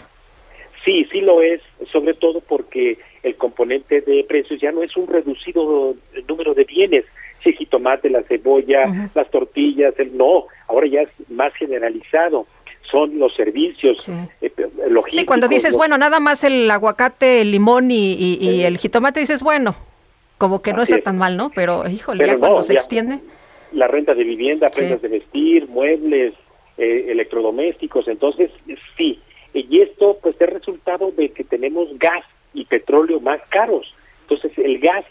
Sí, 0.85 1.05
sí 1.11 1.21
lo 1.21 1.41
es, 1.41 1.61
sobre 1.91 2.13
todo 2.13 2.39
porque 2.41 2.97
el 3.23 3.35
componente 3.35 4.01
de 4.01 4.23
precios 4.23 4.61
ya 4.61 4.71
no 4.71 4.81
es 4.81 4.95
un 4.95 5.07
reducido 5.07 5.95
número 6.27 6.53
de 6.53 6.63
bienes, 6.63 7.05
sí, 7.43 7.53
jitomate, 7.53 8.09
la 8.09 8.23
cebolla, 8.23 8.83
las 9.13 9.29
tortillas, 9.29 9.93
el 9.97 10.15
no, 10.15 10.45
ahora 10.67 10.87
ya 10.87 11.01
es 11.01 11.09
más 11.29 11.53
generalizado 11.55 12.47
son 12.89 13.19
los 13.19 13.33
servicios 13.35 14.03
sí. 14.03 14.11
Eh, 14.41 14.51
logísticos. 14.89 15.15
Sí, 15.15 15.25
cuando 15.25 15.47
dices, 15.47 15.75
bueno, 15.75 15.97
nada 15.97 16.19
más 16.19 16.43
el 16.43 16.69
aguacate, 16.69 17.41
el 17.41 17.51
limón 17.51 17.91
y, 17.91 18.63
el 18.63 18.77
jitomate, 18.77 19.19
dices, 19.19 19.43
bueno, 19.43 19.75
como 20.37 20.61
que 20.61 20.73
no 20.73 20.81
está 20.81 20.99
tan 21.01 21.17
mal, 21.17 21.37
¿no? 21.37 21.51
Pero, 21.53 21.87
híjole, 21.89 22.25
ya 22.25 22.37
cuando 22.37 22.63
se 22.63 22.73
extiende. 22.73 23.19
La 23.71 23.87
renta 23.87 24.15
de 24.15 24.23
vivienda, 24.23 24.69
prendas 24.69 25.01
de 25.01 25.07
vestir, 25.09 25.67
muebles, 25.67 26.33
eh, 26.77 27.07
electrodomésticos, 27.09 28.07
entonces, 28.07 28.51
sí. 28.97 29.19
Y 29.53 29.81
esto, 29.81 30.17
pues, 30.21 30.35
es 30.39 30.49
resultado 30.49 31.11
de 31.11 31.29
que 31.29 31.43
tenemos 31.43 31.87
gas 31.99 32.23
y 32.53 32.65
petróleo 32.65 33.19
más 33.19 33.41
caros. 33.49 33.93
Entonces, 34.21 34.51
el 34.57 34.79
gas, 34.79 35.05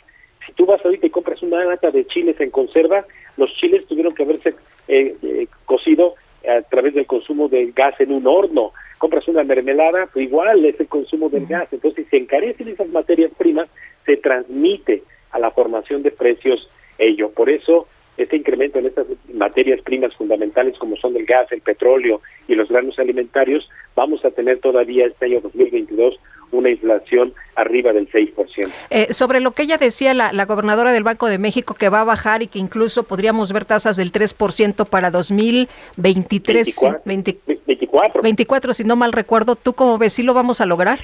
si 0.46 0.52
tú 0.52 0.66
vas 0.66 0.84
ahorita 0.84 1.06
y 1.06 1.10
compras 1.10 1.42
una 1.42 1.64
lata 1.64 1.90
de 1.90 2.06
chiles 2.06 2.40
en 2.40 2.50
conserva, 2.50 3.04
los 3.36 3.52
chiles 3.54 3.86
tuvieron 3.86 4.14
que 4.14 4.22
haberse 4.22 4.54
eh, 4.88 5.14
eh, 5.22 5.46
cocido 5.66 6.14
a 6.46 6.62
través 6.62 6.94
del 6.94 7.06
consumo 7.06 7.48
del 7.48 7.72
gas 7.72 7.98
en 8.00 8.12
un 8.12 8.26
horno. 8.26 8.72
Compras 8.98 9.28
una 9.28 9.44
mermelada, 9.44 10.08
pues 10.12 10.26
igual 10.26 10.64
es 10.64 10.78
el 10.80 10.88
consumo 10.88 11.28
del 11.28 11.46
gas. 11.46 11.68
Entonces, 11.72 12.04
si 12.04 12.10
se 12.10 12.16
encarecen 12.16 12.68
esas 12.68 12.88
materias 12.88 13.30
primas, 13.36 13.68
se 14.04 14.16
transmite 14.16 15.02
a 15.30 15.38
la 15.38 15.50
formación 15.50 16.02
de 16.02 16.10
precios 16.10 16.68
ello. 16.98 17.30
Por 17.30 17.48
eso, 17.48 17.86
este 18.16 18.36
incremento 18.36 18.78
en 18.78 18.86
estas 18.86 19.06
materias 19.32 19.80
primas 19.82 20.14
fundamentales 20.16 20.76
como 20.78 20.96
son 20.96 21.16
el 21.16 21.24
gas, 21.24 21.50
el 21.52 21.60
petróleo 21.60 22.20
y 22.48 22.54
los 22.54 22.68
granos 22.68 22.98
alimentarios, 22.98 23.68
vamos 23.94 24.24
a 24.24 24.30
tener 24.30 24.58
todavía 24.58 25.06
este 25.06 25.26
año 25.26 25.40
2022 25.40 26.18
una 26.52 26.70
inflación 26.70 27.32
arriba 27.54 27.92
del 27.92 28.08
6%. 28.10 28.70
Eh, 28.90 29.12
sobre 29.12 29.40
lo 29.40 29.52
que 29.52 29.62
ella 29.64 29.76
decía, 29.76 30.14
la, 30.14 30.44
gobernadora 30.44 30.92
del 30.92 31.04
Banco 31.04 31.26
de 31.26 31.38
México, 31.38 31.74
que 31.74 31.88
va 31.88 32.00
a 32.00 32.04
bajar 32.04 32.42
y 32.42 32.46
que 32.46 32.58
incluso 32.58 33.04
podríamos 33.04 33.52
ver 33.52 33.64
tasas 33.64 33.96
del 33.96 34.12
3% 34.12 34.88
para 34.88 35.10
2023. 35.10 36.76
24, 37.04 37.52
24. 37.66 38.22
24, 38.22 38.72
si 38.74 38.84
no 38.84 38.96
mal 38.96 39.12
recuerdo. 39.12 39.56
¿Tú 39.56 39.72
cómo 39.72 39.98
ves? 39.98 40.12
¿Sí 40.12 40.22
lo 40.22 40.34
vamos 40.34 40.60
a 40.60 40.66
lograr? 40.66 41.00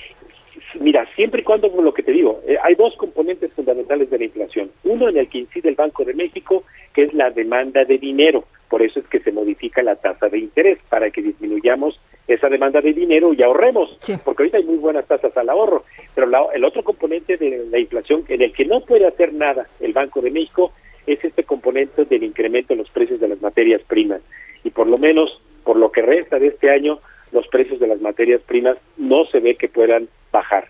Mira, 0.81 1.07
siempre 1.15 1.43
y 1.43 1.45
cuando, 1.45 1.69
lo 1.69 1.95
que 1.95 2.03
te 2.03 2.13
digo, 2.13 2.41
eh, 2.47 2.57
hay 2.63 2.75
dos 2.75 2.97
componentes 2.97 3.53
fundamentales 3.53 4.11
de 4.11 4.19
la 4.19 4.25
inflación. 4.25 4.71
Uno 4.83 5.09
en 5.09 5.19
el 5.19 5.29
que 5.29 5.39
incide 5.39 5.69
el 5.69 5.77
Banco 5.77 6.05
de 6.05 6.15
México, 6.15 6.65
que 6.93 7.03
es 7.03 7.15
la 7.15 7.31
demanda 7.31 7.85
de 7.85 7.99
dinero. 7.99 8.45
Por 8.69 8.83
eso 8.83 8.99
es 8.99 9.07
que 9.07 9.21
se 9.21 9.31
modifica 9.31 9.83
la 9.83 9.97
tasa 9.97 10.29
de 10.29 10.39
interés, 10.39 10.79
para 10.89 11.11
que 11.11 11.23
disminuyamos 11.23 12.01
esa 12.27 12.49
demanda 12.49 12.81
de 12.81 12.93
dinero 12.93 13.35
y 13.35 13.43
ahorremos, 13.43 13.99
porque 14.25 14.43
ahorita 14.43 14.59
hay 14.59 14.65
muy 14.65 14.77
buenas 14.77 15.07
tasas 15.07 15.37
al 15.37 15.49
ahorro, 15.49 15.85
pero 16.15 16.29
el 16.53 16.65
otro 16.65 16.83
componente 16.83 17.37
de 17.37 17.67
la 17.71 17.79
inflación 17.79 18.25
en 18.29 18.43
el 18.43 18.53
que 18.53 18.65
no 18.65 18.81
puede 18.81 19.07
hacer 19.07 19.33
nada 19.33 19.67
el 19.81 19.93
Banco 19.93 20.21
de 20.21 20.31
México 20.31 20.73
es 21.07 21.23
este 21.23 21.45
componente 21.45 22.05
del 22.07 22.23
incremento 22.23 22.73
en 22.73 22.79
los 22.79 22.91
precios 22.91 23.21
de 23.21 23.29
las 23.29 23.43
materias 23.43 23.83
primas. 23.87 24.21
Y 24.63 24.71
por 24.71 24.87
lo 24.87 24.97
menos, 24.97 25.39
por 25.63 25.77
lo 25.77 25.93
que 25.93 26.01
resta 26.01 26.39
de 26.39 26.47
este 26.49 26.71
año, 26.71 26.99
los 27.33 27.47
precios 27.49 27.79
de 27.79 27.89
las 27.89 28.01
materias 28.01 28.41
primas 28.43 28.79
no 28.97 29.27
se 29.27 29.41
ve 29.41 29.57
que 29.57 29.69
puedan 29.69 30.09
bajar. 30.33 30.69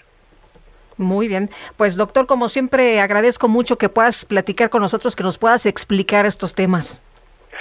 Muy 0.96 1.28
bien. 1.28 1.50
Pues 1.76 1.96
doctor, 1.96 2.26
como 2.26 2.48
siempre, 2.48 3.00
agradezco 3.00 3.48
mucho 3.48 3.78
que 3.78 3.88
puedas 3.88 4.24
platicar 4.24 4.70
con 4.70 4.82
nosotros, 4.82 5.14
que 5.16 5.22
nos 5.22 5.38
puedas 5.38 5.66
explicar 5.66 6.26
estos 6.26 6.54
temas. 6.54 7.02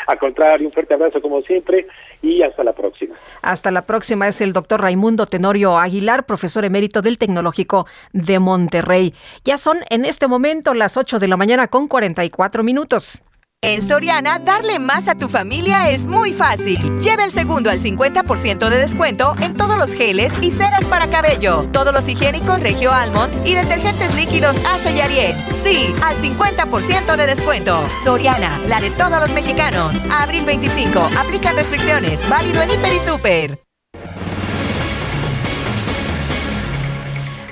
Al 0.08 0.20
contrario, 0.20 0.68
un 0.68 0.74
fuerte 0.74 0.94
abrazo 0.94 1.22
como 1.22 1.42
siempre 1.42 1.88
y 2.22 2.42
hasta 2.42 2.64
la 2.64 2.74
próxima. 2.74 3.16
Hasta 3.42 3.72
la 3.72 3.84
próxima 3.84 4.28
es 4.28 4.42
el 4.42 4.54
doctor 4.54 4.82
Raimundo 4.82 5.26
Tenorio 5.26 5.78
Aguilar, 5.78 6.26
profesor 6.26 6.66
emérito 6.66 7.02
del 7.02 7.18
Tecnológico 7.18 7.86
de 8.12 8.40
Monterrey. 8.40 9.14
Ya 9.44 9.58
son 9.58 9.80
en 9.90 10.06
este 10.06 10.28
momento 10.28 10.74
las 10.74 10.98
8 10.98 11.20
de 11.20 11.28
la 11.28 11.38
mañana 11.38 11.68
con 11.68 11.88
44 11.88 12.64
minutos. 12.64 13.22
En 13.64 13.82
Soriana, 13.82 14.40
darle 14.40 14.78
más 14.78 15.08
a 15.08 15.16
tu 15.16 15.30
familia 15.30 15.90
es 15.90 16.06
muy 16.06 16.34
fácil. 16.34 16.78
Lleva 17.00 17.24
el 17.24 17.32
segundo 17.32 17.70
al 17.70 17.80
50% 17.80 18.68
de 18.68 18.78
descuento 18.78 19.36
en 19.40 19.54
todos 19.54 19.78
los 19.78 19.94
geles 19.94 20.34
y 20.42 20.52
ceras 20.52 20.84
para 20.84 21.08
cabello, 21.08 21.70
todos 21.72 21.94
los 21.94 22.06
higiénicos 22.06 22.60
Regio 22.60 22.92
Almond 22.92 23.48
y 23.48 23.56
detergentes 23.56 24.14
líquidos 24.16 24.58
Asa 24.66 24.92
y 24.92 25.00
Ariel. 25.00 25.38
Sí, 25.64 25.96
al 26.04 26.18
50% 26.18 27.16
de 27.16 27.26
descuento. 27.26 27.82
Soriana, 28.04 28.60
la 28.68 28.82
de 28.82 28.92
todos 28.92 29.22
los 29.22 29.32
mexicanos. 29.32 29.96
Abril 30.12 30.44
25, 30.44 31.00
aplica 31.18 31.54
restricciones, 31.54 32.20
válido 32.28 32.62
en 32.64 32.72
Hiper 32.72 32.94
y 32.94 33.00
Super. 33.00 33.73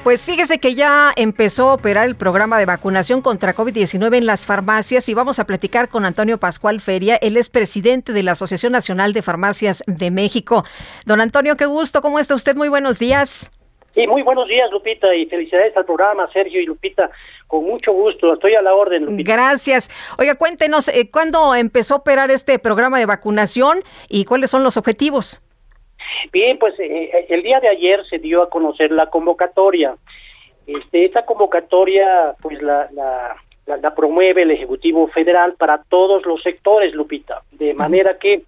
Pues 0.04 0.26
fíjese 0.26 0.60
que 0.60 0.74
ya 0.74 1.14
empezó 1.16 1.70
a 1.70 1.74
operar 1.76 2.08
el 2.08 2.16
programa 2.16 2.58
de 2.58 2.66
vacunación 2.66 3.22
contra 3.22 3.54
COVID-19 3.54 4.18
en 4.18 4.26
las 4.26 4.48
farmacias 4.48 5.08
y 5.08 5.14
vamos 5.14 5.38
a 5.38 5.46
platicar 5.46 5.90
con 5.90 6.06
Antonio 6.06 6.40
Pascual 6.40 6.82
Feria. 6.82 7.18
Él 7.18 7.38
es 7.38 7.50
presidente 7.50 8.12
de 8.12 8.24
la 8.24 8.32
Asociación 8.32 8.72
Nacional 8.72 9.14
de 9.14 9.22
Farmacias 9.22 9.84
de 9.86 10.10
México. 10.10 10.64
Don 11.06 11.22
Antonio, 11.22 11.56
qué 11.56 11.68
gusto. 11.68 12.02
¿Cómo 12.02 12.18
está 12.18 12.34
usted? 12.34 12.56
Muy 12.56 12.68
buenos 12.68 12.98
días. 12.98 13.52
Sí, 13.94 14.08
muy 14.08 14.24
buenos 14.24 14.48
días, 14.48 14.72
Lupita, 14.72 15.14
y 15.14 15.28
felicidades 15.28 15.78
al 15.78 15.86
programa, 15.86 16.28
Sergio 16.34 16.60
y 16.60 16.66
Lupita. 16.66 17.12
Con 17.46 17.66
mucho 17.66 17.92
gusto, 17.92 18.34
estoy 18.34 18.56
a 18.56 18.64
la 18.64 18.74
orden, 18.74 19.06
Lupita. 19.06 19.34
Gracias. 19.34 19.92
Oiga, 20.18 20.34
cuéntenos, 20.34 20.88
eh, 20.88 21.12
¿cuándo 21.12 21.54
empezó 21.54 21.94
a 21.94 21.98
operar 21.98 22.32
este 22.32 22.58
programa 22.58 22.98
de 22.98 23.06
vacunación 23.06 23.84
y 24.10 24.26
cuáles 24.26 24.50
son 24.50 24.64
los 24.64 24.78
objetivos? 24.78 25.42
Bien, 26.32 26.58
pues 26.58 26.80
eh, 26.80 27.10
eh, 27.14 27.26
el 27.30 27.44
día 27.44 27.60
de 27.60 27.70
ayer 27.70 28.06
se 28.10 28.20
dio 28.20 28.42
a 28.42 28.50
conocer 28.50 28.92
la 28.92 29.08
convocatoria. 29.08 29.96
Este, 30.68 31.06
esta 31.06 31.26
convocatoria, 31.26 32.36
pues 32.42 32.62
la, 32.62 32.90
la, 32.92 33.36
la, 33.66 33.96
promueve 33.96 34.44
el 34.44 34.52
Ejecutivo 34.52 35.08
Federal 35.08 35.56
para 35.56 35.82
todos 35.84 36.26
los 36.26 36.42
sectores, 36.44 36.94
Lupita, 36.94 37.42
de 37.52 37.74
manera 37.74 38.18
que 38.18 38.44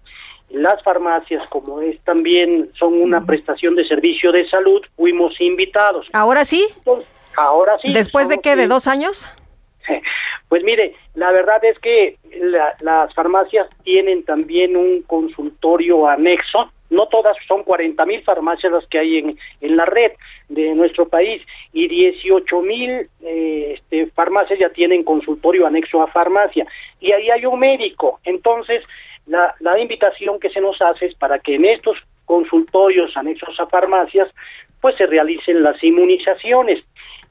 las 0.50 0.82
farmacias, 0.82 1.46
como 1.48 1.80
es 1.80 2.00
también 2.04 2.70
son 2.78 2.94
una 2.94 3.24
prestación 3.24 3.74
de 3.74 3.84
servicio 3.86 4.30
de 4.30 4.48
salud, 4.48 4.82
fuimos 4.96 5.40
invitados. 5.40 6.06
¿Ahora 6.12 6.44
sí? 6.44 6.66
ahora 7.36 7.76
sí. 7.80 7.92
¿Después 7.92 8.28
de 8.28 8.38
qué? 8.38 8.54
¿De 8.56 8.66
dos 8.66 8.86
años? 8.86 9.26
Pues 10.46 10.62
mire, 10.62 10.94
la 11.14 11.32
verdad 11.32 11.64
es 11.64 11.76
que 11.80 12.16
las 12.80 13.12
farmacias 13.14 13.66
tienen 13.82 14.24
también 14.24 14.76
un 14.76 15.02
consultorio 15.02 16.06
anexo 16.06 16.70
no 16.94 17.06
todas, 17.06 17.36
son 17.46 17.62
40 17.62 18.06
mil 18.06 18.22
farmacias 18.22 18.72
las 18.72 18.86
que 18.86 18.98
hay 18.98 19.18
en, 19.18 19.38
en 19.60 19.76
la 19.76 19.84
red 19.84 20.12
de 20.48 20.74
nuestro 20.74 21.08
país 21.08 21.42
y 21.72 21.88
18 21.88 22.62
mil 22.62 23.08
eh, 23.22 23.74
este, 23.74 24.06
farmacias 24.06 24.58
ya 24.58 24.70
tienen 24.70 25.04
consultorio 25.04 25.66
anexo 25.66 26.02
a 26.02 26.06
farmacia 26.06 26.66
y 27.00 27.12
ahí 27.12 27.30
hay 27.30 27.46
un 27.46 27.58
médico. 27.58 28.20
Entonces, 28.24 28.82
la, 29.26 29.54
la 29.60 29.78
invitación 29.78 30.38
que 30.38 30.50
se 30.50 30.60
nos 30.60 30.80
hace 30.80 31.06
es 31.06 31.14
para 31.14 31.38
que 31.38 31.56
en 31.56 31.64
estos 31.64 31.96
consultorios 32.24 33.16
anexos 33.16 33.58
a 33.60 33.66
farmacias 33.66 34.28
pues 34.80 34.96
se 34.96 35.06
realicen 35.06 35.62
las 35.62 35.82
inmunizaciones 35.82 36.84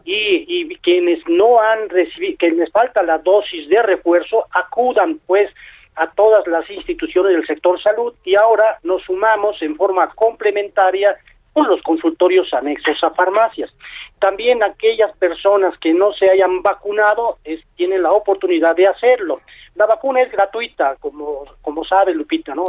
y, 0.06 0.46
y 0.48 0.76
quienes 0.78 1.20
no 1.28 1.62
han 1.62 1.90
recibido, 1.90 2.38
que 2.38 2.52
les 2.52 2.72
falta 2.72 3.04
la 3.04 3.20
dosis 3.20 3.70
de 3.70 3.82
refuerzo, 3.82 4.46
acudan 4.52 5.20
pues 5.26 5.50
a 5.96 6.08
todas 6.12 6.46
las 6.48 6.70
instituciones 6.70 7.34
del 7.34 7.46
sector 7.46 7.82
salud 7.82 8.14
y 8.24 8.36
ahora 8.36 8.80
nos 8.84 9.04
sumamos 9.04 9.62
en 9.62 9.76
forma 9.76 10.08
complementaria 10.16 11.18
con 11.54 11.68
los 11.68 11.82
consultorios 11.84 12.52
anexos 12.54 13.04
a 13.04 13.12
farmacias. 13.12 13.72
También 14.20 14.64
aquellas 14.64 15.16
personas 15.18 15.78
que 15.80 15.94
no 15.94 16.12
se 16.14 16.30
hayan 16.30 16.64
vacunado 16.64 17.38
es, 17.44 17.62
tienen 17.76 18.02
la 18.02 18.12
oportunidad 18.12 18.76
de 18.76 18.88
hacerlo. 18.88 19.42
La 19.76 19.86
vacuna 19.86 20.22
es 20.22 20.32
gratuita, 20.32 20.96
como, 21.00 21.46
como 21.62 21.86
sabe 21.86 22.14
Lupita, 22.14 22.56
¿no? 22.56 22.66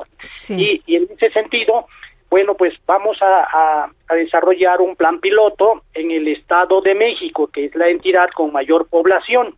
Y, 0.50 0.82
y, 0.86 0.96
en 0.96 1.08
ese 1.10 1.30
sentido, 1.30 1.86
bueno, 2.28 2.54
pues 2.54 2.74
vamos 2.86 3.16
a, 3.22 3.90
a 4.08 4.14
desarrollar 4.14 4.82
un 4.82 4.96
plan 4.96 5.18
piloto 5.18 5.82
en 5.94 6.10
el 6.10 6.28
Estado 6.28 6.82
de 6.82 6.94
México, 6.94 7.46
que 7.46 7.66
es 7.66 7.74
la 7.74 7.88
entidad 7.88 8.28
con 8.34 8.52
mayor 8.52 8.86
población 8.88 9.56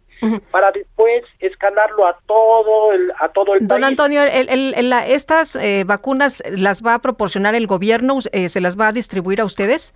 para 0.51 0.71
después 0.73 1.25
escalarlo 1.41 2.07
a 2.07 2.19
todo 2.27 2.93
el, 2.93 3.13
a 3.21 3.29
todo 3.29 3.55
el 3.55 3.61
Don 3.67 3.81
país. 3.81 3.85
Antonio, 3.85 4.23
el- 4.23 4.49
el- 4.49 4.75
el- 4.75 4.91
la- 4.91 5.07
¿estas 5.07 5.57
eh, 5.57 5.85
vacunas 5.87 6.43
las 6.51 6.83
va 6.85 6.95
a 6.95 6.99
proporcionar 7.01 7.55
el 7.55 7.67
gobierno? 7.67 8.19
Eh, 8.33 8.49
¿Se 8.49 8.61
las 8.61 8.79
va 8.79 8.89
a 8.89 8.93
distribuir 8.93 9.41
a 9.41 9.45
ustedes? 9.45 9.95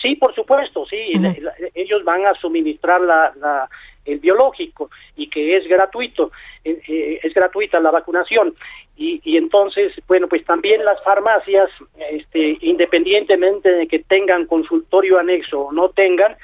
Sí, 0.00 0.14
por 0.16 0.34
supuesto, 0.34 0.84
sí. 0.86 1.14
la- 1.14 1.34
la- 1.40 1.54
ellos 1.74 2.04
van 2.04 2.26
a 2.26 2.34
suministrar 2.34 3.00
la, 3.00 3.32
la- 3.40 3.68
el 4.06 4.18
biológico 4.18 4.90
y 5.16 5.28
que 5.28 5.56
es 5.56 5.68
gratuito, 5.68 6.32
eh, 6.64 6.80
eh, 6.88 7.20
es 7.22 7.34
gratuita 7.34 7.78
la 7.80 7.90
vacunación. 7.90 8.54
Y, 8.96 9.20
y 9.24 9.36
entonces, 9.36 9.92
bueno, 10.08 10.26
pues 10.28 10.44
también 10.44 10.84
las 10.84 11.02
farmacias, 11.02 11.70
este, 12.10 12.58
independientemente 12.60 13.70
de 13.70 13.86
que 13.86 13.98
tengan 14.00 14.46
consultorio 14.46 15.18
anexo 15.18 15.60
o 15.60 15.72
no 15.72 15.90
tengan, 15.90 16.36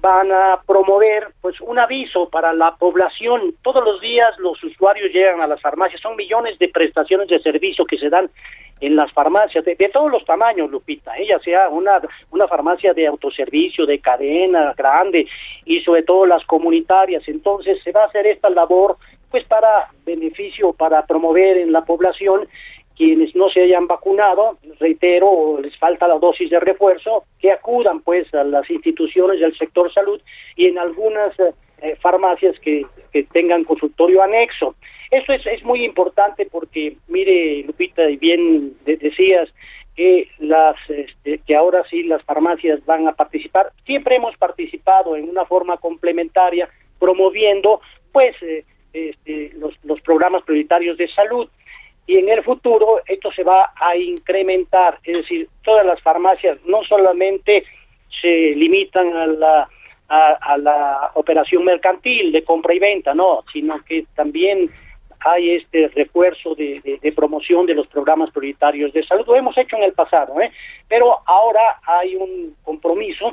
van 0.00 0.30
a 0.30 0.60
promover 0.66 1.28
pues 1.40 1.60
un 1.60 1.78
aviso 1.78 2.28
para 2.28 2.52
la 2.52 2.74
población. 2.76 3.54
Todos 3.62 3.84
los 3.84 4.00
días 4.00 4.38
los 4.38 4.62
usuarios 4.62 5.12
llegan 5.12 5.40
a 5.40 5.46
las 5.46 5.60
farmacias, 5.60 6.00
son 6.00 6.16
millones 6.16 6.58
de 6.58 6.68
prestaciones 6.68 7.28
de 7.28 7.40
servicio 7.40 7.84
que 7.84 7.98
se 7.98 8.08
dan 8.08 8.30
en 8.80 8.94
las 8.94 9.10
farmacias 9.12 9.64
de, 9.64 9.74
todos 9.90 10.10
los 10.10 10.24
tamaños, 10.24 10.70
Lupita, 10.70 11.16
ella 11.16 11.38
sea 11.38 11.68
una, 11.70 11.98
una 12.30 12.46
farmacia 12.46 12.92
de 12.92 13.06
autoservicio, 13.06 13.86
de 13.86 14.00
cadena 14.00 14.74
grande 14.76 15.26
y 15.64 15.80
sobre 15.80 16.02
todo 16.02 16.26
las 16.26 16.44
comunitarias. 16.44 17.26
Entonces 17.26 17.82
se 17.82 17.92
va 17.92 18.02
a 18.02 18.06
hacer 18.06 18.26
esta 18.26 18.50
labor 18.50 18.98
pues 19.30 19.44
para 19.44 19.88
beneficio, 20.04 20.72
para 20.72 21.06
promover 21.06 21.56
en 21.56 21.72
la 21.72 21.82
población 21.82 22.48
quienes 22.96 23.34
no 23.36 23.48
se 23.50 23.62
hayan 23.62 23.86
vacunado, 23.86 24.58
reitero, 24.80 25.58
les 25.60 25.76
falta 25.78 26.08
la 26.08 26.18
dosis 26.18 26.50
de 26.50 26.58
refuerzo, 26.60 27.24
que 27.38 27.52
acudan 27.52 28.00
pues 28.00 28.32
a 28.34 28.42
las 28.44 28.68
instituciones 28.70 29.40
del 29.40 29.56
sector 29.56 29.92
salud 29.92 30.20
y 30.56 30.66
en 30.66 30.78
algunas 30.78 31.38
eh, 31.38 31.52
eh, 31.82 31.96
farmacias 32.00 32.58
que, 32.60 32.86
que 33.12 33.24
tengan 33.24 33.64
consultorio 33.64 34.22
anexo. 34.22 34.74
Eso 35.10 35.32
es, 35.32 35.46
es 35.46 35.62
muy 35.62 35.84
importante 35.84 36.46
porque, 36.50 36.96
mire, 37.08 37.62
Lupita, 37.66 38.08
y 38.08 38.16
bien 38.16 38.74
de- 38.84 38.96
decías 38.96 39.48
que 39.94 40.28
las 40.38 40.76
este, 40.88 41.38
que 41.46 41.54
ahora 41.54 41.82
sí 41.88 42.02
las 42.02 42.22
farmacias 42.24 42.84
van 42.84 43.06
a 43.08 43.12
participar. 43.12 43.72
Siempre 43.84 44.16
hemos 44.16 44.36
participado 44.36 45.16
en 45.16 45.28
una 45.28 45.44
forma 45.44 45.76
complementaria 45.76 46.68
promoviendo 46.98 47.80
pues 48.12 48.34
eh, 48.42 48.64
este, 48.92 49.52
los, 49.56 49.74
los 49.84 50.00
programas 50.00 50.42
prioritarios 50.42 50.96
de 50.98 51.08
salud 51.08 51.48
y 52.06 52.18
en 52.18 52.28
el 52.28 52.42
futuro 52.44 53.00
esto 53.06 53.32
se 53.32 53.42
va 53.42 53.72
a 53.74 53.96
incrementar, 53.96 54.98
es 55.02 55.16
decir, 55.18 55.48
todas 55.64 55.84
las 55.84 56.00
farmacias 56.00 56.58
no 56.64 56.84
solamente 56.84 57.64
se 58.20 58.54
limitan 58.54 59.14
a 59.16 59.26
la 59.26 59.68
a, 60.08 60.56
la 60.58 61.10
operación 61.14 61.64
mercantil 61.64 62.32
de 62.32 62.44
compra 62.44 62.74
y 62.74 62.78
venta, 62.78 63.14
no, 63.14 63.44
sino 63.52 63.82
que 63.84 64.06
también 64.14 64.70
hay 65.32 65.56
este 65.56 65.88
refuerzo 65.88 66.54
de, 66.54 66.80
de- 66.84 66.98
de 67.02 67.12
promoción 67.12 67.66
de 67.66 67.74
los 67.74 67.86
programas 67.88 68.30
prioritarios 68.30 68.92
de 68.92 69.04
salud. 69.04 69.24
Lo 69.26 69.34
hemos 69.36 69.56
hecho 69.58 69.76
en 69.76 69.82
el 69.82 69.92
pasado, 69.92 70.40
¿eh? 70.40 70.50
pero 70.88 71.06
ahora 71.26 71.60
hay 71.86 72.14
un 72.16 72.54
compromiso 72.62 73.30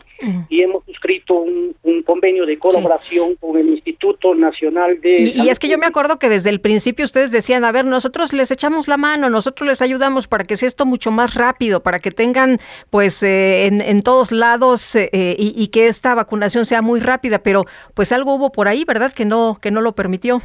y 0.50 0.62
hemos 0.64 0.84
suscrito 0.86 1.36
un, 1.36 1.76
un 1.84 2.02
convenio 2.04 2.46
de 2.46 2.58
colaboración 2.58 3.36
con 3.36 3.58
el 3.58 3.70
Instituto 3.70 4.34
Nacional 4.34 5.00
de 5.02 5.16
Y, 5.36 5.50
es 5.50 5.60
que 5.60 5.68
yo 5.68 5.78
me 5.78 5.86
acuerdo 5.86 6.18
que 6.18 6.30
desde 6.30 6.50
el 6.50 6.60
principio 6.62 7.06
ustedes 7.06 7.32
decían, 7.32 7.64
a 7.64 7.72
ver, 7.72 7.86
nosotros 7.86 8.34
les 8.34 8.50
echamos 8.52 8.88
la 8.88 8.98
mano, 8.98 9.30
nosotros 9.30 9.68
les 9.68 9.82
ayudamos 9.82 10.28
para 10.28 10.46
que 10.46 10.58
sea 10.58 10.68
esto 10.68 10.86
mucho 10.86 11.12
más 11.12 11.36
rápido, 11.36 11.84
para 11.84 12.00
que 12.00 12.12
tengan 12.12 12.58
pues 12.90 13.22
eh, 13.24 13.68
en, 13.68 13.82
en 13.82 14.02
todos 14.02 14.32
lados 14.32 14.96
eh, 14.96 15.10
eh, 15.14 15.36
y, 15.38 15.54
y 15.56 15.68
que 15.68 15.88
esta 15.88 16.16
vacunación 16.16 16.66
sea 16.66 16.82
muy 16.82 17.00
rápida, 17.00 17.40
pero 17.44 17.66
pues 17.94 18.12
algo 18.12 18.34
hubo 18.36 18.52
por 18.52 18.68
ahí, 18.68 18.84
¿verdad? 18.86 19.12
Que 19.14 19.26
no, 19.26 19.58
que 19.62 19.70
no 19.70 19.82
lo 19.82 19.94
permitió. 19.94 20.42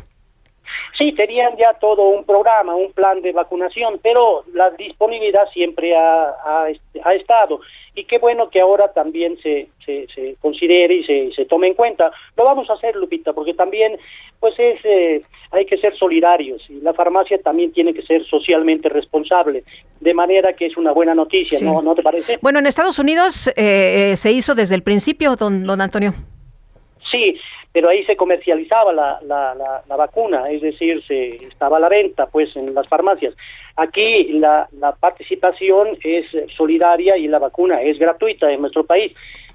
Sí, 0.96 1.12
tenían 1.12 1.56
ya 1.56 1.74
todo 1.74 2.08
un 2.08 2.24
programa, 2.24 2.74
un 2.74 2.92
plan 2.92 3.22
de 3.22 3.32
vacunación, 3.32 4.00
pero 4.02 4.44
la 4.52 4.70
disponibilidad 4.70 5.48
siempre 5.52 5.94
ha, 5.96 6.28
ha, 6.30 6.66
ha 7.04 7.14
estado. 7.14 7.60
Y 7.94 8.04
qué 8.04 8.18
bueno 8.18 8.48
que 8.48 8.60
ahora 8.60 8.92
también 8.92 9.36
se, 9.42 9.68
se, 9.84 10.06
se 10.14 10.36
considere 10.40 10.94
y 10.94 11.04
se, 11.04 11.32
se 11.34 11.44
tome 11.46 11.66
en 11.68 11.74
cuenta. 11.74 12.12
Lo 12.36 12.44
vamos 12.44 12.70
a 12.70 12.74
hacer, 12.74 12.94
Lupita, 12.94 13.32
porque 13.32 13.54
también 13.54 13.98
pues 14.38 14.54
es 14.58 14.78
eh, 14.84 15.22
hay 15.50 15.66
que 15.66 15.78
ser 15.78 15.96
solidarios 15.96 16.62
y 16.70 16.74
la 16.80 16.94
farmacia 16.94 17.38
también 17.42 17.72
tiene 17.72 17.92
que 17.92 18.02
ser 18.02 18.24
socialmente 18.26 18.88
responsable. 18.88 19.64
De 20.00 20.14
manera 20.14 20.52
que 20.52 20.66
es 20.66 20.76
una 20.76 20.92
buena 20.92 21.12
noticia, 21.14 21.58
Sí. 21.58 21.64
¿no, 21.64 21.82
¿no 21.82 21.94
te 21.96 22.02
parece? 22.04 22.38
Bueno, 22.40 22.60
en 22.60 22.66
Estados 22.66 23.00
Unidos 23.00 23.48
eh, 23.56 24.12
eh, 24.12 24.16
se 24.16 24.30
hizo 24.30 24.54
desde 24.54 24.76
el 24.76 24.82
principio, 24.84 25.34
don, 25.34 25.64
don 25.64 25.80
Antonio. 25.80 26.14
Sí, 27.10 27.36
pero 27.72 27.90
ahí 27.90 28.04
se 28.04 28.16
comercializaba 28.16 28.92
la, 28.92 29.20
la, 29.22 29.54
la, 29.54 29.82
la 29.86 29.96
vacuna, 29.96 30.50
es 30.50 30.62
decir, 30.62 31.04
se 31.06 31.36
estaba 31.46 31.76
a 31.76 31.80
la 31.80 31.88
venta 31.88 32.26
pues 32.26 32.54
en 32.56 32.74
las 32.74 32.88
farmacias. 32.88 33.34
Aquí 33.76 34.32
la, 34.32 34.68
la 34.72 34.92
participación 34.92 35.98
es 36.02 36.26
solidaria 36.56 37.16
y 37.16 37.28
la 37.28 37.38
vacuna 37.38 37.82
es 37.82 37.98
gratuita 37.98 38.50
en 38.50 38.60
nuestro 38.60 38.84
país, 38.84 39.12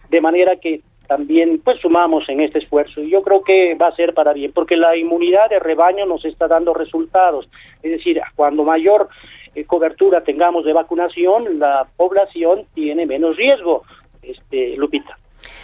de 0.09 0.21
manera 0.21 0.55
que 0.57 0.81
también 1.07 1.59
pues 1.63 1.79
sumamos 1.81 2.27
en 2.29 2.39
este 2.39 2.59
esfuerzo 2.59 3.01
y 3.01 3.09
yo 3.09 3.21
creo 3.21 3.43
que 3.43 3.75
va 3.75 3.87
a 3.87 3.95
ser 3.95 4.13
para 4.13 4.31
bien, 4.31 4.53
porque 4.53 4.77
la 4.77 4.95
inmunidad 4.95 5.49
de 5.49 5.59
rebaño 5.59 6.05
nos 6.05 6.23
está 6.23 6.47
dando 6.47 6.73
resultados, 6.73 7.49
es 7.81 7.91
decir, 7.91 8.21
cuando 8.35 8.63
mayor 8.63 9.09
eh, 9.53 9.65
cobertura 9.65 10.23
tengamos 10.23 10.63
de 10.63 10.73
vacunación, 10.73 11.59
la 11.59 11.85
población 11.97 12.65
tiene 12.73 13.05
menos 13.05 13.35
riesgo, 13.35 13.83
este 14.21 14.77
Lupita. 14.77 15.17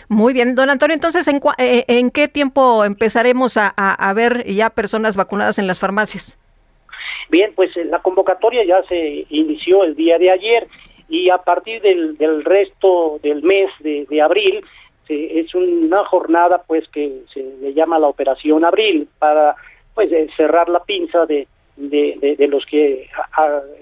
Muy 0.07 0.33
bien, 0.33 0.55
don 0.55 0.69
Antonio, 0.69 0.93
entonces, 0.93 1.27
¿en, 1.27 1.39
cua- 1.39 1.55
eh, 1.57 1.85
¿en 1.87 2.11
qué 2.11 2.27
tiempo 2.27 2.83
empezaremos 2.85 3.57
a, 3.57 3.73
ver 4.13 4.45
ya 4.45 4.69
personas 4.69 5.15
vacunadas 5.15 5.59
en 5.59 5.67
las 5.67 5.79
farmacias? 5.79 6.37
Bien, 7.29 7.51
pues 7.55 7.75
eh, 7.77 7.85
la 7.85 7.99
convocatoria 7.99 8.63
ya 8.65 8.81
se 8.87 9.25
inició 9.29 9.83
el 9.83 9.95
día 9.95 10.17
de 10.17 10.31
ayer 10.31 10.67
y 11.07 11.29
a 11.29 11.37
partir 11.37 11.81
del, 11.81 12.17
resto 12.43 13.19
del 13.23 13.43
mes 13.43 13.69
de, 13.79 14.21
abril 14.21 14.61
se- 15.07 15.39
es 15.39 15.53
una 15.55 16.03
jornada 16.05 16.63
pues 16.67 16.87
que 16.89 17.21
se 17.33 17.73
llama 17.73 17.99
la 17.99 18.07
operación 18.07 18.65
abril 18.65 19.07
para 19.19 19.55
pues 19.95 20.11
eh, 20.11 20.27
cerrar 20.37 20.69
la 20.69 20.83
pinza 20.83 21.25
de, 21.25 21.47
de, 21.79 22.35
de- 22.37 22.47
los 22.47 22.65
que 22.65 23.09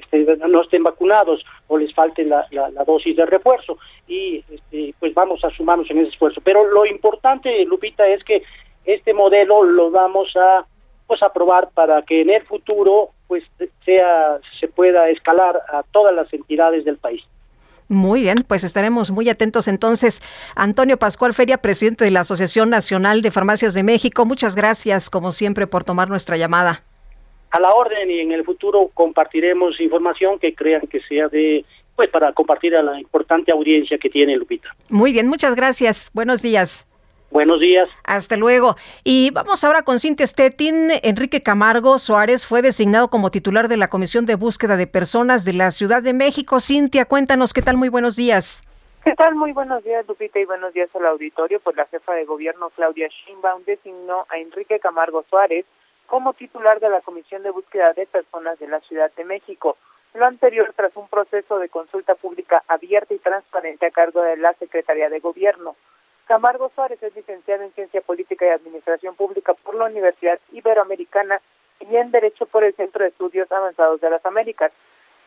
este, 0.02 0.38
no 0.48 0.62
estén 0.62 0.84
vacunados 0.84 1.44
o 1.68 1.78
les 1.78 1.94
falte 1.94 2.24
la, 2.24 2.46
la- 2.52 2.70
la 2.70 2.84
dosis 2.84 3.16
de 3.16 3.26
refuerzo 3.26 3.78
y 4.08 4.44
este, 4.52 4.94
pues 5.00 5.14
vamos 5.14 5.44
a 5.44 5.50
sumarnos 5.50 5.90
en 5.90 6.00
ese 6.00 6.10
esfuerzo. 6.12 6.40
Pero 6.44 6.66
lo 6.66 6.86
importante, 6.86 7.66
Lupita, 7.66 8.08
es 8.08 8.24
que 8.24 8.44
este 8.86 9.14
modelo 9.14 9.64
lo 9.64 9.92
vamos 9.92 10.30
a 10.38 10.66
pues 11.08 11.24
aprobar 11.24 11.70
para 11.74 12.02
que 12.04 12.22
en 12.22 12.30
el 12.30 12.44
futuro 12.44 13.10
pues 13.28 13.44
sea 13.86 14.38
se 14.60 14.68
pueda 14.68 15.10
escalar 15.10 15.56
a 15.72 15.84
todas 15.92 16.14
las 16.14 16.32
entidades 16.34 16.86
del 16.86 16.98
país. 16.98 17.24
Muy 17.90 18.22
bien, 18.22 18.44
pues 18.46 18.66
estaremos 18.66 19.12
muy 19.12 19.30
atentos 19.30 19.70
entonces. 19.70 20.22
Antonio 20.56 20.98
Pascual 20.98 21.34
Feria, 21.34 21.58
presidente 21.58 22.04
de 22.04 22.12
la 22.12 22.20
Asociación 22.22 22.70
Nacional 22.70 23.22
de 23.22 23.32
Farmacias 23.32 23.74
de 23.74 23.84
México, 23.84 24.26
muchas 24.26 24.56
gracias, 24.56 25.10
como 25.10 25.32
siempre, 25.32 25.68
por 25.68 25.86
tomar 25.86 26.10
nuestra 26.10 26.36
llamada. 26.36 26.84
A 27.52 27.60
la 27.60 27.70
orden 27.74 28.12
y 28.12 28.20
en 28.20 28.32
el 28.32 28.44
futuro 28.44 28.90
compartiremos 28.94 29.80
información 29.80 30.38
que 30.40 30.54
crean 30.54 30.88
que 30.88 31.00
sea 31.02 31.28
de 31.30 31.66
pues 31.96 32.10
para 32.10 32.32
compartir 32.32 32.76
a 32.76 32.84
la 32.84 33.00
importante 33.00 33.52
audiencia 33.52 33.98
que 33.98 34.10
tiene 34.10 34.38
Lupita. 34.38 34.70
Muy 34.90 35.12
bien, 35.12 35.28
muchas 35.28 35.56
gracias. 35.56 36.12
Buenos 36.14 36.44
días. 36.44 36.88
Buenos 37.32 37.60
días. 37.60 37.90
Hasta 38.06 38.38
luego. 38.38 38.76
Y 39.04 39.32
vamos 39.32 39.64
ahora 39.64 39.82
con 39.82 40.00
Cintia 40.00 40.26
Stettin. 40.26 40.92
Enrique 41.04 41.42
Camargo 41.42 42.00
Suárez 42.00 42.46
fue 42.46 42.62
designado 42.62 43.10
como 43.10 43.32
titular 43.32 43.68
de 43.68 43.78
la 43.78 43.90
Comisión 43.90 44.26
de 44.26 44.36
Búsqueda 44.36 44.78
de 44.78 44.88
Personas 44.88 45.44
de 45.44 45.54
la 45.54 45.72
Ciudad 45.72 46.02
de 46.02 46.14
México. 46.14 46.60
Cintia, 46.60 47.06
cuéntanos 47.06 47.52
qué 47.52 47.62
tal. 47.62 47.78
Muy 47.78 47.90
buenos 47.90 48.16
días. 48.16 48.64
¿Qué 49.04 49.14
tal? 49.16 49.36
Muy 49.36 49.52
buenos 49.54 49.84
días, 49.84 50.06
Lupita, 50.08 50.40
y 50.40 50.46
buenos 50.46 50.74
días 50.74 50.90
al 50.94 51.06
auditorio. 51.06 51.60
Pues 51.62 51.76
la 51.76 51.86
jefa 51.86 52.14
de 52.14 52.26
gobierno, 52.26 52.70
Claudia 52.76 53.08
Sheinbaum, 53.08 53.64
designó 53.66 54.26
a 54.30 54.38
Enrique 54.38 54.80
Camargo 54.80 55.26
Suárez 55.30 55.66
como 56.08 56.34
titular 56.34 56.80
de 56.80 56.90
la 56.90 57.02
Comisión 57.02 57.44
de 57.44 57.52
Búsqueda 57.52 57.94
de 57.94 58.08
Personas 58.08 58.58
de 58.60 58.68
la 58.68 58.80
Ciudad 58.82 59.12
de 59.16 59.26
México. 59.26 59.78
Lo 60.14 60.26
anterior 60.26 60.74
tras 60.76 60.96
un 60.96 61.08
proceso 61.08 61.60
de 61.60 61.70
consulta 61.70 62.16
pública 62.16 62.64
abierta 62.68 63.14
y 63.14 63.20
transparente 63.20 63.86
a 63.86 63.92
cargo 63.92 64.22
de 64.22 64.38
la 64.38 64.54
Secretaría 64.54 65.10
de 65.10 65.20
Gobierno. 65.20 65.76
Camargo 66.28 66.72
Suárez 66.74 67.02
es 67.04 67.16
licenciado 67.16 67.64
en 67.64 67.72
Ciencia 67.74 68.02
Política 68.02 68.46
y 68.46 68.50
Administración 68.50 69.16
Pública 69.16 69.54
por 69.54 69.76
la 69.76 69.86
Universidad 69.86 70.40
Iberoamericana 70.52 71.42
y 71.80 71.96
en 71.96 72.12
Derecho 72.12 72.46
por 72.46 72.64
el 72.64 72.74
Centro 72.76 73.04
de 73.04 73.10
Estudios 73.10 73.52
Avanzados 73.52 74.02
de 74.02 74.10
las 74.10 74.26
Américas. 74.26 74.72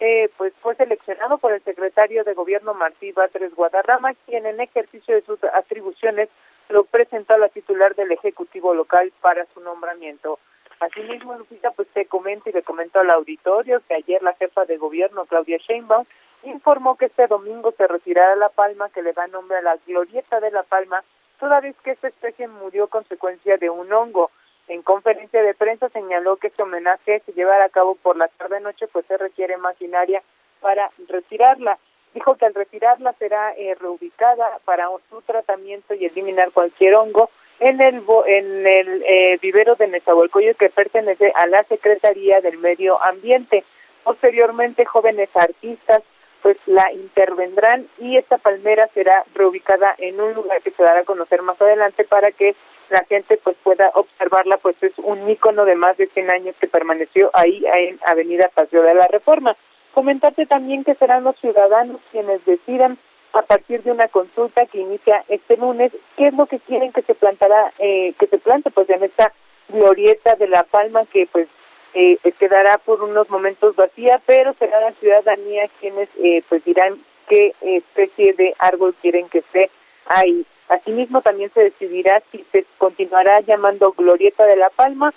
Eh, 0.00 0.30
pues 0.38 0.54
fue 0.60 0.74
seleccionado 0.76 1.38
por 1.38 1.52
el 1.52 1.62
secretario 1.62 2.24
de 2.24 2.34
Gobierno 2.34 2.72
Martí 2.72 3.12
Batres 3.12 3.54
Guadarrama, 3.54 4.14
quien 4.26 4.46
en 4.46 4.60
ejercicio 4.60 5.14
de 5.14 5.22
sus 5.22 5.42
atribuciones 5.44 6.30
lo 6.70 6.84
presentó 6.84 7.34
a 7.34 7.38
la 7.38 7.48
titular 7.48 7.94
del 7.94 8.12
Ejecutivo 8.12 8.74
local 8.74 9.12
para 9.20 9.46
su 9.52 9.60
nombramiento. 9.60 10.38
Asimismo, 10.80 11.34
Lupita, 11.36 11.72
pues 11.72 11.88
te 11.88 12.06
comenta 12.06 12.48
y 12.48 12.54
le 12.54 12.62
comentó 12.62 13.00
al 13.00 13.10
auditorio 13.10 13.82
que 13.86 13.94
ayer 13.94 14.22
la 14.22 14.32
jefa 14.34 14.64
de 14.64 14.78
gobierno, 14.78 15.26
Claudia 15.26 15.58
Sheinbaum, 15.58 16.06
informó 16.42 16.96
que 16.96 17.06
este 17.06 17.26
domingo 17.26 17.72
se 17.76 17.86
retirará 17.86 18.34
la 18.36 18.48
palma 18.48 18.88
que 18.88 19.02
le 19.02 19.12
da 19.12 19.26
nombre 19.26 19.58
a 19.58 19.62
la 19.62 19.76
glorieta 19.86 20.40
de 20.40 20.50
la 20.50 20.62
palma, 20.62 21.04
toda 21.38 21.60
vez 21.60 21.76
que 21.84 21.90
esta 21.90 22.08
especie 22.08 22.48
murió 22.48 22.88
consecuencia 22.88 23.58
de 23.58 23.68
un 23.68 23.92
hongo. 23.92 24.30
En 24.68 24.80
conferencia 24.80 25.42
de 25.42 25.52
prensa 25.52 25.90
señaló 25.90 26.36
que 26.36 26.46
este 26.46 26.62
homenaje 26.62 27.20
se 27.26 27.32
llevará 27.32 27.66
a 27.66 27.70
cabo 27.70 27.96
por 27.96 28.16
la 28.16 28.28
tarde-noche, 28.28 28.88
pues 28.88 29.04
se 29.04 29.18
requiere 29.18 29.58
maquinaria 29.58 30.22
para 30.60 30.90
retirarla. 31.08 31.78
Dijo 32.14 32.36
que 32.36 32.46
al 32.46 32.54
retirarla 32.54 33.12
será 33.18 33.52
eh, 33.52 33.74
reubicada 33.74 34.58
para 34.64 34.88
su 35.10 35.20
tratamiento 35.22 35.92
y 35.92 36.06
eliminar 36.06 36.52
cualquier 36.52 36.94
hongo 36.94 37.28
en 37.60 37.80
el 37.80 38.02
en 38.26 38.66
el 38.66 39.04
eh, 39.06 39.38
vivero 39.40 39.76
de 39.76 39.86
Nezahualcóyotl 39.86 40.58
que 40.58 40.70
pertenece 40.70 41.32
a 41.34 41.46
la 41.46 41.62
Secretaría 41.64 42.40
del 42.40 42.58
Medio 42.58 43.00
Ambiente. 43.02 43.64
Posteriormente, 44.02 44.84
jóvenes 44.84 45.28
artistas 45.34 46.02
pues 46.42 46.56
la 46.66 46.90
intervendrán 46.92 47.86
y 47.98 48.16
esta 48.16 48.38
palmera 48.38 48.88
será 48.94 49.24
reubicada 49.34 49.94
en 49.98 50.20
un 50.20 50.32
lugar 50.32 50.62
que 50.62 50.70
se 50.70 50.82
dará 50.82 51.00
a 51.00 51.04
conocer 51.04 51.42
más 51.42 51.60
adelante 51.60 52.04
para 52.04 52.32
que 52.32 52.54
la 52.88 53.04
gente 53.04 53.38
pues 53.42 53.56
pueda 53.62 53.90
observarla, 53.94 54.56
pues 54.56 54.74
es 54.82 54.92
un 54.98 55.28
ícono 55.30 55.64
de 55.64 55.76
más 55.76 55.96
de 55.96 56.06
100 56.06 56.30
años 56.30 56.56
que 56.58 56.66
permaneció 56.66 57.30
ahí 57.34 57.62
en 57.74 58.00
Avenida 58.06 58.50
Paseo 58.52 58.82
de 58.82 58.94
la 58.94 59.06
Reforma. 59.06 59.54
Comentarte 59.92 60.46
también 60.46 60.82
que 60.84 60.94
serán 60.94 61.24
los 61.24 61.36
ciudadanos 61.36 62.00
quienes 62.10 62.44
decidan 62.44 62.98
a 63.32 63.42
partir 63.42 63.82
de 63.82 63.92
una 63.92 64.08
consulta 64.08 64.66
que 64.66 64.78
inicia 64.78 65.24
este 65.28 65.56
lunes 65.56 65.92
qué 66.16 66.28
es 66.28 66.34
lo 66.34 66.46
que 66.46 66.58
quieren 66.58 66.92
que 66.92 67.02
se 67.02 67.14
plantará, 67.14 67.72
eh, 67.78 68.14
que 68.18 68.26
se 68.26 68.38
plante 68.38 68.70
pues 68.70 68.88
en 68.90 69.04
esta 69.04 69.32
glorieta 69.68 70.34
de 70.34 70.48
La 70.48 70.64
Palma 70.64 71.04
que 71.06 71.28
pues 71.30 71.48
eh, 71.94 72.18
quedará 72.38 72.78
por 72.78 73.02
unos 73.02 73.28
momentos 73.30 73.76
vacía, 73.76 74.20
pero 74.26 74.54
será 74.54 74.80
la 74.80 74.92
ciudadanía 74.92 75.68
quienes 75.80 76.08
eh, 76.22 76.42
pues 76.48 76.64
dirán 76.64 76.98
qué 77.28 77.54
especie 77.60 78.32
de 78.32 78.54
árbol 78.58 78.94
quieren 79.00 79.28
que 79.28 79.38
esté 79.38 79.70
ahí. 80.06 80.44
Asimismo, 80.68 81.20
también 81.20 81.50
se 81.52 81.64
decidirá 81.64 82.22
si 82.30 82.44
se 82.52 82.64
continuará 82.78 83.40
llamando 83.40 83.92
Glorieta 83.92 84.46
de 84.46 84.56
la 84.56 84.70
Palma 84.70 85.12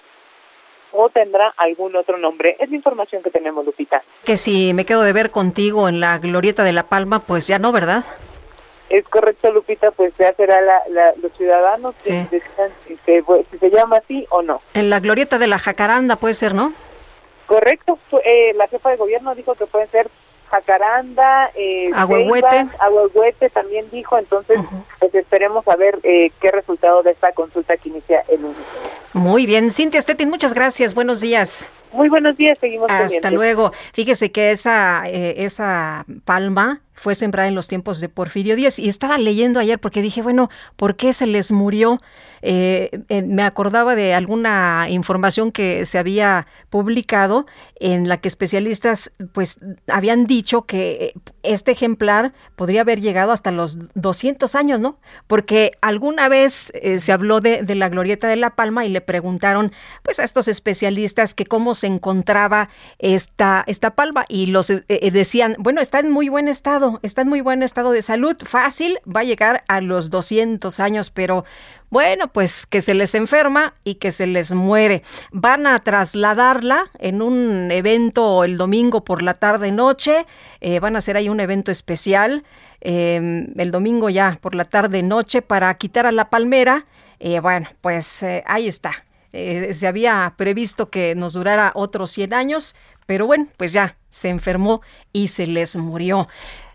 o 0.94 1.10
tendrá 1.10 1.54
algún 1.58 1.96
otro 1.96 2.18
nombre. 2.18 2.56
Es 2.60 2.70
la 2.70 2.76
información 2.76 3.22
que 3.22 3.32
tenemos, 3.32 3.66
Lupita. 3.66 4.02
Que 4.24 4.38
si 4.38 4.74
me 4.74 4.86
quedo 4.86 5.02
de 5.02 5.14
ver 5.14 5.32
contigo 5.32 5.90
en 5.90 6.00
la 6.00 6.18
Glorieta 6.20 6.64
de 6.64 6.74
la 6.74 6.84
Palma, 6.84 7.20
pues 7.20 7.48
ya 7.48 7.60
no, 7.60 7.72
¿verdad? 7.72 8.06
Es 8.90 9.04
correcto, 9.08 9.52
Lupita, 9.52 9.92
pues 9.92 10.14
ya 10.20 10.34
será 10.34 10.62
la, 10.62 11.14
los 11.22 11.32
ciudadanos 11.36 11.96
que 12.04 12.28
decidan 12.30 12.72
si 12.88 12.96
se, 12.98 13.24
si 13.50 13.58
se 13.58 13.70
llama 13.72 13.98
así 13.98 14.26
o 14.30 14.42
no. 14.42 14.62
En 14.76 14.90
la 14.90 15.00
Glorieta 15.00 15.40
de 15.40 15.48
la 15.48 15.58
Jacaranda 15.58 16.16
puede 16.18 16.36
ser, 16.36 16.54
¿no? 16.54 16.74
Correcto, 17.48 17.98
eh, 18.24 18.54
la 18.56 18.68
jefa 18.68 18.92
de 18.92 18.98
gobierno 18.98 19.36
dijo 19.36 19.56
que 19.56 19.66
pueden 19.66 19.90
ser 19.90 20.10
Jacaranda, 20.54 21.50
eh, 21.56 21.90
Ahuehuete. 21.96 23.50
también 23.50 23.90
dijo, 23.92 24.20
entonces 24.20 24.60
pues 25.00 25.16
esperemos 25.16 25.68
a 25.68 25.76
ver 25.76 25.98
eh, 26.04 26.32
qué 26.40 26.52
resultado 26.52 27.02
de 27.02 27.10
esta 27.10 27.32
consulta 27.32 27.76
que 27.78 27.90
inicia 27.90 28.24
el 28.28 28.44
lunes. 28.44 28.58
Muy 29.14 29.48
bien, 29.48 29.72
Cintia 29.72 30.00
Stettin, 30.00 30.30
muchas 30.30 30.54
gracias, 30.54 30.94
buenos 30.94 31.22
días. 31.22 31.72
Muy 31.92 32.08
buenos 32.08 32.38
días, 32.38 32.60
seguimos 32.60 32.90
Hasta 32.92 33.32
luego. 33.32 33.72
Fíjese 33.94 34.32
que 34.32 34.52
esa, 34.52 35.04
eh, 35.08 35.44
esa 35.44 36.06
palma 36.24 36.82
fue 37.04 37.16
sembrada 37.16 37.50
en 37.50 37.56
los 37.56 37.68
tiempos 37.68 38.00
de 38.00 38.08
Porfirio 38.08 38.56
Díaz 38.56 38.80
y 38.80 38.88
estaba 38.88 39.18
leyendo 39.18 39.60
ayer 39.60 39.78
porque 39.78 40.02
dije, 40.02 40.22
bueno, 40.22 40.50
¿por 40.78 40.96
qué 40.96 41.12
se 41.12 41.28
les 41.28 41.52
murió? 41.52 42.00
Eh, 42.42 43.02
me 43.28 43.44
acordaba 43.44 43.94
de 43.94 44.14
alguna 44.14 44.88
información 44.90 45.52
que 45.52 45.84
se 45.84 45.98
había 45.98 46.48
publicado 46.70 47.46
en 47.82 48.08
la 48.08 48.22
que 48.22 48.30
especialistas 48.30 49.12
pues 49.34 49.60
habían 49.88 50.28
dicho 50.28 50.62
que 50.62 51.14
este 51.44 51.74
ejemplar 51.74 52.32
podría 52.56 52.82
haber 52.82 53.02
llegado 53.02 53.34
hasta 53.34 53.52
los 53.52 53.80
200 53.96 54.56
años, 54.56 54.80
¿no? 54.80 54.98
Porque 55.28 55.74
alguna 55.82 56.30
vez 56.30 56.72
eh, 56.76 57.00
se 57.00 57.12
habló 57.12 57.42
de, 57.42 57.64
de, 57.64 57.76
la 57.76 57.90
glorieta 57.90 58.30
de 58.30 58.38
la 58.38 58.52
palma 58.52 58.86
y 58.86 58.90
le 58.90 59.02
preguntaron 59.02 59.74
pues 60.04 60.20
a 60.20 60.24
estos 60.24 60.48
especialistas 60.48 61.34
que 61.34 61.46
cómo 61.46 61.76
se 61.76 61.88
encontraba 61.88 62.70
esta, 63.00 63.66
esta 63.68 63.92
palma 63.92 64.24
y 64.30 64.46
los 64.46 64.70
eh, 64.70 64.84
decían, 65.12 65.58
bueno, 65.60 65.82
está 65.82 66.00
en 66.00 66.12
muy 66.12 66.30
buen 66.30 66.48
estado, 66.48 66.93
está 67.02 67.22
en 67.24 67.30
muy 67.30 67.42
buen 67.42 67.64
estado 67.64 67.92
de 67.92 68.02
salud, 68.02 68.38
fácil, 68.46 69.00
va 69.06 69.22
a 69.22 69.24
llegar 69.24 69.64
a 69.68 69.82
los 69.82 70.10
200 70.10 70.80
años, 70.80 71.10
pero 71.10 71.46
bueno, 71.94 72.28
pues 72.28 72.66
que 72.66 72.82
se 72.82 72.96
les 72.96 73.14
enferma 73.14 73.76
y 73.84 73.96
que 73.96 74.12
se 74.12 74.26
les 74.26 74.52
muere. 74.52 75.04
Van 75.32 75.68
a 75.68 75.78
trasladarla 75.78 76.86
en 76.98 77.22
un 77.22 77.70
evento 77.72 78.44
el 78.44 78.58
domingo 78.58 79.04
por 79.04 79.22
la 79.22 79.36
tarde 79.36 79.72
noche. 79.72 80.26
Eh, 80.60 80.80
van 80.80 80.96
a 80.96 80.98
hacer 81.00 81.18
ahí 81.18 81.30
un 81.30 81.40
evento 81.40 81.72
especial 81.72 82.44
em, 82.82 83.54
el 83.58 83.70
domingo 83.70 84.10
ya 84.10 84.40
por 84.42 84.56
la 84.56 84.66
tarde 84.66 85.04
noche 85.04 85.44
para 85.44 85.72
quitar 85.76 86.08
a 86.08 86.12
la 86.12 86.32
palmera. 86.32 86.88
Eh, 87.20 87.40
bueno, 87.40 87.68
pues 87.82 88.24
eh, 88.24 88.44
ahí 88.48 88.68
está. 88.68 88.92
se 89.32 89.86
había 89.86 90.34
previsto 90.36 90.90
que 90.90 91.14
nos 91.14 91.34
durara 91.34 91.74
otros 91.76 92.10
100 92.10 92.34
años, 92.34 92.76
pero 93.06 93.28
bueno, 93.28 93.48
pues 93.58 93.72
ya 93.72 93.98
se 94.10 94.30
enfermó 94.30 94.82
y 95.12 95.28
se 95.28 95.46
les 95.46 95.76
murió. 95.76 96.28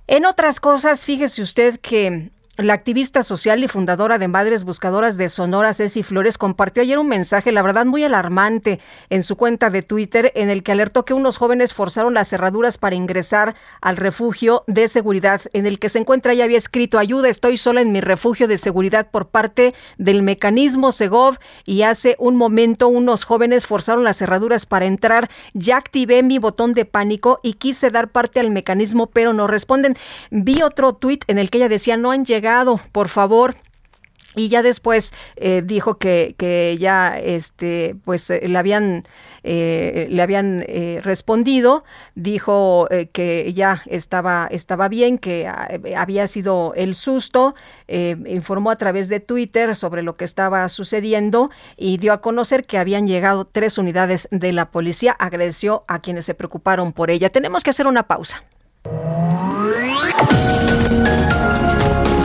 En 0.09 0.25
otras 0.25 0.59
cosas, 0.59 1.05
fíjese 1.05 1.43
usted 1.43 1.79
que 1.81 2.31
la 2.59 2.73
activista 2.73 3.23
social 3.23 3.63
y 3.63 3.69
fundadora 3.69 4.19
de 4.19 4.27
Madres 4.27 4.65
Buscadoras 4.65 5.17
de 5.17 5.29
Sonora, 5.29 5.73
Ceci 5.73 6.03
Flores, 6.03 6.39
compartió 6.39 6.83
ayer 6.83 6.99
un 6.99 7.07
mensaje, 7.07 7.53
la 7.53 7.63
verdad, 7.63 7.87
muy 7.87 8.03
alarmante 8.03 8.81
en 9.11 9.23
su 9.23 9.37
cuenta 9.37 9.71
de 9.71 9.83
Twitter, 9.83 10.33
en 10.35 10.51
el 10.51 10.65
que 10.65 10.73
alertó 10.73 11.05
que 11.05 11.15
unos 11.15 11.37
jóvenes 11.39 11.73
forzaron 11.73 12.15
las 12.15 12.29
cerraduras 12.29 12.77
para 12.77 12.97
ingresar 12.97 13.55
al 13.81 13.97
refugio 13.97 14.65
de 14.67 14.89
seguridad 14.89 15.41
en 15.53 15.67
el 15.67 15.79
que 15.79 15.89
se 15.89 16.01
encuentra. 16.01 16.33
Ella 16.33 16.45
había 16.45 16.59
escrito, 16.59 16.99
ayuda, 16.99 17.29
estoy 17.29 17.59
sola 17.59 17.81
en 17.81 17.93
mi 17.93 18.01
refugio 18.01 18.49
de 18.49 18.59
seguridad 18.59 19.09
por 19.13 19.29
parte 19.29 19.73
del 19.97 20.23
mecanismo 20.23 20.91
Segov 20.91 21.39
y 21.65 21.83
hace 21.83 22.17
un 22.19 22.35
momento 22.35 22.89
unos 22.89 23.23
jóvenes 23.23 23.67
forzaron 23.67 24.03
las 24.03 24.17
cerraduras 24.17 24.67
para 24.67 24.87
entrar. 24.87 25.31
Ya 25.55 25.77
activé 25.77 26.25
mi 26.25 26.39
botón 26.39 26.73
de 26.73 26.85
pánico 26.87 27.39
y 27.45 27.53
quise 27.53 27.91
dar 27.91 28.09
parte 28.09 28.41
al 28.41 28.51
mecanismo, 28.51 29.07
pero 29.07 29.33
no 29.33 29.47
responden. 29.47 29.97
Vi 30.33 30.63
otro 30.63 30.95
tuit 30.95 31.23
en 31.29 31.39
el 31.39 31.51
que 31.51 31.59
ella 31.59 31.69
decía, 31.69 31.97
no 31.97 32.11
han 32.11 32.25
llegado 32.25 32.48
por 32.93 33.09
favor, 33.09 33.55
y 34.39 34.49
ya 34.49 34.63
después 34.63 35.13
eh, 35.37 35.63
dijo 35.65 35.99
que, 35.99 36.35
que, 36.39 36.77
ya 36.79 37.19
este 37.19 37.97
pues 38.05 38.31
eh, 38.31 38.47
le 38.47 38.57
habían 38.57 39.05
eh, 39.43 40.07
le 40.11 40.23
habían 40.23 40.65
respondido. 41.03 41.85
Dijo 42.15 42.89
que 43.13 43.53
ya 43.55 43.83
estaba 43.87 44.49
estaba 44.51 44.89
bien 44.89 45.19
que 45.19 45.51
había 45.97 46.27
sido 46.27 46.73
el 46.77 46.95
susto. 46.95 47.55
Informó 47.89 48.71
a 48.71 48.77
través 48.77 49.09
de 49.09 49.21
Twitter 49.21 49.75
sobre 49.75 50.03
lo 50.03 50.17
que 50.17 50.25
estaba 50.25 50.69
sucediendo 50.69 51.51
y 51.77 51.97
dio 51.97 52.13
a 52.13 52.21
conocer 52.21 52.65
que 52.65 52.79
habían 52.79 53.07
llegado 53.07 53.47
tres 53.47 53.79
unidades 53.79 54.29
de 54.31 54.53
la 54.53 54.71
policía. 54.71 55.17
Agradeció 55.19 55.85
a 55.89 56.01
quienes 56.01 56.27
se 56.27 56.35
preocuparon 56.35 56.93
por 56.93 57.11
ella. 57.11 57.31
Tenemos 57.31 57.65
que 57.65 57.71
hacer 57.71 57.87
una 57.87 58.05
pausa 58.05 58.45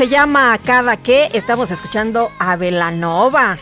Se 0.00 0.08
llama 0.08 0.56
Cada 0.64 0.96
que 0.96 1.28
estamos 1.34 1.70
escuchando 1.70 2.30
a 2.38 2.56
Velanova. 2.56 3.58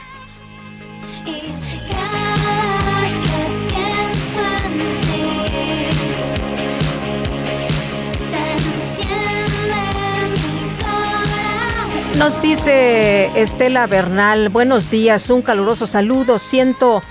Nos 12.16 12.40
dice 12.40 13.32
Estela 13.34 13.88
Bernal, 13.88 14.48
buenos 14.48 14.92
días, 14.92 15.30
un 15.30 15.42
caluroso 15.42 15.88
saludo, 15.88 16.38
siento 16.38 17.02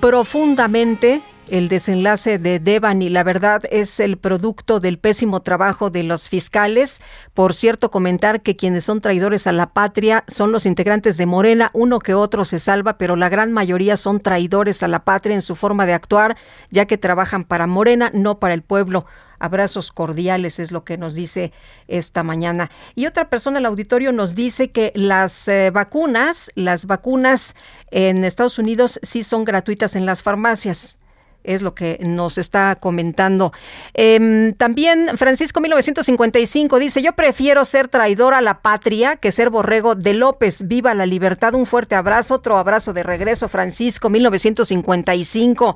profundamente 0.00 1.22
el 1.50 1.68
desenlace 1.68 2.38
de 2.38 2.58
Devani. 2.58 3.08
La 3.08 3.22
verdad 3.22 3.62
es 3.70 4.00
el 4.00 4.16
producto 4.16 4.80
del 4.80 4.98
pésimo 4.98 5.40
trabajo 5.40 5.90
de 5.90 6.02
los 6.02 6.28
fiscales. 6.28 7.02
Por 7.34 7.54
cierto, 7.54 7.90
comentar 7.90 8.42
que 8.42 8.56
quienes 8.56 8.84
son 8.84 9.00
traidores 9.00 9.46
a 9.46 9.52
la 9.52 9.70
patria 9.70 10.24
son 10.28 10.52
los 10.52 10.66
integrantes 10.66 11.16
de 11.16 11.26
Morena. 11.26 11.70
Uno 11.74 11.98
que 11.98 12.14
otro 12.14 12.44
se 12.44 12.58
salva, 12.58 12.98
pero 12.98 13.16
la 13.16 13.28
gran 13.28 13.52
mayoría 13.52 13.96
son 13.96 14.20
traidores 14.20 14.82
a 14.82 14.88
la 14.88 15.04
patria 15.04 15.34
en 15.34 15.42
su 15.42 15.56
forma 15.56 15.86
de 15.86 15.92
actuar, 15.92 16.36
ya 16.70 16.86
que 16.86 16.98
trabajan 16.98 17.44
para 17.44 17.66
Morena, 17.66 18.10
no 18.14 18.38
para 18.38 18.54
el 18.54 18.62
pueblo. 18.62 19.06
Abrazos 19.38 19.90
cordiales 19.90 20.60
es 20.60 20.70
lo 20.70 20.84
que 20.84 20.98
nos 20.98 21.14
dice 21.14 21.52
esta 21.88 22.22
mañana. 22.22 22.70
Y 22.94 23.06
otra 23.06 23.30
persona 23.30 23.58
el 23.58 23.66
auditorio 23.66 24.12
nos 24.12 24.34
dice 24.34 24.70
que 24.70 24.92
las 24.94 25.48
eh, 25.48 25.70
vacunas, 25.70 26.50
las 26.54 26.86
vacunas 26.86 27.54
en 27.90 28.24
Estados 28.24 28.58
Unidos 28.58 29.00
sí 29.02 29.22
son 29.22 29.44
gratuitas 29.44 29.96
en 29.96 30.04
las 30.04 30.22
farmacias 30.22 30.99
es 31.44 31.62
lo 31.62 31.74
que 31.74 31.98
nos 32.00 32.38
está 32.38 32.76
comentando. 32.76 33.52
Em, 33.94 34.54
también 34.54 35.16
Francisco 35.16 35.60
1955 35.60 36.78
dice, 36.78 37.02
yo 37.02 37.12
prefiero 37.12 37.64
ser 37.64 37.88
traidor 37.88 38.34
a 38.34 38.40
la 38.40 38.60
patria 38.60 39.16
que 39.16 39.32
ser 39.32 39.50
borrego 39.50 39.94
de 39.94 40.14
López. 40.14 40.66
Viva 40.66 40.94
la 40.94 41.06
libertad. 41.06 41.54
Un 41.54 41.66
fuerte 41.66 41.94
abrazo, 41.94 42.34
otro 42.34 42.58
abrazo 42.58 42.92
de 42.92 43.02
regreso, 43.02 43.48
Francisco 43.48 44.08
1955. 44.08 45.74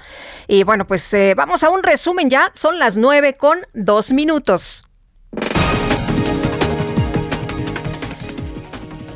Y 0.49 0.63
bueno, 0.65 0.87
pues 0.87 1.13
eh, 1.15 1.35
vamos 1.37 1.65
a 1.65 1.71
un 1.71 1.83
resumen 1.83 2.31
ya. 2.31 2.51
Son 2.55 2.79
las 2.79 2.97
nueve 2.97 3.35
con 3.35 3.59
dos 3.73 4.13
minutos. 4.13 4.87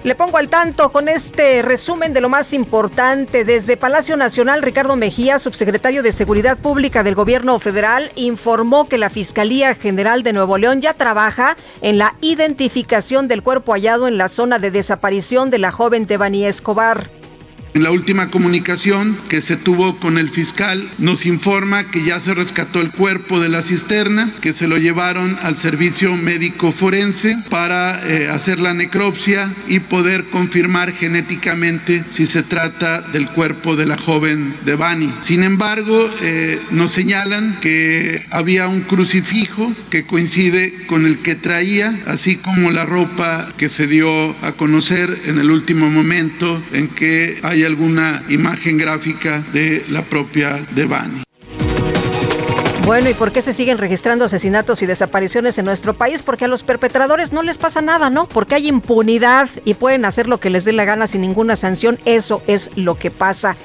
Le 0.05 0.15
pongo 0.15 0.39
al 0.39 0.49
tanto 0.49 0.91
con 0.91 1.09
este 1.09 1.61
resumen 1.61 2.13
de 2.13 2.21
lo 2.21 2.29
más 2.29 2.53
importante. 2.53 3.45
Desde 3.45 3.77
Palacio 3.77 4.17
Nacional, 4.17 4.63
Ricardo 4.63 4.95
Mejía, 4.95 5.41
subsecretario 5.41 6.05
de 6.05 6.13
Seguridad 6.13 6.57
Pública 6.57 7.03
del 7.03 7.17
Gobierno 7.17 7.59
Federal, 7.59 8.13
informó 8.15 8.89
que 8.89 8.97
la 8.97 9.11
Fiscalía 9.11 9.75
General 9.75 10.23
de 10.23 10.33
Nuevo 10.33 10.57
León 10.57 10.81
ya 10.81 10.95
trabaja 10.95 11.57
en 11.83 11.99
la 11.99 12.15
identificación 12.21 13.27
del 13.27 13.43
cuerpo 13.43 13.73
hallado 13.73 14.07
en 14.07 14.19
la 14.19 14.29
zona 14.29 14.61
de 14.61 14.71
desaparición 14.71 15.51
de 15.51 15.59
la 15.59 15.73
joven 15.73 16.07
Devani 16.07 16.47
Escobar. 16.47 17.18
En 17.75 17.83
la 17.83 17.91
última 17.91 18.31
comunicación 18.31 19.17
que 19.29 19.41
se 19.41 19.57
tuvo 19.57 19.99
con 19.99 20.19
el 20.19 20.31
fiscal 20.31 20.91
nos 20.99 21.27
informa 21.27 21.91
que 21.91 22.03
ya 22.03 22.19
se 22.19 22.35
rescató 22.35 22.81
el 22.81 22.91
cuerpo 22.91 23.41
de 23.41 23.49
la 23.49 23.63
cisterna, 23.63 24.33
que 24.41 24.53
se 24.53 24.67
lo 24.67 24.79
llevaron 24.79 25.39
al 25.43 25.57
servicio 25.57 26.17
médico 26.17 26.73
forense 26.73 27.37
para 27.51 28.01
eh, 28.09 28.29
hacer 28.29 28.59
la 28.59 28.75
necropsia 28.75 29.53
y 29.69 29.81
poder 29.81 30.25
confirmar 30.31 30.93
genéticamente 30.93 32.05
si 32.11 32.27
se 32.27 32.43
trata 32.43 33.03
del 33.03 33.29
cuerpo 33.29 33.77
de 33.77 33.87
la 33.87 33.99
joven 33.99 34.55
Devani. 34.65 35.13
Sin 35.21 35.43
embargo, 35.43 36.11
eh, 36.21 36.61
nos 36.71 36.93
señalan 36.93 37.59
que 37.61 38.27
había 38.31 38.67
un 38.69 38.81
crucifijo 38.81 39.75
que 39.91 40.07
coincide 40.07 40.87
con 40.87 41.05
el 41.05 41.19
que 41.19 41.35
traía, 41.35 42.01
así 42.07 42.37
como 42.37 42.71
la 42.71 42.87
ropa 42.87 43.49
que 43.57 43.69
se 43.69 43.87
dio 43.87 44.35
a 44.43 44.53
conocer 44.53 45.19
en 45.27 45.39
el 45.39 45.51
último 45.51 45.91
momento 45.91 46.63
en 46.73 46.89
que 46.89 47.39
hay 47.43 47.58
alguna 47.65 48.23
imagen 48.29 48.79
gráfica 48.79 49.45
de 49.53 49.85
la 49.89 50.03
propia 50.03 50.65
Devani. 50.75 51.23
Bueno, 52.89 53.11
¿y 53.11 53.13
por 53.15 53.33
qué 53.33 53.43
se 53.43 53.53
siguen 53.53 53.77
registrando 53.77 54.25
asesinatos 54.25 54.81
y 54.81 54.87
desapariciones 54.87 55.59
en 55.59 55.67
nuestro 55.67 55.93
país? 55.93 56.23
Porque 56.23 56.47
a 56.47 56.49
los 56.49 56.63
perpetradores 56.63 57.35
no 57.35 57.43
les 57.43 57.59
pasa 57.59 57.83
nada, 57.83 58.09
¿no? 58.09 58.27
Porque 58.27 58.55
hay 58.55 58.67
impunidad 58.67 59.51
y 59.67 59.75
pueden 59.75 60.07
hacer 60.07 60.27
lo 60.27 60.41
que 60.41 60.49
les 60.49 60.65
dé 60.65 60.73
la 60.73 60.87
gana 60.87 61.07
sin 61.07 61.21
ninguna 61.21 61.55
sanción. 61.55 61.99
Eso 62.07 62.43
es 62.47 62.71
lo 62.77 62.95
que 62.95 63.11
pasa. 63.11 63.57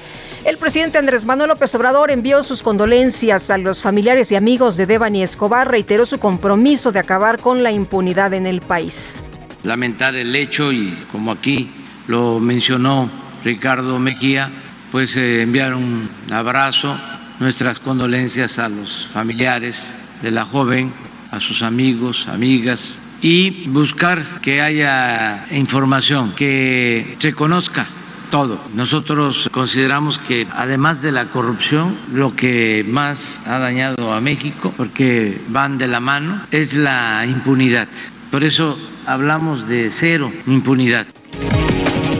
El 0.44 0.58
presidente 0.58 0.98
Andrés 0.98 1.24
Manuel 1.24 1.48
López 1.48 1.74
Obrador 1.74 2.10
envió 2.10 2.42
sus 2.42 2.62
condolencias 2.62 3.48
a 3.48 3.56
los 3.56 3.80
familiares 3.80 4.30
y 4.30 4.36
amigos 4.36 4.76
de 4.76 4.84
Devani 4.84 5.22
Escobar, 5.22 5.70
reiteró 5.70 6.04
su 6.04 6.18
compromiso 6.18 6.92
de 6.92 6.98
acabar 6.98 7.40
con 7.40 7.62
la 7.62 7.72
impunidad 7.72 8.34
en 8.34 8.44
el 8.44 8.60
país. 8.60 9.22
Lamentar 9.62 10.14
el 10.16 10.36
hecho 10.36 10.70
y 10.70 10.90
como 11.10 11.32
aquí 11.32 11.70
lo 12.08 12.40
mencionó 12.40 13.10
Ricardo 13.44 13.98
Mejía, 13.98 14.50
pues 14.90 15.16
eh, 15.16 15.42
enviar 15.42 15.74
un 15.74 16.08
abrazo, 16.32 16.98
nuestras 17.40 17.78
condolencias 17.78 18.58
a 18.58 18.68
los 18.68 19.08
familiares 19.12 19.94
de 20.22 20.30
la 20.30 20.44
joven, 20.44 20.92
a 21.30 21.40
sus 21.40 21.62
amigos, 21.62 22.26
amigas 22.28 22.98
y 23.20 23.66
buscar 23.68 24.40
que 24.40 24.60
haya 24.60 25.46
información, 25.50 26.34
que 26.36 27.16
se 27.18 27.32
conozca 27.32 27.86
todo. 28.30 28.60
Nosotros 28.74 29.48
consideramos 29.52 30.18
que 30.18 30.46
además 30.54 31.02
de 31.02 31.12
la 31.12 31.26
corrupción, 31.26 31.96
lo 32.12 32.36
que 32.36 32.84
más 32.86 33.40
ha 33.46 33.58
dañado 33.58 34.12
a 34.12 34.20
México, 34.20 34.74
porque 34.76 35.40
van 35.48 35.78
de 35.78 35.88
la 35.88 36.00
mano, 36.00 36.42
es 36.50 36.74
la 36.74 37.24
impunidad. 37.26 37.88
Por 38.30 38.44
eso 38.44 38.78
hablamos 39.06 39.66
de 39.68 39.90
cero 39.90 40.30
impunidad. 40.46 41.06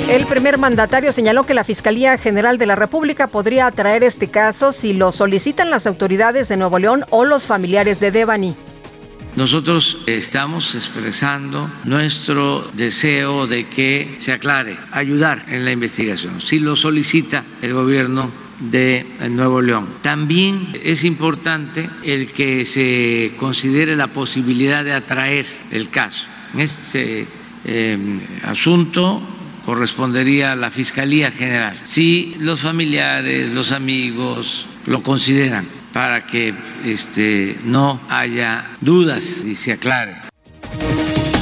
El 0.08 0.26
primer 0.26 0.58
mandatario 0.58 1.12
señaló 1.12 1.44
que 1.44 1.54
la 1.54 1.64
Fiscalía 1.64 2.18
General 2.18 2.58
de 2.58 2.66
la 2.66 2.76
República 2.76 3.26
podría 3.26 3.66
atraer 3.66 4.04
este 4.04 4.28
caso 4.28 4.70
si 4.70 4.92
lo 4.92 5.12
solicitan 5.12 5.70
las 5.70 5.86
autoridades 5.86 6.48
de 6.48 6.58
Nuevo 6.58 6.78
León 6.78 7.06
o 7.08 7.24
los 7.24 7.46
familiares 7.46 8.00
de 8.00 8.10
Devani. 8.10 8.54
Nosotros 9.34 9.96
estamos 10.06 10.74
expresando 10.74 11.70
nuestro 11.84 12.70
deseo 12.74 13.46
de 13.46 13.66
que 13.66 14.16
se 14.18 14.32
aclare, 14.32 14.76
ayudar 14.92 15.46
en 15.48 15.64
la 15.64 15.72
investigación, 15.72 16.40
si 16.42 16.58
lo 16.58 16.76
solicita 16.76 17.42
el 17.62 17.72
gobierno 17.72 18.30
de 18.60 19.06
Nuevo 19.30 19.62
León. 19.62 19.88
También 20.02 20.68
es 20.84 21.02
importante 21.02 21.88
el 22.04 22.30
que 22.30 22.66
se 22.66 23.32
considere 23.38 23.96
la 23.96 24.08
posibilidad 24.08 24.84
de 24.84 24.92
atraer 24.92 25.46
el 25.70 25.88
caso. 25.88 26.26
En 26.52 26.60
este 26.60 27.26
eh, 27.64 27.98
asunto 28.44 29.22
correspondería 29.64 30.52
a 30.52 30.56
la 30.56 30.70
Fiscalía 30.70 31.30
General. 31.30 31.80
Si 31.84 32.36
los 32.38 32.60
familiares, 32.60 33.50
los 33.50 33.72
amigos 33.72 34.66
lo 34.86 35.02
consideran 35.02 35.66
para 35.92 36.26
que 36.26 36.54
este, 36.84 37.56
no 37.64 38.00
haya 38.08 38.70
dudas 38.80 39.44
y 39.44 39.54
se 39.54 39.72
aclare. 39.72 40.16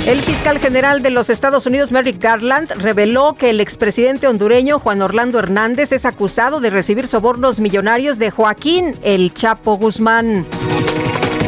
El 0.07 0.19
fiscal 0.21 0.59
general 0.59 1.01
de 1.01 1.11
los 1.11 1.31
Estados 1.31 1.65
Unidos, 1.65 1.93
Merrick 1.93 2.21
Garland, 2.21 2.73
reveló 2.73 3.35
que 3.35 3.51
el 3.51 3.61
expresidente 3.61 4.27
hondureño 4.27 4.81
Juan 4.81 5.01
Orlando 5.01 5.39
Hernández 5.39 5.93
es 5.93 6.05
acusado 6.05 6.61
de 6.61 6.71
recibir 6.71 7.07
sobornos 7.07 7.61
millonarios 7.61 8.19
de 8.19 8.33
Joaquín 8.33 8.99
El 9.03 9.33
Chapo 9.33 9.77
Guzmán. 9.77 10.45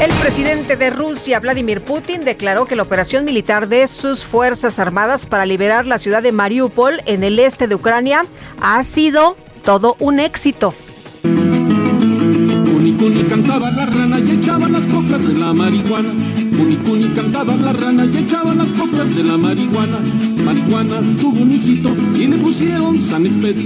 El 0.00 0.10
presidente 0.20 0.76
de 0.76 0.90
Rusia, 0.90 1.40
Vladimir 1.40 1.82
Putin, 1.82 2.24
declaró 2.24 2.66
que 2.66 2.76
la 2.76 2.82
operación 2.82 3.24
militar 3.24 3.68
de 3.68 3.86
sus 3.86 4.24
Fuerzas 4.24 4.78
Armadas 4.78 5.26
para 5.26 5.46
liberar 5.46 5.86
la 5.86 5.98
ciudad 5.98 6.22
de 6.22 6.32
Mariupol 6.32 7.02
en 7.06 7.24
el 7.24 7.38
este 7.38 7.68
de 7.68 7.74
Ucrania 7.74 8.22
ha 8.60 8.82
sido 8.82 9.36
todo 9.64 9.96
un 10.00 10.20
éxito. 10.20 10.74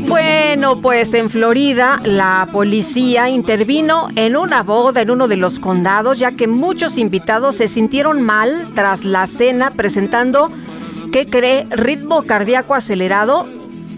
Bueno, 0.08 0.80
pues 0.80 1.12
en 1.14 1.28
Florida 1.28 2.00
la 2.04 2.48
policía 2.50 3.28
intervino 3.28 4.08
en 4.16 4.36
una 4.36 4.62
boda 4.62 5.02
en 5.02 5.10
uno 5.10 5.28
de 5.28 5.36
los 5.36 5.58
condados 5.58 6.18
ya 6.18 6.32
que 6.32 6.46
muchos 6.46 6.98
invitados 6.98 7.56
se 7.56 7.68
sintieron 7.68 8.22
mal 8.22 8.68
tras 8.74 9.04
la 9.04 9.26
cena 9.26 9.72
presentando, 9.72 10.50
¿qué 11.12 11.26
cree? 11.26 11.66
Ritmo 11.70 12.22
cardíaco 12.22 12.74
acelerado 12.74 13.46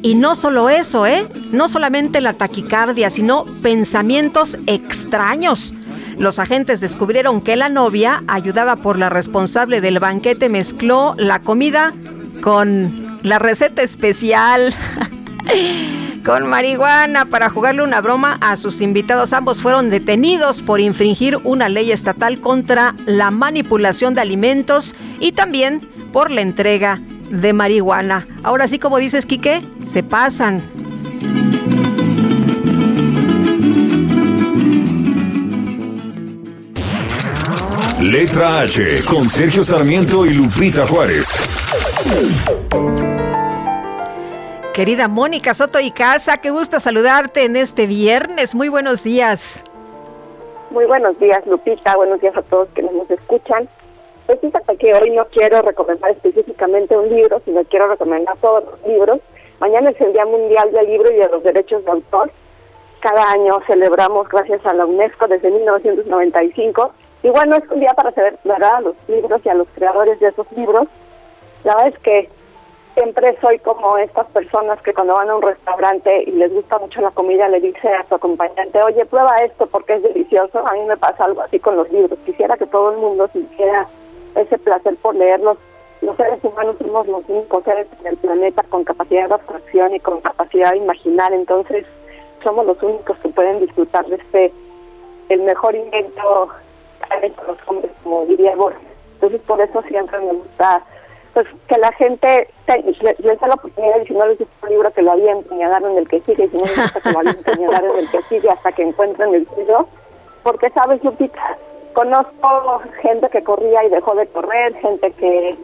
y 0.03 0.15
no 0.15 0.35
solo 0.35 0.69
eso, 0.71 1.07
¿eh? 1.07 1.29
No 1.53 1.69
solamente 1.69 2.21
la 2.21 2.33
taquicardia, 2.33 3.11
sino 3.11 3.45
pensamientos 3.63 4.57
extraños. 4.67 5.75
Los 6.21 6.39
agentes 6.39 6.83
descubrieron 6.83 7.41
que 7.41 7.57
la 7.57 7.71
novia, 7.71 8.23
ayudada 8.29 8.77
por 8.77 8.99
la 8.99 9.09
responsable 9.09 9.81
del 9.81 10.01
banquete, 10.01 10.51
mezcló 10.51 11.15
la 11.17 11.41
comida 11.41 11.95
con 12.43 13.19
la 13.23 13.39
receta 13.39 13.81
especial. 13.81 14.75
con 16.27 16.47
marihuana 16.47 17.25
para 17.25 17.49
jugarle 17.49 17.83
una 17.83 18.03
broma 18.03 18.37
a 18.43 18.57
sus 18.57 18.83
invitados. 18.83 19.33
Ambos 19.33 19.63
fueron 19.63 19.89
detenidos 19.89 20.61
por 20.61 20.79
infringir 20.79 21.39
una 21.43 21.71
ley 21.71 21.91
estatal 21.91 22.39
contra 22.43 22.95
la 23.07 23.31
manipulación 23.31 24.13
de 24.13 24.21
alimentos 24.21 24.95
y 25.21 25.33
también 25.33 25.81
por 26.13 26.31
la 26.31 26.43
entrega 26.43 27.01
de 27.31 27.55
marihuana. 27.55 28.27
Ahora 28.43 28.67
sí, 28.67 28.79
como 28.79 28.99
dices, 28.99 29.25
Quique, 29.25 29.63
se 29.81 30.03
pasan. 30.03 30.61
Letra 38.03 38.61
H 38.61 39.05
con 39.05 39.29
Sergio 39.29 39.63
Sarmiento 39.63 40.25
y 40.25 40.31
Lupita 40.31 40.87
Juárez. 40.87 41.29
Querida 44.73 45.07
Mónica 45.07 45.53
Soto 45.53 45.79
y 45.81 45.91
Casa, 45.91 46.39
qué 46.39 46.51
gusto 46.51 46.81
saludarte 46.81 47.45
en 47.45 47.57
este 47.57 47.87
viernes. 47.87 48.55
Muy 48.55 48.71
buenos 48.71 49.05
días. 49.05 49.63
Muy 50.71 50.87
buenos 50.87 51.19
días, 51.19 51.47
Lupita. 51.47 51.95
Buenos 51.95 52.23
días 52.23 52.35
a 52.39 52.43
todos 52.43 52.69
que 52.71 52.83
nos 52.83 53.11
escuchan. 53.11 53.69
Pues 54.25 54.41
fíjate 54.41 54.79
que 54.79 54.95
hoy 54.95 55.11
no 55.11 55.27
quiero 55.27 55.61
recomendar 55.61 56.11
específicamente 56.13 56.97
un 56.97 57.11
libro, 57.15 57.43
sino 57.45 57.63
quiero 57.65 57.89
recomendar 57.89 58.35
todos 58.39 58.65
los 58.65 58.87
libros. 58.87 59.21
Mañana 59.61 59.91
es 59.91 60.01
el 60.01 60.15
Día 60.15 60.25
Mundial 60.25 60.73
del 60.73 60.87
Libro 60.87 61.11
y 61.13 61.17
de 61.17 61.29
los 61.29 61.43
Derechos 61.43 61.85
de 61.85 61.91
Autor. 61.91 62.31
Cada 63.01 63.31
año 63.31 63.61
celebramos, 63.67 64.27
gracias 64.31 64.65
a 64.65 64.73
la 64.73 64.87
UNESCO, 64.87 65.29
desde 65.29 65.51
1995. 65.51 66.95
Y 67.23 67.29
bueno, 67.29 67.57
es 67.57 67.71
un 67.71 67.81
día 67.81 67.93
para 67.95 68.13
celebrar 68.13 68.65
a 68.65 68.81
los 68.81 68.95
libros 69.09 69.41
y 69.45 69.49
a 69.49 69.55
los 69.55 69.69
creadores 69.75 70.19
de 70.21 70.29
esos 70.29 70.51
libros. 70.53 70.89
La 71.65 71.77
verdad 71.77 71.93
es 71.95 71.99
que 72.01 72.29
siempre 72.95 73.37
soy 73.41 73.59
como 73.59 73.97
estas 73.99 74.27
personas 74.29 74.81
que 74.83 74.95
cuando 74.95 75.15
van 75.15 75.29
a 75.29 75.37
un 75.37 75.43
restaurante 75.43 76.25
y 76.27 76.33
les 76.33 76.53
gusta 76.53 76.79
mucho 76.79 77.01
la 77.01 77.11
comida 77.11 77.49
le 77.49 77.61
dice 77.61 77.89
a 77.89 78.07
su 78.09 78.15
acompañante, 78.15 78.83
oye, 78.83 79.05
prueba 79.07 79.37
esto 79.39 79.67
porque 79.67 79.95
es 79.95 80.03
delicioso. 80.03 80.67
A 80.67 80.73
mí 80.73 80.81
me 80.87 80.97
pasa 80.97 81.25
algo 81.25 81.43
así 81.43 81.59
con 81.59 81.77
los 81.77 81.91
libros. 81.93 82.19
Quisiera 82.25 82.57
que 82.57 82.67
todo 82.67 82.93
el 82.93 82.99
mundo 82.99 83.29
sintiera 83.33 83.87
ese 84.35 84.59
placer 84.59 84.97
por 84.97 85.15
leerlos. 85.15 85.59
Los 86.01 86.17
seres 86.17 86.43
humanos 86.43 86.77
somos 86.79 87.07
los 87.07 87.29
únicos 87.29 87.63
seres 87.65 87.87
en 88.01 88.07
el 88.07 88.17
planeta 88.17 88.63
con 88.71 88.85
capacidad 88.85 89.29
de 89.29 89.35
abstracción 89.35 89.95
y 89.95 90.01
con 90.01 90.23
capacidad 90.23 90.71
de 90.73 90.79
imaginar, 90.79 91.31
entonces 91.35 91.85
somos 92.43 92.65
los 92.65 92.83
únicos 92.83 93.19
que 93.19 93.29
pueden 93.29 93.61
disfrutar 93.61 94.07
de 94.07 94.17
este, 94.17 94.53
el 95.29 95.43
mejor 95.43 95.75
invento 95.75 96.49
de 97.21 97.33
los 97.47 97.59
hombres, 97.67 97.93
como 98.03 98.25
diría 98.27 98.55
Borges. 98.57 98.81
Entonces 99.15 99.41
por 99.43 99.61
eso 99.61 99.83
siempre 99.83 100.19
me 100.21 100.33
gusta 100.33 100.83
pues 101.35 101.47
que 101.69 101.79
la 101.79 101.93
gente 101.93 102.49
les 102.67 103.19
dé 103.19 103.47
la 103.47 103.55
oportunidad 103.55 104.01
y 104.03 104.07
si 104.07 104.15
no 104.15 104.27
les 104.27 104.39
gusta 104.39 104.55
un 104.63 104.71
libro 104.71 104.93
que 104.93 105.03
lo 105.03 105.13
avienten 105.13 105.59
y 105.59 105.63
agarren 105.63 105.97
el 105.97 106.09
que 106.09 106.21
sigue 106.21 106.45
y 106.45 106.49
si 106.49 106.57
no 106.57 106.65
les 106.65 106.77
gusta 106.77 107.01
que 107.01 107.13
lo 107.13 107.19
avienten 107.21 107.61
y 107.61 107.65
agarren 107.65 107.97
el 107.99 108.11
que 108.11 108.23
sigue 108.23 108.51
hasta 108.51 108.73
que 108.73 108.83
encuentren 108.83 109.35
el 109.35 109.47
suyo 109.49 109.87
porque 110.43 110.71
sabes 110.71 111.03
Lupita 111.05 111.57
conozco 111.93 112.83
gente 113.01 113.29
que 113.31 113.45
corría 113.45 113.85
y 113.85 113.91
dejó 113.91 114.15
de 114.15 114.27
correr 114.29 114.75
gente 114.77 115.13
que 115.13 115.57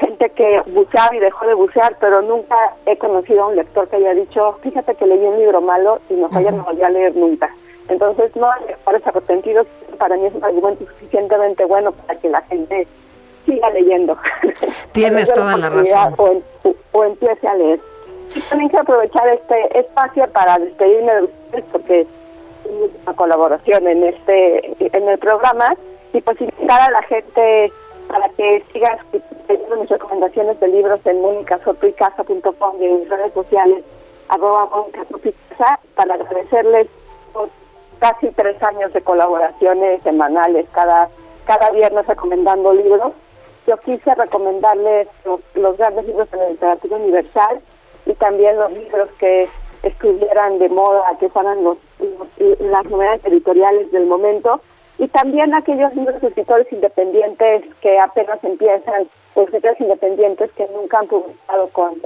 gente 0.00 0.30
que 0.30 0.62
buceaba 0.66 1.14
y 1.14 1.20
dejó 1.20 1.46
de 1.46 1.54
bucear 1.54 1.96
pero 2.00 2.22
nunca 2.22 2.56
he 2.86 2.96
conocido 2.96 3.44
a 3.44 3.48
un 3.48 3.56
lector 3.56 3.88
que 3.88 3.96
haya 3.96 4.14
dicho 4.14 4.58
fíjate 4.62 4.94
que 4.94 5.06
leí 5.06 5.24
un 5.24 5.38
libro 5.38 5.60
malo 5.60 6.00
y 6.08 6.14
no 6.14 6.28
haya 6.32 6.50
no 6.50 6.64
volví 6.64 6.82
a 6.82 6.88
leer 6.88 7.14
nunca 7.14 7.50
entonces 7.88 8.34
no 8.36 8.50
hay 8.50 8.66
lectores 8.66 9.06
arrepentidos 9.06 9.66
para 9.98 10.16
mí 10.16 10.26
es 10.26 10.34
un 10.34 10.44
argumento 10.44 10.84
suficientemente 10.86 11.64
bueno 11.64 11.92
para 11.92 12.18
que 12.18 12.28
la 12.28 12.42
gente 12.42 12.86
siga 13.44 13.70
leyendo. 13.70 14.16
Tienes 14.92 15.32
toda 15.32 15.56
la 15.56 15.70
razón. 15.70 16.42
O, 16.92 17.04
empiece 17.04 17.46
a 17.46 17.54
leer. 17.54 17.80
Y 18.34 18.40
también 18.42 18.70
quiero 18.70 18.82
aprovechar 18.82 19.28
este 19.28 19.78
espacio 19.78 20.26
para 20.32 20.58
despedirme 20.58 21.12
de 21.14 21.22
ustedes 21.22 21.64
porque 21.70 22.00
es 22.00 22.06
una 23.02 23.16
colaboración 23.16 23.86
en 23.86 24.04
este 24.04 24.96
en 24.96 25.08
el 25.08 25.18
programa 25.18 25.76
y 26.12 26.20
pues 26.20 26.40
invitar 26.40 26.80
a 26.80 26.90
la 26.90 27.02
gente 27.02 27.72
para 28.08 28.28
que 28.30 28.64
siga 28.72 28.98
teniendo 29.46 29.76
mis 29.76 29.90
recomendaciones 29.90 30.58
de 30.60 30.68
libros 30.68 31.00
en 31.04 31.20
monicasotoicasa.com 31.20 32.76
y 32.80 32.84
en 32.84 33.00
mis 33.00 33.08
redes 33.10 33.32
sociales 33.34 33.84
arroba 34.28 34.68
para 35.94 36.14
agradecerles 36.14 36.88
por 37.32 37.48
casi 38.04 38.30
tres 38.32 38.62
años 38.62 38.92
de 38.92 39.00
colaboraciones 39.00 40.02
semanales 40.02 40.66
cada 40.72 41.08
cada 41.46 41.70
viernes 41.70 42.06
recomendando 42.06 42.74
libros. 42.74 43.14
Yo 43.66 43.78
quise 43.78 44.14
recomendarles 44.14 45.08
los, 45.24 45.78
grandes 45.78 46.04
libros 46.04 46.30
de 46.30 46.36
la 46.36 46.50
literatura 46.50 46.96
universal 46.96 47.60
y 48.04 48.12
también 48.12 48.58
los 48.58 48.72
libros 48.72 49.08
que 49.18 49.48
estuvieran 49.82 50.58
de 50.58 50.68
moda, 50.68 51.16
que 51.18 51.30
fueran 51.30 51.64
los, 51.64 51.78
las 52.58 52.84
novedades 52.84 53.24
editoriales 53.24 53.90
del 53.90 54.04
momento. 54.04 54.60
Y 54.98 55.08
también 55.08 55.54
aquellos 55.54 55.94
libros 55.94 56.20
de 56.20 56.28
escritores 56.28 56.70
independientes 56.70 57.64
que 57.80 57.98
apenas 57.98 58.38
empiezan, 58.44 59.08
o 59.34 59.44
escritores 59.44 59.80
independientes 59.80 60.52
que 60.52 60.68
nunca 60.68 60.98
han 60.98 61.06
publicado 61.06 61.68
con 61.70 62.02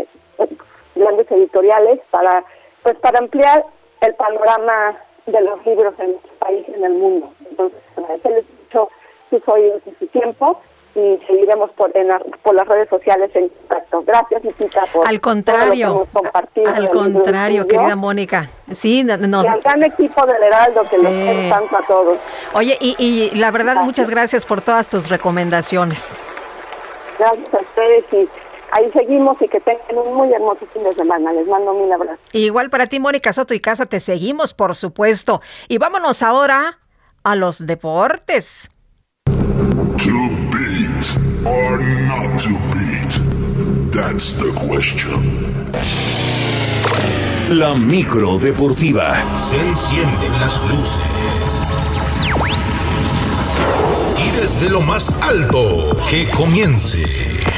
grandes 0.94 1.30
editoriales 1.32 1.98
para 2.12 2.44
pues 2.84 2.96
para 2.98 3.18
ampliar 3.18 3.64
el 4.00 4.14
panorama 4.14 4.96
de 5.32 5.40
los 5.42 5.64
libros 5.66 5.94
en 5.98 6.12
nuestro 6.12 6.32
país 6.38 6.64
y 6.68 6.74
en 6.74 6.84
el 6.84 6.94
mundo. 6.94 7.32
Entonces, 7.48 7.78
agradecerles 7.96 8.44
mucho 8.64 8.88
sus 9.30 9.42
oídos 9.48 9.82
y 9.86 9.90
su 9.98 10.06
tiempo 10.08 10.60
y 10.94 11.18
seguiremos 11.26 11.70
por, 11.72 11.96
en 11.96 12.08
por 12.42 12.54
las 12.54 12.66
redes 12.66 12.88
sociales 12.88 13.30
en 13.34 13.48
contacto. 13.48 14.02
Gracias, 14.06 14.44
Lupita, 14.44 14.84
por 14.92 15.06
al 15.06 15.20
contrario, 15.20 16.06
compartido. 16.12 16.74
Al 16.74 16.90
contrario, 16.90 17.66
querida 17.66 17.94
Mónica. 17.94 18.50
Sí, 18.72 19.04
nos... 19.04 19.44
Y 19.44 19.48
al 19.48 19.60
gran 19.60 19.82
equipo 19.84 20.26
del 20.26 20.42
Heraldo 20.42 20.82
que 20.88 20.96
nos 20.96 21.12
nos 21.12 21.50
tanto 21.50 21.76
a 21.76 21.86
todos. 21.86 22.18
Oye, 22.54 22.76
y, 22.80 22.96
y 22.98 23.30
la 23.38 23.50
verdad, 23.50 23.76
muchas 23.84 24.10
gracias 24.10 24.44
por 24.44 24.60
todas 24.60 24.88
tus 24.88 25.08
recomendaciones. 25.08 26.20
Gracias 27.18 27.54
a 27.54 27.58
ustedes 27.58 28.04
y 28.12 28.28
ahí 28.72 28.90
seguimos 28.92 29.36
y 29.40 29.48
que 29.48 29.60
tengan 29.60 30.06
un 30.06 30.14
muy 30.14 30.32
hermoso 30.32 30.66
fin 30.72 30.82
de 30.82 30.92
semana. 30.92 31.32
Les 31.32 31.46
mando 31.46 31.74
mil 31.74 31.92
abrazos. 31.92 32.20
Igual 32.32 32.70
para 32.70 32.86
ti, 32.86 33.00
Mónica 33.00 33.32
Soto 33.32 33.54
y 33.54 33.60
Casa, 33.60 33.86
te 33.86 34.00
seguimos, 34.00 34.54
por 34.54 34.74
supuesto. 34.74 35.40
Y 35.68 35.78
vámonos 35.78 36.22
ahora 36.22 36.78
a 37.24 37.34
los 37.34 37.66
deportes. 37.66 38.68
or 41.48 41.78
not 41.78 42.38
to 42.40 42.50
beat? 42.72 43.12
That's 43.92 44.32
the 44.34 44.50
question. 44.52 45.20
La 47.48 47.74
micro 47.74 48.38
deportiva. 48.38 49.16
Se 49.38 49.58
encienden 49.58 50.32
las 50.40 50.62
luces. 50.68 51.47
Desde 54.54 54.70
lo 54.70 54.80
más 54.80 55.10
alto, 55.22 55.96
que 56.08 56.28
comience. 56.30 56.98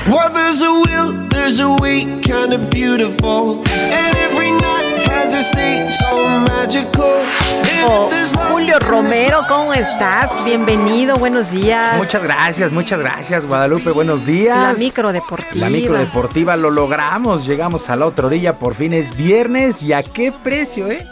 Well, 0.06 0.30
there's 0.32 0.60
a 0.62 0.70
will, 0.70 1.28
there's 1.28 1.60
a 1.60 1.68
way, 1.80 2.04
kind 2.22 2.52
of 2.52 2.70
beautiful. 2.70 3.62
And 3.68 4.16
every 4.16 4.50
night 4.52 5.08
has 5.08 5.34
a 5.34 5.42
state 5.42 5.92
so 5.92 6.40
magical. 6.40 7.24
Julio 8.50 8.78
Romero, 8.78 9.42
¿cómo 9.48 9.72
estás? 9.72 10.30
Bienvenido, 10.44 11.16
buenos 11.16 11.50
días. 11.50 11.96
Muchas 11.96 12.22
gracias, 12.22 12.72
muchas 12.72 13.00
gracias, 13.00 13.46
Guadalupe, 13.46 13.90
buenos 13.90 14.26
días. 14.26 14.56
La 14.56 14.74
micro 14.74 15.12
deportiva. 15.12 15.54
La 15.54 15.70
micro 15.70 15.94
deportiva 15.94 16.56
lo 16.56 16.70
logramos, 16.70 17.46
llegamos 17.46 17.88
a 17.88 17.96
la 17.96 18.06
otra 18.06 18.26
orilla, 18.26 18.58
por 18.58 18.74
fin 18.74 18.92
es 18.92 19.16
viernes 19.16 19.82
y 19.82 19.92
a 19.92 20.02
qué 20.02 20.32
precio, 20.32 20.90
¿eh? 20.90 21.06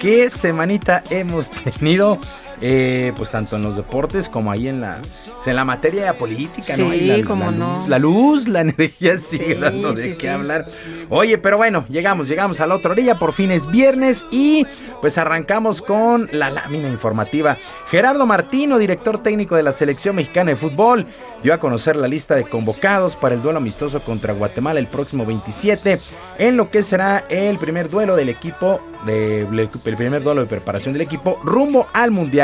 ¿Qué 0.00 0.30
semanita 0.30 1.02
hemos 1.10 1.50
tenido? 1.50 2.18
Eh, 2.60 3.12
pues 3.16 3.30
tanto 3.30 3.56
en 3.56 3.62
los 3.62 3.76
deportes 3.76 4.28
como 4.28 4.50
ahí 4.52 4.68
en 4.68 4.80
la, 4.80 5.00
pues, 5.00 5.30
en 5.46 5.56
la 5.56 5.64
materia 5.64 6.12
política, 6.16 6.76
¿no? 6.76 6.92
la, 6.92 7.24
como 7.24 7.46
la, 7.46 7.50
no. 7.50 7.84
La 7.88 7.98
luz, 7.98 8.46
la 8.46 8.60
energía 8.62 9.18
sigue 9.18 9.56
dando 9.56 9.92
de 9.92 10.16
qué 10.16 10.30
hablar. 10.30 10.68
Oye, 11.08 11.38
pero 11.38 11.56
bueno, 11.56 11.84
llegamos, 11.88 12.28
llegamos 12.28 12.60
a 12.60 12.66
la 12.66 12.76
otra 12.76 12.92
orilla, 12.92 13.18
por 13.18 13.32
fin 13.32 13.50
es 13.50 13.66
viernes 13.66 14.24
y 14.30 14.66
pues 15.00 15.18
arrancamos 15.18 15.82
con 15.82 16.28
la 16.32 16.50
lámina 16.50 16.88
informativa. 16.88 17.56
Gerardo 17.90 18.24
Martino, 18.24 18.78
director 18.78 19.22
técnico 19.22 19.56
de 19.56 19.62
la 19.62 19.72
selección 19.72 20.16
mexicana 20.16 20.52
de 20.52 20.56
fútbol, 20.56 21.06
dio 21.42 21.52
a 21.52 21.58
conocer 21.58 21.96
la 21.96 22.08
lista 22.08 22.34
de 22.34 22.44
convocados 22.44 23.16
para 23.16 23.34
el 23.34 23.42
duelo 23.42 23.58
amistoso 23.58 24.00
contra 24.00 24.32
Guatemala 24.32 24.80
el 24.80 24.86
próximo 24.86 25.26
27, 25.26 25.98
en 26.38 26.56
lo 26.56 26.70
que 26.70 26.82
será 26.82 27.24
el 27.28 27.58
primer 27.58 27.90
duelo 27.90 28.16
del 28.16 28.28
equipo, 28.28 28.80
de, 29.04 29.40
el 29.40 29.96
primer 29.96 30.22
duelo 30.22 30.42
de 30.42 30.46
preparación 30.46 30.92
del 30.92 31.02
equipo 31.02 31.38
rumbo 31.44 31.86
al 31.92 32.10
Mundial. 32.12 32.41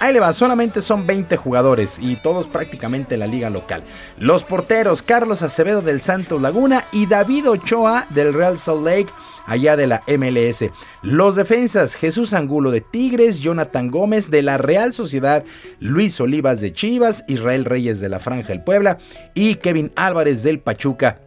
Ahí 0.00 0.12
le 0.12 0.20
va, 0.20 0.32
solamente 0.32 0.82
son 0.82 1.06
20 1.06 1.36
jugadores 1.36 1.98
y 1.98 2.16
todos 2.16 2.46
prácticamente 2.46 3.14
en 3.14 3.20
la 3.20 3.26
liga 3.26 3.50
local. 3.50 3.82
Los 4.18 4.44
porteros, 4.44 5.02
Carlos 5.02 5.42
Acevedo 5.42 5.82
del 5.82 6.00
Santos 6.00 6.42
Laguna 6.42 6.84
y 6.92 7.06
David 7.06 7.48
Ochoa 7.48 8.06
del 8.10 8.34
Real 8.34 8.58
Salt 8.58 8.84
Lake 8.84 9.08
allá 9.46 9.76
de 9.76 9.86
la 9.86 10.02
MLS. 10.06 10.70
Los 11.02 11.36
defensas, 11.36 11.94
Jesús 11.94 12.32
Angulo 12.32 12.70
de 12.70 12.80
Tigres, 12.80 13.40
Jonathan 13.40 13.90
Gómez 13.90 14.30
de 14.30 14.42
la 14.42 14.58
Real 14.58 14.92
Sociedad, 14.92 15.44
Luis 15.80 16.20
Olivas 16.20 16.60
de 16.60 16.72
Chivas, 16.72 17.24
Israel 17.28 17.64
Reyes 17.64 18.00
de 18.00 18.08
la 18.08 18.18
Franja 18.18 18.48
del 18.48 18.62
Puebla 18.62 18.98
y 19.34 19.56
Kevin 19.56 19.92
Álvarez 19.96 20.42
del 20.42 20.60
Pachuca. 20.60 21.18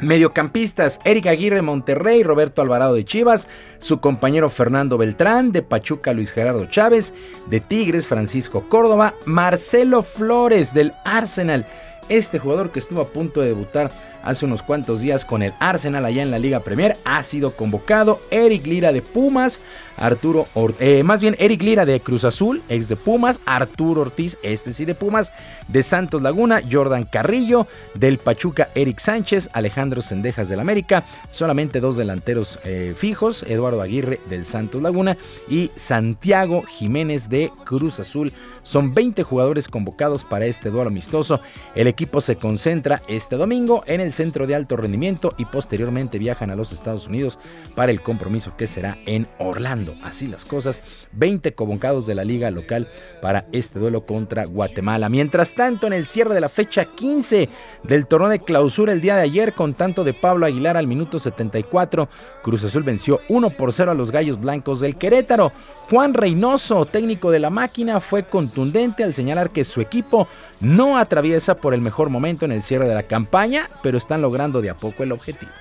Mediocampistas, 0.00 1.00
Eric 1.04 1.26
Aguirre 1.26 1.62
Monterrey, 1.62 2.22
Roberto 2.22 2.62
Alvarado 2.62 2.94
de 2.94 3.04
Chivas, 3.04 3.46
su 3.78 4.00
compañero 4.00 4.50
Fernando 4.50 4.98
Beltrán, 4.98 5.52
de 5.52 5.62
Pachuca 5.62 6.12
Luis 6.12 6.32
Gerardo 6.32 6.66
Chávez, 6.66 7.14
de 7.48 7.60
Tigres 7.60 8.06
Francisco 8.06 8.68
Córdoba, 8.68 9.14
Marcelo 9.24 10.02
Flores 10.02 10.74
del 10.74 10.92
Arsenal, 11.04 11.66
este 12.08 12.38
jugador 12.38 12.70
que 12.70 12.80
estuvo 12.80 13.00
a 13.00 13.08
punto 13.08 13.40
de 13.40 13.48
debutar 13.48 13.90
hace 14.24 14.46
unos 14.46 14.62
cuantos 14.62 15.00
días 15.00 15.24
con 15.24 15.42
el 15.42 15.54
Arsenal 15.60 16.04
allá 16.04 16.22
en 16.22 16.30
la 16.30 16.38
Liga 16.38 16.60
Premier. 16.60 16.96
Ha 17.04 17.22
sido 17.22 17.52
convocado 17.52 18.20
Eric 18.30 18.66
Lira 18.66 18.92
de 18.92 19.02
Pumas, 19.02 19.60
Arturo, 19.96 20.46
eh, 20.78 21.02
más 21.02 21.20
bien 21.20 21.36
Eric 21.38 21.62
Lira 21.62 21.84
de 21.84 22.00
Cruz 22.00 22.24
Azul, 22.24 22.62
ex 22.68 22.88
de 22.88 22.96
Pumas, 22.96 23.40
Arturo 23.46 24.02
Ortiz, 24.02 24.38
este 24.42 24.72
sí 24.72 24.84
de 24.84 24.94
Pumas, 24.94 25.32
de 25.68 25.82
Santos 25.82 26.22
Laguna, 26.22 26.62
Jordan 26.70 27.04
Carrillo, 27.04 27.66
del 27.94 28.18
Pachuca 28.18 28.68
Eric 28.74 28.98
Sánchez, 28.98 29.50
Alejandro 29.52 30.02
Sendejas 30.02 30.48
del 30.48 30.60
América, 30.60 31.04
solamente 31.30 31.80
dos 31.80 31.96
delanteros 31.96 32.58
eh, 32.64 32.94
fijos, 32.96 33.44
Eduardo 33.44 33.82
Aguirre 33.82 34.20
del 34.28 34.44
Santos 34.44 34.82
Laguna 34.82 35.16
y 35.48 35.70
Santiago 35.76 36.62
Jiménez 36.62 37.28
de 37.28 37.50
Cruz 37.64 38.00
Azul. 38.00 38.32
Son 38.62 38.94
20 38.94 39.22
jugadores 39.22 39.68
convocados 39.68 40.24
para 40.24 40.46
este 40.46 40.70
duelo 40.70 40.88
amistoso. 40.88 41.40
El 41.74 41.86
equipo 41.86 42.22
se 42.22 42.36
concentra 42.36 43.02
este 43.08 43.36
domingo 43.36 43.84
en 43.86 44.00
el 44.00 44.12
centro 44.12 44.46
de 44.46 44.54
alto 44.54 44.76
rendimiento 44.76 45.34
y 45.36 45.44
posteriormente 45.44 46.18
viajan 46.18 46.50
a 46.50 46.56
los 46.56 46.72
Estados 46.72 47.06
Unidos 47.06 47.38
para 47.74 47.92
el 47.92 48.00
compromiso 48.00 48.56
que 48.56 48.66
será 48.66 48.96
en 49.04 49.26
Orlando. 49.38 49.83
Así 50.02 50.28
las 50.28 50.44
cosas, 50.44 50.78
20 51.12 51.54
convocados 51.54 52.06
de 52.06 52.14
la 52.14 52.24
liga 52.24 52.50
local 52.50 52.88
para 53.20 53.46
este 53.52 53.78
duelo 53.78 54.06
contra 54.06 54.44
Guatemala. 54.44 55.08
Mientras 55.08 55.54
tanto, 55.54 55.86
en 55.86 55.92
el 55.92 56.06
cierre 56.06 56.34
de 56.34 56.40
la 56.40 56.48
fecha 56.48 56.84
15 56.84 57.48
del 57.82 58.06
torneo 58.06 58.28
de 58.28 58.38
clausura 58.38 58.92
el 58.92 59.00
día 59.00 59.16
de 59.16 59.22
ayer, 59.22 59.52
con 59.52 59.74
tanto 59.74 60.04
de 60.04 60.14
Pablo 60.14 60.46
Aguilar 60.46 60.76
al 60.76 60.86
minuto 60.86 61.18
74, 61.18 62.08
Cruz 62.42 62.64
Azul 62.64 62.82
venció 62.82 63.20
1 63.28 63.50
por 63.50 63.72
0 63.72 63.90
a 63.90 63.94
los 63.94 64.10
Gallos 64.10 64.40
Blancos 64.40 64.80
del 64.80 64.96
Querétaro. 64.96 65.52
Juan 65.90 66.14
Reynoso, 66.14 66.86
técnico 66.86 67.30
de 67.30 67.40
la 67.40 67.50
máquina, 67.50 68.00
fue 68.00 68.24
contundente 68.24 69.04
al 69.04 69.14
señalar 69.14 69.50
que 69.50 69.64
su 69.64 69.80
equipo 69.80 70.28
no 70.60 70.98
atraviesa 70.98 71.56
por 71.56 71.74
el 71.74 71.80
mejor 71.80 72.10
momento 72.10 72.44
en 72.44 72.52
el 72.52 72.62
cierre 72.62 72.88
de 72.88 72.94
la 72.94 73.02
campaña, 73.02 73.66
pero 73.82 73.98
están 73.98 74.22
logrando 74.22 74.62
de 74.62 74.70
a 74.70 74.76
poco 74.76 75.02
el 75.02 75.12
objetivo. 75.12 75.52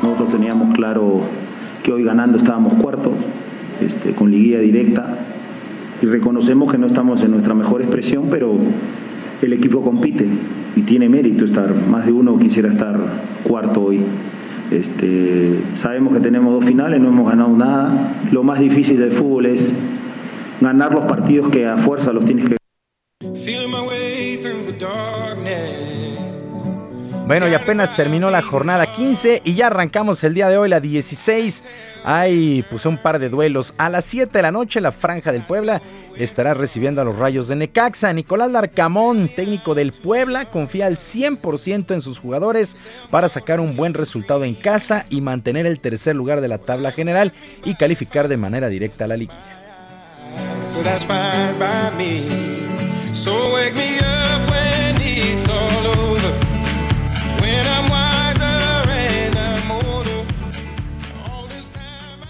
Nosotros 0.00 0.30
teníamos 0.30 0.76
claro 0.76 1.22
que 1.82 1.90
hoy 1.90 2.04
ganando 2.04 2.38
estábamos 2.38 2.74
cuartos, 2.74 3.14
este, 3.80 4.12
con 4.12 4.30
liguilla 4.30 4.60
directa, 4.60 5.18
y 6.00 6.06
reconocemos 6.06 6.70
que 6.70 6.78
no 6.78 6.86
estamos 6.86 7.20
en 7.22 7.32
nuestra 7.32 7.54
mejor 7.54 7.82
expresión, 7.82 8.28
pero 8.30 8.54
el 9.42 9.52
equipo 9.52 9.82
compite 9.82 10.28
y 10.76 10.82
tiene 10.82 11.08
mérito 11.08 11.44
estar. 11.44 11.74
Más 11.74 12.06
de 12.06 12.12
uno 12.12 12.38
quisiera 12.38 12.68
estar 12.68 13.00
cuarto 13.42 13.82
hoy. 13.82 14.02
Este, 14.70 15.64
sabemos 15.74 16.14
que 16.14 16.20
tenemos 16.20 16.54
dos 16.54 16.64
finales, 16.64 17.00
no 17.00 17.08
hemos 17.08 17.28
ganado 17.28 17.56
nada. 17.56 18.14
Lo 18.30 18.44
más 18.44 18.60
difícil 18.60 19.00
del 19.00 19.10
fútbol 19.10 19.46
es 19.46 19.74
ganar 20.62 20.94
los 20.94 21.04
partidos 21.04 21.50
que 21.50 21.66
a 21.66 21.76
fuerza 21.76 22.12
los 22.12 22.24
tienes 22.24 22.48
que 22.48 22.56
Bueno, 27.26 27.48
y 27.48 27.54
apenas 27.54 27.94
terminó 27.96 28.30
la 28.30 28.42
jornada 28.42 28.92
15 28.92 29.42
y 29.44 29.54
ya 29.54 29.68
arrancamos 29.68 30.22
el 30.24 30.34
día 30.34 30.48
de 30.48 30.58
hoy 30.58 30.68
la 30.68 30.80
16. 30.80 31.68
Hay 32.04 32.64
pues 32.68 32.84
un 32.84 32.98
par 32.98 33.18
de 33.18 33.28
duelos. 33.28 33.74
A 33.78 33.88
las 33.88 34.04
7 34.04 34.30
de 34.32 34.42
la 34.42 34.50
noche 34.50 34.80
la 34.80 34.92
Franja 34.92 35.32
del 35.32 35.42
Puebla 35.42 35.80
estará 36.16 36.52
recibiendo 36.52 37.00
a 37.00 37.04
los 37.04 37.16
Rayos 37.16 37.48
de 37.48 37.56
Necaxa. 37.56 38.12
Nicolás 38.12 38.50
Larcamón, 38.50 39.28
técnico 39.28 39.74
del 39.74 39.92
Puebla, 39.92 40.46
confía 40.46 40.86
al 40.86 40.96
100% 40.96 41.94
en 41.94 42.00
sus 42.00 42.18
jugadores 42.18 42.76
para 43.10 43.28
sacar 43.28 43.60
un 43.60 43.76
buen 43.76 43.94
resultado 43.94 44.44
en 44.44 44.54
casa 44.54 45.06
y 45.08 45.20
mantener 45.20 45.64
el 45.66 45.80
tercer 45.80 46.16
lugar 46.16 46.40
de 46.40 46.48
la 46.48 46.58
tabla 46.58 46.92
general 46.92 47.32
y 47.64 47.76
calificar 47.76 48.28
de 48.28 48.36
manera 48.36 48.68
directa 48.68 49.04
a 49.04 49.08
la 49.08 49.16
liguilla. 49.16 49.61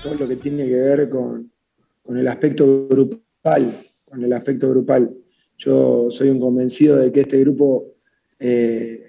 Todo 0.02 0.14
lo 0.14 0.28
que 0.28 0.36
tiene 0.36 0.66
que 0.66 0.74
ver 0.74 1.08
con, 1.08 1.50
el 2.08 2.28
aspecto 2.28 2.88
grupal, 2.88 3.72
con 4.04 4.22
el 4.22 4.32
aspecto 4.32 4.68
grupal. 4.68 5.14
Yo 5.56 6.10
soy 6.10 6.28
un 6.28 6.40
convencido 6.40 6.96
de 6.96 7.12
que 7.12 7.20
este 7.20 7.38
grupo, 7.38 7.94
eh, 8.38 9.04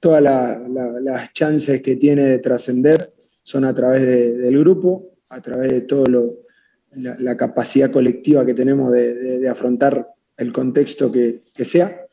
todas 0.00 0.22
las 0.22 1.32
chances 1.32 1.82
que 1.82 1.96
tiene 1.96 2.24
de 2.24 2.38
trascender 2.38 3.12
son 3.42 3.64
a 3.64 3.74
través 3.74 4.02
del 4.02 4.58
grupo, 4.58 5.10
a 5.28 5.40
través 5.40 5.70
de 5.70 5.80
toda 5.82 6.08
la, 6.94 7.36
capacidad 7.36 7.90
colectiva 7.90 8.44
que 8.44 8.54
tenemos 8.54 8.92
de, 8.92 9.48
afrontar 9.48 10.08
el 10.36 10.52
contexto 10.52 11.10
que, 11.10 11.42
que 11.54 11.64
sea. 11.64 12.06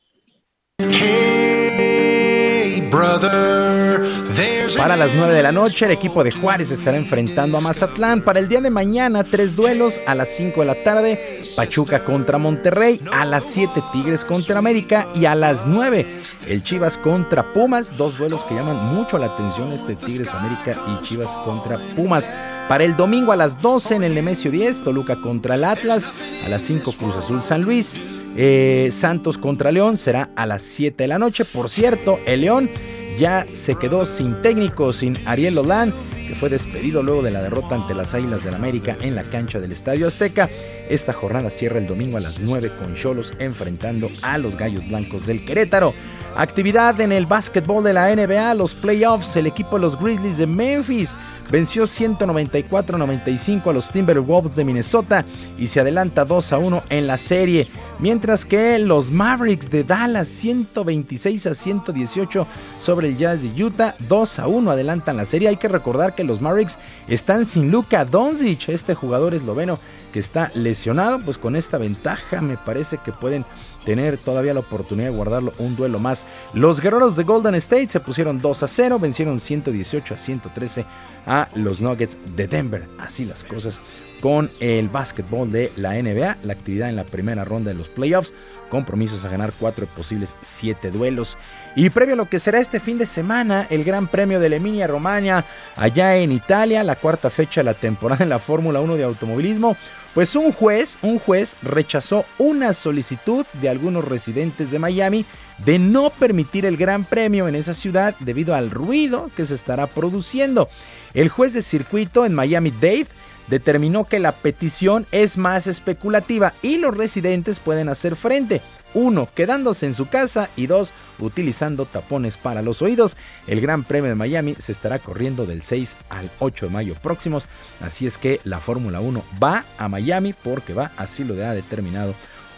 Para 4.78 4.96
las 4.96 5.14
9 5.14 5.34
de 5.34 5.44
la 5.44 5.52
noche, 5.52 5.86
el 5.86 5.92
equipo 5.92 6.24
de 6.24 6.32
Juárez 6.32 6.72
estará 6.72 6.98
enfrentando 6.98 7.58
a 7.58 7.62
Mazatlán. 7.62 8.24
Para 8.24 8.40
el 8.40 8.48
día 8.48 8.62
de 8.62 8.70
mañana, 8.70 9.24
tres 9.24 9.56
duelos 9.56 10.00
a 10.06 10.16
las 10.16 10.30
5 10.30 10.62
de 10.62 10.66
la 10.66 10.76
tarde. 10.84 11.20
Pachuca 11.56 12.04
contra 12.04 12.38
Monterrey, 12.38 13.02
a 13.12 13.26
las 13.26 13.44
7 13.46 13.82
Tigres 13.92 14.24
contra 14.24 14.60
América 14.60 15.08
y 15.16 15.26
a 15.26 15.36
las 15.36 15.66
9 15.66 16.06
el 16.48 16.64
Chivas 16.64 16.98
contra 16.98 17.54
Pumas. 17.54 17.96
Dos 17.98 18.18
duelos 18.18 18.44
que 18.44 18.56
llaman 18.56 18.94
mucho 18.96 19.18
la 19.18 19.28
atención, 19.28 19.72
este 19.74 19.96
Tigres 19.96 20.34
América 20.34 20.80
y 20.88 21.04
Chivas 21.06 21.30
contra 21.44 21.78
Pumas. 21.96 22.30
Para 22.70 22.84
el 22.84 22.96
domingo 22.96 23.32
a 23.32 23.36
las 23.36 23.60
12 23.64 23.96
en 23.96 24.04
el 24.04 24.14
Nemesio 24.14 24.52
10, 24.52 24.84
Toluca 24.84 25.16
contra 25.16 25.56
el 25.56 25.64
Atlas, 25.64 26.08
a 26.46 26.50
las 26.50 26.62
5 26.62 26.94
Cruz 27.00 27.16
Azul 27.16 27.42
San 27.42 27.64
Luis. 27.64 27.96
Eh, 28.38 28.90
Santos 28.94 29.40
contra 29.40 29.72
León 29.72 29.98
será 29.98 30.30
a 30.36 30.46
las 30.46 30.62
7 30.62 31.04
de 31.04 31.08
la 31.08 31.18
noche. 31.18 31.46
Por 31.46 31.68
cierto, 31.68 32.20
el 32.28 32.42
León 32.42 32.70
ya 33.18 33.48
se 33.54 33.74
quedó 33.74 34.06
sin 34.06 34.40
técnico, 34.44 34.94
sin 34.94 35.16
Ariel 35.26 35.58
Olan, 35.58 35.92
que 36.28 36.36
fue 36.36 36.50
despedido 36.50 37.02
luego 37.02 37.24
de 37.24 37.32
la 37.32 37.42
derrota 37.42 37.74
ante 37.74 37.96
las 37.96 38.14
Águilas 38.14 38.44
del 38.44 38.54
América 38.54 38.96
en 39.02 39.16
la 39.16 39.24
cancha 39.24 39.60
del 39.60 39.72
Estadio 39.72 40.08
Azteca. 40.08 40.48
Esta 40.92 41.12
jornada 41.12 41.50
cierra 41.50 41.80
el 41.80 41.88
domingo 41.88 42.18
a 42.18 42.22
las 42.22 42.40
9 42.40 42.72
con 42.78 42.94
Cholos 42.94 43.34
enfrentando 43.40 44.12
a 44.22 44.38
los 44.38 44.56
Gallos 44.56 44.88
Blancos 44.88 45.26
del 45.26 45.44
Querétaro. 45.44 45.96
Actividad 46.36 47.02
en 47.02 47.12
el 47.12 47.26
básquetbol 47.26 47.84
de 47.84 47.94
la 47.94 48.16
NBA, 48.16 48.54
los 48.54 48.76
playoffs, 48.76 49.36
el 49.36 49.48
equipo 49.48 49.78
de 49.78 49.82
los 49.82 50.00
Grizzlies 50.00 50.38
de 50.38 50.46
Memphis 50.46 51.16
venció 51.52 51.84
194-95 51.84 53.68
a 53.68 53.74
los 53.74 53.90
Timberwolves 53.90 54.56
de 54.56 54.64
Minnesota 54.64 55.26
y 55.58 55.68
se 55.68 55.80
adelanta 55.80 56.26
2 56.26 56.54
a 56.54 56.58
1 56.58 56.84
en 56.90 57.08
la 57.08 57.18
serie, 57.18 57.68
mientras 58.00 58.46
que 58.46 58.80
los 58.80 59.12
Mavericks 59.12 59.70
de 59.70 59.84
Dallas 59.84 60.28
126 60.28 61.48
a 61.48 61.56
118 61.56 62.48
sobre 62.82 63.10
el 63.10 63.18
Jazz 63.18 63.42
de 63.42 63.64
Utah, 63.64 63.96
2 64.08 64.40
a 64.40 64.48
1 64.48 64.72
adelantan 64.72 65.18
la 65.18 65.26
serie. 65.26 65.50
Hay 65.50 65.58
que 65.58 65.68
recordar 65.68 66.16
que 66.16 66.24
los 66.24 66.42
Mavericks 66.42 66.78
están 67.08 67.46
sin 67.46 67.72
Luka 67.72 68.06
Doncic, 68.06 68.70
este 68.70 68.96
jugador 68.96 69.34
esloveno 69.34 69.80
que 70.14 70.20
está 70.20 70.52
lesionado, 70.54 71.20
pues 71.20 71.38
con 71.38 71.56
esta 71.56 71.78
ventaja 71.78 72.42
me 72.42 72.58
parece 72.58 72.98
que 72.98 73.12
pueden 73.12 73.46
tener 73.90 74.20
todavía 74.20 74.54
la 74.54 74.60
oportunidad 74.60 75.10
de 75.10 75.16
guardarlo 75.16 75.52
un 75.58 75.76
duelo 75.76 75.98
más. 75.98 76.24
Los 76.54 76.80
guerreros 76.80 77.16
de 77.16 77.24
Golden 77.24 77.56
State 77.56 77.90
se 77.90 78.00
pusieron 78.00 78.40
2 78.40 78.62
a 78.62 78.68
0, 78.68 79.00
vencieron 79.00 79.40
118 79.40 80.14
a 80.14 80.18
113 80.18 80.86
a 81.26 81.48
los 81.56 81.82
Nuggets 81.82 82.16
de 82.36 82.48
Denver. 82.48 82.84
Así 83.00 83.26
las 83.26 83.44
cosas 83.44 83.80
con 84.22 84.48
el 84.60 84.90
básquetbol 84.90 85.52
de 85.52 85.72
la 85.76 85.94
NBA, 85.94 86.38
la 86.44 86.54
actividad 86.54 86.90
en 86.90 86.98
la 86.98 87.04
primera 87.04 87.46
ronda 87.46 87.72
de 87.72 87.78
los 87.80 87.90
playoffs, 87.90 88.32
compromisos 88.70 89.26
a 89.26 89.30
ganar 89.30 89.54
cuatro 89.60 89.88
posibles 89.88 90.36
siete 90.44 90.92
duelos. 90.92 91.36
Y 91.76 91.90
previo 91.90 92.14
a 92.14 92.18
lo 92.18 92.30
que 92.30 92.38
será 92.38 92.60
este 92.60 92.80
fin 92.80 93.00
de 93.00 93.08
semana, 93.08 93.66
el 93.72 93.84
Gran 93.84 94.08
Premio 94.08 94.40
de 94.40 94.50
la 94.50 94.58
Emilia 94.58 94.86
Romagna, 94.86 95.46
allá 95.76 96.16
en 96.18 96.32
Italia, 96.32 96.84
la 96.84 96.98
cuarta 96.98 97.32
fecha 97.32 97.62
de 97.62 97.66
la 97.66 97.74
temporada 97.74 98.24
en 98.24 98.30
la 98.30 98.38
Fórmula 98.38 98.82
1 98.82 98.98
de 98.98 99.04
automovilismo, 99.04 99.76
pues 100.14 100.36
un 100.36 100.52
juez, 100.52 100.98
un 101.02 101.20
juez 101.20 101.56
rechazó 101.62 102.26
una 102.38 102.74
solicitud 102.74 103.46
de 103.62 103.70
algunos 103.70 104.06
residentes 104.06 104.72
de 104.72 104.80
Miami 104.80 105.26
de 105.66 105.78
no 105.78 106.10
permitir 106.10 106.66
el 106.66 106.78
Gran 106.78 107.04
Premio 107.04 107.48
en 107.48 107.56
esa 107.56 107.74
ciudad 107.74 108.16
debido 108.20 108.56
al 108.56 108.72
ruido 108.72 109.30
que 109.36 109.46
se 109.46 109.56
estará 109.56 109.88
produciendo. 109.88 110.70
El 111.14 111.30
juez 111.30 111.54
de 111.54 111.62
circuito 111.62 112.26
en 112.26 112.34
Miami-Dade 112.34 113.08
determinó 113.48 114.06
que 114.06 114.20
la 114.20 114.32
petición 114.32 115.06
es 115.12 115.38
más 115.38 115.68
especulativa 115.68 116.54
y 116.62 116.78
los 116.78 116.96
residentes 116.96 117.60
pueden 117.60 117.90
hacer 117.90 118.16
frente. 118.16 118.62
Uno, 118.94 119.28
quedándose 119.34 119.86
en 119.86 119.94
su 119.94 120.10
casa 120.10 120.50
y 120.56 120.68
dos, 120.68 120.92
utilizando 121.20 121.86
tapones 121.86 122.38
para 122.38 122.62
los 122.62 122.82
oídos. 122.82 123.18
El 123.48 123.62
Gran 123.62 123.84
Premio 123.84 124.10
de 124.10 124.16
Miami 124.16 124.56
se 124.58 124.72
estará 124.72 125.00
corriendo 125.00 125.46
del 125.46 125.62
6 125.62 125.96
al 126.10 126.30
8 126.40 126.68
de 126.68 126.72
mayo 126.72 126.96
próximos. 126.96 127.44
Así 127.82 128.08
es 128.08 128.18
que 128.18 128.40
la 128.44 128.60
Fórmula 128.60 129.00
1 129.00 129.24
va 129.42 129.64
a 129.78 129.88
Miami 129.88 130.34
porque 130.34 130.74
va, 130.74 130.92
así 130.98 131.24
lo 131.24 131.34
ha 131.46 131.54
determinado 131.54 132.16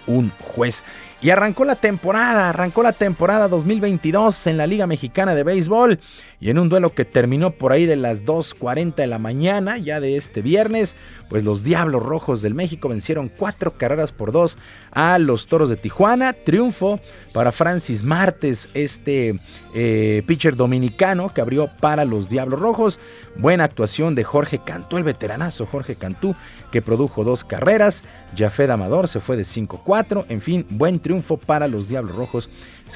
un 0.07 0.31
juez. 0.39 0.83
Y 1.23 1.30
arrancó 1.30 1.65
la 1.65 1.76
temporada, 1.76 2.49
arrancó 2.49 2.81
la 2.81 2.93
temporada 2.93 3.48
2022 3.48 4.48
en 4.48 4.57
la 4.57 4.65
Liga 4.65 4.88
Mexicana 4.88 5.35
de 5.35 5.43
Béisbol. 5.43 5.99
Y 6.39 6.49
en 6.49 6.57
un 6.57 6.68
duelo 6.68 6.89
que 6.89 7.06
terminó 7.06 7.52
por 7.52 7.72
ahí 7.72 7.85
de 7.85 7.95
las 7.95 8.26
2.40 8.26 8.95
de 8.95 9.06
la 9.06 9.19
mañana, 9.19 9.77
ya 9.77 9.99
de 9.99 10.18
este 10.18 10.41
viernes, 10.41 10.95
pues 11.30 11.43
los 11.43 11.64
Diablos 11.64 12.02
Rojos 12.02 12.41
del 12.41 12.56
México 12.56 12.89
vencieron 12.89 13.30
cuatro 13.30 13.77
carreras 13.77 14.11
por 14.11 14.31
dos 14.31 14.57
a 14.91 15.19
los 15.19 15.45
Toros 15.45 15.69
de 15.69 15.76
Tijuana. 15.76 16.34
Triunfo 16.34 16.99
para 17.34 17.52
Francis 17.52 18.03
Martes, 18.03 18.69
este 18.73 19.39
eh, 19.76 20.23
pitcher 20.26 20.56
dominicano 20.56 21.31
que 21.31 21.41
abrió 21.41 21.69
para 21.80 22.03
los 22.03 22.30
Diablos 22.30 22.60
Rojos. 22.60 22.99
Buena 23.35 23.65
actuación 23.65 24.15
de 24.15 24.23
Jorge 24.23 24.60
Cantú, 24.65 24.98
el 24.98 25.03
veteranazo 25.03 25.68
Jorge 25.68 25.95
Cantú, 25.95 26.35
que 26.72 26.81
produjo 26.81 27.23
dos 27.23 27.43
carreras. 27.43 28.03
Jafet 28.35 28.69
Amador 28.69 29.07
se 29.07 29.19
fue 29.19 29.38
de 29.38 29.43
5-4. 29.43 30.26
En 30.30 30.41
fin, 30.41 30.65
buen 30.69 30.99
triunfo 30.99 31.38
para 31.38 31.68
los 31.68 31.89
Diablos 31.89 32.15
Rojos. 32.15 32.49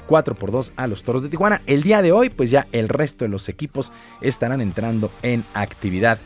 4 0.07 0.35
por 0.35 0.51
2 0.51 0.73
a 0.75 0.87
los 0.87 1.03
Toros 1.03 1.23
de 1.23 1.29
Tijuana. 1.29 1.61
El 1.67 1.83
día 1.83 2.01
de 2.01 2.11
hoy, 2.11 2.29
pues 2.29 2.51
ya 2.51 2.67
el 2.71 2.89
resto 2.89 3.25
de 3.25 3.29
los 3.29 3.49
equipos 3.49 3.91
estarán 4.21 4.61
entrando 4.61 5.11
en 5.21 5.43
actividad. 5.53 6.17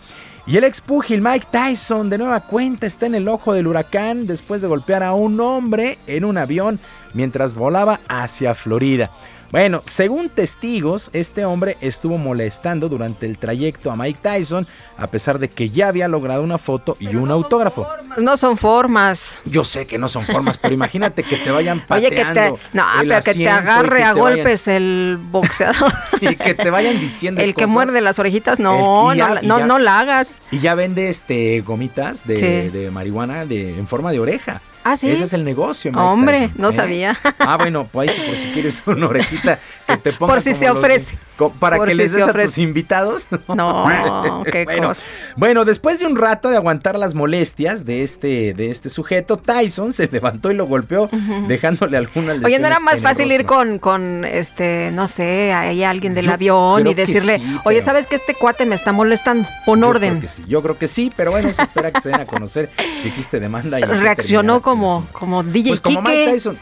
Y 0.47 0.57
el 0.57 0.63
ex 0.63 0.81
púgil 0.81 1.21
Mike 1.21 1.47
Tyson 1.51 2.09
de 2.09 2.17
nueva 2.17 2.39
cuenta 2.39 2.87
está 2.87 3.05
en 3.05 3.13
el 3.13 3.27
ojo 3.27 3.53
del 3.53 3.67
huracán 3.67 4.25
después 4.25 4.61
de 4.61 4.67
golpear 4.67 5.03
a 5.03 5.13
un 5.13 5.39
hombre 5.41 5.99
en 6.07 6.25
un 6.25 6.39
avión 6.39 6.79
mientras 7.13 7.53
volaba 7.53 7.99
hacia 8.07 8.55
Florida. 8.55 9.11
Bueno, 9.51 9.81
según 9.85 10.29
testigos, 10.29 11.09
este 11.11 11.43
hombre 11.43 11.75
estuvo 11.81 12.19
molestando 12.19 12.87
durante 12.87 13.25
el 13.25 13.39
trayecto 13.39 13.89
a 13.89 13.95
Mike 13.95 14.19
Tyson, 14.21 14.67
a 14.95 15.07
pesar 15.07 15.39
de 15.39 15.49
que 15.49 15.69
ya 15.71 15.87
había 15.87 16.07
logrado 16.07 16.43
una 16.43 16.59
foto 16.59 16.95
y 16.99 17.15
un 17.15 17.31
autógrafo. 17.31 17.87
No 18.17 18.37
son 18.37 18.57
formas. 18.57 19.39
Yo 19.45 19.63
sé 19.63 19.87
que 19.87 19.97
no 19.97 20.07
son 20.07 20.23
formas, 20.25 20.59
pero 20.59 20.75
imagínate 20.75 21.23
que 21.23 21.37
te 21.37 21.49
vayan 21.49 21.83
Oye, 21.89 22.09
pateando. 22.11 22.55
que 22.57 22.61
te, 22.69 22.77
no, 22.77 23.01
el 23.01 23.07
pero 23.09 23.23
que 23.23 23.33
te 23.33 23.49
agarre 23.49 23.97
que 23.97 24.03
a 24.03 24.13
te 24.13 24.19
vayan- 24.19 24.35
golpes 24.37 24.67
el 24.67 25.17
boxeador. 25.31 25.93
y 26.21 26.35
que 26.35 26.53
te 26.53 26.69
vayan 26.69 26.99
diciendo 26.99 27.41
el 27.41 27.55
que 27.55 27.65
muerde 27.65 28.01
las 28.01 28.19
orejitas, 28.19 28.59
no, 28.59 29.11
El- 29.11 29.17
y 29.17 29.19
ya- 29.19 29.27
no, 29.29 29.41
no, 29.41 29.59
ya- 29.59 29.65
no 29.65 29.79
la 29.79 29.99
hagas. 29.99 30.37
Y 30.51 30.59
ya 30.59 30.75
vende 30.75 31.09
este 31.09 31.61
gomitas 31.61 32.27
de, 32.27 32.35
Sí. 32.71 32.77
de 32.77 32.91
marihuana 32.91 33.45
de, 33.45 33.79
en 33.79 33.87
forma 33.87 34.11
de 34.11 34.19
oreja. 34.19 34.61
Ah, 34.91 34.97
¿sí? 34.97 35.07
Ese 35.07 35.25
es 35.25 35.33
el 35.33 35.43
negocio. 35.43 35.91
Mike 35.91 36.03
Hombre, 36.03 36.39
Tyson, 36.47 36.61
no 36.61 36.69
¿eh? 36.69 36.73
sabía. 36.73 37.17
Ah, 37.37 37.57
bueno, 37.57 37.87
pues 37.91 38.09
ahí 38.09 38.27
por 38.27 38.35
si 38.37 38.49
quieres 38.51 38.81
una 38.87 39.07
orejita 39.07 39.59
que 39.89 39.97
te 39.97 40.13
Por 40.17 40.41
si 40.41 40.51
como 40.51 40.59
se 40.59 40.67
los- 40.67 40.77
ofrece. 40.77 41.17
para 41.59 41.77
Por 41.77 41.87
que 41.87 41.91
si 41.93 41.97
les 41.97 42.11
des 42.13 42.23
a 42.27 42.33
tus 42.33 42.57
invitados. 42.57 43.25
No, 43.47 44.43
qué 44.51 44.63
bueno, 44.65 44.87
cosa. 44.89 45.03
bueno, 45.35 45.65
después 45.65 45.99
de 45.99 46.05
un 46.05 46.15
rato 46.15 46.49
de 46.49 46.55
aguantar 46.57 46.97
las 46.99 47.13
molestias 47.15 47.85
de 47.85 48.03
este, 48.03 48.53
de 48.53 48.69
este 48.69 48.89
sujeto, 48.89 49.37
Tyson 49.37 49.91
se 49.93 50.07
levantó 50.11 50.51
y 50.51 50.55
lo 50.55 50.65
golpeó, 50.65 51.09
dejándole 51.47 51.97
algunas 51.97 52.43
Oye, 52.43 52.59
¿no 52.59 52.67
era 52.67 52.79
más 52.79 53.01
fácil 53.01 53.31
ir 53.31 53.45
con, 53.45 53.79
con, 53.79 54.23
este, 54.25 54.91
no 54.93 55.07
sé, 55.07 55.51
ahí 55.53 55.83
alguien 55.83 56.13
del 56.13 56.25
Yo 56.27 56.33
avión 56.33 56.87
y 56.87 56.93
decirle, 56.93 57.39
sí, 57.39 57.57
oye, 57.65 57.81
¿sabes 57.81 58.05
que 58.07 58.15
este 58.15 58.33
cuate 58.35 58.65
me 58.65 58.75
está 58.75 58.91
molestando? 58.91 59.47
Pon 59.65 59.81
Yo 59.81 59.87
orden. 59.89 60.09
creo 60.19 60.21
que 60.21 60.27
sí, 60.27 60.43
yo 60.47 60.61
creo 60.61 60.77
que 60.77 60.87
sí, 60.87 61.11
pero 61.15 61.31
bueno, 61.31 61.51
se 61.53 61.63
espera 61.63 61.91
que 61.91 62.01
se 62.01 62.09
den 62.09 62.21
a 62.21 62.25
conocer 62.25 62.69
si 63.01 63.07
existe 63.07 63.39
demanda. 63.39 63.79
Y 63.79 63.83
Reaccionó 63.83 64.61
como, 64.61 65.05
como 65.11 65.43
DJ 65.43 65.71
Pues 65.71 65.79
como 65.81 66.01
Quique. 66.03 66.11
Mike 66.17 66.31
Tyson. 66.33 66.59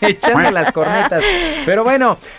echando 0.00 0.50
las 0.50 0.72
cornetas. 0.72 1.22
Pero 1.64 1.84
bueno, 1.84 1.91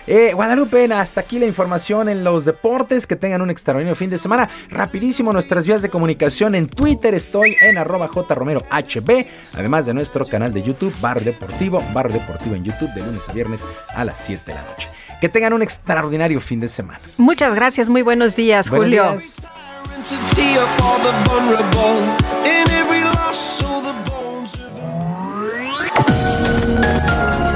eh, 0.08 0.32
Guadalupe, 0.34 0.86
hasta 0.94 1.22
aquí 1.22 1.40
la 1.40 1.46
información 1.46 2.10
en 2.10 2.24
los 2.24 2.46
deportes. 2.46 3.08
Que 3.08 3.16
tengan 3.16 3.42
un 3.42 3.50
extraordinario 3.50 3.96
fin 3.96 4.10
de 4.10 4.18
semana. 4.18 4.50
Rapidísimo, 4.70 5.32
nuestras 5.34 5.66
vías 5.66 5.82
de 5.82 5.90
comunicación 5.90 6.56
en 6.56 6.68
Twitter. 6.68 7.14
Estoy 7.14 7.56
en 7.62 7.78
arroba 7.78 8.08
jromerohb. 8.08 9.26
Además 9.54 9.86
de 9.86 9.94
nuestro 9.94 10.26
canal 10.26 10.54
de 10.54 10.64
YouTube, 10.64 10.94
Bar 11.02 11.22
Deportivo. 11.22 11.84
Bar 11.94 12.12
Deportivo 12.12 12.56
en 12.56 12.64
YouTube 12.64 12.92
de 12.94 13.02
lunes 13.02 13.28
a 13.30 13.34
viernes 13.34 13.64
a 13.96 14.04
las 14.04 14.20
7 14.20 14.42
de 14.46 14.54
la 14.54 14.64
noche. 14.64 14.88
Que 15.22 15.30
tengan 15.30 15.54
un 15.54 15.62
extraordinario 15.62 16.42
fin 16.42 16.60
de 16.60 16.68
semana. 16.68 17.00
Muchas 17.18 17.56
gracias, 17.56 17.90
muy 17.90 18.02
buenos 18.02 18.36
días, 18.36 18.70
Buenos 18.70 18.88
Julio. 18.88 19.12
días. 19.12 19.42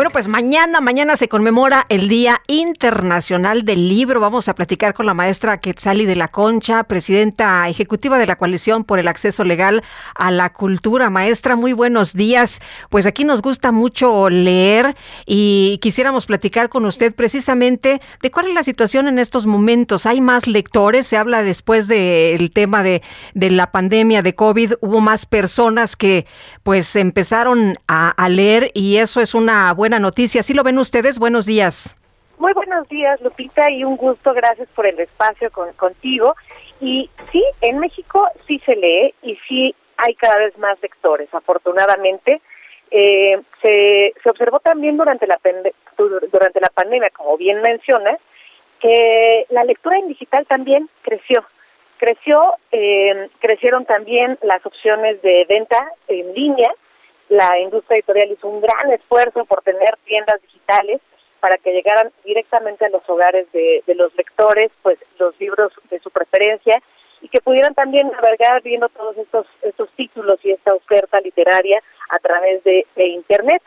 Bueno, 0.00 0.12
pues 0.12 0.28
mañana, 0.28 0.80
mañana 0.80 1.14
se 1.14 1.28
conmemora 1.28 1.84
el 1.90 2.08
Día 2.08 2.40
Internacional 2.46 3.66
del 3.66 3.86
Libro. 3.86 4.18
Vamos 4.18 4.48
a 4.48 4.54
platicar 4.54 4.94
con 4.94 5.04
la 5.04 5.12
maestra 5.12 5.60
Quetzali 5.60 6.06
de 6.06 6.16
la 6.16 6.28
Concha, 6.28 6.84
presidenta 6.84 7.68
ejecutiva 7.68 8.16
de 8.16 8.26
la 8.26 8.36
Coalición 8.36 8.84
por 8.84 8.98
el 8.98 9.08
Acceso 9.08 9.44
Legal 9.44 9.82
a 10.14 10.30
la 10.30 10.54
Cultura. 10.54 11.10
Maestra, 11.10 11.54
muy 11.54 11.74
buenos 11.74 12.14
días. 12.14 12.62
Pues 12.88 13.04
aquí 13.04 13.24
nos 13.24 13.42
gusta 13.42 13.72
mucho 13.72 14.30
leer 14.30 14.96
y 15.26 15.78
quisiéramos 15.82 16.24
platicar 16.24 16.70
con 16.70 16.86
usted 16.86 17.14
precisamente 17.14 18.00
de 18.22 18.30
cuál 18.30 18.48
es 18.48 18.54
la 18.54 18.62
situación 18.62 19.06
en 19.06 19.18
estos 19.18 19.44
momentos. 19.44 20.06
¿Hay 20.06 20.22
más 20.22 20.46
lectores? 20.46 21.08
Se 21.08 21.18
habla 21.18 21.42
después 21.42 21.88
del 21.88 22.50
tema 22.52 22.82
de, 22.82 23.02
la 23.34 23.70
pandemia 23.70 24.22
de 24.22 24.34
COVID. 24.34 24.72
Hubo 24.80 25.02
más 25.02 25.26
personas 25.26 25.94
que 25.94 26.24
pues 26.62 26.96
empezaron 26.96 27.78
a, 27.86 28.08
a 28.08 28.30
leer 28.30 28.70
y 28.72 28.96
eso 28.96 29.20
es 29.20 29.34
una 29.34 29.70
buena 29.74 29.89
noticia. 29.98 30.42
¿Sí 30.42 30.54
lo 30.54 30.62
ven 30.62 30.78
ustedes? 30.78 31.18
Buenos 31.18 31.46
días. 31.46 31.96
Muy 32.38 32.54
buenos 32.54 32.88
días, 32.88 33.20
Lupita, 33.20 33.70
y 33.70 33.84
un 33.84 33.96
gusto, 33.96 34.32
gracias 34.32 34.68
por 34.74 34.86
el 34.86 34.98
espacio 34.98 35.50
con, 35.50 35.72
contigo. 35.74 36.34
Y 36.80 37.10
sí, 37.30 37.44
en 37.60 37.78
México 37.78 38.26
sí 38.46 38.60
se 38.64 38.76
lee 38.76 39.14
y 39.22 39.36
sí 39.46 39.74
hay 39.98 40.14
cada 40.14 40.38
vez 40.38 40.56
más 40.58 40.80
lectores, 40.80 41.28
afortunadamente. 41.32 42.40
Eh, 42.90 43.40
se, 43.62 44.14
se 44.22 44.30
observó 44.30 44.60
también 44.60 44.96
durante 44.96 45.26
la, 45.26 45.38
durante 46.32 46.60
la 46.60 46.70
pandemia, 46.70 47.10
como 47.10 47.36
bien 47.36 47.60
mencionas, 47.60 48.18
que 48.80 49.46
la 49.50 49.64
lectura 49.64 49.98
en 49.98 50.08
digital 50.08 50.46
también 50.46 50.88
creció. 51.02 51.44
Creció, 51.98 52.54
eh, 52.72 53.28
crecieron 53.40 53.84
también 53.84 54.38
las 54.42 54.64
opciones 54.64 55.20
de 55.22 55.44
venta 55.48 55.92
en 56.08 56.32
línea. 56.32 56.72
La 57.30 57.58
industria 57.58 57.96
editorial 57.96 58.32
hizo 58.32 58.48
un 58.48 58.60
gran 58.60 58.92
esfuerzo 58.92 59.44
por 59.46 59.62
tener 59.62 59.96
tiendas 60.04 60.42
digitales 60.42 61.00
para 61.40 61.56
que 61.56 61.72
llegaran 61.72 62.12
directamente 62.24 62.84
a 62.84 62.90
los 62.90 63.08
hogares 63.08 63.50
de, 63.52 63.82
de 63.86 63.94
los 63.94 64.14
lectores, 64.14 64.70
pues 64.82 64.98
los 65.18 65.38
libros 65.40 65.72
de 65.90 65.98
su 66.00 66.10
preferencia 66.10 66.82
y 67.22 67.28
que 67.28 67.40
pudieran 67.40 67.74
también 67.74 68.10
navegar 68.10 68.62
viendo 68.62 68.88
todos 68.88 69.16
estos 69.16 69.46
estos 69.62 69.88
títulos 69.90 70.38
y 70.42 70.50
esta 70.50 70.74
oferta 70.74 71.20
literaria 71.20 71.82
a 72.10 72.18
través 72.18 72.62
de, 72.64 72.86
de 72.96 73.06
internet. 73.06 73.62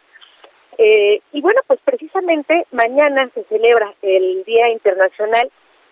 Eh, 0.77 1.22
y 1.31 1.41
bueno, 1.41 1.61
pues 1.68 1.80
precisamente 1.85 2.65
mañana 2.72 3.30
se 3.34 3.44
celebra 3.45 3.94
el 4.02 4.44
Día 4.44 4.69
Internacional 4.69 5.49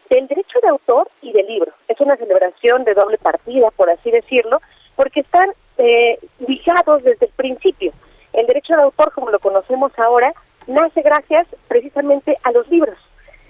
del 0.10 0.27
Derecho 0.27 0.60
de 0.61 0.68
Autor 0.68 1.10
y 1.22 1.31
del 1.31 1.48
Libro. 1.48 1.72
Es 1.88 1.99
una 2.02 2.18
celebración 2.18 2.84
de 2.84 2.95
doble 2.95 3.18
partida, 3.18 3.72
por 3.72 3.89
así 3.89 4.11
decirlo, 4.11 4.60
porque 4.95 5.22
están 5.22 5.52
eh, 5.77 6.19
ligados 6.39 7.03
desde 7.03 7.26
el 7.26 7.31
principio. 7.34 7.91
El 8.34 8.48
derecho 8.48 8.76
de 8.76 8.84
autor, 8.84 9.11
como 9.14 9.30
lo 9.30 9.39
conocemos 9.39 9.91
ahora, 9.98 10.34
nace 10.68 11.02
gracias 11.02 11.48
precisamente 11.68 12.38
a 12.43 12.52
los 12.52 12.68
libros. 12.69 12.98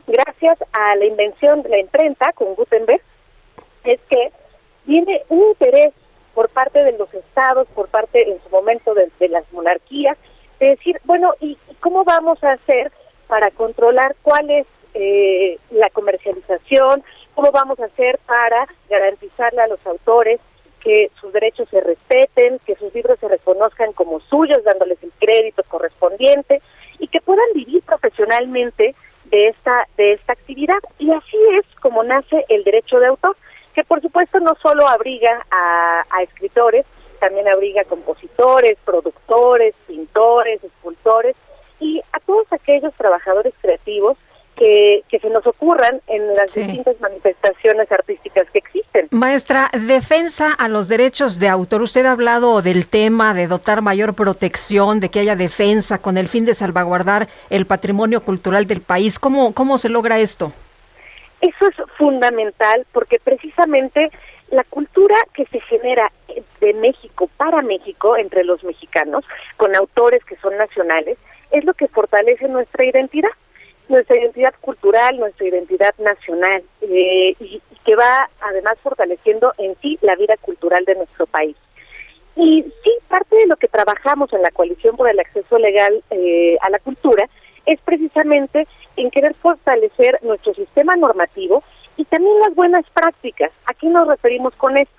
Gracias 0.07 0.57
a 0.73 0.95
la 0.95 1.05
invención 1.05 1.61
de 1.61 1.69
la 1.69 1.79
imprenta 1.79 2.33
con 2.33 2.55
Gutenberg, 2.55 3.01
es 3.83 3.99
que 4.09 4.31
viene 4.85 5.21
un 5.29 5.43
interés 5.49 5.93
por 6.33 6.49
parte 6.49 6.83
de 6.83 6.97
los 6.97 7.13
estados, 7.13 7.67
por 7.75 7.87
parte 7.89 8.29
en 8.29 8.41
su 8.43 8.49
momento 8.49 8.93
de, 8.93 9.11
de 9.19 9.29
las 9.29 9.43
monarquías, 9.53 10.17
de 10.59 10.69
decir, 10.69 10.99
bueno, 11.05 11.33
¿y 11.39 11.57
y 11.71 11.75
cómo 11.75 12.03
vamos 12.03 12.43
a 12.43 12.53
hacer 12.53 12.91
para 13.27 13.49
controlar 13.51 14.15
cuál 14.21 14.49
es 14.49 14.67
eh, 14.93 15.57
la 15.71 15.89
comercialización? 15.89 17.03
¿Cómo 17.33 17.51
vamos 17.51 17.79
a 17.79 17.85
hacer 17.85 18.19
para 18.25 18.67
garantizarle 18.89 19.61
a 19.61 19.67
los 19.67 19.85
autores 19.85 20.39
que 20.83 21.11
sus 21.19 21.31
derechos 21.33 21.69
se 21.69 21.79
respeten, 21.81 22.59
que 22.65 22.75
sus 22.75 22.93
libros 22.93 23.19
se 23.19 23.27
reconozcan 23.27 23.93
como 23.93 24.19
suyos, 24.21 24.63
dándoles 24.63 25.01
el 25.03 25.11
crédito 25.19 25.63
correspondiente 25.67 26.61
y 26.99 27.07
que 27.07 27.21
puedan 27.21 27.45
vivir 27.53 27.81
profesionalmente 27.83 28.95
de 29.25 29.47
esta 29.47 29.87
de 29.97 30.13
esta 30.13 30.33
actividad. 30.33 30.79
Y 30.99 31.11
así 31.11 31.37
es 31.59 31.65
como 31.79 32.03
nace 32.03 32.45
el 32.49 32.63
derecho 32.63 32.99
de 32.99 33.07
autor 33.07 33.37
que 33.73 33.83
por 33.83 34.01
supuesto 34.01 34.39
no 34.39 34.55
solo 34.61 34.87
abriga 34.87 35.45
a, 35.49 36.03
a 36.09 36.23
escritores 36.23 36.85
también 37.19 37.47
abriga 37.47 37.81
a 37.81 37.85
compositores 37.85 38.77
productores 38.83 39.75
pintores 39.87 40.63
escultores 40.63 41.35
y 41.79 42.01
a 42.11 42.19
todos 42.19 42.51
aquellos 42.51 42.93
trabajadores 42.95 43.53
creativos 43.61 44.17
que, 44.61 45.03
que 45.09 45.17
se 45.17 45.27
nos 45.31 45.47
ocurran 45.47 46.01
en 46.05 46.35
las 46.35 46.53
distintas 46.53 46.99
manifestaciones 47.01 47.91
artísticas 47.91 48.47
que 48.51 48.59
existen. 48.59 49.07
Maestra, 49.09 49.71
defensa 49.73 50.53
a 50.53 50.67
los 50.67 50.87
derechos 50.87 51.39
de 51.39 51.47
autor. 51.47 51.81
Usted 51.81 52.05
ha 52.05 52.11
hablado 52.11 52.61
del 52.61 52.87
tema 52.87 53.33
de 53.33 53.47
dotar 53.47 53.81
mayor 53.81 54.13
protección, 54.13 54.99
de 54.99 55.09
que 55.09 55.21
haya 55.21 55.35
defensa 55.35 55.97
con 55.97 56.15
el 56.15 56.27
fin 56.27 56.45
de 56.45 56.53
salvaguardar 56.53 57.27
el 57.49 57.65
patrimonio 57.65 58.21
cultural 58.21 58.67
del 58.67 58.81
país. 58.81 59.17
¿Cómo, 59.17 59.55
cómo 59.55 59.79
se 59.79 59.89
logra 59.89 60.19
esto? 60.19 60.53
Eso 61.41 61.67
es 61.67 61.75
fundamental 61.97 62.85
porque 62.91 63.17
precisamente 63.19 64.11
la 64.51 64.63
cultura 64.65 65.15
que 65.33 65.45
se 65.45 65.59
genera 65.61 66.11
de 66.59 66.73
México 66.75 67.31
para 67.35 67.63
México, 67.63 68.15
entre 68.15 68.43
los 68.43 68.63
mexicanos, 68.63 69.25
con 69.57 69.75
autores 69.75 70.23
que 70.23 70.35
son 70.35 70.55
nacionales, 70.55 71.17
es 71.49 71.65
lo 71.65 71.73
que 71.73 71.87
fortalece 71.87 72.47
nuestra 72.47 72.85
identidad, 72.85 73.31
nuestra 73.91 74.17
identidad 74.17 74.53
cultural, 74.61 75.19
nuestra 75.19 75.47
identidad 75.47 75.93
nacional, 75.99 76.63
eh, 76.81 77.35
y, 77.39 77.61
que 77.85 77.95
va 77.95 78.29
además 78.41 78.77
fortaleciendo 78.83 79.53
en 79.57 79.75
sí 79.81 79.97
la 80.01 80.15
vida 80.15 80.35
cultural 80.41 80.85
de 80.85 80.95
nuestro 80.95 81.25
país. 81.27 81.55
Y 82.35 82.63
sí, 82.83 82.91
parte 83.07 83.35
de 83.35 83.47
lo 83.47 83.57
que 83.57 83.67
trabajamos 83.67 84.31
en 84.33 84.41
la 84.41 84.51
coalición 84.51 84.95
por 84.95 85.09
el 85.09 85.19
acceso 85.19 85.57
legal 85.57 86.03
eh, 86.11 86.57
a 86.61 86.69
la 86.69 86.79
cultura 86.79 87.27
es 87.65 87.79
precisamente 87.81 88.67
en 88.95 89.11
querer 89.11 89.33
fortalecer 89.35 90.19
nuestro 90.21 90.53
sistema 90.53 90.95
normativo 90.95 91.63
y 91.97 92.05
también 92.05 92.39
las 92.39 92.55
buenas 92.55 92.85
prácticas. 92.91 93.51
¿A 93.65 93.73
qué 93.73 93.87
nos 93.87 94.07
referimos 94.07 94.55
con 94.55 94.77
esto? 94.77 94.93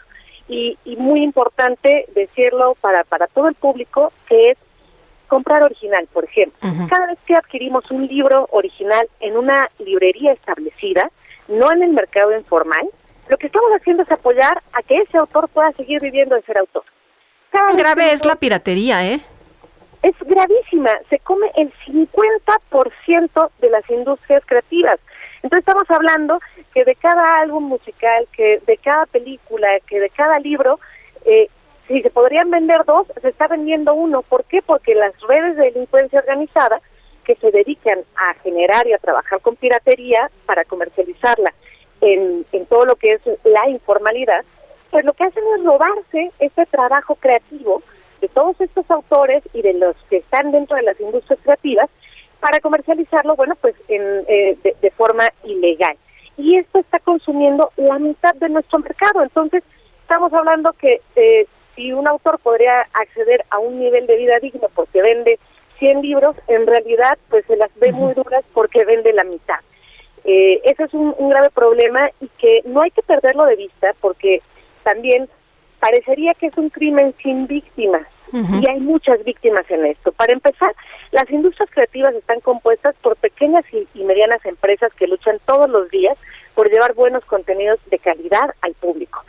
Y, 0.49 0.77
y 0.85 0.97
muy 0.97 1.23
importante 1.23 2.07
decirlo 2.15 2.77
para, 2.81 3.05
para 3.05 3.29
todo 3.29 3.49
el 3.49 3.55
público, 3.55 4.13
que 4.29 4.51
es 4.51 4.59
comprar 5.33 5.63
original, 5.63 6.07
por 6.13 6.25
ejemplo. 6.25 6.59
Cada 6.91 7.07
vez 7.07 7.19
que 7.27 7.35
adquirimos 7.35 7.91
un 7.91 8.07
libro 8.07 8.49
original 8.51 9.09
en 9.21 9.39
una 9.39 9.71
librería 9.79 10.33
establecida, 10.35 11.11
no 11.49 11.73
en 11.73 11.83
el 11.83 11.93
mercado 11.95 12.37
informal, 12.37 12.87
lo 13.31 13.39
que 13.39 13.47
estamos 13.47 13.71
haciendo 13.73 14.03
es 14.03 14.11
apoyar 14.11 14.63
a 14.75 14.83
que 14.83 14.99
ese 14.99 15.17
autor 15.17 15.49
pueda 15.49 15.73
seguir 15.73 16.03
viviendo 16.03 16.35
de 16.35 16.43
ser 16.43 16.59
autor. 16.59 16.85
Cada 17.51 17.73
Grave 17.73 18.09
que 18.09 18.13
es 18.13 18.27
la 18.27 18.37
piratería, 18.37 19.07
¿eh? 19.07 19.23
es 20.03 20.15
gravísima, 20.21 20.91
se 21.09 21.19
come 21.21 21.51
el 21.57 21.73
50% 21.87 23.51
de 23.59 23.71
las 23.71 23.89
industrias 23.89 24.43
creativas. 24.45 25.01
Entonces 25.43 25.61
estamos 25.61 25.89
hablando 25.89 26.41
que 26.75 26.85
de 26.85 26.95
cada 26.97 27.41
álbum 27.41 27.65
musical, 27.65 28.29
que 28.33 28.61
de 28.67 28.77
cada 28.77 29.07
película, 29.07 29.69
que 29.87 29.99
de 29.99 30.11
cada 30.11 30.39
libro, 30.41 30.79
eh, 31.25 31.49
si 31.93 32.01
se 32.01 32.11
podrían 32.11 32.51
vender 32.51 32.85
dos, 32.87 33.07
se 33.21 33.29
está 33.29 33.49
vendiendo 33.49 33.93
uno. 33.93 34.23
¿Por 34.23 34.45
qué? 34.45 34.63
Porque 34.63 34.95
las 34.95 35.13
redes 35.29 35.57
de 35.57 35.65
delincuencia 35.65 36.21
organizada 36.21 36.81
que 37.25 37.35
se 37.37 37.51
dedican 37.51 37.99
a 38.17 38.33
generar 38.43 38.87
y 38.87 38.95
a 38.95 38.99
trabajar 38.99 39.41
con 39.43 39.57
piratería 39.57 40.31
para 40.47 40.65
comercializarla 40.65 41.53
en, 42.01 42.47
en 42.53 42.67
todo 42.67 42.87
lo 42.87 42.97
que 42.97 43.13
es 43.13 43.21
la 43.45 43.69
informalidad, 43.69 44.43
pues 44.91 45.05
lo 45.05 45.13
que 45.13 45.25
hacen 45.25 45.45
es 45.59 45.65
robarse 45.65 46.33
ese 46.39 46.67
trabajo 46.67 47.15
creativo 47.17 47.83
de 48.23 48.29
todos 48.29 48.59
estos 48.61 48.91
autores 48.91 49.43
y 49.53 49.61
de 49.61 49.75
los 49.75 49.95
que 50.09 50.17
están 50.17 50.51
dentro 50.51 50.77
de 50.77 50.83
las 50.83 50.99
industrias 50.99 51.41
creativas 51.43 51.91
para 52.41 52.59
comercializarlo, 52.61 53.37
bueno, 53.37 53.55
pues 53.61 53.75
en, 53.89 54.25
eh, 54.29 54.57
de, 54.63 54.75
de 54.81 54.91
forma 54.93 55.29
ilegal. 55.45 55.97
Y 56.39 56.57
esto 56.57 56.79
está 56.79 56.99
consumiendo 57.01 57.71
la 57.77 57.99
mitad 57.99 58.35
de 58.35 58.49
nuestro 58.49 58.79
mercado. 58.79 59.23
Entonces, 59.23 59.63
estamos 60.01 60.33
hablando 60.33 60.73
que 60.73 61.03
eh, 61.15 61.47
si 61.75 61.93
un 61.93 62.07
autor 62.07 62.39
podría 62.39 62.83
acceder 62.93 63.45
a 63.51 63.59
un 63.59 63.79
nivel 63.79 64.07
de 64.07 64.17
vida 64.17 64.39
digno 64.41 64.69
porque 64.75 65.03
vende 65.03 65.39
100 65.79 66.03
libros, 66.03 66.37
en 66.49 66.67
realidad 66.67 67.19
pues 67.29 67.45
se 67.47 67.57
las 67.57 67.71
ve 67.77 67.93
muy 67.93 68.15
duras 68.15 68.45
porque 68.53 68.85
vende 68.85 69.13
la 69.13 69.25
mitad. 69.25 69.59
Eh, 70.25 70.61
eso 70.65 70.85
es 70.85 70.95
un, 70.95 71.15
un 71.19 71.31
grave 71.31 71.51
problema 71.51 72.09
y 72.21 72.29
que 72.39 72.63
no 72.65 72.83
hay 72.83 72.91
que 72.93 73.03
perderlo 73.03 73.45
de 73.47 73.57
vista 73.57 73.95
porque 74.01 74.41
también 74.85 75.29
parecería 75.81 76.35
que 76.35 76.47
es 76.47 76.57
un 76.57 76.71
crimen 76.71 77.15
sin 77.23 77.47
víctimas 77.47 78.07
y 78.33 78.67
hay 78.67 78.81
muchas 78.81 79.23
víctimas 79.25 79.71
en 79.71 79.85
esto. 79.85 80.11
Para 80.13 80.33
empezar, 80.33 80.75
las 81.11 81.29
industrias 81.31 81.69
creativas 81.71 82.15
están 82.15 82.41
compuestas 82.41 82.95
por 83.03 83.17
pequeñas 83.17 83.65
y, 83.73 83.87
y 83.93 84.05
medianas 84.05 84.43
empresas 84.47 84.91
que 84.95 85.07
luchan 85.07 85.39
todos 85.45 85.69
los 85.69 85.91
días 85.91 86.17
por 86.55 86.71
llevar 86.71 86.95
buenos 86.95 87.25
contenidos 87.27 87.79
de 87.91 87.99
calidad 87.99 88.55
al 88.63 88.73
público. 88.75 89.23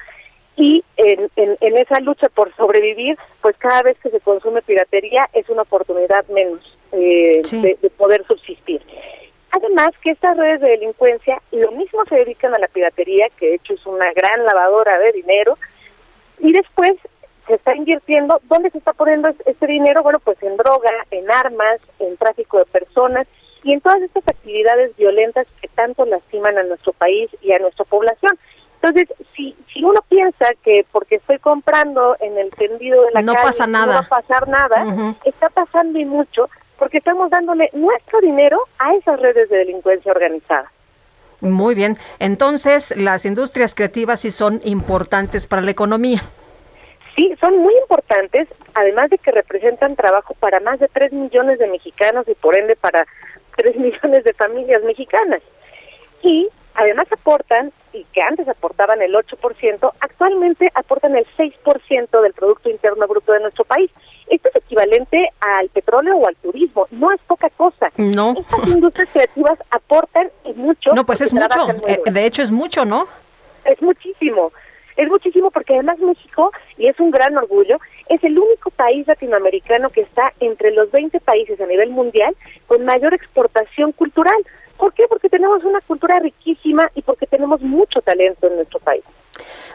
Y 0.55 0.83
en, 0.97 1.29
en, 1.35 1.57
en 1.61 1.77
esa 1.77 1.99
lucha 1.99 2.29
por 2.29 2.55
sobrevivir, 2.55 3.17
pues 3.41 3.55
cada 3.57 3.81
vez 3.81 3.97
que 3.99 4.09
se 4.11 4.19
consume 4.19 4.61
piratería 4.61 5.27
es 5.33 5.49
una 5.49 5.63
oportunidad 5.63 6.25
menos 6.27 6.77
eh, 6.91 7.41
de, 7.51 7.77
de 7.81 7.89
poder 7.89 8.23
subsistir. 8.27 8.81
Además 9.51 9.89
que 10.01 10.11
estas 10.11 10.37
redes 10.37 10.61
de 10.61 10.69
delincuencia 10.69 11.41
lo 11.51 11.71
mismo 11.71 12.03
se 12.09 12.15
dedican 12.15 12.53
a 12.55 12.59
la 12.59 12.67
piratería, 12.67 13.27
que 13.37 13.47
de 13.47 13.55
hecho 13.55 13.73
es 13.73 13.85
una 13.85 14.11
gran 14.13 14.45
lavadora 14.45 14.99
de 14.99 15.11
dinero, 15.11 15.57
y 16.39 16.51
después 16.53 16.93
se 17.47 17.55
está 17.55 17.75
invirtiendo, 17.75 18.39
¿dónde 18.43 18.69
se 18.71 18.77
está 18.77 18.93
poniendo 18.93 19.29
es- 19.29 19.47
este 19.47 19.67
dinero? 19.67 20.01
Bueno, 20.03 20.19
pues 20.19 20.41
en 20.43 20.55
droga, 20.57 20.91
en 21.11 21.29
armas, 21.31 21.79
en 21.99 22.15
tráfico 22.17 22.59
de 22.59 22.65
personas 22.65 23.27
y 23.63 23.73
en 23.73 23.81
todas 23.81 24.01
estas 24.01 24.27
actividades 24.27 24.95
violentas 24.97 25.47
que 25.61 25.67
tanto 25.69 26.05
lastiman 26.05 26.57
a 26.57 26.63
nuestro 26.63 26.93
país 26.93 27.29
y 27.41 27.51
a 27.53 27.59
nuestra 27.59 27.85
población. 27.85 28.37
Entonces, 28.83 29.15
si, 29.33 29.55
si 29.73 29.81
uno 29.81 30.01
piensa 30.09 30.45
que 30.61 30.85
porque 30.91 31.15
estoy 31.15 31.39
comprando 31.39 32.17
en 32.19 32.37
el 32.37 32.49
tendido 32.51 33.01
de 33.03 33.11
la 33.13 33.21
No 33.21 33.33
calle 33.33 33.47
pasa 33.47 33.65
no 33.65 33.87
va 33.87 33.99
a 33.99 34.09
pasar 34.09 34.49
nada, 34.49 35.15
está 35.23 35.49
pasando 35.49 35.97
y 35.97 36.03
mucho 36.03 36.49
porque 36.77 36.97
estamos 36.97 37.29
dándole 37.29 37.69
nuestro 37.71 38.19
dinero 38.19 38.59
a 38.79 38.93
esas 38.95 39.21
redes 39.21 39.47
de 39.49 39.59
delincuencia 39.59 40.11
organizada. 40.11 40.69
Muy 41.39 41.75
bien. 41.75 41.97
Entonces, 42.19 42.93
las 42.97 43.25
industrias 43.25 43.73
creativas 43.73 44.19
sí 44.19 44.31
son 44.31 44.59
importantes 44.65 45.47
para 45.47 45.61
la 45.61 45.71
economía. 45.71 46.19
Sí, 47.15 47.33
son 47.39 47.57
muy 47.59 47.73
importantes, 47.77 48.49
además 48.73 49.11
de 49.11 49.17
que 49.17 49.31
representan 49.31 49.95
trabajo 49.95 50.33
para 50.41 50.59
más 50.59 50.79
de 50.79 50.89
3 50.89 51.13
millones 51.13 51.57
de 51.57 51.67
mexicanos 51.67 52.27
y 52.27 52.35
por 52.35 52.57
ende 52.57 52.75
para 52.75 53.05
3 53.55 53.75
millones 53.77 54.25
de 54.25 54.33
familias 54.33 54.83
mexicanas. 54.83 55.41
Y 56.21 56.49
además 56.75 57.07
aportan, 57.11 57.71
y 57.93 58.03
que 58.13 58.21
antes 58.21 58.47
aportaban 58.47 59.01
el 59.01 59.13
8%, 59.13 59.91
actualmente 59.99 60.69
aportan 60.75 61.15
el 61.15 61.25
6% 61.37 62.21
del 62.21 62.33
Producto 62.33 62.69
Interno 62.69 63.07
Bruto 63.07 63.31
de 63.33 63.41
nuestro 63.41 63.63
país. 63.65 63.91
Esto 64.27 64.49
es 64.49 64.55
equivalente 64.55 65.29
al 65.41 65.69
petróleo 65.69 66.17
o 66.17 66.27
al 66.27 66.35
turismo, 66.37 66.87
no 66.91 67.11
es 67.11 67.21
poca 67.21 67.49
cosa. 67.51 67.91
No. 67.97 68.35
Estas 68.37 68.67
industrias 68.67 69.09
creativas 69.11 69.59
aportan 69.69 70.29
y 70.45 70.53
mucho. 70.53 70.93
No, 70.93 71.05
pues 71.05 71.21
es 71.21 71.33
mucho. 71.33 71.69
Eh, 71.87 72.01
de 72.05 72.25
hecho, 72.25 72.41
es 72.41 72.51
mucho, 72.51 72.85
¿no? 72.85 73.05
Es 73.65 73.81
muchísimo. 73.81 74.51
Es 74.95 75.09
muchísimo 75.09 75.49
porque 75.51 75.73
además 75.73 75.99
México, 75.99 76.51
y 76.77 76.87
es 76.87 76.99
un 76.99 77.11
gran 77.11 77.35
orgullo, 77.35 77.79
es 78.09 78.23
el 78.23 78.37
único 78.37 78.69
país 78.71 79.07
latinoamericano 79.07 79.89
que 79.89 80.01
está 80.01 80.33
entre 80.39 80.71
los 80.71 80.91
20 80.91 81.19
países 81.19 81.59
a 81.59 81.65
nivel 81.65 81.89
mundial 81.89 82.35
con 82.67 82.85
mayor 82.85 83.13
exportación 83.13 83.91
cultural. 83.91 84.35
¿Por 84.77 84.93
qué? 84.93 85.05
Porque 85.07 85.29
tenemos 85.29 85.63
una 85.63 85.81
cultura 85.81 86.19
riquísima 86.19 86.89
y 86.95 87.01
porque 87.01 87.25
tenemos 87.27 87.61
mucho 87.61 88.01
talento 88.01 88.47
en 88.47 88.55
nuestro 88.55 88.79
país. 88.79 89.03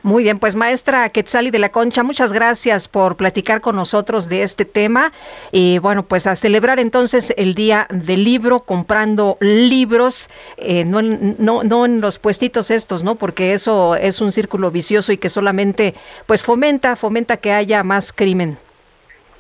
Muy 0.03 0.23
bien, 0.23 0.39
pues 0.39 0.55
maestra 0.55 1.09
Quetzali 1.09 1.51
de 1.51 1.59
la 1.59 1.71
Concha, 1.71 2.05
muchas 2.05 2.33
gracias 2.33 2.87
por 2.87 3.17
platicar 3.17 3.61
con 3.61 3.75
nosotros 3.75 4.29
de 4.29 4.43
este 4.43 4.65
tema. 4.65 5.13
Y 5.51 5.79
bueno, 5.79 6.05
pues 6.05 6.27
a 6.29 6.37
celebrar 6.37 6.79
entonces 6.79 7.35
el 7.37 7.55
Día 7.55 7.89
del 7.91 8.23
Libro, 8.23 8.61
comprando 8.61 9.37
libros, 9.41 10.31
eh, 10.57 10.85
no, 10.85 11.01
en, 11.01 11.35
no, 11.39 11.65
no 11.65 11.85
en 11.85 12.01
los 12.01 12.19
puestitos 12.21 12.71
estos, 12.71 13.03
¿no? 13.03 13.17
Porque 13.17 13.53
eso 13.53 13.97
es 13.97 14.21
un 14.21 14.31
círculo 14.31 14.71
vicioso 14.71 15.11
y 15.11 15.19
que 15.19 15.29
solamente 15.29 15.95
pues 16.27 16.45
fomenta, 16.45 16.95
fomenta 16.95 17.39
que 17.39 17.53
haya 17.53 17.83
más 17.83 18.13
crimen. 18.13 18.57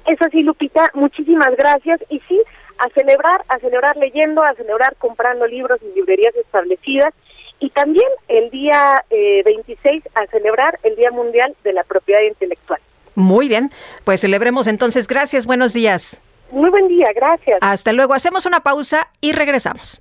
Es 0.06 0.20
así, 0.22 0.42
Lupita, 0.42 0.90
muchísimas 0.94 1.54
gracias. 1.56 2.00
Y 2.08 2.20
sí, 2.26 2.40
a 2.78 2.88
celebrar, 2.90 3.44
a 3.48 3.58
celebrar 3.58 3.96
leyendo, 3.96 4.42
a 4.42 4.54
celebrar 4.54 4.96
comprando 4.96 5.46
libros 5.46 5.80
en 5.82 5.94
librerías 5.94 6.34
establecidas. 6.36 7.12
Y 7.60 7.70
también 7.70 8.08
el 8.28 8.50
día 8.50 9.04
eh, 9.10 9.42
26 9.44 10.04
a 10.14 10.26
celebrar 10.26 10.78
el 10.84 10.94
Día 10.94 11.10
Mundial 11.10 11.56
de 11.64 11.72
la 11.72 11.82
Propiedad 11.82 12.22
Intelectual. 12.22 12.80
Muy 13.16 13.48
bien, 13.48 13.72
pues 14.04 14.20
celebremos 14.20 14.68
entonces. 14.68 15.08
Gracias, 15.08 15.44
buenos 15.44 15.72
días. 15.72 16.20
Muy 16.52 16.70
buen 16.70 16.86
día, 16.88 17.08
gracias. 17.14 17.58
Hasta 17.60 17.92
luego, 17.92 18.14
hacemos 18.14 18.46
una 18.46 18.60
pausa 18.60 19.08
y 19.20 19.32
regresamos. 19.32 20.00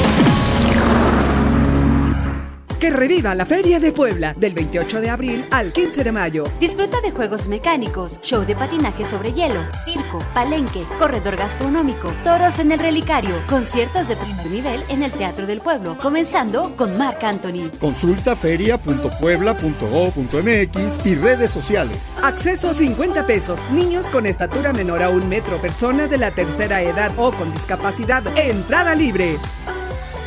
Que 2.81 2.89
reviva 2.89 3.33
la 3.35 3.45
Feria 3.45 3.79
de 3.79 3.91
Puebla 3.91 4.33
del 4.35 4.55
28 4.55 5.01
de 5.01 5.11
abril 5.11 5.45
al 5.51 5.71
15 5.71 6.03
de 6.03 6.11
mayo. 6.11 6.45
Disfruta 6.59 6.99
de 6.99 7.11
juegos 7.11 7.45
mecánicos, 7.45 8.19
show 8.23 8.43
de 8.43 8.55
patinaje 8.55 9.05
sobre 9.05 9.33
hielo, 9.33 9.61
circo, 9.85 10.17
palenque, 10.33 10.83
corredor 10.97 11.35
gastronómico, 11.35 12.11
toros 12.23 12.57
en 12.57 12.71
el 12.71 12.79
relicario, 12.79 13.35
conciertos 13.47 14.07
de 14.07 14.15
primer 14.15 14.49
nivel 14.49 14.83
en 14.89 15.03
el 15.03 15.11
Teatro 15.11 15.45
del 15.45 15.61
Pueblo, 15.61 15.95
comenzando 16.01 16.75
con 16.75 16.97
Marc 16.97 17.23
Anthony. 17.23 17.69
Consulta 17.79 18.35
feria.puebla.go.mx 18.35 21.05
y 21.05 21.13
redes 21.13 21.51
sociales. 21.51 22.17
Acceso 22.23 22.73
50 22.73 23.27
pesos. 23.27 23.59
Niños 23.69 24.07
con 24.07 24.25
estatura 24.25 24.73
menor 24.73 25.03
a 25.03 25.09
un 25.09 25.29
metro, 25.29 25.61
personas 25.61 26.09
de 26.09 26.17
la 26.17 26.31
tercera 26.31 26.81
edad 26.81 27.11
o 27.17 27.31
con 27.31 27.53
discapacidad. 27.53 28.23
Entrada 28.35 28.95
libre. 28.95 29.37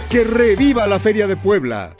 Que 0.09 0.23
reviva 0.23 0.87
la 0.87 1.01
Feria 1.01 1.27
de 1.27 1.37
Puebla. 1.37 1.97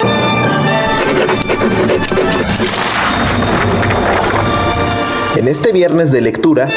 En 5.37 5.49
este 5.49 5.73
viernes 5.73 6.11
de 6.11 6.21
lectura, 6.21 6.69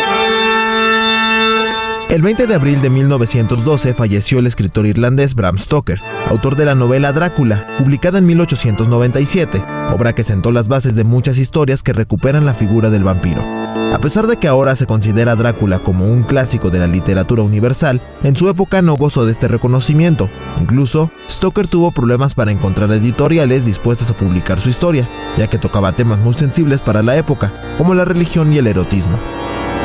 El 2.09 2.21
20 2.21 2.47
de 2.47 2.55
abril 2.55 2.81
de 2.81 2.89
1912 2.89 3.93
falleció 3.93 4.39
el 4.39 4.47
escritor 4.47 4.85
irlandés 4.85 5.35
Bram 5.35 5.57
Stoker, 5.57 5.99
autor 6.29 6.55
de 6.55 6.63
la 6.63 6.73
novela 6.73 7.11
Drácula, 7.11 7.67
publicada 7.77 8.19
en 8.19 8.25
1897, 8.27 9.61
obra 9.93 10.13
que 10.13 10.23
sentó 10.23 10.53
las 10.53 10.69
bases 10.69 10.95
de 10.95 11.03
muchas 11.03 11.37
historias 11.37 11.83
que 11.83 11.91
recuperan 11.91 12.45
la 12.45 12.53
figura 12.53 12.89
del 12.89 13.03
vampiro. 13.03 13.43
A 13.93 13.99
pesar 13.99 14.25
de 14.25 14.37
que 14.37 14.47
ahora 14.47 14.77
se 14.77 14.85
considera 14.85 15.35
Drácula 15.35 15.79
como 15.79 16.05
un 16.05 16.23
clásico 16.23 16.69
de 16.69 16.79
la 16.79 16.87
literatura 16.87 17.43
universal, 17.43 17.99
en 18.23 18.37
su 18.37 18.47
época 18.47 18.81
no 18.81 18.95
gozó 18.95 19.25
de 19.25 19.33
este 19.33 19.49
reconocimiento. 19.49 20.29
Incluso, 20.61 21.11
Stoker 21.29 21.67
tuvo 21.67 21.91
problemas 21.91 22.35
para 22.35 22.51
encontrar 22.51 22.89
editoriales 22.93 23.65
dispuestas 23.65 24.09
a 24.11 24.15
publicar 24.15 24.61
su 24.61 24.69
historia, 24.69 25.09
ya 25.37 25.47
que 25.47 25.57
tocaba 25.57 25.91
temas 25.91 26.19
muy 26.19 26.33
sensibles 26.33 26.79
para 26.79 27.03
la 27.03 27.17
época, 27.17 27.51
como 27.77 27.93
la 27.93 28.05
religión 28.05 28.53
y 28.53 28.59
el 28.59 28.67
erotismo. 28.67 29.19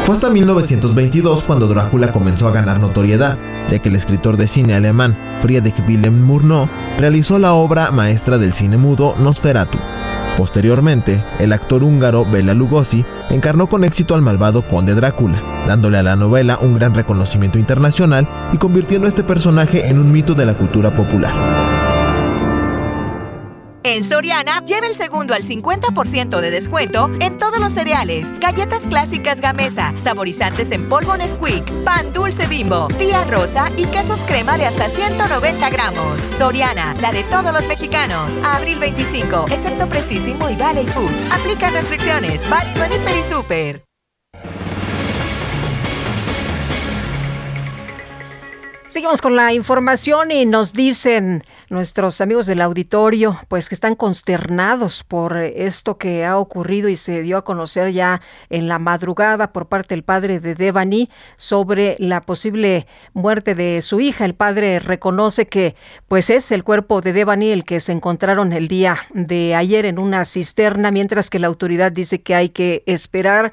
Fue 0.04 0.16
hasta 0.16 0.30
1922 0.30 1.44
cuando 1.44 1.68
Drácula 1.68 2.10
comenzó 2.10 2.48
a 2.48 2.52
ganar 2.52 2.80
notoriedad, 2.80 3.38
ya 3.68 3.78
que 3.78 3.88
el 3.88 3.94
escritor 3.94 4.36
de 4.36 4.48
cine 4.48 4.74
alemán 4.74 5.16
Friedrich 5.40 5.76
Wilhelm 5.86 6.22
Murnau 6.24 6.68
realizó 6.98 7.38
la 7.38 7.52
obra 7.52 7.92
maestra 7.92 8.36
del 8.36 8.52
cine 8.52 8.76
mudo 8.76 9.14
Nosferatu. 9.20 9.78
Posteriormente, 10.36 11.22
el 11.38 11.52
actor 11.52 11.84
húngaro 11.84 12.24
Bela 12.24 12.52
Lugosi 12.52 13.04
encarnó 13.30 13.68
con 13.68 13.84
éxito 13.84 14.16
al 14.16 14.22
malvado 14.22 14.62
conde 14.66 14.96
Drácula, 14.96 15.40
dándole 15.68 15.98
a 15.98 16.02
la 16.02 16.16
novela 16.16 16.58
un 16.60 16.74
gran 16.74 16.94
reconocimiento 16.94 17.58
internacional 17.58 18.26
y 18.52 18.56
convirtiendo 18.56 19.06
a 19.06 19.08
este 19.08 19.22
personaje 19.22 19.86
en 19.86 20.00
un 20.00 20.10
mito 20.10 20.34
de 20.34 20.46
la 20.46 20.54
cultura 20.54 20.90
popular. 20.96 21.32
En 23.84 24.04
Soriana, 24.04 24.64
lleva 24.64 24.86
el 24.86 24.94
segundo 24.94 25.34
al 25.34 25.42
50% 25.42 26.40
de 26.40 26.50
descuento 26.52 27.10
en 27.18 27.36
todos 27.36 27.58
los 27.58 27.72
cereales, 27.72 28.28
galletas 28.38 28.82
clásicas 28.82 29.40
Gamesa, 29.40 29.92
saborizantes 29.98 30.70
en 30.70 30.88
polvo 30.88 31.16
Nesquik, 31.16 31.64
pan 31.84 32.12
dulce 32.12 32.46
bimbo, 32.46 32.86
tía 32.96 33.24
rosa 33.24 33.70
y 33.76 33.86
quesos 33.86 34.20
crema 34.20 34.56
de 34.56 34.66
hasta 34.66 34.88
190 34.88 35.70
gramos. 35.70 36.20
Soriana, 36.38 36.94
la 37.00 37.10
de 37.10 37.24
todos 37.24 37.52
los 37.52 37.66
mexicanos. 37.66 38.30
Abril 38.44 38.78
25, 38.78 39.46
excepto 39.50 39.88
Precisimo 39.88 40.48
y 40.48 40.54
Valley 40.54 40.86
Foods. 40.86 41.32
Aplica 41.32 41.70
restricciones. 41.70 42.48
Válido 42.48 42.84
en 42.84 42.92
y 42.92 43.22
Super. 43.24 43.82
Seguimos 48.92 49.22
con 49.22 49.34
la 49.36 49.54
información 49.54 50.30
y 50.30 50.44
nos 50.44 50.74
dicen 50.74 51.44
nuestros 51.72 52.20
amigos 52.20 52.46
del 52.46 52.60
auditorio, 52.60 53.40
pues 53.48 53.70
que 53.70 53.74
están 53.74 53.94
consternados 53.94 55.02
por 55.02 55.38
esto 55.38 55.96
que 55.96 56.24
ha 56.26 56.36
ocurrido 56.36 56.90
y 56.90 56.96
se 56.96 57.22
dio 57.22 57.38
a 57.38 57.44
conocer 57.44 57.92
ya 57.92 58.20
en 58.50 58.68
la 58.68 58.78
madrugada 58.78 59.54
por 59.54 59.68
parte 59.68 59.94
del 59.94 60.04
padre 60.04 60.38
de 60.38 60.54
Devani 60.54 61.08
sobre 61.36 61.96
la 61.98 62.20
posible 62.20 62.86
muerte 63.14 63.54
de 63.54 63.80
su 63.80 64.00
hija. 64.00 64.26
El 64.26 64.34
padre 64.34 64.80
reconoce 64.80 65.46
que 65.46 65.74
pues 66.08 66.28
es 66.28 66.52
el 66.52 66.62
cuerpo 66.62 67.00
de 67.00 67.14
Devani 67.14 67.50
el 67.50 67.64
que 67.64 67.80
se 67.80 67.92
encontraron 67.92 68.52
el 68.52 68.68
día 68.68 68.98
de 69.14 69.54
ayer 69.54 69.86
en 69.86 69.98
una 69.98 70.26
cisterna, 70.26 70.90
mientras 70.90 71.30
que 71.30 71.38
la 71.38 71.46
autoridad 71.46 71.90
dice 71.90 72.20
que 72.20 72.34
hay 72.34 72.50
que 72.50 72.82
esperar 72.84 73.50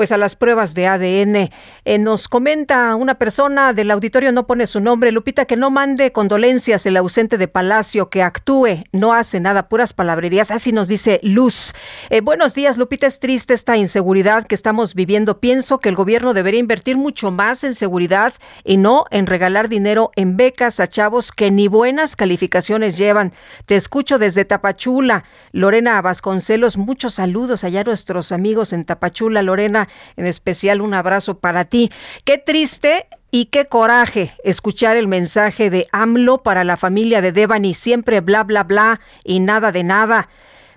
pues 0.00 0.12
a 0.12 0.16
las 0.16 0.34
pruebas 0.34 0.72
de 0.72 0.86
ADN. 0.86 1.50
Eh, 1.84 1.98
nos 1.98 2.26
comenta 2.26 2.94
una 2.94 3.16
persona 3.16 3.74
del 3.74 3.90
auditorio, 3.90 4.32
no 4.32 4.46
pone 4.46 4.66
su 4.66 4.80
nombre, 4.80 5.12
Lupita, 5.12 5.44
que 5.44 5.56
no 5.56 5.68
mande 5.70 6.10
condolencias 6.10 6.86
el 6.86 6.96
ausente 6.96 7.36
de 7.36 7.48
Palacio, 7.48 8.08
que 8.08 8.22
actúe, 8.22 8.84
no 8.92 9.12
hace 9.12 9.40
nada, 9.40 9.68
puras 9.68 9.92
palabrerías. 9.92 10.50
Así 10.50 10.72
nos 10.72 10.88
dice 10.88 11.20
Luz. 11.22 11.74
Eh, 12.08 12.22
buenos 12.22 12.54
días, 12.54 12.78
Lupita, 12.78 13.06
es 13.06 13.20
triste 13.20 13.52
esta 13.52 13.76
inseguridad 13.76 14.46
que 14.46 14.54
estamos 14.54 14.94
viviendo. 14.94 15.38
Pienso 15.38 15.80
que 15.80 15.90
el 15.90 15.96
gobierno 15.96 16.32
debería 16.32 16.60
invertir 16.60 16.96
mucho 16.96 17.30
más 17.30 17.62
en 17.62 17.74
seguridad 17.74 18.32
y 18.64 18.78
no 18.78 19.04
en 19.10 19.26
regalar 19.26 19.68
dinero 19.68 20.12
en 20.16 20.38
becas 20.38 20.80
a 20.80 20.86
chavos 20.86 21.30
que 21.30 21.50
ni 21.50 21.68
buenas 21.68 22.16
calificaciones 22.16 22.96
llevan. 22.96 23.34
Te 23.66 23.76
escucho 23.76 24.18
desde 24.18 24.46
Tapachula. 24.46 25.24
Lorena 25.52 26.00
Vasconcelos, 26.00 26.78
muchos 26.78 27.12
saludos 27.12 27.64
allá 27.64 27.82
a 27.82 27.84
nuestros 27.84 28.32
amigos 28.32 28.72
en 28.72 28.86
Tapachula. 28.86 29.42
Lorena, 29.42 29.89
en 30.16 30.26
especial 30.26 30.80
un 30.80 30.94
abrazo 30.94 31.38
para 31.38 31.64
ti. 31.64 31.90
Qué 32.24 32.38
triste 32.38 33.06
y 33.30 33.46
qué 33.46 33.66
coraje 33.66 34.32
escuchar 34.44 34.96
el 34.96 35.08
mensaje 35.08 35.70
de 35.70 35.86
AMLO 35.92 36.42
para 36.42 36.64
la 36.64 36.76
familia 36.76 37.20
de 37.20 37.32
Devani, 37.32 37.74
siempre 37.74 38.20
bla, 38.20 38.42
bla, 38.44 38.64
bla 38.64 39.00
y 39.24 39.40
nada 39.40 39.72
de 39.72 39.84
nada. 39.84 40.28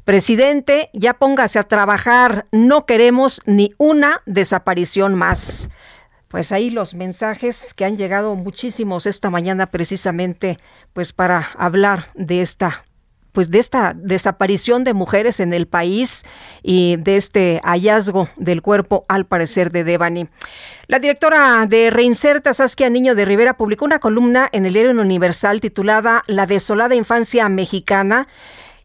Presidente, 0.06 0.90
ya 0.94 1.14
póngase 1.14 1.60
a 1.60 1.64
trabajar, 1.64 2.46
no 2.52 2.86
queremos 2.86 3.42
ni 3.46 3.72
una 3.78 4.22
desaparición 4.26 5.16
más. 5.16 5.70
Pues 6.28 6.52
ahí 6.52 6.70
los 6.70 6.94
mensajes 6.94 7.74
que 7.74 7.86
han 7.86 7.96
llegado 7.96 8.36
muchísimos 8.36 9.06
esta 9.06 9.30
mañana 9.30 9.68
precisamente 9.68 10.60
pues 10.92 11.14
para 11.14 11.48
hablar 11.58 12.06
de 12.16 12.42
esta 12.42 12.86
pues 13.34 13.52
de 13.52 13.60
esta 13.60 13.94
desaparición 13.94 14.86
de 14.86 14.94
mujeres 14.94 15.42
en 15.42 15.54
el 15.54 15.68
país 15.68 16.24
y 16.62 16.96
de 16.98 17.18
este 17.18 17.60
hallazgo 17.64 18.30
del 18.38 18.62
cuerpo 18.62 19.06
al 19.10 19.26
parecer 19.26 19.72
de 19.72 19.84
Devani. 19.84 20.28
La 20.88 21.00
directora 21.00 21.66
de 21.68 21.90
Reinserta, 21.90 22.54
Saskia 22.54 22.90
Niño 22.90 23.16
de 23.16 23.26
Rivera, 23.26 23.58
publicó 23.58 23.84
una 23.84 24.00
columna 24.00 24.48
en 24.52 24.66
el 24.66 24.74
diario 24.74 24.92
Universal 24.92 25.60
titulada 25.60 26.22
La 26.28 26.46
desolada 26.46 26.96
infancia 26.96 27.50
mexicana. 27.50 28.28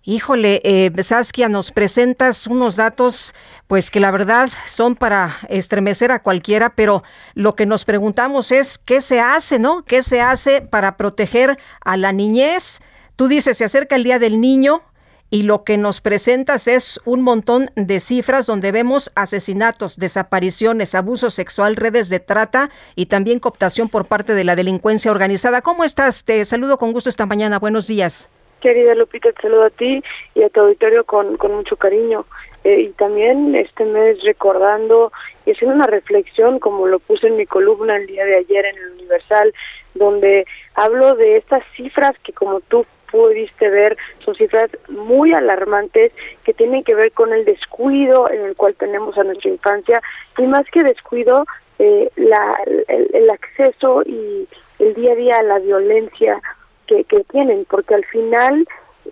Híjole, 0.05 0.63
eh, 0.65 0.91
Saskia, 1.03 1.51
nos 1.51 1.71
presentas 1.71 2.47
unos 2.47 2.77
datos, 2.77 3.35
pues 3.67 3.91
que 3.91 4.01
la 4.01 4.11
verdad 4.11 4.49
son 4.65 4.97
para 4.97 5.37
estremecer 5.51 6.13
a 6.13 6.23
cualquiera, 6.23 6.71
pero 6.71 7.03
lo 7.35 7.55
que 7.55 7.67
nos 7.67 7.85
preguntamos 7.85 8.51
es 8.51 8.79
qué 8.79 9.03
se 9.03 9.21
hace, 9.21 9.59
¿no? 9.59 9.85
¿Qué 9.85 10.01
se 10.01 10.23
hace 10.23 10.63
para 10.63 10.97
proteger 10.97 11.59
a 11.85 11.99
la 11.99 12.13
niñez? 12.13 12.81
Tú 13.19 13.27
dices, 13.27 13.59
se 13.59 13.65
acerca 13.65 13.97
el 13.97 14.05
Día 14.05 14.21
del 14.21 14.41
Niño 14.41 14.81
y 15.29 15.43
lo 15.43 15.65
que 15.65 15.77
nos 15.77 16.01
presentas 16.01 16.69
es 16.69 17.01
un 17.05 17.23
montón 17.23 17.69
de 17.75 17.99
cifras 17.99 18.47
donde 18.47 18.71
vemos 18.71 19.11
asesinatos, 19.17 19.99
desapariciones, 19.99 20.95
abuso 20.95 21.29
sexual, 21.29 21.75
redes 21.75 22.11
de 22.11 22.21
trata 22.21 22.71
y 22.95 23.07
también 23.07 23.41
cooptación 23.41 23.89
por 23.89 24.07
parte 24.07 24.35
de 24.35 24.45
la 24.45 24.55
delincuencia 24.55 25.11
organizada. 25.11 25.63
¿Cómo 25.63 25.83
estás? 25.83 26.25
Te 26.25 26.45
saludo 26.45 26.79
con 26.79 26.93
gusto 26.93 27.11
esta 27.11 27.27
mañana. 27.27 27.59
Buenos 27.59 27.89
días. 27.89 28.31
Querida 28.61 28.95
Lupita, 28.95 29.33
te 29.33 29.43
saludo 29.43 29.65
a 29.65 29.71
ti 29.71 30.01
y 30.37 30.45
a 30.45 30.49
tu 30.49 30.61
auditorio 30.61 31.03
con, 31.03 31.37
mucho 31.51 31.75
cariño. 31.75 32.25
Eh, 32.63 32.83
y 32.83 32.89
también 32.91 33.53
este 33.57 33.85
mes 33.85 34.23
recordando 34.23 35.11
y 35.45 35.51
haciendo 35.51 35.75
una 35.75 35.89
reflexión, 35.89 36.61
como 36.61 36.87
lo 36.87 37.01
puse 37.01 37.27
en 37.27 37.37
mi 37.37 37.47
columna 37.47 37.97
el 37.97 38.07
día 38.07 38.25
de 38.25 38.37
ayer 38.37 38.65
en 38.65 38.77
el 38.77 38.93
Universal, 38.93 39.53
donde 39.95 40.47
hablo 40.75 41.17
de 41.17 41.39
estas 41.39 41.65
cifras 41.77 42.17
que 42.23 42.33
como 42.33 42.61
tú 42.61 42.87
pudiste 43.11 43.69
ver 43.69 43.97
son 44.25 44.35
cifras 44.35 44.71
muy 44.89 45.33
alarmantes 45.33 46.13
que 46.45 46.55
tienen 46.55 46.85
que 46.85 46.95
ver 46.95 47.13
con 47.13 47.33
el 47.33 47.45
descuido 47.45 48.31
en 48.31 48.43
el 48.43 48.57
cual 48.57 48.75
tenemos 48.75 49.17
a 49.19 49.25
nuestra 49.25 49.51
infancia. 49.51 50.01
Y 50.37 50.43
más 50.43 50.67
que 50.71 50.83
descuido 50.83 51.45
eh, 51.79 52.11
la, 52.17 52.59
el, 52.67 53.11
el, 53.13 53.31
acceso 53.31 54.03
y 54.05 54.49
el 54.81 54.95
día 54.95 55.13
a 55.13 55.17
día 55.17 55.37
a 55.37 55.43
la 55.45 55.59
violencia 55.61 56.41
que, 56.89 57.05
que 57.05 57.23
tienen 57.25 57.65
porque 57.71 57.95
al 57.95 58.05
final 58.07 58.67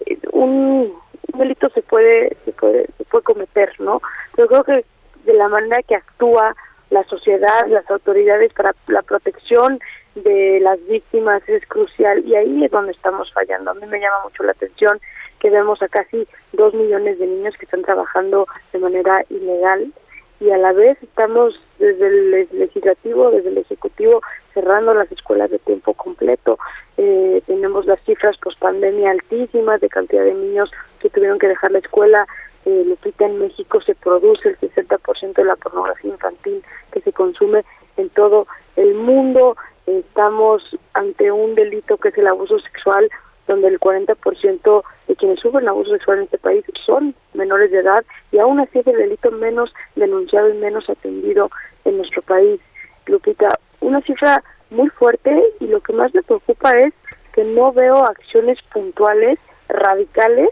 eh, 0.06 0.18
un, 0.32 0.93
un 1.32 1.39
delito 1.39 1.68
se 1.70 1.82
puede 1.82 2.36
se 2.44 2.51
puede 2.51 2.89
se 2.98 3.05
puede 3.05 3.23
cometer 3.23 3.73
no 3.78 4.01
yo 4.36 4.48
creo 4.48 4.64
que 4.64 4.85
de 5.24 5.35
la 5.35 5.48
manera 5.48 5.81
que 5.82 5.94
actúa 5.94 6.56
la 6.90 7.05
sociedad 7.05 7.68
las 7.68 7.89
autoridades 7.89 8.52
para 8.52 8.74
la 8.89 9.02
protección 9.02 9.78
de 10.16 10.60
las 10.60 10.84
víctimas 10.86 11.43
es 11.48 11.64
crucial 11.66 12.24
y 12.26 12.34
ahí 12.34 12.64
es 12.64 12.70
donde 12.70 12.93
estamos 12.93 13.32
fallando. 13.32 13.70
A 13.70 13.74
mí 13.74 13.86
me 13.86 14.01
llama 14.01 14.24
mucho 14.24 14.43
la 14.43 14.52
atención 14.52 14.98
que 15.38 15.51
vemos 15.51 15.82
a 15.82 15.88
casi 15.88 16.26
dos 16.52 16.74
millones 16.74 17.18
de 17.18 17.26
niños 17.26 17.55
que 17.59 17.66
están 17.66 17.82
trabajando 17.82 18.47
de 18.72 18.78
manera 18.78 19.24
ilegal 19.28 19.93
y 20.40 20.51
a 20.51 20.59
la 20.59 20.72
vez 20.72 20.98
estamos 21.02 21.60
desde 21.78 22.06
el 22.06 22.48
legislativo, 22.52 23.30
desde 23.30 23.51
el 23.51 23.59
ejecutivo, 23.59 24.20
cerrando 24.55 24.94
las 24.94 25.10
escuelas 25.12 25.51
de 25.51 25.59
tiempo 25.59 25.94
completo. 25.94 26.59
Eh, 26.97 27.43
tenemos 27.47 27.86
las 27.86 28.01
cifras 28.05 28.36
post 28.38 28.59
pandemia 28.59 29.10
altísimas 29.10 29.80
de 29.80 29.88
cantidad 29.88 30.24
de 30.24 30.34
niños 30.34 30.70
que 31.01 31.10
tuvieron 31.10 31.38
que 31.38 31.48
dejar 31.48 31.72
la 31.72 31.78
escuela. 31.78 32.26
Eh, 32.64 32.84
Lupita, 32.86 33.26
en 33.26 33.38
México 33.38 33.80
se 33.80 33.94
produce 33.94 34.48
el 34.48 34.59
60% 34.59 35.34
de 35.34 35.44
la 35.44 35.56
pornografía 35.56 36.10
infantil 36.10 36.62
que 36.93 37.01
se 37.01 37.12
consume 37.12 37.64
en 37.97 38.09
todo 38.10 38.47
el 38.77 38.94
mundo. 38.94 39.56
Estamos 39.86 40.62
ante 40.94 41.31
un 41.31 41.55
delito 41.55 41.97
que 41.97 42.09
es 42.09 42.18
el 42.18 42.28
abuso 42.28 42.59
sexual, 42.60 43.09
donde 43.47 43.68
el 43.68 43.78
40% 43.78 44.82
de 45.06 45.16
quienes 45.16 45.40
sufren 45.40 45.68
abuso 45.68 45.93
sexual 45.93 46.18
en 46.18 46.24
este 46.24 46.39
país 46.39 46.64
son 46.85 47.14
menores 47.35 47.70
de 47.70 47.78
edad 47.78 48.05
y 48.32 48.39
aún 48.39 48.59
así 48.60 48.81
es 48.81 48.86
el 48.86 48.97
delito 48.97 49.31
menos 49.31 49.73
denunciado 49.94 50.48
y 50.51 50.55
menos 50.55 50.89
atendido 50.90 51.51
en 51.85 51.98
nuestro 51.98 52.23
país. 52.23 52.60
Lupita, 53.06 53.59
una 53.81 54.01
cifra 54.02 54.43
muy 54.70 54.89
fuerte 54.90 55.43
y 55.60 55.66
lo 55.68 55.81
que 55.81 55.93
más 55.93 56.12
me 56.14 56.23
preocupa 56.23 56.73
es 56.73 56.93
que 57.32 57.44
no 57.44 57.73
veo 57.73 58.05
acciones 58.05 58.59
puntuales, 58.73 59.39
radicales, 59.68 60.48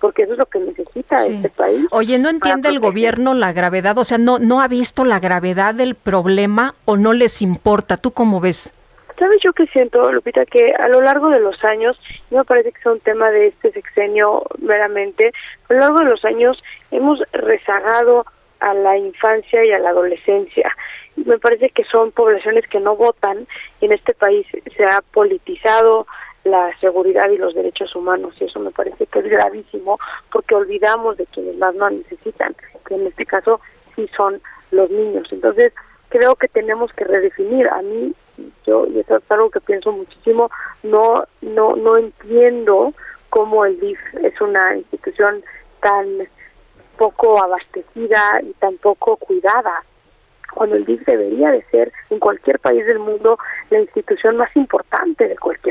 porque 0.00 0.22
eso 0.22 0.32
es 0.32 0.38
lo 0.38 0.46
que 0.46 0.58
necesita 0.58 1.26
este 1.26 1.50
país. 1.50 1.86
Oye, 1.90 2.18
¿no 2.18 2.30
entiende 2.30 2.68
el 2.68 2.80
gobierno 2.80 3.34
la 3.34 3.52
gravedad? 3.52 3.96
O 3.98 4.04
sea, 4.04 4.18
¿no, 4.18 4.38
¿no 4.38 4.60
ha 4.60 4.68
visto 4.68 5.04
la 5.04 5.20
gravedad 5.20 5.74
del 5.74 5.94
problema 5.94 6.72
o 6.84 6.96
no 6.96 7.12
les 7.12 7.42
importa? 7.42 7.96
¿Tú 7.96 8.12
cómo 8.12 8.40
ves? 8.40 8.72
¿Sabes 9.18 9.38
yo 9.42 9.52
que 9.52 9.66
siento, 9.66 10.10
Lupita, 10.10 10.46
que 10.46 10.72
a 10.72 10.88
lo 10.88 11.02
largo 11.02 11.28
de 11.28 11.40
los 11.40 11.62
años, 11.62 12.00
no 12.30 12.38
me 12.38 12.44
parece 12.44 12.72
que 12.72 12.80
sea 12.80 12.92
un 12.92 13.00
tema 13.00 13.28
de 13.30 13.48
este 13.48 13.70
sexenio 13.72 14.42
meramente, 14.58 15.32
a 15.68 15.74
lo 15.74 15.80
largo 15.80 15.98
de 15.98 16.06
los 16.06 16.24
años 16.24 16.62
hemos 16.90 17.22
rezagado 17.32 18.24
a 18.60 18.72
la 18.72 18.96
infancia 18.96 19.62
y 19.64 19.72
a 19.72 19.78
la 19.78 19.90
adolescencia. 19.90 20.74
Me 21.16 21.38
parece 21.38 21.68
que 21.68 21.84
son 21.84 22.12
poblaciones 22.12 22.66
que 22.66 22.80
no 22.80 22.96
votan 22.96 23.46
y 23.80 23.86
en 23.86 23.92
este 23.92 24.14
país 24.14 24.46
se 24.74 24.84
ha 24.84 25.02
politizado 25.12 26.06
la 26.44 26.70
seguridad 26.80 27.28
y 27.30 27.38
los 27.38 27.54
derechos 27.54 27.94
humanos 27.94 28.34
y 28.40 28.44
eso 28.44 28.60
me 28.60 28.70
parece 28.70 29.06
que 29.06 29.18
es 29.18 29.26
gravísimo 29.26 29.98
porque 30.32 30.54
olvidamos 30.54 31.16
de 31.16 31.26
quienes 31.26 31.56
más 31.56 31.74
no 31.74 31.90
necesitan, 31.90 32.54
que 32.86 32.94
en 32.94 33.06
este 33.06 33.26
caso 33.26 33.60
sí 33.94 34.08
son 34.16 34.40
los 34.70 34.90
niños. 34.90 35.28
Entonces, 35.32 35.72
creo 36.08 36.36
que 36.36 36.48
tenemos 36.48 36.92
que 36.92 37.04
redefinir. 37.04 37.68
A 37.68 37.82
mí, 37.82 38.14
yo, 38.66 38.86
y 38.86 39.00
eso 39.00 39.16
es 39.16 39.22
algo 39.30 39.50
que 39.50 39.60
pienso 39.60 39.92
muchísimo, 39.92 40.50
no, 40.82 41.24
no, 41.40 41.76
no 41.76 41.96
entiendo 41.96 42.94
cómo 43.30 43.64
el 43.64 43.78
DIF 43.80 43.98
es 44.22 44.40
una 44.40 44.76
institución 44.76 45.42
tan 45.80 46.28
poco 46.96 47.42
abastecida 47.42 48.40
y 48.42 48.52
tan 48.54 48.76
poco 48.78 49.16
cuidada 49.16 49.84
cuando 50.54 50.76
el 50.76 50.84
DIF 50.84 51.04
debería 51.06 51.50
de 51.50 51.62
ser 51.70 51.92
en 52.10 52.18
cualquier 52.18 52.58
país 52.58 52.84
del 52.84 52.98
mundo 52.98 53.38
la 53.70 53.80
institución 53.80 54.36
más 54.36 54.54
importante 54.56 55.28
de 55.28 55.38
cualquier 55.38 55.69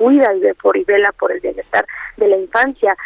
cuida 0.00 0.32
y 0.32 0.40
ve 0.40 0.54
por 0.54 0.78
y 0.78 0.84
vela 0.84 1.12
por 1.18 1.30
el 1.30 1.40
bienestar 1.40 1.84
de 2.16 2.26
la 2.26 2.38
infancia, 2.38 2.96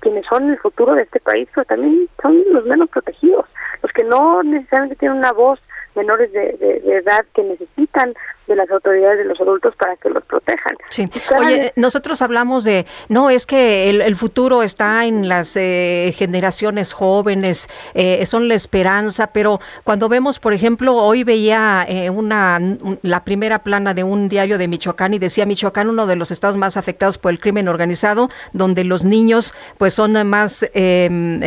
quienes 0.00 0.24
son 0.24 0.48
el 0.48 0.58
futuro 0.58 0.94
de 0.94 1.02
este 1.02 1.20
país, 1.20 1.46
pero 1.54 1.66
también 1.66 2.08
son 2.22 2.42
los 2.50 2.64
menos 2.64 2.88
protegidos, 2.88 3.44
los 3.82 3.92
que 3.92 4.02
no 4.02 4.42
necesariamente 4.42 4.96
tienen 4.96 5.18
una 5.18 5.32
voz 5.32 5.60
menores 5.94 6.32
de, 6.32 6.54
de, 6.54 6.96
edad 6.96 7.26
que 7.34 7.42
necesitan 7.42 8.14
de 8.48 8.56
las 8.56 8.70
autoridades 8.70 9.18
de 9.18 9.24
los 9.26 9.40
adultos 9.40 9.76
para 9.76 9.94
que 9.96 10.08
los 10.08 10.24
protejan. 10.24 10.76
Sí. 10.88 11.04
Oye, 11.38 11.72
nosotros 11.76 12.22
hablamos 12.22 12.64
de, 12.64 12.86
no, 13.08 13.30
es 13.30 13.44
que 13.44 13.90
el, 13.90 14.16
futuro 14.16 14.62
está 14.62 15.04
en 15.04 15.28
las 15.28 15.54
eh, 15.54 16.12
generaciones 16.16 16.92
jóvenes, 16.92 17.68
eh, 17.94 18.24
son 18.24 18.48
la 18.48 18.54
esperanza, 18.54 19.28
pero 19.28 19.60
cuando 19.84 20.08
vemos, 20.08 20.38
por 20.38 20.54
ejemplo, 20.54 20.96
hoy 20.96 21.24
veía 21.24 21.84
eh, 21.86 22.10
una 22.10 22.58
la 23.02 23.22
primera 23.22 23.60
plana 23.60 23.92
de 23.92 24.02
un 24.02 24.28
diario 24.28 24.56
de 24.56 24.66
Michoacán 24.66 25.12
y 25.14 25.18
decía 25.18 25.44
Michoacán 25.44 25.90
uno 25.90 26.06
de 26.06 26.16
los 26.16 26.30
estados 26.30 26.56
más 26.56 26.76
afectados 26.76 27.18
por 27.18 27.30
el 27.30 27.38
crimen 27.38 27.68
organizado, 27.68 28.30
donde 28.52 28.82
los 28.82 29.04
niños 29.04 29.52
pues 29.76 29.92
son 29.92 30.26
más 30.26 30.66
em, 30.72 31.40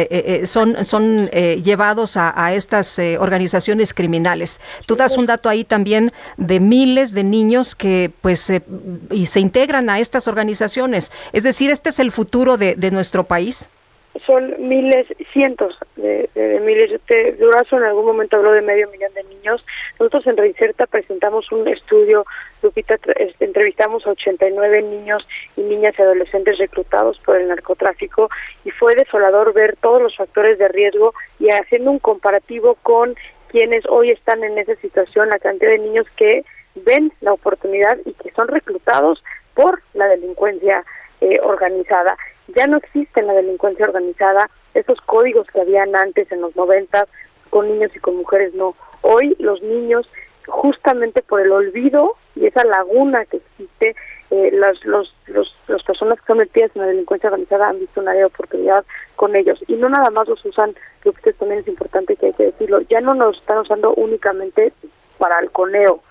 son 0.46 0.86
son 0.86 1.28
llevados 1.28 2.16
a, 2.16 2.34
a 2.36 2.54
estas 2.54 3.00
organizaciones 3.20 3.94
criminales. 3.94 4.62
Tú 4.86 4.96
das 4.96 5.18
un 5.18 5.26
dato 5.26 5.50
ahí 5.50 5.64
también 5.64 6.12
de 6.38 6.60
mil 6.60 6.91
de 6.96 7.24
niños 7.24 7.76
que 7.76 8.12
pues 8.22 8.52
y 9.10 9.26
se 9.26 9.40
integran 9.40 9.90
a 9.90 10.00
estas 10.00 10.28
organizaciones. 10.28 11.12
Es 11.34 11.44
decir, 11.44 11.72
este 11.72 11.90
es 11.90 12.00
el 12.00 12.12
futuro 12.12 12.58
de, 12.58 12.76
nuestro 12.92 13.24
país. 13.24 13.70
Son 14.26 14.54
miles, 14.60 15.08
cientos 15.32 15.78
de, 15.96 16.30
miles. 16.64 16.92
Este 16.92 17.32
Durazo 17.34 17.78
en 17.78 17.84
algún 17.84 18.06
momento 18.06 18.36
habló 18.36 18.52
de 18.52 18.62
medio 18.62 18.90
millón 18.92 19.14
de 19.14 19.24
niños. 19.24 19.66
Nosotros 20.00 20.28
en 20.28 20.38
Reinserta 20.38 20.86
presentamos 20.86 21.50
un 21.52 21.68
estudio, 21.68 22.26
Lupita, 22.62 22.98
entrevistamos 23.40 24.06
a 24.06 24.12
89 24.12 24.82
niños 24.82 25.26
y 25.56 25.62
niñas 25.62 25.96
y 25.98 26.02
adolescentes 26.02 26.58
reclutados 26.58 27.20
por 27.26 27.38
el 27.38 27.48
narcotráfico 27.48 28.30
y 28.66 28.72
fue 28.72 28.96
desolador 28.96 29.54
ver 29.54 29.78
todos 29.78 30.02
los 30.02 30.16
factores 30.18 30.60
de 30.60 30.68
riesgo 30.68 31.14
y 31.40 31.50
haciendo 31.50 31.92
un 31.92 32.00
comparativo 32.00 32.76
con 32.84 33.16
quienes 33.52 33.86
hoy 33.88 34.12
están 34.12 34.44
en 34.44 34.58
esa 34.58 34.76
situación, 34.78 35.30
la 35.30 35.40
cantidad 35.40 35.72
de 35.72 35.80
niños 35.80 36.08
que 36.16 36.44
ven 36.76 37.12
la 37.22 37.34
oportunidad 37.34 37.98
y 38.06 38.14
que 38.14 38.32
son 38.32 38.48
reclutados 38.48 39.24
por 39.54 39.82
la 39.94 40.08
delincuencia 40.08 40.86
eh, 41.20 41.40
organizada. 41.44 42.18
Ya 42.56 42.68
no 42.68 42.78
existe 42.78 43.22
la 43.22 43.34
delincuencia 43.34 43.86
organizada 43.86 44.50
esos 44.74 45.00
códigos 45.02 45.48
que 45.48 45.62
habían 45.62 45.96
antes 45.96 46.32
en 46.32 46.42
los 46.42 46.56
noventas 46.56 47.08
con 47.50 47.68
niños 47.68 47.96
y 47.96 48.00
con 48.00 48.16
mujeres 48.16 48.54
no. 48.54 48.76
Hoy 49.02 49.36
los 49.40 49.62
niños, 49.62 50.10
justamente 50.48 51.22
por 51.22 51.42
el 51.42 51.52
olvido 51.52 52.16
y 52.36 52.46
esa 52.46 52.64
laguna 52.64 53.26
que 53.26 53.38
existe, 53.38 53.96
eh, 54.32 54.50
las 54.54 54.84
los, 54.86 55.14
los, 55.28 55.54
las 55.68 55.84
personas 55.84 56.20
que 56.20 56.28
son 56.28 56.38
metidas 56.38 56.72
en 56.74 56.82
la 56.82 56.88
delincuencia 56.88 57.30
organizada 57.30 57.70
han 57.70 57.80
visto 57.80 58.00
una 58.00 58.14
de 58.14 58.26
oportunidad 58.26 58.86
con 59.18 59.36
ellos. 59.36 59.60
Y 59.68 59.74
no 59.74 59.90
nada 59.90 60.10
más 60.10 60.28
los 60.28 60.44
usan, 60.46 60.74
lo 61.04 61.12
que 61.12 61.34
también 61.34 61.60
es 61.60 61.68
importante 61.68 62.16
que 62.16 62.28
hay 62.28 62.34
que 62.34 62.46
decirlo, 62.46 62.82
ya 62.90 63.02
no 63.02 63.14
nos 63.14 63.38
están 63.38 63.60
usando 63.60 63.94
únicamente 63.94 64.72
para 65.18 65.40
el 65.40 65.52
coneo, 65.52 66.02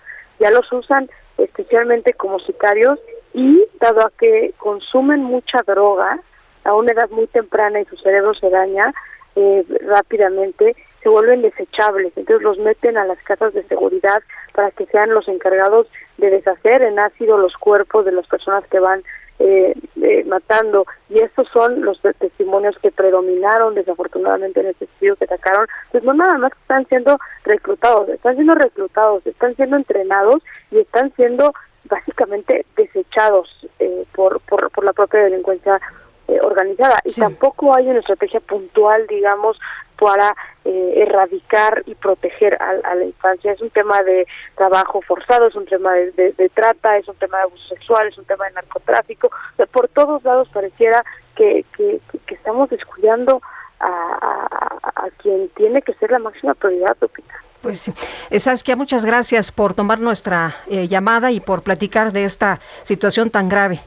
ya 0.40 0.50
los 0.50 0.70
usan 0.72 1.08
especialmente 1.38 2.12
como 2.14 2.40
sicarios 2.40 2.98
y 3.32 3.64
dado 3.78 4.00
a 4.00 4.12
que 4.18 4.52
consumen 4.58 5.22
mucha 5.22 5.62
droga 5.66 6.18
a 6.64 6.74
una 6.74 6.92
edad 6.92 7.08
muy 7.10 7.26
temprana 7.28 7.80
y 7.80 7.84
su 7.86 7.96
cerebro 7.96 8.34
se 8.34 8.50
daña 8.50 8.92
eh, 9.36 9.64
rápidamente, 9.86 10.74
se 11.02 11.08
vuelven 11.08 11.42
desechables, 11.42 12.12
entonces 12.16 12.42
los 12.42 12.58
meten 12.58 12.98
a 12.98 13.04
las 13.04 13.18
casas 13.22 13.54
de 13.54 13.62
seguridad 13.64 14.22
para 14.52 14.70
que 14.72 14.86
sean 14.86 15.14
los 15.14 15.28
encargados 15.28 15.86
de 16.18 16.30
deshacer 16.30 16.82
en 16.82 16.98
ácido 16.98 17.38
los 17.38 17.54
cuerpos 17.54 18.04
de 18.04 18.12
las 18.12 18.26
personas 18.26 18.66
que 18.68 18.80
van 18.80 19.02
eh, 19.40 19.74
eh, 20.02 20.24
matando. 20.26 20.84
Y 21.08 21.18
estos 21.18 21.48
son 21.48 21.80
los 21.80 21.98
testimonios 22.18 22.76
que 22.80 22.92
predominaron 22.92 23.74
desafortunadamente 23.74 24.60
en 24.60 24.66
este 24.66 24.84
estudio 24.84 25.16
que 25.16 25.26
sacaron. 25.26 25.66
Pues 25.90 26.04
no 26.04 26.12
nada 26.12 26.36
más 26.36 26.52
están 26.52 26.86
siendo 26.88 27.18
reclutados, 27.44 28.08
están 28.10 28.34
siendo 28.34 28.54
reclutados, 28.54 29.26
están 29.26 29.56
siendo 29.56 29.76
entrenados 29.76 30.42
y 30.70 30.78
están 30.78 31.12
siendo 31.16 31.54
básicamente 31.84 32.66
desechados 32.76 33.48
eh, 33.78 34.04
por, 34.14 34.40
por, 34.40 34.70
por 34.70 34.84
la 34.84 34.92
propia 34.92 35.20
delincuencia 35.20 35.80
eh, 36.28 36.38
organizada 36.42 37.00
y 37.04 37.12
tampoco 37.12 37.74
hay 37.74 37.88
una 37.88 37.98
estrategia 38.00 38.40
puntual, 38.40 39.06
digamos, 39.08 39.58
para 40.00 40.34
eh, 40.64 40.94
erradicar 40.96 41.82
y 41.86 41.94
proteger 41.94 42.56
a, 42.60 42.94
la 42.94 43.04
infancia. 43.04 43.52
Es 43.52 43.60
un 43.60 43.70
tema 43.70 44.02
de 44.02 44.26
trabajo 44.56 45.02
forzado, 45.02 45.46
es 45.46 45.54
un 45.54 45.66
tema 45.66 45.92
de, 45.92 46.50
trata, 46.54 46.96
es 46.96 47.06
un 47.06 47.16
tema 47.16 47.36
de 47.36 47.42
abuso 47.44 47.68
sexual, 47.68 48.08
es 48.08 48.18
un 48.18 48.24
tema 48.24 48.46
de 48.46 48.52
narcotráfico. 48.52 49.30
por 49.70 49.88
todos 49.88 50.24
lados 50.24 50.48
pareciera 50.52 51.04
que, 51.36 51.64
que, 51.76 52.00
estamos 52.28 52.70
descuidando 52.70 53.42
a, 53.78 55.08
quien 55.18 55.48
tiene 55.50 55.82
que 55.82 55.92
ser 55.94 56.10
la 56.10 56.18
máxima 56.18 56.54
prioridad, 56.54 56.96
Lupita. 57.00 57.34
Pues 57.60 57.80
sí. 57.80 57.92
Eh, 58.30 58.38
Saskia, 58.38 58.74
muchas 58.76 59.04
gracias 59.04 59.52
por 59.52 59.74
tomar 59.74 60.00
nuestra 60.00 60.56
llamada 60.66 61.30
y 61.30 61.40
por 61.40 61.62
platicar 61.62 62.12
de 62.12 62.24
esta 62.24 62.58
situación 62.84 63.30
tan 63.30 63.50
grave. 63.50 63.80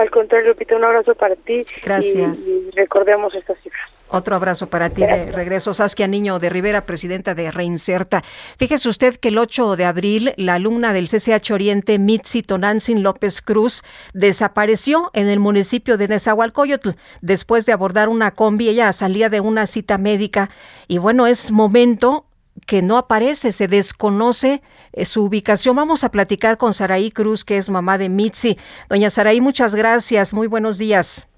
Al 0.00 0.10
contrario, 0.10 0.48
Lupita, 0.48 0.76
un 0.76 0.84
abrazo 0.84 1.14
para 1.14 1.36
ti. 1.36 1.62
Gracias. 1.82 2.46
Y, 2.46 2.70
recordemos 2.70 3.34
estas 3.34 3.58
cifras. 3.58 3.79
Otro 4.10 4.34
abrazo 4.34 4.66
para 4.66 4.90
ti 4.90 5.02
de 5.02 5.30
regreso. 5.30 5.72
Saskia 5.72 6.08
Niño 6.08 6.38
de 6.38 6.50
Rivera, 6.50 6.80
presidenta 6.82 7.34
de 7.34 7.50
Reinserta. 7.50 8.22
Fíjese 8.58 8.88
usted 8.88 9.16
que 9.16 9.28
el 9.28 9.38
8 9.38 9.76
de 9.76 9.84
abril, 9.84 10.34
la 10.36 10.54
alumna 10.54 10.92
del 10.92 11.08
CCH 11.08 11.52
Oriente, 11.52 11.98
Mitzi 11.98 12.42
Tonantzin 12.42 13.02
López 13.02 13.40
Cruz, 13.40 13.82
desapareció 14.12 15.10
en 15.14 15.28
el 15.28 15.38
municipio 15.38 15.96
de 15.96 16.08
Nezahualcóyotl 16.08 16.90
después 17.20 17.66
de 17.66 17.72
abordar 17.72 18.08
una 18.08 18.32
combi. 18.32 18.68
Ella 18.68 18.92
salía 18.92 19.28
de 19.28 19.40
una 19.40 19.66
cita 19.66 19.96
médica 19.96 20.50
y 20.88 20.98
bueno, 20.98 21.26
es 21.26 21.52
momento 21.52 22.26
que 22.66 22.82
no 22.82 22.98
aparece, 22.98 23.52
se 23.52 23.68
desconoce 23.68 24.62
eh, 24.92 25.04
su 25.04 25.24
ubicación. 25.24 25.76
Vamos 25.76 26.04
a 26.04 26.10
platicar 26.10 26.58
con 26.58 26.74
Saraí 26.74 27.10
Cruz, 27.10 27.44
que 27.44 27.56
es 27.56 27.70
mamá 27.70 27.96
de 27.96 28.08
Mitzi. 28.08 28.58
Doña 28.88 29.08
Saraí, 29.08 29.40
muchas 29.40 29.74
gracias. 29.74 30.32
Muy 30.32 30.46
buenos 30.46 30.78
días. 30.78 31.29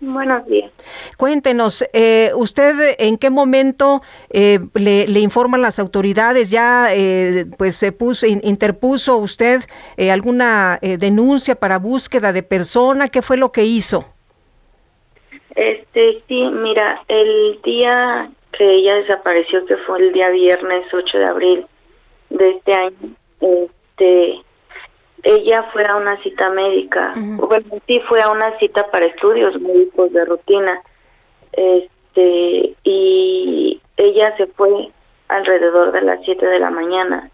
Buenos 0.00 0.44
días. 0.46 0.70
Cuéntenos, 1.16 1.84
eh, 1.92 2.30
¿usted 2.34 2.96
en 2.98 3.16
qué 3.16 3.30
momento 3.30 4.00
eh, 4.30 4.58
le, 4.74 5.06
le, 5.06 5.20
informan 5.20 5.62
las 5.62 5.78
autoridades? 5.78 6.50
¿Ya 6.50 6.88
eh, 6.92 7.46
pues 7.56 7.76
se 7.76 7.92
puso, 7.92 8.26
interpuso 8.26 9.16
usted 9.18 9.62
eh, 9.96 10.10
alguna 10.10 10.78
eh, 10.82 10.98
denuncia 10.98 11.54
para 11.54 11.78
búsqueda 11.78 12.32
de 12.32 12.42
persona? 12.42 13.08
¿Qué 13.08 13.22
fue 13.22 13.36
lo 13.36 13.52
que 13.52 13.64
hizo? 13.64 14.04
Este, 15.54 16.22
sí, 16.26 16.42
mira, 16.50 17.02
el 17.08 17.60
día 17.62 18.30
que 18.52 18.64
ella 18.64 18.96
desapareció, 18.96 19.64
que 19.66 19.76
fue 19.78 20.00
el 20.00 20.12
día 20.12 20.28
viernes 20.30 20.84
8 20.92 21.18
de 21.18 21.24
abril 21.24 21.66
de 22.30 22.50
este 22.50 22.74
año, 22.74 22.96
este, 23.40 24.42
ella 25.24 25.64
fue 25.72 25.84
a 25.86 25.96
una 25.96 26.22
cita 26.22 26.50
médica, 26.50 27.12
bueno, 27.16 27.66
sí 27.86 28.00
fue 28.08 28.20
a 28.20 28.30
una 28.30 28.56
cita 28.58 28.90
para 28.90 29.06
estudios 29.06 29.60
médicos 29.60 30.12
de 30.12 30.24
rutina, 30.24 30.80
este, 31.52 32.74
y 32.84 33.80
ella 33.96 34.36
se 34.36 34.46
fue 34.48 34.90
alrededor 35.28 35.92
de 35.92 36.02
las 36.02 36.20
7 36.24 36.46
de 36.46 36.58
la 36.58 36.70
mañana. 36.70 37.30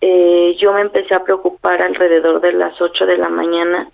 Eh, 0.00 0.56
yo 0.58 0.72
me 0.72 0.80
empecé 0.80 1.14
a 1.14 1.24
preocupar 1.24 1.82
alrededor 1.82 2.40
de 2.40 2.52
las 2.52 2.80
8 2.80 3.04
de 3.04 3.18
la 3.18 3.28
mañana 3.28 3.90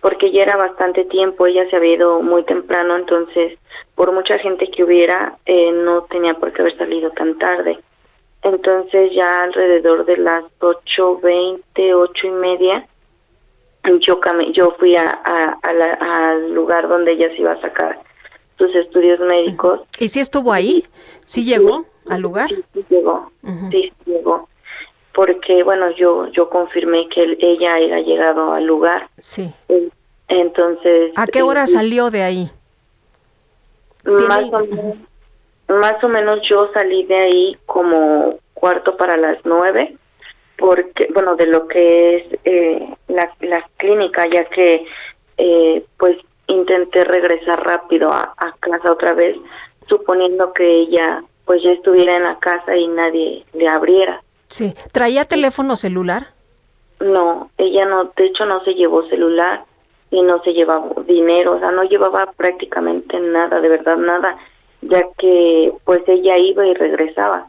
porque 0.00 0.32
ya 0.32 0.42
era 0.42 0.56
bastante 0.56 1.04
tiempo, 1.04 1.46
ella 1.46 1.68
se 1.68 1.76
había 1.76 1.94
ido 1.94 2.22
muy 2.22 2.42
temprano, 2.44 2.96
entonces 2.96 3.58
por 3.94 4.12
mucha 4.12 4.38
gente 4.38 4.70
que 4.70 4.82
hubiera, 4.82 5.36
eh, 5.44 5.72
no 5.72 6.02
tenía 6.04 6.34
por 6.34 6.52
qué 6.52 6.62
haber 6.62 6.76
salido 6.78 7.10
tan 7.10 7.36
tarde. 7.38 7.78
Entonces 8.42 9.12
ya 9.14 9.42
alrededor 9.42 10.04
de 10.06 10.16
las 10.16 10.44
ocho 10.60 11.18
veinte, 11.18 11.94
ocho 11.94 12.26
y 12.26 12.30
media, 12.30 12.86
yo 14.00 14.20
yo 14.52 14.74
fui 14.78 14.96
a, 14.96 15.04
al 15.62 16.54
lugar 16.54 16.88
donde 16.88 17.12
ella 17.12 17.28
se 17.28 17.42
iba 17.42 17.52
a 17.52 17.60
sacar 17.60 18.00
sus 18.56 18.74
estudios 18.74 19.20
médicos. 19.20 19.80
¿Y 19.98 20.08
si 20.08 20.20
estuvo 20.20 20.52
ahí? 20.52 20.84
¿Sí 21.22 21.44
llegó 21.44 21.86
al 22.08 22.22
lugar? 22.22 22.48
Sí, 22.48 22.64
sí 22.72 22.84
llegó, 22.88 23.30
sí 23.70 23.92
llegó. 24.06 24.48
Porque, 25.12 25.62
bueno, 25.64 25.90
yo 25.96 26.28
yo 26.28 26.48
confirmé 26.48 27.08
que 27.08 27.36
ella 27.40 27.78
era 27.78 28.00
llegado 28.00 28.52
al 28.52 28.64
lugar. 28.64 29.08
Sí. 29.18 29.52
Entonces... 30.28 31.12
¿A 31.16 31.26
qué 31.26 31.42
hora 31.42 31.66
salió 31.66 32.10
de 32.10 32.22
ahí? 32.22 32.50
Más 34.04 34.44
o 34.44 34.58
menos 34.60 34.96
más 35.70 36.02
o 36.02 36.08
menos 36.08 36.40
yo 36.48 36.70
salí 36.74 37.04
de 37.04 37.16
ahí 37.16 37.56
como 37.66 38.38
cuarto 38.54 38.96
para 38.96 39.16
las 39.16 39.38
nueve, 39.44 39.96
porque, 40.58 41.08
bueno, 41.14 41.36
de 41.36 41.46
lo 41.46 41.66
que 41.68 42.16
es 42.16 42.38
eh, 42.44 42.94
la, 43.08 43.32
la 43.40 43.64
clínica, 43.78 44.26
ya 44.26 44.44
que 44.46 44.84
eh, 45.38 45.84
pues 45.98 46.18
intenté 46.48 47.04
regresar 47.04 47.64
rápido 47.64 48.12
a, 48.12 48.34
a 48.36 48.52
casa 48.60 48.92
otra 48.92 49.14
vez, 49.14 49.36
suponiendo 49.88 50.52
que 50.52 50.66
ella 50.80 51.22
pues 51.46 51.62
ya 51.62 51.72
estuviera 51.72 52.16
en 52.16 52.24
la 52.24 52.38
casa 52.38 52.76
y 52.76 52.86
nadie 52.88 53.44
le 53.54 53.66
abriera. 53.66 54.22
Sí. 54.48 54.74
¿Traía 54.92 55.24
teléfono 55.24 55.76
celular? 55.76 56.26
No, 57.00 57.50
ella 57.56 57.86
no, 57.86 58.12
de 58.16 58.26
hecho 58.26 58.44
no 58.44 58.62
se 58.64 58.74
llevó 58.74 59.08
celular 59.08 59.64
y 60.10 60.20
no 60.22 60.42
se 60.42 60.52
llevaba 60.52 60.86
dinero, 61.06 61.52
o 61.52 61.58
sea, 61.58 61.70
no 61.70 61.84
llevaba 61.84 62.30
prácticamente 62.36 63.18
nada, 63.18 63.60
de 63.60 63.68
verdad 63.68 63.96
nada 63.96 64.36
ya 64.82 65.02
que 65.18 65.72
pues 65.84 66.00
ella 66.06 66.36
iba 66.36 66.66
y 66.66 66.74
regresaba. 66.74 67.48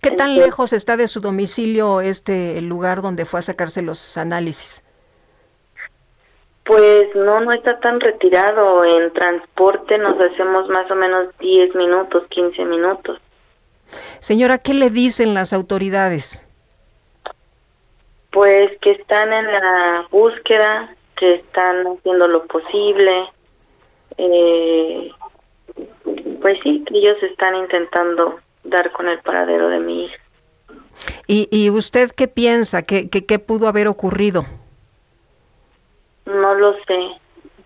¿Qué 0.00 0.10
tan 0.10 0.36
lejos 0.36 0.72
está 0.72 0.96
de 0.96 1.08
su 1.08 1.20
domicilio 1.20 2.00
este 2.00 2.60
lugar 2.62 3.02
donde 3.02 3.24
fue 3.24 3.38
a 3.38 3.42
sacarse 3.42 3.82
los 3.82 4.16
análisis? 4.16 4.82
Pues 6.64 7.14
no, 7.14 7.40
no 7.40 7.52
está 7.52 7.78
tan 7.78 8.00
retirado. 8.00 8.84
En 8.84 9.12
transporte 9.12 9.98
nos 9.98 10.18
hacemos 10.18 10.68
más 10.68 10.90
o 10.90 10.96
menos 10.96 11.28
10 11.38 11.74
minutos, 11.76 12.24
15 12.28 12.64
minutos. 12.64 13.20
Señora, 14.18 14.58
¿qué 14.58 14.74
le 14.74 14.90
dicen 14.90 15.34
las 15.34 15.52
autoridades? 15.52 16.44
Pues 18.32 18.76
que 18.80 18.92
están 18.92 19.32
en 19.32 19.46
la 19.46 20.06
búsqueda, 20.10 20.94
que 21.16 21.36
están 21.36 21.86
haciendo 21.86 22.26
lo 22.26 22.44
posible, 22.46 23.30
eh, 24.18 25.10
pues 26.40 26.58
sí, 26.62 26.84
ellos 26.92 27.22
están 27.22 27.54
intentando 27.56 28.40
dar 28.64 28.92
con 28.92 29.08
el 29.08 29.18
paradero 29.20 29.68
de 29.68 29.80
mi 29.80 30.04
hija. 30.04 30.16
¿Y, 31.26 31.48
y 31.50 31.70
usted 31.70 32.10
qué 32.12 32.28
piensa? 32.28 32.82
¿Qué, 32.82 33.10
qué, 33.10 33.26
qué 33.26 33.38
pudo 33.38 33.68
haber 33.68 33.88
ocurrido? 33.88 34.44
No 36.24 36.54
lo 36.54 36.74
sé. 36.84 37.10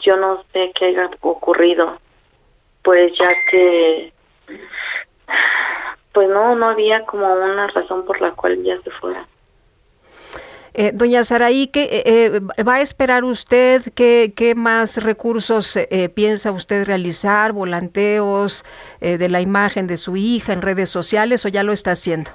Yo 0.01 0.17
no 0.17 0.43
sé 0.53 0.73
qué 0.79 0.87
haya 0.87 1.11
ocurrido. 1.21 1.99
Pues 2.83 3.13
ya 3.19 3.29
que... 3.51 4.13
Pues 6.13 6.29
no, 6.29 6.57
no 6.57 6.71
había 6.71 7.05
como 7.05 7.33
una 7.33 7.69
razón 7.69 8.05
por 8.05 8.21
la 8.21 8.33
cual 8.33 8.55
ella 8.55 8.81
se 8.83 8.91
fuera. 8.93 9.27
Eh, 10.73 10.93
doña 10.95 11.25
Saraí, 11.25 11.67
¿qué 11.67 11.83
eh, 11.83 12.03
eh, 12.57 12.63
va 12.63 12.77
a 12.77 12.81
esperar 12.81 13.25
usted? 13.25 13.83
¿Qué, 13.95 14.55
más 14.57 15.03
recursos 15.03 15.77
eh, 15.77 16.09
piensa 16.09 16.53
usted 16.53 16.85
realizar? 16.85 17.53
¿Volanteos 17.53 18.65
de 19.01 19.29
la 19.29 19.41
imagen 19.41 19.87
de 19.87 19.97
su 19.97 20.17
hija 20.17 20.53
en 20.53 20.63
redes 20.63 20.91
sociales 20.91 21.45
o 21.47 21.49
ya 21.49 21.63
lo 21.63 21.73
está 21.73 21.93
haciendo? 21.93 22.31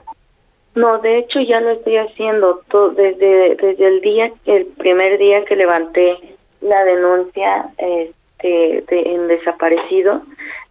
No, 0.74 0.98
de 1.00 1.20
hecho 1.20 1.40
ya 1.40 1.62
lo 1.62 1.72
estoy 1.72 1.98
haciendo 1.98 2.62
todo, 2.70 2.90
desde, 2.90 3.56
desde 3.56 3.88
el 3.88 4.02
día, 4.02 4.32
el 4.46 4.66
primer 4.66 5.18
día 5.18 5.46
que 5.46 5.56
levanté 5.56 6.18
la 6.62 6.84
denuncia 6.84 7.70
este, 7.78 8.84
de, 8.88 9.02
en 9.14 9.28
desaparecido, 9.28 10.22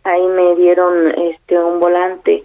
ahí 0.02 0.26
me 0.26 0.56
dieron 0.56 1.10
este 1.18 1.58
un 1.58 1.80
volante 1.80 2.44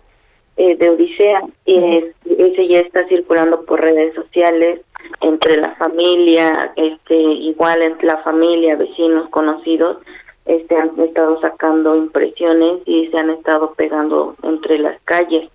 de 0.60 0.90
Odisea 0.90 1.42
y 1.66 2.04
ese 2.38 2.68
ya 2.68 2.80
está 2.80 3.08
circulando 3.08 3.64
por 3.64 3.80
redes 3.80 4.14
sociales 4.14 4.82
entre 5.22 5.58
la 5.58 5.74
familia, 5.76 6.74
este, 6.76 7.16
igual 7.16 7.82
entre 7.82 8.08
la 8.08 8.18
familia, 8.18 8.76
vecinos, 8.76 9.30
conocidos, 9.30 9.98
este, 10.46 10.76
han 10.76 11.00
estado 11.00 11.40
sacando 11.40 11.96
impresiones 11.96 12.82
y 12.86 13.08
se 13.08 13.18
han 13.18 13.30
estado 13.30 13.74
pegando 13.76 14.36
entre 14.44 14.80
las 14.80 15.00
calles. 15.06 15.50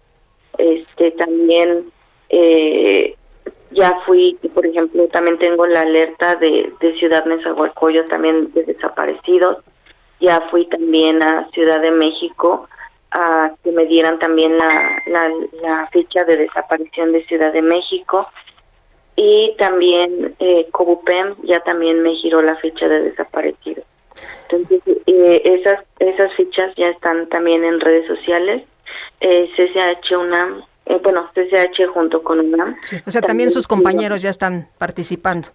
Este, 0.57 1.11
también 1.13 1.91
eh, 2.31 3.15
ya 3.73 3.99
fui, 4.07 4.39
por 4.55 4.65
ejemplo, 4.65 5.07
también 5.09 5.39
tengo 5.39 5.67
la 5.67 5.83
alerta 5.83 6.37
de, 6.37 6.73
de 6.81 6.95
Ciudad 6.95 7.27
Nezahualcóyotl 7.27 8.09
también 8.09 8.53
de 8.53 8.65
desaparecidos. 8.65 9.59
Ya 10.21 10.41
fui 10.51 10.67
también 10.67 11.23
a 11.23 11.49
Ciudad 11.51 11.81
de 11.81 11.91
México 11.91 12.69
a 13.15 13.53
que 13.63 13.71
me 13.71 13.87
dieran 13.87 14.19
también 14.19 14.59
la, 14.59 15.03
la, 15.07 15.31
la 15.63 15.89
ficha 15.93 16.25
de 16.25 16.37
desaparición 16.37 17.13
de 17.13 17.25
Ciudad 17.27 17.53
de 17.53 17.63
México 17.63 18.29
y 19.17 19.55
también 19.57 20.35
eh, 20.41 20.67
Cobupem 20.73 21.37
ya 21.45 21.61
también 21.61 22.03
me 22.03 22.15
giró 22.17 22.43
la 22.43 22.57
fecha 22.57 22.89
de 22.89 23.03
desaparecido. 23.03 23.85
Entonces, 24.49 24.83
eh, 25.07 25.43
esas, 25.45 25.85
esas 26.01 26.33
fichas 26.35 26.75
ya 26.77 26.89
están 26.89 27.29
también 27.29 27.65
en 27.65 27.81
redes 27.81 28.07
sociales. 28.07 28.65
Eh, 29.21 29.49
CCH 29.57 30.13
UNAM, 30.19 30.63
eh, 30.87 31.01
bueno, 31.03 31.31
CCH 31.35 31.87
junto 31.93 32.23
con 32.23 32.41
UNAM. 32.41 32.77
o 33.07 33.11
sea, 33.11 33.23
también, 33.23 33.51
sus 33.51 33.67
compañeros 33.67 34.23
ya 34.23 34.31
están 34.31 34.69
participando. 34.79 35.49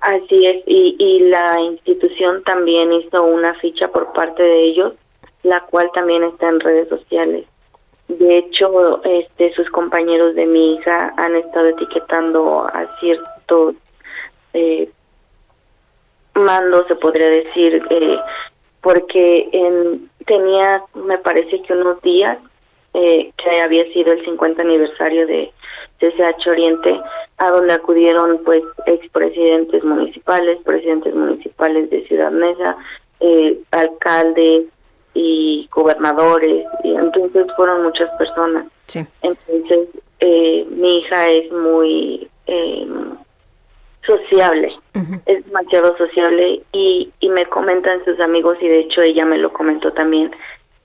Así 0.00 0.46
es, 0.46 0.64
y, 0.66 0.96
y 0.98 1.20
la 1.28 1.60
institución 1.60 2.42
también 2.42 2.92
hizo 2.92 3.22
una 3.22 3.54
ficha 3.60 3.86
por 3.88 4.12
parte 4.12 4.42
de 4.42 4.64
ellos, 4.64 4.94
la 5.42 5.60
cual 5.62 5.90
también 5.94 6.22
está 6.24 6.48
en 6.48 6.60
redes 6.60 6.88
sociales. 6.88 7.46
De 8.08 8.38
hecho, 8.38 9.02
este, 9.04 9.52
sus 9.54 9.68
compañeros 9.70 10.34
de 10.34 10.46
mi 10.46 10.74
hija 10.74 11.14
han 11.16 11.34
estado 11.36 11.68
etiquetando 11.68 12.66
a 12.66 12.86
ciertos 13.00 13.74
eh, 14.52 14.90
mandos, 16.34 16.86
se 16.88 16.96
podría 16.96 17.28
decir, 17.28 17.82
eh, 17.90 18.18
porque 18.80 19.48
en, 19.52 20.10
tenía, 20.26 20.82
me 20.94 21.18
parece 21.18 21.62
que 21.62 21.72
unos 21.72 22.00
días 22.02 22.38
eh, 22.94 23.32
que 23.42 23.60
había 23.60 23.90
sido 23.92 24.12
el 24.12 24.24
50 24.24 24.60
aniversario 24.60 25.26
de 25.26 25.50
CCH 25.98 26.46
Oriente, 26.48 27.00
a 27.38 27.50
donde 27.50 27.72
acudieron 27.72 28.42
pues 28.44 28.62
expresidentes 28.86 29.82
municipales, 29.82 30.58
presidentes 30.64 31.14
municipales 31.14 31.88
de 31.90 32.06
Ciudad 32.06 32.30
Mesa, 32.30 32.76
eh, 33.20 33.58
y 35.14 35.68
gobernadores, 35.72 36.66
y 36.84 36.94
entonces 36.94 37.46
fueron 37.56 37.82
muchas 37.82 38.10
personas. 38.18 38.66
Sí. 38.86 39.04
Entonces, 39.22 39.88
eh, 40.20 40.66
mi 40.70 40.98
hija 40.98 41.24
es 41.24 41.50
muy 41.52 42.28
eh, 42.46 42.86
sociable, 44.06 44.72
es 45.26 45.44
demasiado 45.46 45.96
sociable 45.96 46.62
y, 46.72 47.10
y 47.20 47.28
me 47.28 47.46
comentan 47.46 48.04
sus 48.04 48.18
amigos 48.20 48.56
y 48.60 48.68
de 48.68 48.80
hecho 48.80 49.02
ella 49.02 49.24
me 49.24 49.38
lo 49.38 49.52
comentó 49.52 49.92
también 49.92 50.30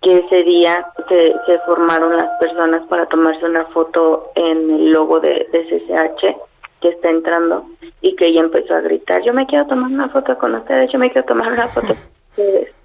que 0.01 0.17
ese 0.17 0.43
día 0.43 0.87
se, 1.09 1.33
se 1.45 1.59
formaron 1.65 2.15
las 2.15 2.29
personas 2.39 2.85
para 2.87 3.07
tomarse 3.07 3.43
una 3.45 3.65
foto 3.65 4.31
en 4.35 4.69
el 4.69 4.91
logo 4.91 5.19
de, 5.19 5.47
de 5.51 5.65
CCH 5.65 6.37
que 6.81 6.89
está 6.89 7.09
entrando 7.09 7.65
y 8.01 8.15
que 8.15 8.27
ella 8.27 8.41
empezó 8.41 8.75
a 8.75 8.81
gritar, 8.81 9.23
yo 9.23 9.33
me 9.33 9.47
quiero 9.47 9.65
tomar 9.65 9.91
una 9.91 10.09
foto 10.09 10.37
con 10.37 10.53
ustedes, 10.53 10.91
yo 10.91 10.99
me 10.99 11.11
quiero 11.11 11.27
tomar 11.27 11.51
una 11.51 11.67
foto 11.67 11.87
con 11.87 11.97
ustedes 12.29 12.76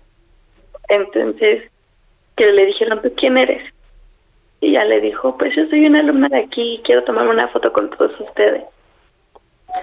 Entonces, 0.89 1.71
que 2.37 2.53
le 2.53 2.67
dijeron, 2.67 3.01
¿tú 3.03 3.13
quién 3.17 3.39
eres? 3.39 3.63
Y 4.61 4.73
ya 4.73 4.85
le 4.85 5.01
dijo, 5.01 5.37
pues 5.37 5.55
yo 5.57 5.67
soy 5.69 5.87
una 5.87 6.01
alumna 6.01 6.29
de 6.29 6.39
aquí 6.39 6.75
y 6.75 6.83
quiero 6.83 7.03
tomarme 7.05 7.31
una 7.31 7.49
foto 7.49 7.73
con 7.73 7.91
todos 7.91 8.19
ustedes. 8.21 8.65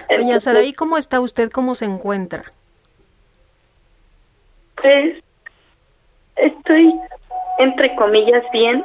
Doña 0.08 0.40
Saraí, 0.40 0.72
¿cómo 0.72 0.96
está 0.96 1.20
usted? 1.20 1.50
¿Cómo 1.50 1.74
se 1.74 1.84
encuentra? 1.84 2.44
Pues 4.80 5.22
estoy, 6.36 6.94
entre 7.58 7.94
comillas, 7.96 8.44
bien, 8.52 8.82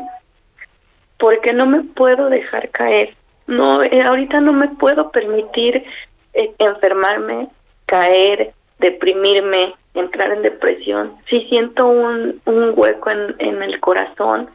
porque 1.17 1.53
no 1.53 1.65
me 1.65 1.83
puedo 1.83 2.29
dejar 2.29 2.69
caer. 2.71 3.15
No, 3.47 3.83
eh, 3.83 4.01
ahorita 4.01 4.41
no 4.41 4.53
me 4.53 4.67
puedo 4.69 5.11
permitir 5.11 5.85
eh, 6.33 6.53
enfermarme, 6.57 7.47
caer, 7.85 8.53
deprimirme, 8.79 9.73
entrar 9.95 10.31
en 10.31 10.41
depresión. 10.41 11.15
Si 11.29 11.41
siento 11.47 11.85
un, 11.85 12.41
un 12.45 12.73
hueco 12.75 13.09
en, 13.09 13.35
en 13.39 13.63
el 13.63 13.79
corazón, 13.79 14.49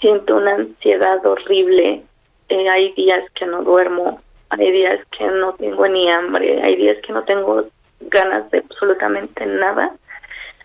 siento 0.00 0.36
una 0.36 0.54
ansiedad 0.54 1.24
horrible. 1.24 2.02
Eh, 2.48 2.68
hay 2.68 2.92
días 2.92 3.24
que 3.34 3.46
no 3.46 3.62
duermo, 3.62 4.20
hay 4.50 4.70
días 4.70 5.00
que 5.16 5.26
no 5.26 5.54
tengo 5.54 5.86
ni 5.88 6.10
hambre, 6.10 6.60
hay 6.62 6.76
días 6.76 6.98
que 7.06 7.12
no 7.12 7.22
tengo 7.24 7.64
ganas 8.00 8.50
de 8.50 8.58
absolutamente 8.58 9.46
nada. 9.46 9.92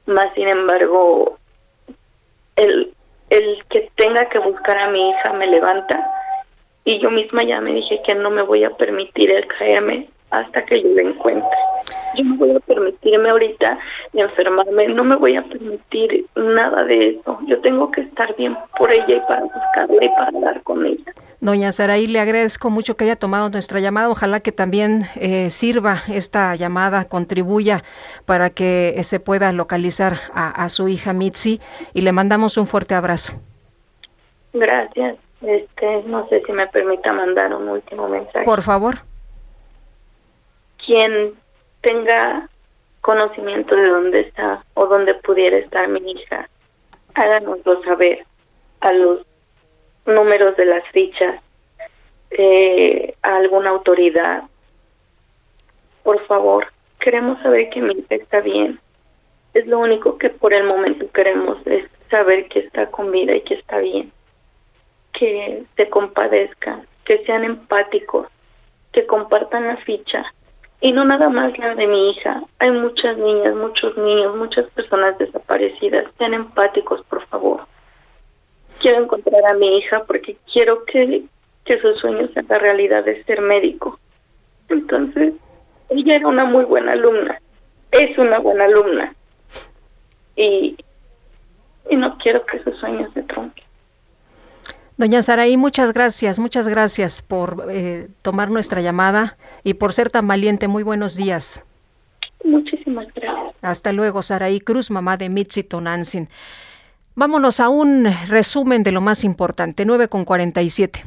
Más 0.06 0.34
sin 0.34 0.48
embargo, 0.48 1.38
el, 2.56 2.94
el 3.30 3.64
que 3.70 3.90
tenga 3.96 4.28
que 4.30 4.40
buscar 4.40 4.78
a 4.78 4.90
mi 4.90 5.10
hija 5.10 5.34
me 5.34 5.48
levanta 5.48 6.12
y 6.84 7.00
yo 7.00 7.12
misma 7.12 7.44
ya 7.44 7.60
me 7.62 7.74
dije 7.74 8.02
que 8.06 8.16
no 8.16 8.30
me 8.30 8.42
voy 8.42 8.64
a 8.64 8.72
permitir 8.72 9.32
el 9.32 9.46
caerme 9.48 10.08
hasta 10.32 10.66
que 10.66 10.82
yo 10.82 10.90
la 10.90 11.10
encuentre. 11.10 11.58
Yo 12.16 12.24
no 12.24 12.36
voy 12.36 12.52
a 12.56 12.60
permitirme 12.60 13.30
ahorita 13.30 13.78
enfermarme, 14.14 14.88
no 14.88 15.04
me 15.04 15.16
voy 15.16 15.36
a 15.36 15.44
permitir 15.44 16.26
nada 16.36 16.84
de 16.84 17.10
eso. 17.10 17.40
Yo 17.48 17.60
tengo 17.62 17.92
que 17.92 18.02
estar 18.02 18.36
bien 18.36 18.58
por 18.78 18.92
ella 18.92 19.06
y 19.16 19.20
para 19.22 19.42
buscarla 19.42 20.06
y 20.06 20.10
para 20.10 20.28
hablar 20.28 20.64
con 20.64 20.86
ella. 20.86 21.12
Doña 21.40 21.72
Saraí, 21.72 22.08
le 22.08 22.20
agradezco 22.20 22.72
mucho 22.72 22.98
que 22.98 23.04
haya 23.04 23.16
tomado 23.16 23.50
nuestra 23.50 23.80
llamada. 23.80 24.10
Ojalá 24.10 24.40
que 24.40 24.52
también 24.52 25.04
eh, 25.16 25.52
sirva 25.52 25.98
esta 26.08 26.56
llamada, 26.56 27.06
contribuya 27.06 27.84
para 28.26 28.50
que 28.50 28.96
eh, 28.98 29.04
se 29.04 29.20
pueda 29.20 29.52
localizar 29.52 30.14
a, 30.34 30.50
a 30.50 30.70
su 30.70 30.88
hija 30.88 31.14
Mitzi 31.14 31.62
y 31.94 32.02
le 32.02 32.12
mandamos 32.12 32.58
un 32.58 32.66
fuerte 32.66 32.96
abrazo. 32.96 33.34
Gracias. 34.54 35.18
Este, 35.42 36.04
no 36.08 36.28
sé 36.30 36.42
si 36.46 36.52
me 36.52 36.66
permita 36.68 37.14
mandar 37.14 37.54
un 37.54 37.70
último 37.70 38.10
mensaje. 38.10 38.44
Por 38.44 38.64
favor. 38.64 38.96
Quien 40.88 41.34
tenga 41.82 42.48
conocimiento 43.02 43.76
de 43.76 43.90
dónde 43.90 44.22
está 44.22 44.64
o 44.74 44.88
dónde 44.88 45.16
pudiera 45.16 45.58
estar 45.58 45.86
mi 45.90 46.00
hija, 46.12 46.48
háganoslo 47.14 47.84
saber 47.84 48.26
a 48.80 48.94
los 48.94 49.26
números 50.06 50.56
de 50.56 50.64
las 50.64 50.88
fichas, 50.94 51.42
eh, 52.32 53.14
a 53.22 53.36
alguna 53.36 53.72
autoridad. 53.72 54.44
Por 56.04 56.26
favor, 56.26 56.68
queremos 57.02 57.38
saber 57.42 57.70
que 57.70 57.82
mi 57.82 57.94
hija 57.94 58.16
está 58.16 58.40
bien. 58.40 58.80
Es 59.56 59.68
lo 59.68 59.80
único 59.80 60.18
que 60.18 60.30
por 60.30 60.54
el 60.54 60.64
momento 60.64 61.12
queremos, 61.12 61.58
es 61.68 61.84
saber 62.10 62.48
que 62.48 62.60
está 62.60 62.90
con 62.92 63.12
vida 63.12 63.36
y 63.36 63.42
que 63.42 63.56
está 63.56 63.80
bien. 63.80 64.10
Que 65.12 65.64
se 65.76 65.90
compadezcan, 65.90 66.88
que 67.04 67.26
sean 67.26 67.44
empáticos, 67.44 68.28
que 68.94 69.06
compartan 69.06 69.68
la 69.68 69.76
ficha. 69.78 70.24
Y 70.80 70.92
no 70.92 71.06
nada 71.06 71.30
más 71.30 71.58
la 71.58 71.76
de 71.76 71.88
mi 71.88 72.12
hija. 72.12 72.44
Hay 72.60 72.72
muchas 72.72 73.18
niñas, 73.18 73.56
muchos 73.56 73.98
niños, 73.98 74.36
muchas 74.36 74.70
personas 74.72 75.18
desaparecidas. 75.18 76.06
Sean 76.18 76.34
empáticos, 76.34 77.04
por 77.06 77.26
favor 77.28 77.62
quiero 78.80 79.04
encontrar 79.04 79.46
a 79.46 79.54
mi 79.54 79.78
hija 79.78 80.04
porque 80.06 80.38
quiero 80.52 80.86
que, 80.86 81.24
que 81.66 81.82
su 81.82 81.94
sueño 81.96 82.28
sea 82.34 82.44
la 82.48 82.60
realidad 82.60 83.04
de 83.04 83.24
ser 83.24 83.42
médico. 83.42 84.00
Entonces, 84.70 85.34
ella 85.90 86.16
era 86.16 86.28
una 86.28 86.46
muy 86.46 86.66
buena 86.66 86.94
alumna, 86.94 87.40
es 87.92 88.18
una 88.18 88.40
buena 88.40 88.66
alumna 88.66 89.14
y, 90.36 90.78
y 91.90 91.96
no 91.96 92.18
quiero 92.18 92.46
que 92.46 92.62
su 92.64 92.72
sueño 92.74 93.10
se 93.14 93.24
trunque. 93.24 93.64
Doña 94.98 95.22
Saraí, 95.22 95.58
muchas 95.58 95.94
gracias, 95.94 96.40
muchas 96.40 96.68
gracias 96.68 97.22
por 97.22 97.68
eh, 97.70 98.08
tomar 98.24 98.50
nuestra 98.50 98.82
llamada 98.82 99.38
y 99.64 99.76
por 99.76 99.94
ser 99.94 100.10
tan 100.10 100.28
valiente. 100.28 100.68
Muy 100.68 100.82
buenos 100.82 101.16
días. 101.16 101.64
Muchísimas 102.44 103.08
gracias. 103.14 103.56
Hasta 103.62 103.94
luego, 103.94 104.24
Saraí 104.24 104.60
Cruz, 104.60 104.90
mamá 104.90 105.18
de 105.18 105.30
Mitzi 105.30 105.64
Tonantzin. 105.64 106.30
Vámonos 107.14 107.60
a 107.60 107.70
un 107.70 108.06
resumen 108.28 108.82
de 108.82 108.92
lo 108.92 109.02
más 109.02 109.24
importante, 109.24 109.86
9 109.86 110.08
con 110.08 110.26
47. 110.26 111.04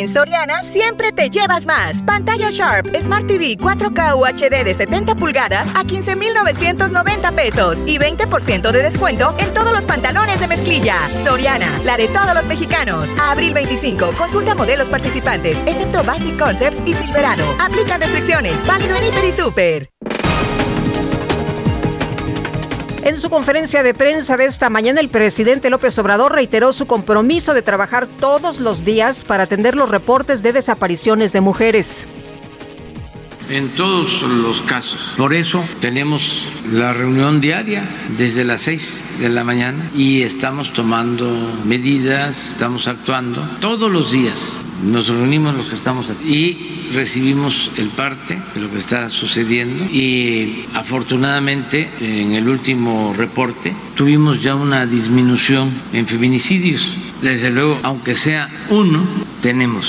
En 0.00 0.08
Soriana 0.08 0.62
siempre 0.62 1.12
te 1.12 1.28
llevas 1.28 1.66
más. 1.66 2.00
Pantalla 2.06 2.48
Sharp 2.48 2.86
Smart 3.02 3.26
TV 3.26 3.58
4K 3.58 4.16
UHD 4.16 4.64
de 4.64 4.72
70 4.72 5.14
pulgadas 5.14 5.68
a 5.74 5.84
15,990 5.84 7.32
pesos 7.32 7.76
y 7.84 7.98
20% 7.98 8.70
de 8.72 8.82
descuento 8.82 9.34
en 9.36 9.52
todos 9.52 9.72
los 9.72 9.84
pantalones 9.84 10.40
de 10.40 10.46
mezclilla. 10.46 10.96
Soriana, 11.22 11.78
la 11.84 11.98
de 11.98 12.08
todos 12.08 12.34
los 12.34 12.46
mexicanos. 12.46 13.10
A 13.18 13.32
abril 13.32 13.52
25, 13.52 14.12
consulta 14.16 14.54
modelos 14.54 14.88
participantes, 14.88 15.58
excepto 15.66 16.02
Basic 16.02 16.38
Concepts 16.38 16.80
y 16.86 16.94
Silverado. 16.94 17.44
Aplica 17.60 17.98
restricciones. 17.98 18.54
Válido 18.66 18.96
en 18.96 19.04
Hiper 19.04 19.24
y 19.26 19.32
Super. 19.32 19.90
En 23.02 23.18
su 23.18 23.30
conferencia 23.30 23.82
de 23.82 23.94
prensa 23.94 24.36
de 24.36 24.44
esta 24.44 24.68
mañana, 24.68 25.00
el 25.00 25.08
presidente 25.08 25.70
López 25.70 25.98
Obrador 25.98 26.32
reiteró 26.32 26.74
su 26.74 26.86
compromiso 26.86 27.54
de 27.54 27.62
trabajar 27.62 28.06
todos 28.06 28.60
los 28.60 28.84
días 28.84 29.24
para 29.24 29.44
atender 29.44 29.74
los 29.74 29.88
reportes 29.88 30.42
de 30.42 30.52
desapariciones 30.52 31.32
de 31.32 31.40
mujeres 31.40 32.06
en 33.50 33.70
todos 33.70 34.22
los 34.22 34.60
casos. 34.62 35.00
Por 35.16 35.34
eso 35.34 35.64
tenemos 35.80 36.46
la 36.72 36.92
reunión 36.92 37.40
diaria 37.40 37.88
desde 38.16 38.44
las 38.44 38.62
6 38.62 39.04
de 39.20 39.28
la 39.28 39.44
mañana 39.44 39.90
y 39.94 40.22
estamos 40.22 40.72
tomando 40.72 41.60
medidas, 41.64 42.50
estamos 42.50 42.86
actuando 42.86 43.42
todos 43.60 43.90
los 43.90 44.12
días. 44.12 44.40
Nos 44.84 45.08
reunimos 45.08 45.54
los 45.54 45.66
que 45.66 45.74
estamos 45.74 46.08
aquí 46.08 46.32
y 46.32 46.90
recibimos 46.94 47.70
el 47.76 47.88
parte 47.88 48.40
de 48.54 48.60
lo 48.60 48.70
que 48.70 48.78
está 48.78 49.08
sucediendo 49.08 49.84
y 49.84 50.64
afortunadamente 50.72 51.90
en 52.00 52.32
el 52.32 52.48
último 52.48 53.14
reporte 53.16 53.74
tuvimos 53.94 54.42
ya 54.42 54.54
una 54.54 54.86
disminución 54.86 55.70
en 55.92 56.06
feminicidios. 56.06 56.96
Desde 57.20 57.50
luego, 57.50 57.78
aunque 57.82 58.16
sea 58.16 58.48
uno, 58.70 59.04
tenemos 59.42 59.86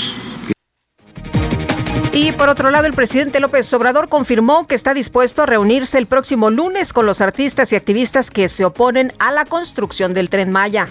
y 2.12 2.32
por 2.32 2.50
otro 2.50 2.70
lado, 2.70 2.86
el 2.86 2.92
presidente 2.92 3.40
López 3.40 3.72
Obrador 3.72 4.08
confirmó 4.08 4.66
que 4.66 4.74
está 4.74 4.92
dispuesto 4.92 5.42
a 5.42 5.46
reunirse 5.46 5.96
el 5.96 6.06
próximo 6.06 6.50
lunes 6.50 6.92
con 6.92 7.06
los 7.06 7.20
artistas 7.20 7.72
y 7.72 7.76
activistas 7.76 8.30
que 8.30 8.48
se 8.48 8.64
oponen 8.64 9.12
a 9.18 9.32
la 9.32 9.46
construcción 9.46 10.12
del 10.12 10.28
tren 10.28 10.50
Maya. 10.50 10.88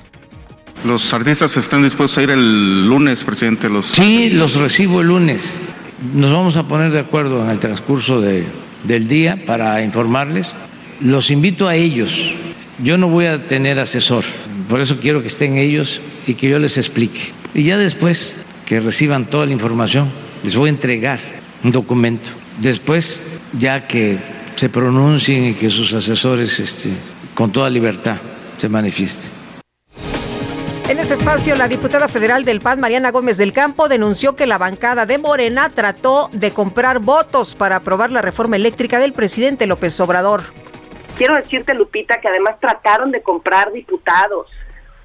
¿Los 0.84 1.14
artistas 1.14 1.56
están 1.58 1.84
dispuestos 1.84 2.18
a 2.18 2.24
ir 2.24 2.32
el 2.32 2.88
lunes, 2.88 3.24
presidente? 3.24 3.70
Los... 3.70 3.86
Sí, 3.88 4.32
los 4.32 4.56
recibo 4.56 5.02
el 5.02 5.08
lunes. 5.08 5.60
Nos 6.14 6.32
vamos 6.32 6.58
a 6.58 6.68
poner 6.68 6.92
de 6.92 7.00
acuerdo 7.00 7.44
en 7.44 7.52
el 7.52 7.60
transcurso 7.60 8.20
de, 8.20 8.44
del 8.84 9.08
día 9.08 9.44
para 9.46 9.84
informarles. 9.84 10.54
Los 11.00 11.30
invito 11.30 11.68
a 11.68 11.76
ellos. 11.76 12.34
Yo 12.80 12.98
no 12.98 13.08
voy 13.10 13.28
a 13.28 13.46
tener 13.46 13.78
asesor, 13.80 14.24
por 14.68 14.82
eso 14.82 14.98
quiero 15.00 15.22
que 15.22 15.28
estén 15.28 15.58
ellos 15.58 16.02
y 16.26 16.34
que 16.34 16.50
yo 16.50 16.58
les 16.58 16.80
explique. 16.80 17.32
Y 17.54 17.64
ya 17.64 17.78
después 17.78 18.34
que 18.66 18.80
reciban 18.80 19.26
toda 19.26 19.46
la 19.46 19.52
información, 19.52 20.10
les 20.44 20.56
voy 20.56 20.68
a 20.68 20.72
entregar 20.72 21.20
un 21.64 21.72
documento. 21.72 22.32
Después, 22.60 23.22
ya 23.54 23.88
que 23.88 24.18
se 24.56 24.70
pronuncien 24.70 25.46
y 25.46 25.54
que 25.54 25.70
sus 25.70 25.94
asesores 25.94 26.60
este, 26.60 26.92
con 27.34 27.52
toda 27.52 27.70
libertad 27.70 28.18
se 28.58 28.70
manifiesten. 28.70 29.32
En 30.90 31.00
este 31.00 31.14
espacio, 31.14 31.56
la 31.56 31.70
diputada 31.70 32.10
federal 32.10 32.44
del 32.44 32.60
PAN, 32.60 32.82
Mariana 32.82 33.12
Gómez 33.12 33.38
del 33.38 33.54
Campo, 33.54 33.88
denunció 33.88 34.36
que 34.36 34.46
la 34.46 34.58
bancada 34.58 35.06
de 35.06 35.18
Morena 35.18 35.70
trató 35.70 36.30
de 36.34 36.52
comprar 36.52 37.00
votos 37.00 37.56
para 37.56 37.78
aprobar 37.78 38.12
la 38.12 38.22
reforma 38.22 38.58
eléctrica 38.58 39.00
del 39.00 39.14
presidente 39.14 39.68
López 39.68 39.98
Obrador. 40.02 40.44
Quiero 41.18 41.36
decirte, 41.36 41.74
Lupita, 41.74 42.20
que 42.20 42.28
además 42.28 42.60
trataron 42.60 43.12
de 43.12 43.22
comprar 43.22 43.72
diputados 43.72 44.48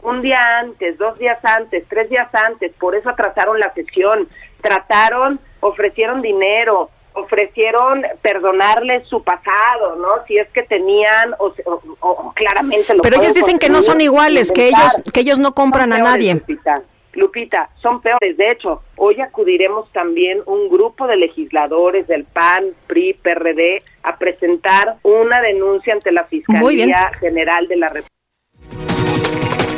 un 0.03 0.23
día 0.23 0.59
antes, 0.61 0.99
dos 0.99 1.19
días 1.19 1.39
antes, 1.45 1.85
tres 1.89 2.09
días 2.09 2.33
antes, 2.33 2.73
por 2.79 2.95
eso 2.95 3.11
atrasaron 3.11 3.59
la 3.59 3.73
sesión, 3.75 4.29
trataron, 4.67 5.41
ofrecieron 5.61 6.23
dinero, 6.23 6.91
ofrecieron 7.15 8.03
perdonarles 8.21 9.09
su 9.09 9.23
pasado, 9.23 9.97
¿no? 9.97 10.23
Si 10.27 10.37
es 10.37 10.49
que 10.51 10.63
tenían 10.63 11.35
o, 11.39 12.33
claramente 12.35 12.95
lo 12.95 13.03
Pero 13.03 13.21
ellos 13.21 13.35
dicen 13.35 13.59
que 13.59 13.71
no 13.71 13.83
son 13.83 14.01
iguales, 14.01 14.53
que 14.53 14.69
ellos 14.69 15.03
que 15.13 15.21
ellos 15.21 15.39
no 15.39 15.55
compran 15.55 15.93
a 15.93 15.99
nadie. 15.99 16.35
Lupita. 16.35 16.83
Lupita, 17.15 17.71
son 17.81 18.03
peores. 18.03 18.37
De 18.37 18.51
hecho, 18.51 18.83
hoy 18.97 19.19
acudiremos 19.23 19.91
también 19.93 20.43
un 20.45 20.69
grupo 20.69 21.07
de 21.07 21.17
legisladores 21.17 22.07
del 22.07 22.25
PAN, 22.25 22.67
PRI, 22.87 23.15
PRD 23.15 23.83
a 24.03 24.19
presentar 24.19 24.97
una 25.03 25.41
denuncia 25.41 25.95
ante 25.95 26.13
la 26.13 26.25
Fiscalía 26.25 27.11
General 27.19 27.67
de 27.67 27.77
la 27.77 27.89
República. 27.89 28.16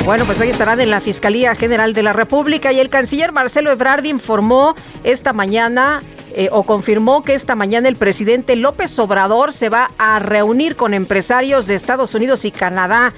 Bueno, 0.09 0.25
pues 0.25 0.39
hoy 0.39 0.49
estarán 0.49 0.79
en 0.79 0.89
la 0.89 1.01
Fiscalía 1.01 1.53
General 1.53 1.93
de 1.93 2.01
la 2.01 2.13
República 2.13 2.73
y 2.73 2.79
el 2.79 2.89
canciller 2.89 3.31
Marcelo 3.31 3.71
Ebrard 3.71 4.05
informó 4.05 4.73
esta 5.03 5.33
mañana 5.33 6.01
eh, 6.33 6.49
o 6.51 6.63
confirmó 6.63 7.21
que 7.21 7.35
esta 7.35 7.53
mañana 7.53 7.87
el 7.87 7.95
presidente 7.95 8.55
López 8.55 8.97
Obrador 8.97 9.53
se 9.53 9.69
va 9.69 9.91
a 9.99 10.17
reunir 10.17 10.75
con 10.75 10.95
empresarios 10.95 11.67
de 11.67 11.75
Estados 11.75 12.15
Unidos 12.15 12.43
y 12.43 12.49
Canadá. 12.49 13.13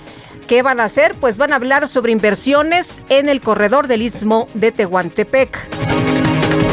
¿Qué 0.49 0.63
van 0.63 0.81
a 0.81 0.83
hacer? 0.83 1.15
Pues 1.15 1.37
van 1.37 1.53
a 1.53 1.55
hablar 1.55 1.87
sobre 1.87 2.11
inversiones 2.11 3.01
en 3.07 3.29
el 3.29 3.39
corredor 3.39 3.87
del 3.87 4.01
Istmo 4.01 4.49
de 4.53 4.73
Tehuantepec. 4.73 5.59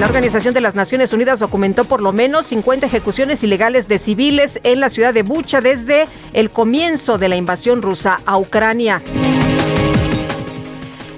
La 0.01 0.07
Organización 0.07 0.53
de 0.53 0.61
las 0.61 0.75
Naciones 0.75 1.13
Unidas 1.13 1.39
documentó 1.39 1.85
por 1.85 2.03
lo 2.03 2.11
menos 2.11 2.47
50 2.47 2.87
ejecuciones 2.87 3.45
ilegales 3.45 3.87
de 3.87 4.01
civiles 4.01 4.59
en 4.65 4.81
la 4.81 4.89
ciudad 4.89 5.15
de 5.15 5.23
Bucha 5.23 5.61
desde 5.61 6.07
el 6.33 6.51
comienzo 6.51 7.19
de 7.19 7.29
la 7.29 7.37
invasión 7.37 7.83
rusa 7.83 8.19
a 8.27 8.37
Ucrania. 8.37 9.01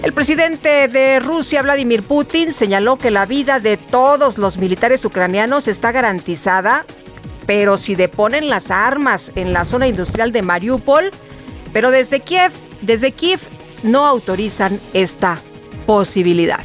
El 0.03 0.15
presidente 0.15 0.89
de 0.89 1.21
Rusia, 1.21 1.61
Vladimir 1.61 2.03
Putin, 2.03 2.55
señaló 2.55 2.97
que 2.97 3.11
la 3.11 3.27
vida 3.27 3.61
de 3.61 3.77
todos 3.77 4.39
los 4.39 4.57
militares 4.57 5.05
ucranianos 5.05 5.69
está 5.69 5.93
garantizada, 5.93 6.87
pero 7.47 7.77
si 7.77 7.95
deponen 7.95 8.49
las 8.49 8.71
armas 8.71 9.31
en 9.35 9.53
la 9.53 9.67
zona 9.67 9.89
industrial 9.89 10.33
de 10.33 10.41
Mariupol, 10.41 11.11
pero 11.75 11.91
desde 11.91 12.21
Kiev, 12.21 12.51
desde 12.81 13.13
Kiev 13.13 13.41
no 13.83 14.07
autorizan 14.07 14.81
esta 14.95 15.39
posibilidad. 15.85 16.65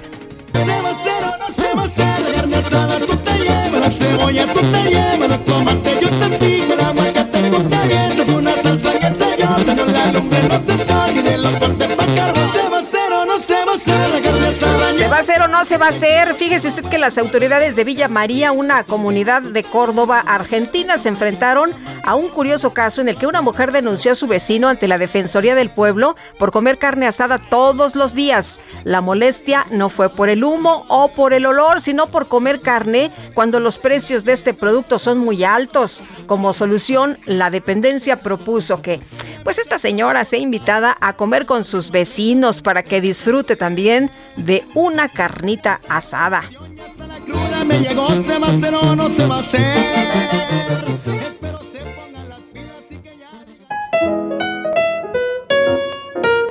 No 15.57 15.63
se 15.63 15.77
va 15.77 15.85
a 15.85 15.89
hacer? 15.89 16.35
Fíjese 16.35 16.67
usted 16.67 16.83
que 16.83 16.97
las 16.97 17.17
autoridades 17.17 17.77
de 17.77 17.85
Villa 17.85 18.09
María, 18.09 18.51
una 18.51 18.83
comunidad 18.83 19.41
de 19.41 19.63
Córdoba, 19.63 20.19
Argentina, 20.19 20.97
se 20.97 21.07
enfrentaron 21.07 21.71
a 22.03 22.15
un 22.15 22.27
curioso 22.27 22.73
caso 22.73 22.99
en 22.99 23.07
el 23.07 23.15
que 23.15 23.25
una 23.25 23.41
mujer 23.41 23.71
denunció 23.71 24.11
a 24.11 24.15
su 24.15 24.27
vecino 24.27 24.67
ante 24.67 24.89
la 24.89 24.97
Defensoría 24.97 25.55
del 25.55 25.69
Pueblo 25.69 26.17
por 26.37 26.51
comer 26.51 26.77
carne 26.77 27.07
asada 27.07 27.37
todos 27.37 27.95
los 27.95 28.13
días. 28.13 28.59
La 28.83 28.99
molestia 28.99 29.65
no 29.71 29.87
fue 29.87 30.09
por 30.09 30.27
el 30.27 30.43
humo 30.43 30.85
o 30.89 31.07
por 31.13 31.31
el 31.31 31.45
olor, 31.45 31.79
sino 31.79 32.07
por 32.07 32.27
comer 32.27 32.59
carne 32.59 33.09
cuando 33.33 33.61
los 33.61 33.77
precios 33.77 34.25
de 34.25 34.33
este 34.33 34.53
producto 34.53 34.99
son 34.99 35.19
muy 35.19 35.45
altos. 35.45 36.03
Como 36.27 36.51
solución, 36.51 37.17
la 37.25 37.49
dependencia 37.49 38.19
propuso 38.19 38.81
que 38.81 38.99
pues 39.45 39.59
esta 39.59 39.77
señora 39.77 40.25
sea 40.25 40.39
invitada 40.39 40.97
a 40.99 41.13
comer 41.13 41.45
con 41.45 41.63
sus 41.63 41.91
vecinos 41.91 42.63
para 42.63 42.81
que 42.81 42.99
disfrute 42.99 43.55
también 43.55 44.09
de 44.35 44.65
una 44.73 45.07
carnita 45.07 45.79
asada. 45.87 46.41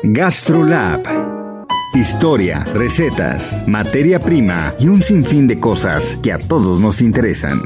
GastroLab. 0.04 1.34
Historia, 1.94 2.64
recetas, 2.74 3.66
materia 3.66 4.20
prima 4.20 4.72
y 4.78 4.86
un 4.86 5.02
sinfín 5.02 5.48
de 5.48 5.58
cosas 5.58 6.16
que 6.22 6.32
a 6.32 6.38
todos 6.38 6.78
nos 6.78 7.00
interesan. 7.00 7.60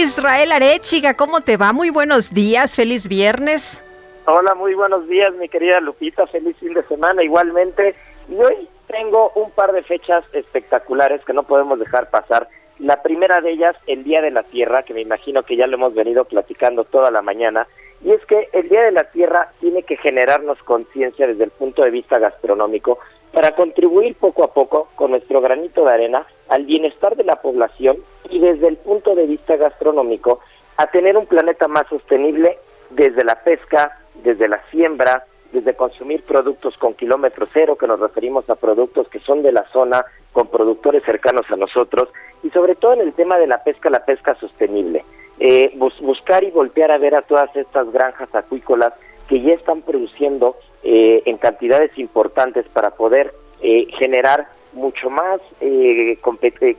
Israel 0.00 0.50
Arechiga, 0.52 1.12
¿cómo 1.12 1.42
te 1.42 1.58
va? 1.58 1.74
Muy 1.74 1.90
buenos 1.90 2.32
días, 2.32 2.74
feliz 2.74 3.06
viernes. 3.06 3.82
Hola, 4.24 4.54
muy 4.54 4.72
buenos 4.72 5.06
días, 5.08 5.34
mi 5.34 5.46
querida 5.46 5.78
Lupita, 5.78 6.26
feliz 6.26 6.56
fin 6.56 6.72
de 6.72 6.82
semana 6.84 7.22
igualmente. 7.22 7.94
Y 8.30 8.34
hoy 8.36 8.66
tengo 8.86 9.30
un 9.34 9.50
par 9.50 9.72
de 9.72 9.82
fechas 9.82 10.24
espectaculares 10.32 11.22
que 11.26 11.34
no 11.34 11.42
podemos 11.42 11.78
dejar 11.78 12.08
pasar. 12.08 12.48
La 12.78 13.02
primera 13.02 13.42
de 13.42 13.50
ellas, 13.50 13.76
el 13.86 14.02
Día 14.02 14.22
de 14.22 14.30
la 14.30 14.42
Tierra, 14.42 14.84
que 14.84 14.94
me 14.94 15.02
imagino 15.02 15.42
que 15.42 15.56
ya 15.56 15.66
lo 15.66 15.74
hemos 15.74 15.94
venido 15.94 16.24
platicando 16.24 16.84
toda 16.84 17.10
la 17.10 17.20
mañana, 17.20 17.66
y 18.02 18.12
es 18.12 18.24
que 18.24 18.48
el 18.54 18.70
Día 18.70 18.84
de 18.84 18.92
la 18.92 19.04
Tierra 19.04 19.52
tiene 19.60 19.82
que 19.82 19.98
generarnos 19.98 20.58
conciencia 20.62 21.26
desde 21.26 21.44
el 21.44 21.50
punto 21.50 21.82
de 21.82 21.90
vista 21.90 22.18
gastronómico 22.18 22.98
para 23.32 23.54
contribuir 23.54 24.16
poco 24.16 24.44
a 24.44 24.52
poco 24.52 24.88
con 24.96 25.12
nuestro 25.12 25.40
granito 25.40 25.84
de 25.84 25.92
arena 25.92 26.26
al 26.48 26.64
bienestar 26.64 27.16
de 27.16 27.24
la 27.24 27.36
población 27.36 27.98
y 28.28 28.40
desde 28.40 28.68
el 28.68 28.76
punto 28.76 29.14
de 29.14 29.26
vista 29.26 29.56
gastronómico 29.56 30.40
a 30.76 30.86
tener 30.86 31.16
un 31.16 31.26
planeta 31.26 31.68
más 31.68 31.86
sostenible 31.88 32.58
desde 32.90 33.24
la 33.24 33.36
pesca, 33.44 33.98
desde 34.22 34.48
la 34.48 34.60
siembra, 34.70 35.24
desde 35.52 35.74
consumir 35.74 36.22
productos 36.24 36.76
con 36.78 36.94
kilómetro 36.94 37.46
cero, 37.52 37.76
que 37.76 37.86
nos 37.86 38.00
referimos 38.00 38.48
a 38.48 38.54
productos 38.54 39.08
que 39.08 39.20
son 39.20 39.42
de 39.42 39.52
la 39.52 39.64
zona, 39.72 40.04
con 40.32 40.48
productores 40.48 41.02
cercanos 41.04 41.44
a 41.50 41.56
nosotros, 41.56 42.08
y 42.42 42.50
sobre 42.50 42.76
todo 42.76 42.94
en 42.94 43.00
el 43.00 43.12
tema 43.12 43.38
de 43.38 43.46
la 43.46 43.62
pesca, 43.62 43.90
la 43.90 44.04
pesca 44.04 44.34
sostenible. 44.36 45.04
Eh, 45.38 45.72
buscar 46.00 46.44
y 46.44 46.50
voltear 46.50 46.90
a 46.90 46.98
ver 46.98 47.14
a 47.14 47.22
todas 47.22 47.54
estas 47.56 47.90
granjas 47.92 48.28
acuícolas 48.34 48.92
que 49.28 49.40
ya 49.40 49.54
están 49.54 49.82
produciendo 49.82 50.56
eh, 50.82 51.22
en 51.26 51.38
cantidades 51.38 51.96
importantes 51.98 52.66
para 52.72 52.90
poder 52.90 53.34
eh, 53.62 53.86
generar 53.98 54.48
mucho 54.72 55.10
más 55.10 55.40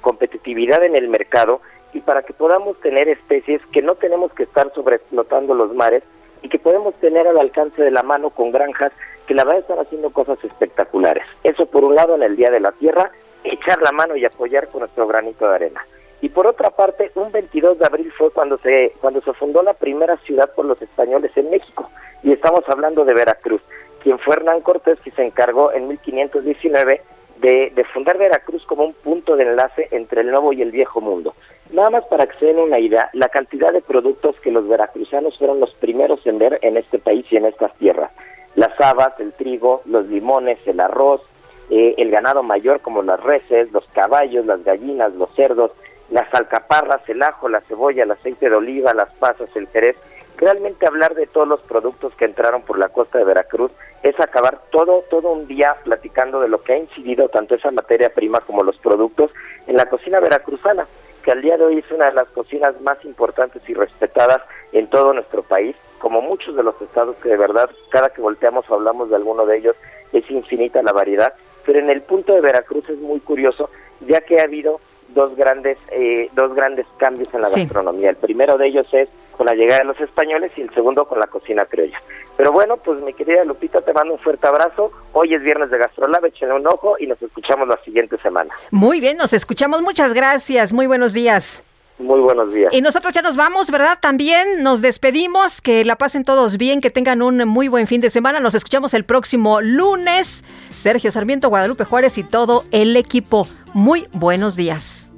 competitividad 0.01 0.83
en 0.83 0.95
el 0.95 1.09
mercado 1.09 1.59
y 1.93 1.99
para 1.99 2.23
que 2.23 2.33
podamos 2.33 2.79
tener 2.79 3.09
especies 3.09 3.61
que 3.73 3.81
no 3.81 3.95
tenemos 3.95 4.31
que 4.33 4.43
estar 4.43 4.71
sobreexplotando 4.73 5.53
los 5.53 5.75
mares 5.75 6.03
y 6.41 6.49
que 6.49 6.57
podemos 6.57 6.95
tener 6.95 7.27
al 7.27 7.37
alcance 7.37 7.81
de 7.81 7.91
la 7.91 8.03
mano 8.03 8.29
con 8.29 8.51
granjas 8.51 8.91
que 9.27 9.35
la 9.35 9.43
verdad 9.43 9.61
están 9.61 9.79
haciendo 9.79 10.09
cosas 10.11 10.43
espectaculares. 10.43 11.23
Eso 11.43 11.65
por 11.65 11.83
un 11.83 11.95
lado 11.95 12.15
en 12.15 12.23
el 12.23 12.35
Día 12.35 12.49
de 12.49 12.59
la 12.59 12.71
Tierra, 12.71 13.11
echar 13.43 13.81
la 13.81 13.91
mano 13.91 14.15
y 14.15 14.25
apoyar 14.25 14.69
con 14.69 14.81
nuestro 14.81 15.07
granito 15.07 15.47
de 15.47 15.55
arena. 15.55 15.85
Y 16.21 16.29
por 16.29 16.45
otra 16.47 16.69
parte, 16.69 17.11
un 17.15 17.31
22 17.31 17.79
de 17.79 17.85
abril 17.85 18.11
fue 18.17 18.29
cuando 18.31 18.57
se 18.59 18.93
cuando 19.01 19.21
se 19.21 19.33
fundó 19.33 19.63
la 19.63 19.73
primera 19.73 20.17
ciudad 20.17 20.53
por 20.53 20.65
los 20.65 20.81
españoles 20.81 21.31
en 21.35 21.49
México 21.49 21.89
y 22.23 22.31
estamos 22.31 22.63
hablando 22.67 23.03
de 23.05 23.13
Veracruz, 23.13 23.61
quien 24.03 24.19
fue 24.19 24.35
Hernán 24.35 24.61
Cortés 24.61 24.99
que 25.01 25.11
se 25.11 25.23
encargó 25.23 25.71
en 25.71 25.87
1519 25.87 27.01
de, 27.37 27.71
de 27.75 27.83
fundar 27.85 28.17
Veracruz 28.17 28.65
como 28.65 28.83
un 28.83 28.93
punto 28.93 29.35
de 29.35 29.43
enlace 29.43 29.87
entre 29.91 30.21
el 30.21 30.31
nuevo 30.31 30.53
y 30.53 30.61
el 30.61 30.71
viejo 30.71 31.01
mundo. 31.01 31.33
Nada 31.71 31.89
más 31.89 32.05
para 32.05 32.27
que 32.27 32.37
se 32.37 32.47
den 32.47 32.59
una 32.59 32.79
idea, 32.79 33.09
la 33.13 33.29
cantidad 33.29 33.71
de 33.71 33.81
productos 33.81 34.35
que 34.41 34.51
los 34.51 34.67
veracruzanos 34.67 35.37
fueron 35.37 35.59
los 35.59 35.73
primeros 35.75 36.25
en 36.27 36.37
ver 36.37 36.59
en 36.61 36.77
este 36.77 36.99
país 36.99 37.25
y 37.31 37.37
en 37.37 37.45
estas 37.45 37.73
tierras. 37.77 38.11
Las 38.55 38.79
habas, 38.81 39.17
el 39.19 39.31
trigo, 39.33 39.81
los 39.85 40.05
limones, 40.07 40.59
el 40.65 40.81
arroz, 40.81 41.21
eh, 41.69 41.95
el 41.97 42.11
ganado 42.11 42.43
mayor 42.43 42.81
como 42.81 43.01
las 43.01 43.21
reses, 43.23 43.71
los 43.71 43.85
caballos, 43.93 44.45
las 44.45 44.63
gallinas, 44.65 45.13
los 45.15 45.33
cerdos, 45.35 45.71
las 46.09 46.31
alcaparras, 46.33 47.07
el 47.07 47.23
ajo, 47.23 47.47
la 47.47 47.61
cebolla, 47.61 48.03
el 48.03 48.11
aceite 48.11 48.49
de 48.49 48.55
oliva, 48.55 48.93
las 48.93 49.09
pasas, 49.15 49.47
el 49.55 49.67
jerez. 49.69 49.95
Realmente 50.37 50.87
hablar 50.87 51.15
de 51.15 51.27
todos 51.27 51.47
los 51.47 51.61
productos 51.61 52.13
que 52.15 52.25
entraron 52.25 52.63
por 52.63 52.79
la 52.79 52.89
costa 52.89 53.17
de 53.17 53.25
Veracruz 53.25 53.71
es 54.01 54.19
acabar 54.19 54.59
todo, 54.71 55.03
todo 55.09 55.31
un 55.31 55.47
día 55.47 55.75
platicando 55.83 56.39
de 56.39 56.49
lo 56.49 56.63
que 56.63 56.73
ha 56.73 56.77
incidido 56.77 57.29
tanto 57.29 57.55
esa 57.55 57.69
materia 57.71 58.13
prima 58.13 58.39
como 58.39 58.63
los 58.63 58.77
productos 58.77 59.31
en 59.67 59.77
la 59.77 59.85
cocina 59.85 60.19
veracruzana 60.19 60.87
que 61.21 61.31
al 61.31 61.41
día 61.41 61.57
de 61.57 61.65
hoy 61.65 61.77
es 61.79 61.91
una 61.91 62.07
de 62.07 62.13
las 62.13 62.27
cocinas 62.29 62.79
más 62.81 63.03
importantes 63.05 63.61
y 63.67 63.73
respetadas 63.73 64.41
en 64.71 64.87
todo 64.87 65.13
nuestro 65.13 65.43
país, 65.43 65.75
como 65.99 66.21
muchos 66.21 66.55
de 66.55 66.63
los 66.63 66.79
estados 66.81 67.15
que 67.17 67.29
de 67.29 67.37
verdad 67.37 67.69
cada 67.89 68.09
que 68.09 68.21
volteamos 68.21 68.69
o 68.69 68.73
hablamos 68.73 69.09
de 69.09 69.15
alguno 69.15 69.45
de 69.45 69.57
ellos 69.57 69.75
es 70.13 70.29
infinita 70.29 70.81
la 70.81 70.91
variedad, 70.91 71.33
pero 71.65 71.79
en 71.79 71.89
el 71.89 72.01
punto 72.01 72.33
de 72.33 72.41
Veracruz 72.41 72.89
es 72.89 72.97
muy 72.97 73.19
curioso, 73.19 73.69
ya 74.01 74.21
que 74.21 74.39
ha 74.39 74.43
habido 74.43 74.79
dos 75.09 75.35
grandes 75.35 75.77
eh, 75.91 76.29
dos 76.33 76.53
grandes 76.55 76.85
cambios 76.97 77.31
en 77.33 77.41
la 77.41 77.49
gastronomía. 77.49 78.09
El 78.09 78.15
primero 78.15 78.57
de 78.57 78.67
ellos 78.67 78.87
es 78.93 79.09
con 79.41 79.47
la 79.47 79.55
llegada 79.55 79.79
de 79.79 79.85
los 79.85 79.99
españoles 79.99 80.51
y 80.55 80.61
el 80.61 80.71
segundo 80.75 81.05
con 81.05 81.17
la 81.17 81.25
cocina 81.25 81.65
criolla. 81.65 81.99
Pero 82.37 82.51
bueno, 82.51 82.77
pues 82.77 83.01
mi 83.01 83.11
querida 83.11 83.43
Lupita, 83.43 83.81
te 83.81 83.91
mando 83.91 84.13
un 84.13 84.19
fuerte 84.19 84.45
abrazo. 84.45 84.91
Hoy 85.13 85.33
es 85.33 85.41
viernes 85.41 85.71
de 85.71 85.79
Gastrolab, 85.79 86.23
échenle 86.25 86.53
un 86.53 86.67
ojo 86.67 86.95
y 86.99 87.07
nos 87.07 87.19
escuchamos 87.23 87.67
la 87.67 87.77
siguiente 87.83 88.19
semana. 88.19 88.53
Muy 88.69 88.99
bien, 88.99 89.17
nos 89.17 89.33
escuchamos. 89.33 89.81
Muchas 89.81 90.13
gracias. 90.13 90.71
Muy 90.71 90.85
buenos 90.85 91.11
días. 91.13 91.63
Muy 91.97 92.19
buenos 92.19 92.53
días. 92.53 92.71
Y 92.71 92.81
nosotros 92.81 93.13
ya 93.15 93.23
nos 93.23 93.35
vamos, 93.35 93.71
¿verdad? 93.71 93.97
También 93.99 94.61
nos 94.61 94.79
despedimos, 94.79 95.59
que 95.59 95.83
la 95.85 95.95
pasen 95.95 96.23
todos 96.23 96.59
bien, 96.59 96.79
que 96.79 96.91
tengan 96.91 97.23
un 97.23 97.47
muy 97.47 97.67
buen 97.67 97.87
fin 97.87 97.99
de 97.99 98.11
semana. 98.11 98.39
Nos 98.39 98.53
escuchamos 98.53 98.93
el 98.93 99.05
próximo 99.05 99.59
lunes. 99.59 100.45
Sergio 100.69 101.09
Sarmiento, 101.09 101.49
Guadalupe 101.49 101.85
Juárez 101.85 102.19
y 102.19 102.23
todo 102.23 102.63
el 102.69 102.95
equipo. 102.95 103.47
Muy 103.73 104.05
buenos 104.13 104.55
días. 104.55 105.09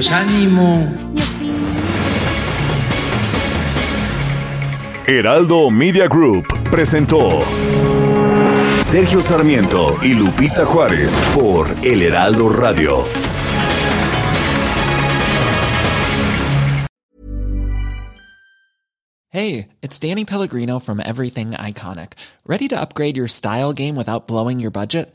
Pues 0.00 0.12
ánimo. 0.12 0.90
Heraldo 5.06 5.70
Media 5.70 6.08
Group 6.08 6.46
presentó 6.70 7.42
Sergio 8.86 9.20
Sarmiento 9.20 9.98
y 10.00 10.14
Lupita 10.14 10.64
Juárez 10.64 11.14
por 11.34 11.66
El 11.82 12.00
Heraldo 12.00 12.48
Radio. 12.48 13.04
Hey, 19.28 19.68
it's 19.82 19.98
Danny 19.98 20.24
Pellegrino 20.24 20.78
from 20.80 21.00
Everything 21.00 21.50
Iconic. 21.50 22.14
Ready 22.46 22.68
to 22.68 22.80
upgrade 22.80 23.18
your 23.18 23.28
style 23.28 23.74
game 23.74 23.96
without 23.96 24.26
blowing 24.26 24.60
your 24.60 24.70
budget? 24.70 25.14